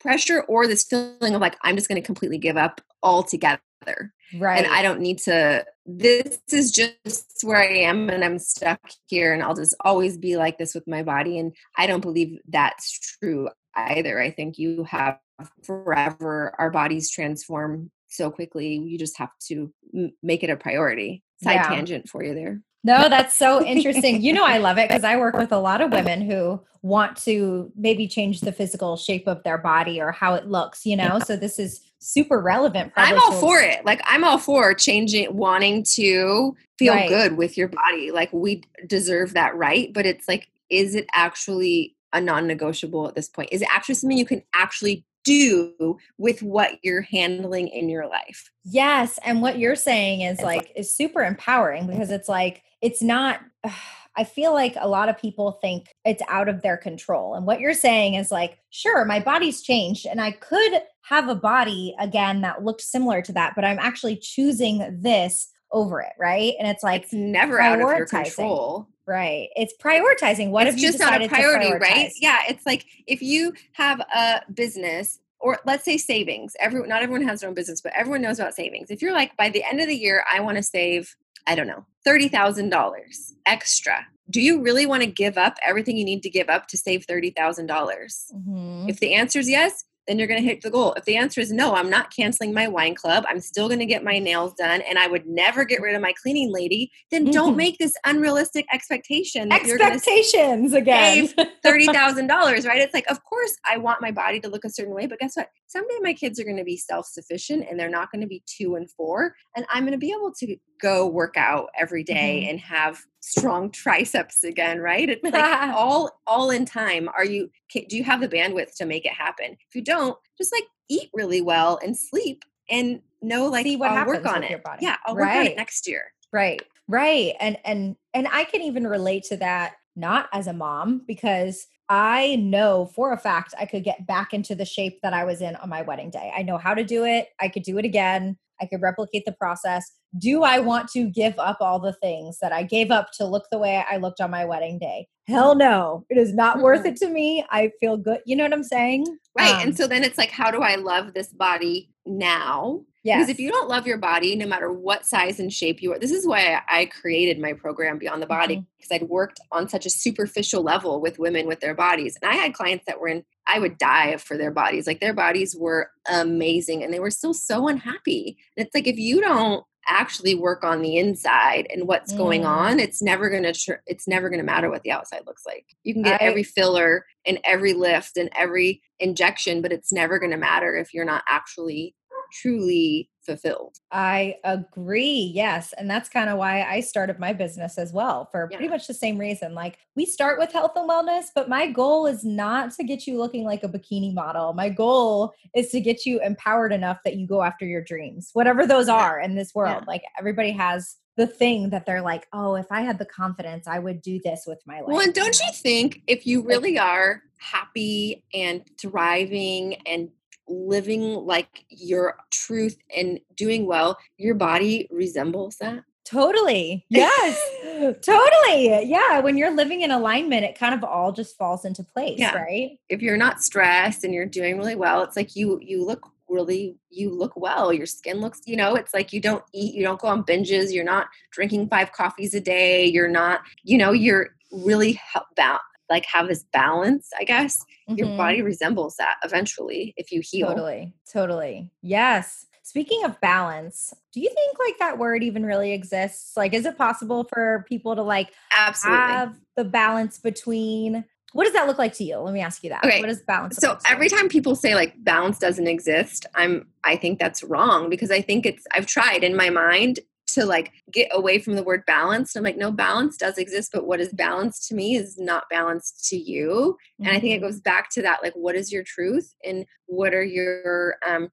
pressure 0.00 0.42
or 0.42 0.66
this 0.66 0.84
feeling 0.84 1.34
of 1.34 1.40
like 1.40 1.56
i'm 1.62 1.76
just 1.76 1.88
going 1.88 2.00
to 2.00 2.06
completely 2.06 2.38
give 2.38 2.56
up 2.56 2.80
altogether 3.02 4.12
right. 4.38 4.64
and 4.64 4.72
I 4.72 4.82
don't 4.82 5.00
need 5.00 5.18
to. 5.18 5.64
This 5.84 6.38
is 6.52 6.70
just 6.70 7.42
where 7.42 7.58
I 7.58 7.66
am, 7.66 8.08
and 8.08 8.24
I'm 8.24 8.38
stuck 8.38 8.80
here, 9.06 9.32
and 9.32 9.42
I'll 9.42 9.54
just 9.54 9.74
always 9.84 10.16
be 10.16 10.36
like 10.36 10.58
this 10.58 10.74
with 10.74 10.86
my 10.86 11.02
body. 11.02 11.38
And 11.38 11.54
I 11.76 11.86
don't 11.86 12.00
believe 12.00 12.38
that's 12.48 13.16
true 13.18 13.48
either. 13.74 14.20
I 14.20 14.30
think 14.30 14.58
you 14.58 14.84
have 14.84 15.18
forever. 15.64 16.54
Our 16.58 16.70
bodies 16.70 17.10
transform 17.10 17.90
so 18.12 18.30
quickly. 18.30 18.76
You 18.76 18.98
just 18.98 19.16
have 19.18 19.30
to 19.48 19.72
m- 19.94 20.12
make 20.22 20.42
it 20.42 20.50
a 20.50 20.56
priority. 20.56 21.22
Side 21.42 21.54
Yeah. 21.54 21.68
tangent 21.68 22.08
for 22.08 22.22
you 22.22 22.34
there. 22.34 22.60
No, 22.84 23.08
that's 23.08 23.34
so 23.36 23.64
interesting. 23.64 24.22
You 24.22 24.32
know, 24.32 24.44
I 24.44 24.58
love 24.58 24.78
it 24.78 24.88
because 24.88 25.04
I 25.04 25.16
work 25.16 25.36
with 25.36 25.52
a 25.52 25.58
lot 25.58 25.80
of 25.80 25.92
women 25.92 26.20
who 26.22 26.60
want 26.82 27.16
to 27.24 27.70
maybe 27.76 28.08
change 28.08 28.40
the 28.40 28.52
physical 28.52 28.96
shape 28.96 29.28
of 29.28 29.42
their 29.44 29.58
body 29.58 30.00
or 30.00 30.10
how 30.10 30.34
it 30.34 30.48
looks, 30.48 30.84
you 30.84 30.96
know? 30.96 31.20
So 31.20 31.36
this 31.36 31.58
is 31.60 31.80
super 32.00 32.40
relevant. 32.40 32.92
For 32.92 33.00
I'm 33.00 33.16
all 33.20 33.32
for 33.40 33.60
it. 33.60 33.84
Like 33.84 34.00
I'm 34.04 34.24
all 34.24 34.38
for 34.38 34.74
changing, 34.74 35.34
wanting 35.36 35.84
to 35.94 36.56
feel 36.78 36.94
Right. 36.94 37.08
good 37.08 37.36
with 37.36 37.56
your 37.56 37.68
body. 37.68 38.10
Like 38.10 38.32
we 38.32 38.62
deserve 38.88 39.34
that 39.34 39.54
right, 39.56 39.92
but 39.92 40.04
it's 40.06 40.26
like, 40.26 40.48
is 40.70 40.96
it 40.96 41.06
actually 41.14 41.94
a 42.12 42.20
non-negotiable 42.20 43.06
at 43.06 43.14
this 43.14 43.28
point? 43.28 43.48
Is 43.52 43.62
it 43.62 43.68
actually 43.72 43.94
something 43.94 44.18
you 44.18 44.26
can 44.26 44.42
actually 44.54 45.04
do 45.24 45.98
with 46.18 46.42
what 46.42 46.78
you're 46.82 47.02
handling 47.02 47.68
in 47.68 47.88
your 47.88 48.06
life? 48.06 48.50
Yes. 48.64 49.18
And 49.24 49.42
what 49.42 49.58
you're 49.58 49.76
saying 49.76 50.22
is 50.22 50.40
like, 50.40 50.72
is 50.76 50.94
super 50.94 51.22
empowering 51.22 51.86
because 51.86 52.10
it's 52.10 52.28
like, 52.28 52.62
it's 52.80 53.02
not. 53.02 53.40
I 54.14 54.24
feel 54.24 54.52
like 54.52 54.76
a 54.78 54.88
lot 54.88 55.08
of 55.08 55.16
people 55.16 55.52
think 55.62 55.86
it's 56.04 56.22
out 56.28 56.46
of 56.46 56.60
their 56.60 56.76
control. 56.76 57.34
And 57.34 57.46
what 57.46 57.60
you're 57.60 57.72
saying 57.72 58.12
is 58.12 58.30
like, 58.30 58.58
sure, 58.68 59.06
my 59.06 59.20
body's 59.20 59.62
changed 59.62 60.04
and 60.04 60.20
I 60.20 60.32
could 60.32 60.82
have 61.00 61.30
a 61.30 61.34
body 61.34 61.94
again 61.98 62.42
that 62.42 62.62
looked 62.62 62.82
similar 62.82 63.22
to 63.22 63.32
that, 63.32 63.54
but 63.54 63.64
I'm 63.64 63.78
actually 63.78 64.16
choosing 64.16 65.00
this 65.00 65.48
over 65.70 66.02
it. 66.02 66.12
Right. 66.18 66.52
And 66.58 66.68
it's 66.68 66.82
like, 66.82 67.04
It's 67.04 67.14
never 67.14 67.58
out 67.58 67.80
of 67.80 67.88
your 67.88 68.04
control. 68.04 68.86
Right. 69.06 69.48
It's 69.56 69.74
prioritizing. 69.82 70.50
What 70.50 70.66
it's 70.66 70.76
if 70.76 70.82
you 70.82 70.88
just 70.88 71.00
not 71.00 71.22
a 71.22 71.28
priority, 71.28 71.72
right? 71.72 72.12
Yeah, 72.20 72.40
it's 72.48 72.66
like 72.66 72.86
if 73.06 73.22
you 73.22 73.54
have 73.72 74.00
a 74.00 74.42
business 74.52 75.18
or 75.42 75.58
let's 75.66 75.84
say 75.84 75.98
savings. 75.98 76.54
everyone 76.60 76.88
not 76.88 77.02
everyone 77.02 77.26
has 77.26 77.40
their 77.40 77.48
own 77.48 77.54
business, 77.54 77.80
but 77.80 77.92
everyone 77.94 78.22
knows 78.22 78.38
about 78.38 78.54
savings. 78.54 78.90
If 78.90 79.02
you're 79.02 79.12
like 79.12 79.36
by 79.36 79.50
the 79.50 79.64
end 79.64 79.80
of 79.80 79.88
the 79.88 79.96
year, 79.96 80.24
I 80.32 80.40
want 80.40 80.56
to 80.56 80.62
save, 80.62 81.14
I 81.46 81.54
don't 81.54 81.66
know, 81.66 81.84
thirty 82.04 82.28
thousand 82.28 82.70
dollars 82.70 83.34
extra. 83.44 84.06
Do 84.30 84.40
you 84.40 84.62
really 84.62 84.86
want 84.86 85.02
to 85.02 85.08
give 85.08 85.36
up 85.36 85.56
everything 85.64 85.96
you 85.96 86.04
need 86.04 86.22
to 86.22 86.30
give 86.30 86.48
up 86.48 86.68
to 86.68 86.78
save 86.78 87.04
thirty 87.04 87.30
thousand 87.30 87.66
dollars? 87.66 88.32
Mhm. 88.34 88.88
If 88.88 89.00
the 89.00 89.14
answer 89.14 89.40
is 89.40 89.50
yes, 89.50 89.84
then 90.06 90.18
you're 90.18 90.28
going 90.28 90.40
to 90.40 90.46
hit 90.46 90.60
the 90.62 90.70
goal. 90.70 90.92
If 90.94 91.04
the 91.04 91.16
answer 91.16 91.40
is 91.40 91.52
no, 91.52 91.74
I'm 91.74 91.88
not 91.90 92.14
canceling 92.14 92.52
my 92.52 92.66
wine 92.68 92.94
club. 92.94 93.24
I'm 93.28 93.40
still 93.40 93.68
going 93.68 93.78
to 93.78 93.86
get 93.86 94.02
my 94.04 94.18
nails 94.18 94.52
done 94.54 94.80
and 94.82 94.98
I 94.98 95.06
would 95.06 95.26
never 95.26 95.64
get 95.64 95.80
rid 95.80 95.94
of 95.94 96.02
my 96.02 96.12
cleaning 96.22 96.52
lady. 96.52 96.90
Then 97.10 97.24
don't 97.26 97.54
Mhm. 97.54 97.56
make 97.56 97.78
this 97.78 97.92
unrealistic 98.04 98.66
expectation 98.72 99.48
that 99.50 99.64
you're 99.64 99.78
going 99.78 99.90
to 99.90 99.96
Expectations 99.96 100.72
again. 100.72 101.28
thirty 101.62 101.86
thousand 101.86 102.26
dollars, 102.26 102.66
right? 102.66 102.80
It's 102.80 102.94
like, 102.94 103.08
of 103.10 103.22
course, 103.24 103.56
I 103.64 103.76
want 103.76 104.00
my 104.00 104.10
body 104.10 104.40
to 104.40 104.48
look 104.48 104.64
a 104.64 104.70
certain 104.70 104.94
way, 104.94 105.06
but 105.06 105.18
guess 105.20 105.36
what? 105.36 105.48
Someday 105.68 105.94
my 106.02 106.12
kids 106.12 106.40
are 106.40 106.44
going 106.44 106.56
to 106.56 106.64
be 106.64 106.76
self 106.76 107.06
sufficient, 107.06 107.66
and 107.70 107.78
they're 107.78 107.88
not 107.88 108.10
going 108.10 108.22
to 108.22 108.26
be 108.26 108.42
two 108.46 108.74
and 108.74 108.90
four, 108.90 109.34
and 109.56 109.64
I'm 109.70 109.84
going 109.84 109.92
to 109.92 109.98
be 109.98 110.10
able 110.10 110.32
to 110.38 110.56
go 110.82 111.06
work 111.06 111.36
out 111.36 111.70
every 111.78 112.02
day 112.02 112.42
Mhm. 112.44 112.50
and 112.50 112.60
have 112.60 113.00
strong 113.20 113.70
triceps 113.70 114.42
again, 114.44 114.80
right? 114.80 115.08
It's 115.08 115.22
like 115.22 115.32
all 115.76 116.20
all 116.26 116.50
in 116.50 116.64
time. 116.66 117.08
Are 117.16 117.24
you? 117.24 117.50
Do 117.72 117.96
you 117.96 118.04
have 118.04 118.20
the 118.20 118.28
bandwidth 118.28 118.74
to 118.76 118.84
make 118.84 119.06
it 119.06 119.12
happen? 119.12 119.56
If 119.68 119.74
you 119.74 119.82
don't, 119.82 120.18
just 120.36 120.52
like 120.52 120.64
eat 120.90 121.08
really 121.14 121.40
well 121.40 121.78
and 121.82 121.96
sleep, 121.96 122.44
and 122.68 123.00
know 123.22 123.46
like 123.46 123.64
See 123.64 123.76
what 123.76 123.90
I'll 123.92 124.04
work 124.06 124.16
happens 124.24 124.36
on 124.36 124.42
it. 124.44 124.50
your 124.50 124.58
body. 124.58 124.84
Yeah, 124.84 124.96
I'll 125.06 125.14
work 125.14 125.28
on 125.28 125.46
it 125.46 125.56
next 125.56 125.86
year. 125.86 126.12
Right. 126.32 126.60
Right. 126.88 127.34
And 127.40 127.56
and 127.64 127.96
and 128.12 128.26
I 128.30 128.44
can 128.44 128.60
even 128.62 128.86
relate 128.86 129.22
to 129.24 129.36
that 129.38 129.74
not 129.94 130.28
as 130.32 130.46
a 130.48 130.52
mom 130.52 131.02
because 131.06 131.66
I 131.88 132.36
know 132.36 132.86
for 132.86 133.12
a 133.12 133.18
fact 133.18 133.54
I 133.58 133.66
could 133.66 133.84
get 133.84 134.06
back 134.06 134.32
into 134.32 134.54
the 134.54 134.64
shape 134.64 135.00
that 135.02 135.12
I 135.12 135.24
was 135.24 135.40
in 135.42 135.54
on 135.56 135.68
my 135.68 135.82
wedding 135.82 136.10
day. 136.10 136.32
I 136.34 136.42
know 136.42 136.56
how 136.58 136.74
to 136.74 136.82
do 136.84 137.04
it. 137.04 137.28
I 137.38 137.48
could 137.48 137.62
do 137.62 137.78
it 137.78 137.84
again. 137.84 138.36
I 138.60 138.66
could 138.66 138.82
replicate 138.82 139.24
the 139.24 139.32
process. 139.32 139.90
Do 140.18 140.42
I 140.42 140.58
want 140.58 140.88
to 140.90 141.10
give 141.10 141.38
up 141.38 141.58
all 141.60 141.80
the 141.80 141.94
things 141.94 142.38
that 142.40 142.52
I 142.52 142.62
gave 142.62 142.90
up 142.90 143.10
to 143.14 143.26
look 143.26 143.44
the 143.50 143.58
way 143.58 143.84
I 143.90 143.96
looked 143.96 144.20
on 144.20 144.30
my 144.30 144.44
wedding 144.44 144.78
day? 144.78 145.08
Hell 145.26 145.54
no. 145.54 146.04
It 146.10 146.18
is 146.18 146.34
not 146.34 146.60
worth 146.60 146.84
it 146.84 146.96
to 146.96 147.08
me. 147.08 147.44
I 147.50 147.70
feel 147.80 147.96
good. 147.96 148.20
You 148.26 148.36
know 148.36 148.44
what 148.44 148.52
I'm 148.52 148.64
saying? 148.64 149.06
Right. 149.38 149.54
Um, 149.54 149.68
and 149.68 149.76
so 149.76 149.86
then 149.86 150.04
it's 150.04 150.18
like, 150.18 150.30
how 150.30 150.50
do 150.50 150.58
I 150.58 150.74
love 150.74 151.14
this 151.14 151.32
body 151.32 151.90
now? 152.06 152.82
Yes. 153.02 153.18
Because 153.18 153.28
if 153.30 153.38
you 153.40 153.50
don't 153.50 153.68
love 153.68 153.86
your 153.86 153.98
body, 153.98 154.36
no 154.36 154.46
matter 154.46 154.72
what 154.72 155.04
size 155.06 155.38
and 155.40 155.52
shape 155.52 155.82
you 155.82 155.92
are, 155.92 155.98
this 155.98 156.10
is 156.12 156.26
why 156.26 156.60
I 156.68 156.86
created 156.86 157.38
my 157.38 157.52
program 157.52 157.98
Beyond 157.98 158.22
the 158.22 158.26
Body 158.26 158.56
Mhm. 158.58 158.66
because 158.78 158.92
I'd 158.92 159.08
worked 159.08 159.40
on 159.50 159.68
such 159.68 159.86
a 159.86 159.90
superficial 159.90 160.62
level 160.62 161.00
with 161.00 161.18
women 161.18 161.46
with 161.46 161.60
their 161.60 161.74
bodies. 161.74 162.16
And 162.20 162.30
I 162.30 162.34
had 162.34 162.54
clients 162.54 162.84
that 162.86 163.00
were 163.00 163.08
in, 163.08 163.24
I 163.46 163.58
would 163.58 163.78
die 163.78 164.16
for 164.18 164.36
their 164.36 164.50
bodies. 164.52 164.86
Like 164.86 165.00
their 165.00 165.14
bodies 165.14 165.56
were 165.56 165.90
amazing 166.08 166.82
and 166.82 166.92
they 166.92 167.00
were 167.00 167.10
still 167.10 167.34
so 167.34 167.68
unhappy. 167.68 168.36
And 168.56 168.66
it's 168.66 168.74
like, 168.74 168.86
if 168.86 168.98
you 168.98 169.20
don't 169.20 169.64
actually 169.88 170.36
work 170.36 170.62
on 170.62 170.80
the 170.80 170.96
inside 170.96 171.66
and 171.68 171.88
what's 171.88 172.12
going 172.12 172.42
Mm. 172.42 172.46
on 172.46 172.78
it's 172.78 173.02
never 173.02 173.28
going 173.28 173.42
to 173.42 173.52
tr- 173.52 173.82
it's 173.88 174.06
never 174.06 174.28
going 174.28 174.38
to 174.38 174.44
matter 174.46 174.70
what 174.70 174.84
the 174.84 174.92
outside 174.92 175.22
looks 175.26 175.42
like 175.44 175.66
you 175.82 175.92
can 175.92 176.04
get 176.04 176.22
I- 176.22 176.24
every 176.24 176.44
filler 176.44 177.04
and 177.26 177.40
every 177.44 177.72
lift 177.72 178.16
and 178.16 178.30
every 178.36 178.80
injection 179.00 179.60
but 179.60 179.72
it's 179.72 179.92
never 179.92 180.20
going 180.20 180.30
to 180.30 180.36
matter 180.36 180.76
if 180.76 180.94
you're 180.94 181.04
not 181.04 181.24
actually 181.28 181.96
truly 182.32 183.08
fulfilled 183.24 183.76
I 183.92 184.34
agree. 184.42 185.30
Yes. 185.32 185.72
And 185.78 185.88
that's 185.88 186.08
kind 186.08 186.28
of 186.28 186.38
why 186.38 186.62
I 186.64 186.80
started 186.80 187.20
my 187.20 187.32
business 187.32 187.78
as 187.78 187.92
well 187.92 188.26
for 188.32 188.48
pretty 188.48 188.66
much 188.68 188.86
the 188.88 188.94
same 188.94 189.16
reason. 189.16 189.54
Like 189.54 189.78
we 189.94 190.06
start 190.06 190.38
with 190.40 190.50
health 190.50 190.72
and 190.74 190.88
wellness, 190.90 191.26
but 191.34 191.48
my 191.48 191.70
goal 191.70 192.06
is 192.06 192.24
not 192.24 192.72
to 192.72 192.84
get 192.84 193.06
you 193.06 193.18
looking 193.18 193.44
like 193.44 193.62
a 193.62 193.68
bikini 193.68 194.12
model. 194.12 194.54
My 194.54 194.70
goal 194.70 195.34
is 195.54 195.68
to 195.70 195.80
get 195.80 196.04
you 196.04 196.20
empowered 196.20 196.72
enough 196.72 196.98
that 197.04 197.14
you 197.16 197.26
go 197.28 197.42
after 197.42 197.64
your 197.64 197.82
dreams, 197.84 198.30
whatever 198.32 198.66
those 198.66 198.88
Yeah. 198.88 198.94
are 198.94 199.20
in 199.20 199.36
this 199.36 199.54
world. 199.54 199.82
Yeah. 199.82 199.86
Like 199.86 200.02
everybody 200.18 200.50
has 200.52 200.96
the 201.16 201.26
thing 201.26 201.68
that 201.70 201.84
they're 201.86 202.02
like, 202.02 202.26
oh, 202.32 202.54
if 202.56 202.66
I 202.72 202.80
had 202.80 202.98
the 202.98 203.04
confidence, 203.04 203.68
I 203.68 203.78
would 203.78 204.00
do 204.02 204.18
this 204.24 204.44
with 204.46 204.60
my 204.66 204.80
life. 204.80 204.88
well 204.88 205.00
and 205.00 205.14
don't 205.14 205.38
you 205.38 205.52
think 205.52 206.00
if 206.08 206.26
you 206.26 206.42
really 206.42 206.78
are 206.78 207.22
happy 207.38 208.24
and 208.32 208.62
thriving 208.80 209.74
and 209.86 210.08
living 210.52 211.14
like 211.14 211.64
your 211.68 212.16
truth 212.30 212.76
and 212.96 213.18
doing 213.36 213.66
well 213.66 213.98
your 214.18 214.34
body 214.34 214.86
resembles 214.90 215.56
that 215.56 215.82
Totally. 216.04 216.84
Yes. 216.90 217.40
totally. 218.02 218.84
Yeah. 218.90 219.20
When 219.20 219.38
you're 219.38 219.54
living 219.54 219.82
in 219.82 219.92
alignment, 219.92 220.44
it 220.44 220.58
kind 220.58 220.74
of 220.74 220.82
all 220.82 221.12
just 221.12 221.38
falls 221.38 221.64
into 221.64 221.84
place, 221.84 222.18
Yeah. 222.18 222.34
right? 222.34 222.72
if 222.88 223.00
you're 223.00 223.16
not 223.16 223.40
stressed 223.42 224.02
and 224.04 224.12
you're 224.12 224.26
doing 224.26 224.58
really 224.58 224.74
well 224.74 225.02
it's 225.02 225.16
like 225.16 225.34
you 225.36 225.58
you 225.62 225.84
look 225.84 226.06
really 226.28 226.76
you 226.90 227.08
look 227.10 227.32
well 227.36 227.72
your 227.72 227.86
skin 227.86 228.20
looks 228.20 228.40
you 228.46 228.56
know 228.56 228.74
it's 228.74 228.92
like 228.92 229.12
you 229.12 229.20
don't 229.20 229.44
eat 229.54 229.74
you 229.74 229.82
don't 229.82 230.00
go 230.00 230.08
on 230.08 230.24
binges 230.24 230.72
you're 230.72 230.84
not 230.84 231.06
drinking 231.30 231.68
five 231.68 231.92
coffees 231.92 232.34
a 232.34 232.40
day 232.40 232.84
you're 232.86 233.08
not 233.08 233.40
you 233.62 233.78
know 233.78 233.92
you're 233.92 234.30
really 234.50 234.92
help 235.12 235.26
ba- 235.36 235.60
like 235.92 236.06
have 236.06 236.26
this 236.28 236.44
balance 236.52 237.10
i 237.20 237.24
guess 237.24 237.64
your 237.88 238.08
Mhm. 238.08 238.16
body 238.16 238.42
resembles 238.42 238.96
that 238.96 239.16
eventually 239.24 239.92
if 239.96 240.10
you 240.12 240.20
heal 240.24 240.48
Totally. 240.48 240.94
Totally. 241.12 241.70
Yes. 241.82 242.46
Speaking 242.62 243.04
of 243.04 243.20
balance, 243.20 243.92
do 244.12 244.20
you 244.20 244.28
think 244.30 244.56
like 244.64 244.78
that 244.78 244.96
word 244.98 245.22
even 245.22 245.44
really 245.44 245.72
exists? 245.72 246.36
Like, 246.36 246.54
is 246.54 246.64
it 246.64 246.78
possible 246.78 247.24
for 247.32 247.66
people 247.68 247.94
to 247.96 248.02
like 248.02 248.30
Absolutely. 248.56 248.98
have 249.12 249.34
the 249.56 249.64
balance 249.64 250.18
between 250.18 251.04
what 251.34 251.44
does 251.44 251.52
that 251.54 251.66
look 251.66 251.78
like 251.78 251.94
to 251.94 252.04
you? 252.04 252.18
Let 252.18 252.32
me 252.34 252.40
ask 252.40 252.62
you 252.62 252.70
that. 252.70 252.84
Okay. 252.84 253.00
What 253.00 253.08
does 253.08 253.20
balance? 253.22 253.56
so 253.56 253.68
look 253.68 253.76
like 253.78 253.84
to 253.84 253.90
every 253.90 254.08
time 254.08 254.28
people 254.28 254.54
say 254.54 254.74
like 254.74 254.94
balance 255.02 255.38
doesn't 255.38 255.66
exist 255.66 256.24
i'm 256.34 256.66
i 256.84 256.94
think 256.96 257.18
that's 257.18 257.42
wrong 257.42 257.88
because 257.90 258.10
i 258.10 258.20
think 258.20 258.46
it's 258.46 258.64
i've 258.72 258.86
tried 258.86 259.22
in 259.24 259.34
my 259.36 259.50
mind 259.50 259.98
to 260.34 260.44
like 260.44 260.72
get 260.92 261.08
away 261.12 261.38
from 261.38 261.54
the 261.54 261.62
word 261.62 261.82
balance 261.86 262.34
i'm 262.36 262.42
like 262.44 262.56
no 262.56 262.70
balance 262.72 263.16
does 263.16 263.38
exist 263.38 263.70
but 263.72 263.86
what 263.86 264.00
is 264.00 264.12
balance 264.12 264.66
to 264.66 264.74
me 264.74 264.96
is 264.96 265.18
not 265.18 265.44
balanced 265.50 266.08
to 266.08 266.16
you 266.16 266.76
and 267.00 267.08
i 267.08 267.20
think 267.20 267.34
it 267.34 267.38
Mhm. 267.38 267.42
goes 267.48 267.60
back 267.60 267.90
to 267.90 268.02
that 268.02 268.22
like 268.22 268.34
what 268.34 268.54
is 268.54 268.72
your 268.72 268.82
truth 268.84 269.34
and 269.44 269.64
what 269.86 270.14
are 270.14 270.24
your 270.24 270.96
um 271.06 271.28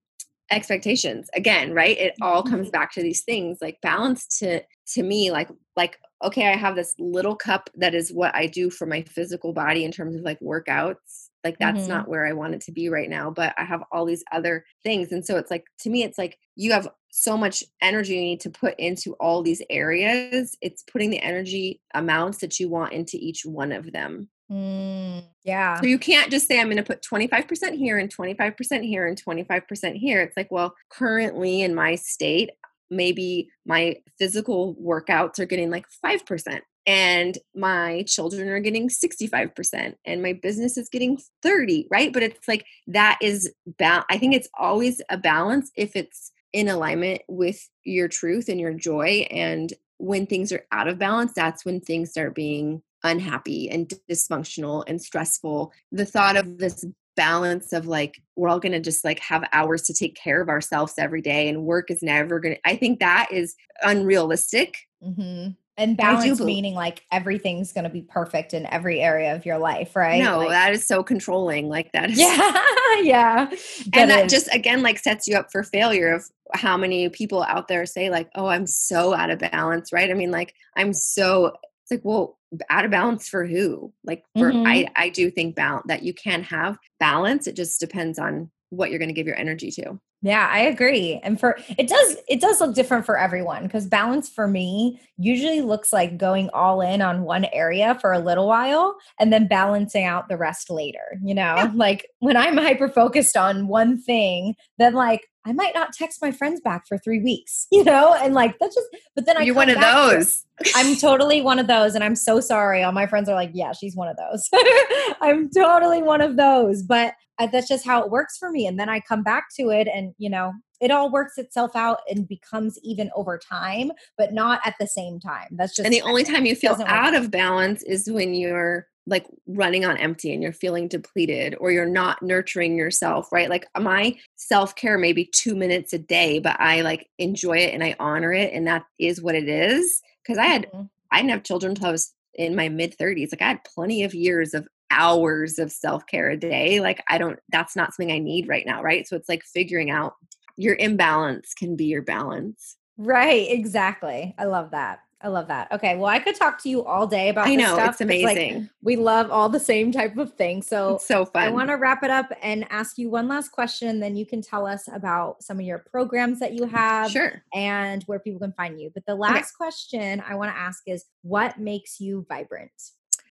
expectations 0.52 1.30
again 1.36 1.74
right 1.74 1.98
it 2.00 2.16
all 2.22 2.42
comes 2.42 2.70
Mhm. 2.70 2.72
back 2.72 2.92
to 2.92 3.04
these 3.04 3.22
things 3.24 3.60
like 3.62 3.80
balance 3.82 4.26
to 4.40 4.62
to 4.88 5.04
me 5.04 5.30
like 5.32 5.48
like 5.76 6.00
okay 6.24 6.48
i 6.48 6.56
have 6.56 6.76
this 6.76 6.96
little 6.98 7.36
cup 7.36 7.70
that 7.76 7.94
is 7.94 8.12
what 8.12 8.34
i 8.36 8.48
do 8.48 8.72
for 8.72 8.88
my 8.88 9.04
physical 9.04 9.54
body 9.54 9.84
in 9.84 9.92
terms 9.92 10.16
of 10.16 10.22
like 10.22 10.40
workouts 10.40 11.30
like 11.44 11.58
that's 11.60 11.86
Mhm. 11.86 11.90
not 11.90 12.08
where 12.08 12.26
i 12.26 12.34
want 12.34 12.56
it 12.56 12.62
to 12.62 12.72
be 12.72 12.90
right 12.90 13.10
now 13.12 13.30
but 13.30 13.54
i 13.60 13.64
have 13.64 13.84
all 13.92 14.06
these 14.06 14.24
other 14.32 14.66
things 14.84 15.12
and 15.12 15.24
so 15.24 15.38
it's 15.38 15.52
like 15.52 15.66
to 15.78 15.90
me 15.92 16.02
it's 16.02 16.18
like 16.18 16.40
you 16.56 16.72
have 16.72 16.88
so 17.12 17.36
much 17.38 17.64
energy 17.82 18.16
you 18.16 18.22
need 18.22 18.40
to 18.40 18.50
put 18.50 18.78
into 18.80 19.14
all 19.14 19.42
these 19.42 19.62
areas 19.70 20.58
it's 20.62 20.84
putting 20.84 21.10
the 21.10 21.22
energy 21.22 21.82
amounts 21.94 22.40
that 22.40 22.60
you 22.60 22.70
want 22.70 22.94
into 22.94 23.18
each 23.18 23.46
one 23.46 23.72
of 23.72 23.92
them 23.92 24.30
Mm, 24.52 25.24
yeah. 25.44 25.80
so 25.80 25.86
you 25.86 26.00
can't 26.00 26.32
just 26.32 26.48
say 26.48 26.60
I'm 26.60 26.68
going 26.68 26.78
to 26.78 26.84
put 26.84 27.04
25% 27.04 27.76
here 27.76 28.00
and 28.00 28.12
25% 28.14 28.84
here 28.84 29.06
and 29.06 29.24
25% 29.24 29.96
here. 29.96 30.22
It's 30.22 30.36
like, 30.36 30.50
well, 30.50 30.74
currently 30.90 31.62
in 31.62 31.76
my 31.76 31.94
state, 31.94 32.50
maybe 32.90 33.50
my 33.66 33.98
physical 34.18 34.76
workouts 34.76 35.38
are 35.40 35.46
getting 35.46 35.70
like 35.70 35.86
5% 36.04 36.62
and 36.88 37.38
my 37.56 38.04
children 38.08 38.48
are 38.50 38.60
getting 38.60 38.90
65% 38.90 39.94
and 40.06 40.24
my 40.24 40.34
business 40.34 40.78
is 40.78 40.90
getting 40.90 41.20
30, 41.44 41.88
right? 41.92 42.12
But 42.12 42.24
it's 42.24 42.48
like 42.48 42.66
that 42.88 43.20
is 43.22 43.54
ba- 43.78 44.06
I 44.10 44.18
think 44.18 44.34
it's 44.34 44.50
always 44.58 45.02
a 45.10 45.18
balance 45.18 45.70
if 45.76 45.96
it's 45.96 46.32
in 46.54 46.68
alignment 46.68 47.22
with 47.28 47.68
your 47.84 48.08
truth 48.08 48.50
and 48.50 48.60
your 48.60 48.74
joy 48.74 49.28
and 49.30 49.74
when 50.00 50.26
things 50.26 50.52
are 50.52 50.66
out 50.72 50.88
of 50.88 50.98
balance, 50.98 51.34
that's 51.36 51.66
when 51.66 51.82
things 51.82 52.12
start 52.12 52.34
being 52.34 52.82
unhappy 53.04 53.70
and 53.70 53.94
dysfunctional 54.10 54.84
and 54.88 55.02
stressful. 55.02 55.72
The 55.92 56.06
thought 56.06 56.38
of 56.38 56.58
this 56.58 56.86
balance 57.16 57.74
of 57.74 57.86
like, 57.86 58.22
we're 58.36 58.48
all 58.48 58.62
going 58.62 58.72
to 58.72 58.80
just 58.80 59.04
like 59.04 59.20
have 59.20 59.44
hours 59.52 59.84
to 59.84 59.94
take 59.94 60.16
care 60.16 60.42
of 60.42 60.48
ourselves 60.50 60.94
every 60.98 61.22
day 61.22 61.50
and 61.50 61.66
work 61.66 61.92
is 61.92 62.02
never 62.02 62.40
going 62.40 62.56
to, 62.56 62.62
I 62.66 62.78
think 62.78 63.00
that 63.00 63.28
is 63.32 63.56
unrealistic. 63.84 64.76
hmm 65.04 65.50
And 65.80 65.98
balance 65.98 66.40
meaning 66.40 66.76
like 66.76 67.04
everything's 67.12 67.72
going 67.74 67.86
to 67.86 67.90
be 67.90 68.02
perfect 68.04 68.54
in 68.54 68.66
every 68.68 69.00
area 69.02 69.34
of 69.36 69.46
your 69.46 69.58
life, 69.58 69.96
right? 69.96 70.22
No, 70.22 70.38
Like- 70.40 70.50
that 70.50 70.74
is 70.74 70.86
so 70.86 71.02
controlling. 71.02 71.70
Like 71.70 71.92
that 71.94 72.12
is. 72.12 72.20
yeah, 72.20 72.64
yeah. 73.02 73.50
and 73.94 74.12
that 74.12 74.26
is. 74.26 74.32
just 74.32 74.54
again 74.54 74.84
like 74.84 75.00
sets 75.00 75.28
you 75.28 75.36
up 75.38 75.52
for 75.52 75.64
failure 75.64 76.14
of 76.14 76.24
how 76.54 76.76
many 76.78 77.10
people 77.10 77.44
out 77.44 77.68
there 77.68 77.86
say 77.86 78.10
like 78.10 78.28
oh 78.36 78.48
i'm 78.48 78.66
so 78.66 79.14
out 79.14 79.30
of 79.30 79.38
balance 79.38 79.94
right 79.94 80.10
i 80.10 80.14
mean 80.16 80.32
like 80.32 80.56
i'm 80.76 80.92
so 80.94 81.46
it's 81.84 81.92
like 81.92 82.02
well 82.04 82.40
out 82.72 82.86
of 82.86 82.90
balance 82.90 83.30
for 83.30 83.46
who 83.46 83.94
like 84.04 84.24
for 84.36 84.52
Mhm. 84.52 84.64
i 84.68 84.88
i 84.96 85.10
do 85.10 85.30
think 85.30 85.56
balance 85.56 85.86
that 85.88 86.02
you 86.02 86.12
can 86.12 86.42
have 86.42 86.78
balance 87.00 87.46
it 87.46 87.56
just 87.56 87.80
depends 87.80 88.18
on 88.18 88.50
what 88.72 88.90
you're 88.90 88.98
going 89.00 89.10
to 89.10 89.14
give 89.14 89.28
your 89.28 89.36
energy 89.38 89.70
to 89.72 90.00
Yeah, 90.22 90.50
I 90.52 90.60
agree. 90.62 91.20
And 91.24 91.40
for 91.40 91.58
it 91.78 91.88
does 91.88 92.18
it 92.28 92.42
does 92.42 92.60
look 92.60 92.76
different 92.76 93.06
for 93.06 93.18
everyone 93.18 93.64
because 93.64 93.88
balance 93.88 94.28
for 94.30 94.48
me 94.50 95.00
usually 95.18 95.62
looks 95.62 95.94
like 95.94 96.18
going 96.18 96.50
all 96.54 96.82
in 96.82 97.02
on 97.02 97.22
one 97.24 97.46
area 97.54 97.98
for 98.02 98.12
a 98.12 98.20
little 98.20 98.46
while 98.48 98.98
and 99.20 99.32
then 99.32 99.48
balancing 99.48 100.04
out 100.04 100.28
the 100.28 100.36
rest 100.38 100.70
later, 100.70 101.18
you 101.24 101.34
know? 101.34 101.56
Yeah. 101.56 101.72
Like 101.74 102.08
when 102.20 102.36
I'm 102.36 102.58
hyper 102.58 102.90
focused 102.90 103.38
on 103.38 103.68
one 103.68 103.98
thing, 104.02 104.56
then 104.78 104.94
like 104.94 105.22
I 105.50 105.54
might 105.54 105.74
not 105.74 105.94
text 105.94 106.22
my 106.22 106.32
friends 106.32 106.62
back 106.62 106.88
for 106.88 106.98
3 106.98 107.20
weeks, 107.22 107.68
you 107.72 107.84
know? 107.84 108.14
And 108.14 108.34
like 108.34 108.60
that's 108.60 108.76
just 108.76 108.88
but 109.16 109.26
then 109.26 109.38
I 109.38 109.42
you're 109.42 109.56
one 109.56 109.70
of 109.70 109.76
to 109.76 109.82
those 109.82 110.46
I'm 110.76 110.96
totally 110.96 111.42
one 111.42 111.60
of 111.60 111.68
those, 111.68 111.96
and 111.96 112.04
I'm 112.04 112.16
so 112.16 112.40
sorry. 112.40 112.84
All 112.84 112.92
my 112.92 113.08
friends 113.08 113.30
are 113.30 113.36
like, 113.36 113.52
"Yeah, 113.54 113.72
she's 113.72 113.96
one 113.96 114.08
of 114.08 114.18
those." 114.18 114.50
I'm 115.22 115.50
totally 115.50 116.02
one 116.02 116.22
of 116.22 116.36
those, 116.36 116.84
but 116.84 117.14
uh, 117.38 117.48
that's 117.48 117.68
just 117.68 117.86
how 117.86 118.04
it 118.04 118.12
works 118.12 118.38
for 118.38 118.52
me. 118.52 118.68
And 118.68 118.80
then 118.80 118.90
I 118.90 119.00
come 119.00 119.24
back 119.24 119.48
to 119.58 119.70
it, 119.70 119.88
and 119.88 120.14
you 120.18 120.30
know, 120.30 120.54
it 120.82 120.92
all 120.92 121.12
works 121.12 121.38
itself 121.38 121.76
out 121.76 122.00
and 122.10 122.28
becomes 122.28 122.78
even 122.84 123.10
over 123.16 123.38
time, 123.38 123.92
but 124.18 124.34
not 124.34 124.60
at 124.66 124.76
the 124.80 124.88
same 124.88 125.20
time. 125.20 125.48
That's 125.52 125.76
just 125.76 125.86
and 125.86 125.94
the 125.94 126.02
only 126.02 126.24
time 126.24 126.46
you 126.46 126.56
feel 126.56 126.72
doesn't 126.72 126.88
work 126.88 126.94
out 126.94 127.16
out. 127.16 127.24
of 127.24 127.32
balance 127.32 127.84
is 127.84 128.10
when 128.10 128.34
you're 128.34 128.88
like 129.10 129.26
running 129.48 129.84
on 129.86 129.98
empty 129.98 130.34
and 130.34 130.42
you're 130.42 130.54
feeling 130.54 130.88
depleted 130.88 131.56
or 131.60 131.72
you're 131.72 131.86
not 131.86 132.22
nurturing 132.22 132.78
yourself 132.78 133.32
right 133.32 133.50
like 133.50 133.66
my 133.80 134.16
self-care 134.36 134.98
may 134.98 135.12
be 135.14 135.26
two 135.26 135.56
minutes 135.56 135.94
a 135.94 136.00
day 136.00 136.40
but 136.40 136.56
i 136.60 136.82
like 136.82 137.10
enjoy 137.18 137.58
it 137.58 137.74
and 137.74 137.84
i 137.84 137.96
honor 138.00 138.32
it 138.32 138.54
and 138.54 138.68
that 138.68 138.84
is 139.00 139.22
what 139.22 139.36
it 139.36 139.50
is 139.50 140.02
because 140.24 140.38
i 140.38 140.46
had 140.46 140.72
Mhm. 140.72 140.90
i 141.12 141.18
didn't 141.18 141.32
have 141.32 141.44
children 141.44 141.72
until 141.72 141.88
i 141.88 141.92
was 141.92 142.14
in 142.36 142.56
my 142.56 142.70
mid 142.70 142.96
30s 142.98 143.32
like 143.32 143.42
i 143.42 143.48
had 143.48 143.64
plenty 143.64 144.04
of 144.04 144.14
years 144.14 144.54
of 144.54 144.68
hours 144.92 145.60
of 145.60 145.72
self-care 145.72 146.30
a 146.30 146.38
day 146.38 146.80
like 146.80 147.04
i 147.08 147.18
don't 147.18 147.40
that's 147.50 147.76
not 147.76 147.94
something 147.94 148.12
i 148.12 148.18
need 148.20 148.48
right 148.48 148.66
now 148.66 148.82
right 148.82 149.08
so 149.08 149.16
it's 149.16 149.30
like 149.30 149.44
figuring 149.44 149.92
out 149.92 150.14
your 150.58 150.76
imbalance 150.76 151.54
can 151.54 151.76
be 151.76 151.86
your 151.86 152.02
balance 152.02 152.76
right, 152.98 153.50
exactly. 153.50 154.36
I 154.38 154.44
love 154.44 154.72
that. 154.72 155.00
I 155.22 155.28
love 155.28 155.48
that. 155.50 155.72
Okay, 155.72 155.98
well, 155.98 156.06
I 156.06 156.20
could 156.20 156.36
talk 156.36 156.62
to 156.64 156.70
you 156.70 156.86
all 156.86 157.06
day 157.06 157.30
about. 157.30 157.48
i 157.48 157.56
this 157.56 157.66
know 157.66 157.74
stuff 157.74 157.90
it's 157.90 157.98
'cause, 157.98 158.24
like, 158.24 158.38
amazing 158.38 158.70
we 158.82 158.96
love 158.96 159.30
all 159.32 159.50
the 159.50 159.60
same 159.60 159.92
type 159.92 160.18
of 160.18 160.34
things. 160.34 160.68
So 160.68 160.96
it's 160.96 161.08
so 161.08 161.26
fun 161.26 161.44
I 161.44 161.50
want 161.50 161.70
to 161.70 161.76
wrap 161.76 162.04
it 162.04 162.10
up 162.10 162.32
and 162.42 162.66
ask 162.70 162.98
you 162.98 163.10
one 163.10 163.28
last 163.28 163.52
question. 163.52 164.00
Then 164.00 164.16
you 164.16 164.26
can 164.26 164.42
tell 164.42 164.66
us 164.66 164.88
about 164.92 165.44
some 165.44 165.60
of 165.60 165.66
your 165.66 165.80
programs 165.80 166.40
that 166.40 166.54
you 166.54 166.66
have 166.66 167.12
sure 167.12 167.44
and 167.54 168.04
where 168.04 168.20
people 168.20 168.40
can 168.40 168.54
find 168.54 168.80
you. 168.80 168.92
But 168.94 169.06
the 169.06 169.16
last 169.16 169.52
question 169.54 170.24
I 170.28 170.36
want 170.36 170.52
to 170.52 170.58
ask 170.58 170.84
is 170.86 171.06
what 171.22 171.60
makes 171.60 172.00
you 172.00 172.26
vibrant? 172.30 172.72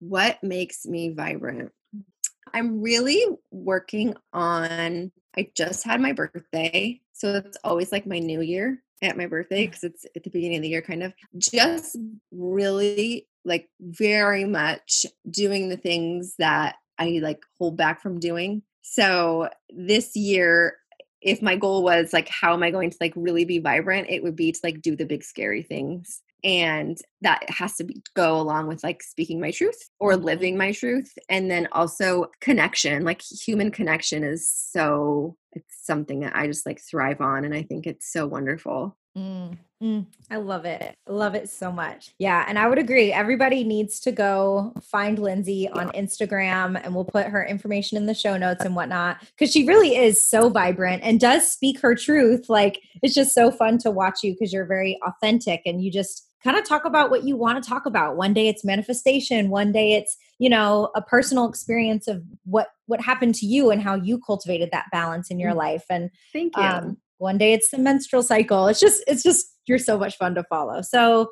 what 0.01 0.43
makes 0.43 0.87
me 0.87 1.11
vibrant 1.11 1.71
mm. 1.95 2.03
i'm 2.53 2.83
really 2.83 3.25
working 3.51 4.15
on 4.33 5.13
i 5.37 5.49
just 5.55 5.85
had 5.85 6.01
my 6.01 6.13
birthday 6.13 6.99
so 7.13 7.35
it's 7.35 7.59
always 7.63 7.93
like 7.93 8.07
my 8.07 8.19
new 8.19 8.41
year 8.41 8.83
at 9.03 9.17
my 9.17 9.27
birthday 9.27 9.67
mm. 9.67 9.71
because 9.71 9.85
it's 9.85 10.07
at 10.17 10.25
the 10.25 10.31
beginning 10.31 10.59
of 10.59 10.63
the 10.63 10.69
year 10.69 10.83
kind 10.83 11.03
of 11.03 11.13
just 11.39 11.97
really 12.31 13.27
like 13.45 13.69
very 13.81 14.45
much 14.45 15.07
doing 15.31 15.69
the 15.69 15.77
things 15.77 16.35
that 16.39 16.77
i 16.99 17.19
like 17.23 17.41
hold 17.59 17.77
back 17.77 18.03
from 18.03 18.21
doing. 18.21 18.63
So 18.83 19.49
this 19.71 20.17
year 20.17 20.77
if 21.23 21.43
my 21.43 21.55
goal 21.55 21.83
was 21.83 22.13
like 22.13 22.29
how 22.29 22.55
am 22.55 22.63
i 22.63 22.71
going 22.71 22.91
to 22.91 22.97
like 23.01 23.13
really 23.15 23.45
be 23.45 23.59
vibrant 23.59 24.09
it 24.09 24.23
would 24.23 24.37
be 24.37 24.53
to 24.53 24.61
like 24.65 24.81
do 24.81 24.97
the 24.97 25.05
big 25.05 25.23
scary 25.23 25.63
things 25.63 26.23
and 26.45 26.99
that 27.23 27.49
has 27.49 27.77
to 27.77 27.85
be, 27.85 28.03
go 28.15 28.41
along 28.41 28.67
with 28.67 28.83
like 28.83 29.03
speaking 29.03 29.41
my 29.41 29.51
truth 29.51 29.91
or 29.99 30.17
living 30.17 30.57
my 30.57 30.73
truth 30.73 31.13
and 31.29 31.51
then 31.51 31.69
also 31.73 32.27
connection 32.41 33.05
like 33.05 33.23
human 33.23 33.71
connection 33.71 34.25
is 34.25 34.49
so 34.49 35.37
it's 35.53 35.85
something 35.85 36.21
that 36.21 36.35
i 36.35 36.47
just 36.47 36.67
like 36.67 36.81
thrive 36.81 37.21
on 37.21 37.45
and 37.45 37.55
i 37.55 37.63
think 37.63 37.87
it's 37.87 38.13
so 38.13 38.27
wonderful 38.27 38.97
Mm, 39.17 39.59
mm, 39.83 40.07
I 40.31 40.37
love 40.37 40.65
it. 40.65 40.95
Love 41.09 41.35
it 41.35 41.51
so 41.51 41.73
much. 41.73 42.15
Yeah. 42.19 42.45
And 42.47 42.59
I 42.59 42.69
would 42.69 42.79
agree. 42.79 43.13
Everybody 43.13 43.65
needs 43.65 43.99
to 44.01 44.13
go 44.13 44.73
find 44.83 45.19
Lindsay 45.19 45.69
on 45.69 45.91
Instagram 45.91 46.81
and 46.83 46.95
we'll 46.95 47.05
put 47.05 47.27
her 47.27 47.45
information 47.45 47.97
in 47.97 48.07
the 48.07 48.15
show 48.15 48.37
notes 48.37 48.65
and 48.65 48.77
whatnot 48.77 49.21
because 49.21 49.53
she 49.53 49.67
really 49.67 49.97
is 49.97 50.29
so 50.29 50.49
vibrant 50.49 51.03
and 51.03 51.19
does 51.19 51.51
speak 51.51 51.81
her 51.81 51.95
truth. 51.95 52.49
Like 52.49 52.81
it's 53.03 53.15
just 53.15 53.35
so 53.35 53.51
fun 53.51 53.79
to 53.79 53.91
watch 53.91 54.23
you 54.23 54.33
because 54.33 54.53
you're 54.53 54.67
very 54.67 54.99
authentic 55.05 55.63
and 55.67 55.83
you 55.83 55.91
just 55.91 56.30
kind 56.43 56.57
of 56.57 56.67
talk 56.69 56.85
about 56.85 57.11
what 57.11 57.25
you 57.25 57.37
want 57.37 57.63
to 57.63 57.69
talk 57.69 57.87
about. 57.87 58.17
One 58.17 58.33
day 58.33 58.49
it's 58.49 58.65
manifestation, 58.65 59.51
one 59.51 59.73
day 59.73 59.95
it's, 59.95 60.17
you 60.39 60.49
know, 60.49 60.91
a 60.95 61.03
personal 61.03 61.49
experience 61.49 62.09
of 62.09 62.23
what 62.45 62.69
what 62.87 63.01
happened 63.01 63.35
to 63.37 63.47
you 63.47 63.71
and 63.71 63.81
how 63.83 63.95
you 63.95 64.19
cultivated 64.19 64.71
that 64.73 64.87
balance 64.91 65.31
in 65.31 65.39
your 65.39 65.53
Mm. 65.53 65.57
life. 65.57 65.85
And 65.91 66.11
thank 66.33 66.57
you 66.57 66.63
um, 66.63 66.97
one 67.19 67.37
day 67.39 67.53
it's 67.53 67.71
the 67.71 67.79
menstrual 67.79 68.23
cycle. 68.23 68.67
It's 68.67 68.81
just, 68.81 69.05
it's 69.07 69.23
just, 69.23 69.47
you're 69.67 69.79
so 69.79 69.99
much 69.99 70.17
fun 70.17 70.35
to 70.35 70.43
follow. 70.45 70.81
So 70.81 71.31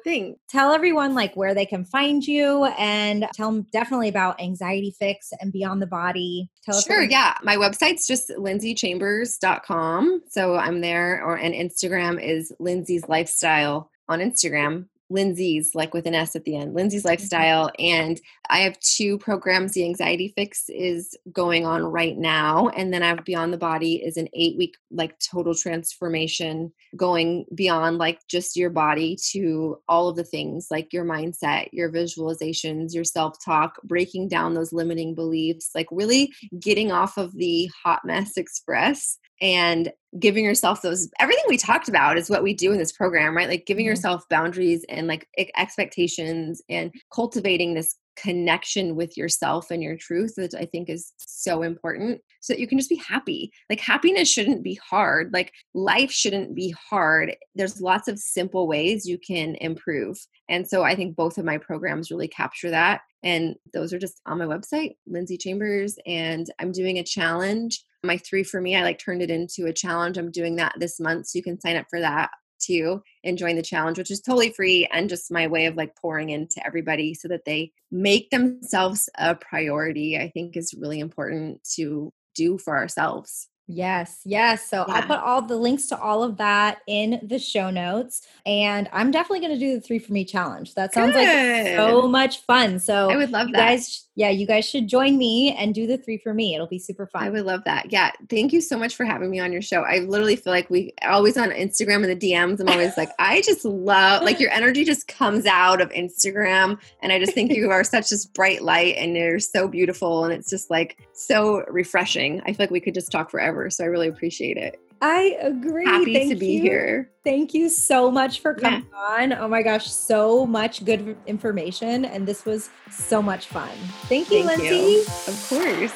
tell 0.51 0.73
everyone 0.73 1.15
like 1.15 1.35
where 1.35 1.55
they 1.55 1.65
can 1.65 1.85
find 1.87 2.23
you 2.25 2.67
and 2.79 3.27
tell 3.33 3.51
them 3.51 3.67
definitely 3.73 4.09
about 4.09 4.39
Anxiety 4.41 4.95
Fix 4.99 5.31
and 5.41 5.51
Beyond 5.51 5.81
the 5.83 5.87
Body. 5.87 6.51
Tell. 6.63 6.79
Sure, 6.81 7.03
yeah. 7.03 7.35
My 7.43 7.57
website's 7.57 8.07
just 8.07 8.29
lindsaychambers.com. 8.31 10.23
So 10.29 10.57
I'm 10.57 10.81
there 10.81 11.25
or 11.25 11.37
and 11.37 11.55
Instagram 11.55 12.23
is 12.23 12.53
Lindsay's 12.61 13.09
lifestyle 13.09 13.91
on 14.09 14.21
Instagram. 14.21 14.87
Lindsay's, 15.11 15.75
like 15.75 15.95
with 15.95 16.07
an 16.07 16.15
S 16.15 16.37
at 16.37 16.45
the 16.45 16.57
end, 16.57 16.75
Lindsay's 16.75 17.03
mm-hmm. 17.03 17.09
Lifestyle. 17.09 17.71
And 17.79 18.21
I 18.51 18.59
have 18.61 18.79
two 18.81 19.19
programs. 19.19 19.73
The 19.73 19.85
Anxiety 19.85 20.33
Fix 20.37 20.69
is 20.69 21.17
going 21.33 21.67
on 21.67 21.83
right 21.83 22.17
now. 22.17 22.69
And 22.69 22.93
then 22.93 23.03
I 23.03 23.09
have 23.09 23.25
Beyond 23.25 23.53
the 23.53 23.59
Body 23.59 23.97
is 23.97 24.17
an 24.17 24.29
eight 24.33 24.57
week, 24.57 24.77
like 24.91 25.19
total 25.19 25.55
transformation 25.55 26.73
going 26.97 27.45
beyond 27.55 27.99
like 27.99 28.27
just 28.29 28.57
your 28.57 28.71
body 28.71 29.17
to 29.31 29.79
all 29.89 30.09
of 30.09 30.17
the 30.17 30.25
things 30.25 30.69
like 30.71 30.93
your 30.93 31.05
mindset, 31.05 31.69
your 31.73 31.91
visualizations, 31.91 32.95
your 32.95 33.05
self 33.05 33.43
talk, 33.45 33.81
breaking 33.85 34.29
down 34.29 34.55
those 34.55 34.73
limiting 34.73 35.15
beliefs, 35.15 35.71
like 35.75 35.89
really 35.91 36.33
getting 36.59 36.91
off 36.91 37.17
of 37.19 37.35
the 37.35 37.71
hot 37.85 38.05
mess 38.05 38.37
express 38.37 39.19
and 39.41 39.93
giving 40.19 40.45
yourself 40.45 40.83
those 40.83 41.09
everything 41.21 41.45
we 41.49 41.59
talked 41.59 41.89
about 41.89 42.17
is 42.17 42.31
what 42.31 42.43
we 42.43 42.55
do 42.55 42.73
in 42.73 42.79
this 42.79 42.93
program 42.93 43.37
right 43.37 43.49
like 43.49 43.67
giving 43.67 43.85
mm-hmm. 43.85 43.91
yourself 43.91 44.25
boundaries 44.31 44.85
and 44.89 45.07
like 45.07 45.29
expectations 45.57 46.63
and 46.69 46.93
cultivating 47.13 47.75
this 47.75 47.97
connection 48.21 48.97
with 48.97 49.17
yourself 49.17 49.71
and 49.71 49.83
your 49.83 49.97
truth 49.97 50.35
that 50.37 50.55
I 50.55 50.65
think 50.65 50.89
is 50.89 51.13
so 51.19 51.63
important 51.63 52.21
so 52.41 52.53
that 52.53 52.61
you 52.61 52.67
can 52.67 52.79
just 52.79 52.91
be 52.91 52.97
happy. 52.97 53.53
Like 53.71 53.81
happiness 53.81 54.31
shouldn't 54.31 54.63
be 54.63 54.79
hard. 54.83 55.33
Like 55.33 55.53
life 55.75 56.11
shouldn't 56.11 56.55
be 56.55 56.75
hard. 56.91 57.37
There's 57.55 57.81
lots 57.81 58.09
of 58.09 58.19
simple 58.19 58.67
ways 58.67 59.07
you 59.07 59.19
can 59.19 59.55
improve. 59.57 60.19
And 60.49 60.67
so 60.67 60.83
I 60.83 60.95
think 60.95 61.17
both 61.17 61.39
of 61.39 61.45
my 61.45 61.59
programs 61.59 62.11
really 62.11 62.29
capture 62.29 62.71
that. 62.71 63.03
And 63.23 63.57
those 63.73 63.93
are 63.93 63.99
just 63.99 64.21
on 64.27 64.39
my 64.39 64.47
website, 64.47 64.97
Lindsay 65.07 65.37
Chambers. 65.37 65.97
And 66.07 66.51
I'm 66.59 66.73
doing 66.73 66.99
a 66.99 67.05
challenge. 67.05 67.83
My 68.05 68.17
three 68.17 68.45
for 68.45 68.61
me, 68.61 68.77
I 68.77 68.83
like 68.83 68.99
turned 68.99 69.23
it 69.23 69.31
into 69.31 69.67
a 69.67 69.73
challenge. 69.73 70.19
I'm 70.19 70.31
doing 70.31 70.57
that 70.57 70.75
this 70.79 71.01
month. 71.01 71.27
So 71.27 71.37
you 71.37 71.43
can 71.43 71.61
sign 71.61 71.77
up 71.77 71.87
for 71.91 72.01
that 72.01 72.31
to 72.61 73.03
and 73.25 73.39
join 73.39 73.57
the 73.57 73.63
challenge, 73.63 73.99
which 73.99 74.11
is 74.11 74.21
totally 74.21 74.51
free 74.51 74.89
and 74.93 75.09
just 75.09 75.31
my 75.31 75.47
way 75.47 75.67
of 75.67 75.77
like 75.77 75.97
pouring 75.97 76.31
into 76.31 76.65
everybody 76.67 77.15
so 77.15 77.29
that 77.29 77.45
they 77.45 77.73
make 77.91 78.31
themselves 78.31 79.09
a 79.19 79.35
priority, 79.35 80.19
I 80.19 80.31
think 80.31 80.57
is 80.57 80.75
really 80.79 81.01
important 81.01 81.63
to 81.75 82.13
do 82.35 82.59
for 82.59 82.77
ourselves. 82.77 83.49
Yes, 83.71 84.23
yes. 84.25 84.69
So 84.69 84.87
yeah. 84.89 84.95
I 84.95 85.01
put 85.03 85.19
all 85.19 85.43
the 85.43 85.57
links 85.57 85.87
to 85.89 86.01
all 86.01 86.23
of 86.23 86.39
that 86.39 86.79
in 86.87 87.21
the 87.23 87.39
show 87.39 87.69
notes. 87.69 88.27
And 88.47 88.89
I'm 88.93 89.11
definitely 89.11 89.41
going 89.41 89.53
to 89.53 89.59
do 89.59 89.75
the 89.75 89.81
three 89.81 89.99
for 89.99 90.13
me 90.13 90.25
challenge. 90.25 90.75
That 90.75 90.95
sounds 90.95 91.13
Good. 91.13 91.67
like 91.67 91.77
so 91.77 92.09
much 92.09 92.41
fun. 92.47 92.79
So 92.79 93.11
I 93.11 93.17
would 93.17 93.31
love 93.31 93.49
that. 93.53 93.59
guys 93.59 94.09
yeah, 94.19 94.31
you 94.31 94.49
guys 94.49 94.69
should 94.69 94.89
join 94.89 95.17
me 95.17 95.55
and 95.55 95.73
do 95.73 95.87
the 95.87 95.97
three 95.97 96.19
for 96.19 96.35
me. 96.35 96.53
It'll 96.53 96.67
be 96.67 96.81
super 96.81 97.07
fun. 97.07 97.23
I 97.23 97.31
would 97.31 97.47
love 97.47 97.63
that. 97.67 97.93
Yeah. 97.93 98.11
Thank 98.29 98.53
you 98.53 98.61
so 98.61 98.77
much 98.77 98.97
for 98.97 99.05
having 99.05 99.31
me 99.31 99.39
on 99.39 99.53
your 99.53 99.63
show. 99.63 99.83
I 99.83 100.01
literally 100.01 100.35
feel 100.35 100.53
like 100.53 100.69
we 100.71 100.93
always 101.05 101.37
on 101.37 101.51
Instagram 101.51 102.03
and 102.05 102.21
the 102.21 102.33
DMs. 102.33 102.61
I'm 102.61 102.69
always 102.69 102.97
like, 102.97 103.11
I 103.21 103.43
just 103.43 103.65
love 103.65 104.25
like 104.25 104.41
your 104.41 104.51
energy 104.51 104.83
just 104.83 105.07
comes 105.07 105.47
out 105.47 105.81
of 105.81 105.91
Instagram. 105.91 106.81
And 107.01 107.13
I 107.13 107.21
just 107.21 107.33
think 107.33 107.53
you 107.53 107.71
are 107.71 107.85
such 107.85 108.09
this 108.09 108.27
bright 108.27 108.63
light 108.63 108.97
and 108.97 109.17
you're 109.17 109.39
so 109.39 109.69
beautiful. 109.69 110.25
And 110.25 110.35
it's 110.35 110.51
just 110.51 110.69
like 110.69 110.99
so 111.13 111.65
refreshing. 111.69 112.41
I 112.41 112.47
feel 112.47 112.65
like 112.65 112.73
we 112.73 112.81
could 112.81 112.95
just 112.95 113.13
talk 113.13 113.31
forever. 113.59 113.71
So 113.71 113.85
I 113.85 113.87
really 113.89 114.09
appreciate 114.09 114.57
it. 114.57 114.81
I 115.01 115.37
agree. 115.41 115.85
Happy 115.85 116.13
Thank 116.13 116.31
to 116.31 116.37
be 116.37 116.55
you. 116.55 116.63
here. 116.63 117.11
Thank 117.25 117.55
you 117.55 117.69
so 117.69 118.11
much 118.11 118.41
for 118.41 118.55
coming 118.55 118.85
yeah. 118.91 119.23
on. 119.23 119.33
Oh 119.33 119.47
my 119.47 119.63
gosh, 119.63 119.89
so 119.89 120.45
much 120.45 120.85
good 120.85 121.17
information. 121.27 122.05
And 122.05 122.27
this 122.27 122.45
was 122.45 122.71
so 122.91 123.23
much 123.23 123.47
fun. 123.47 123.71
Thank 124.09 124.31
you, 124.31 124.45
Thank 124.45 124.61
Lindsay. 124.61 124.77
You. 124.77 125.03
Of 125.03 125.47
course. 125.49 125.93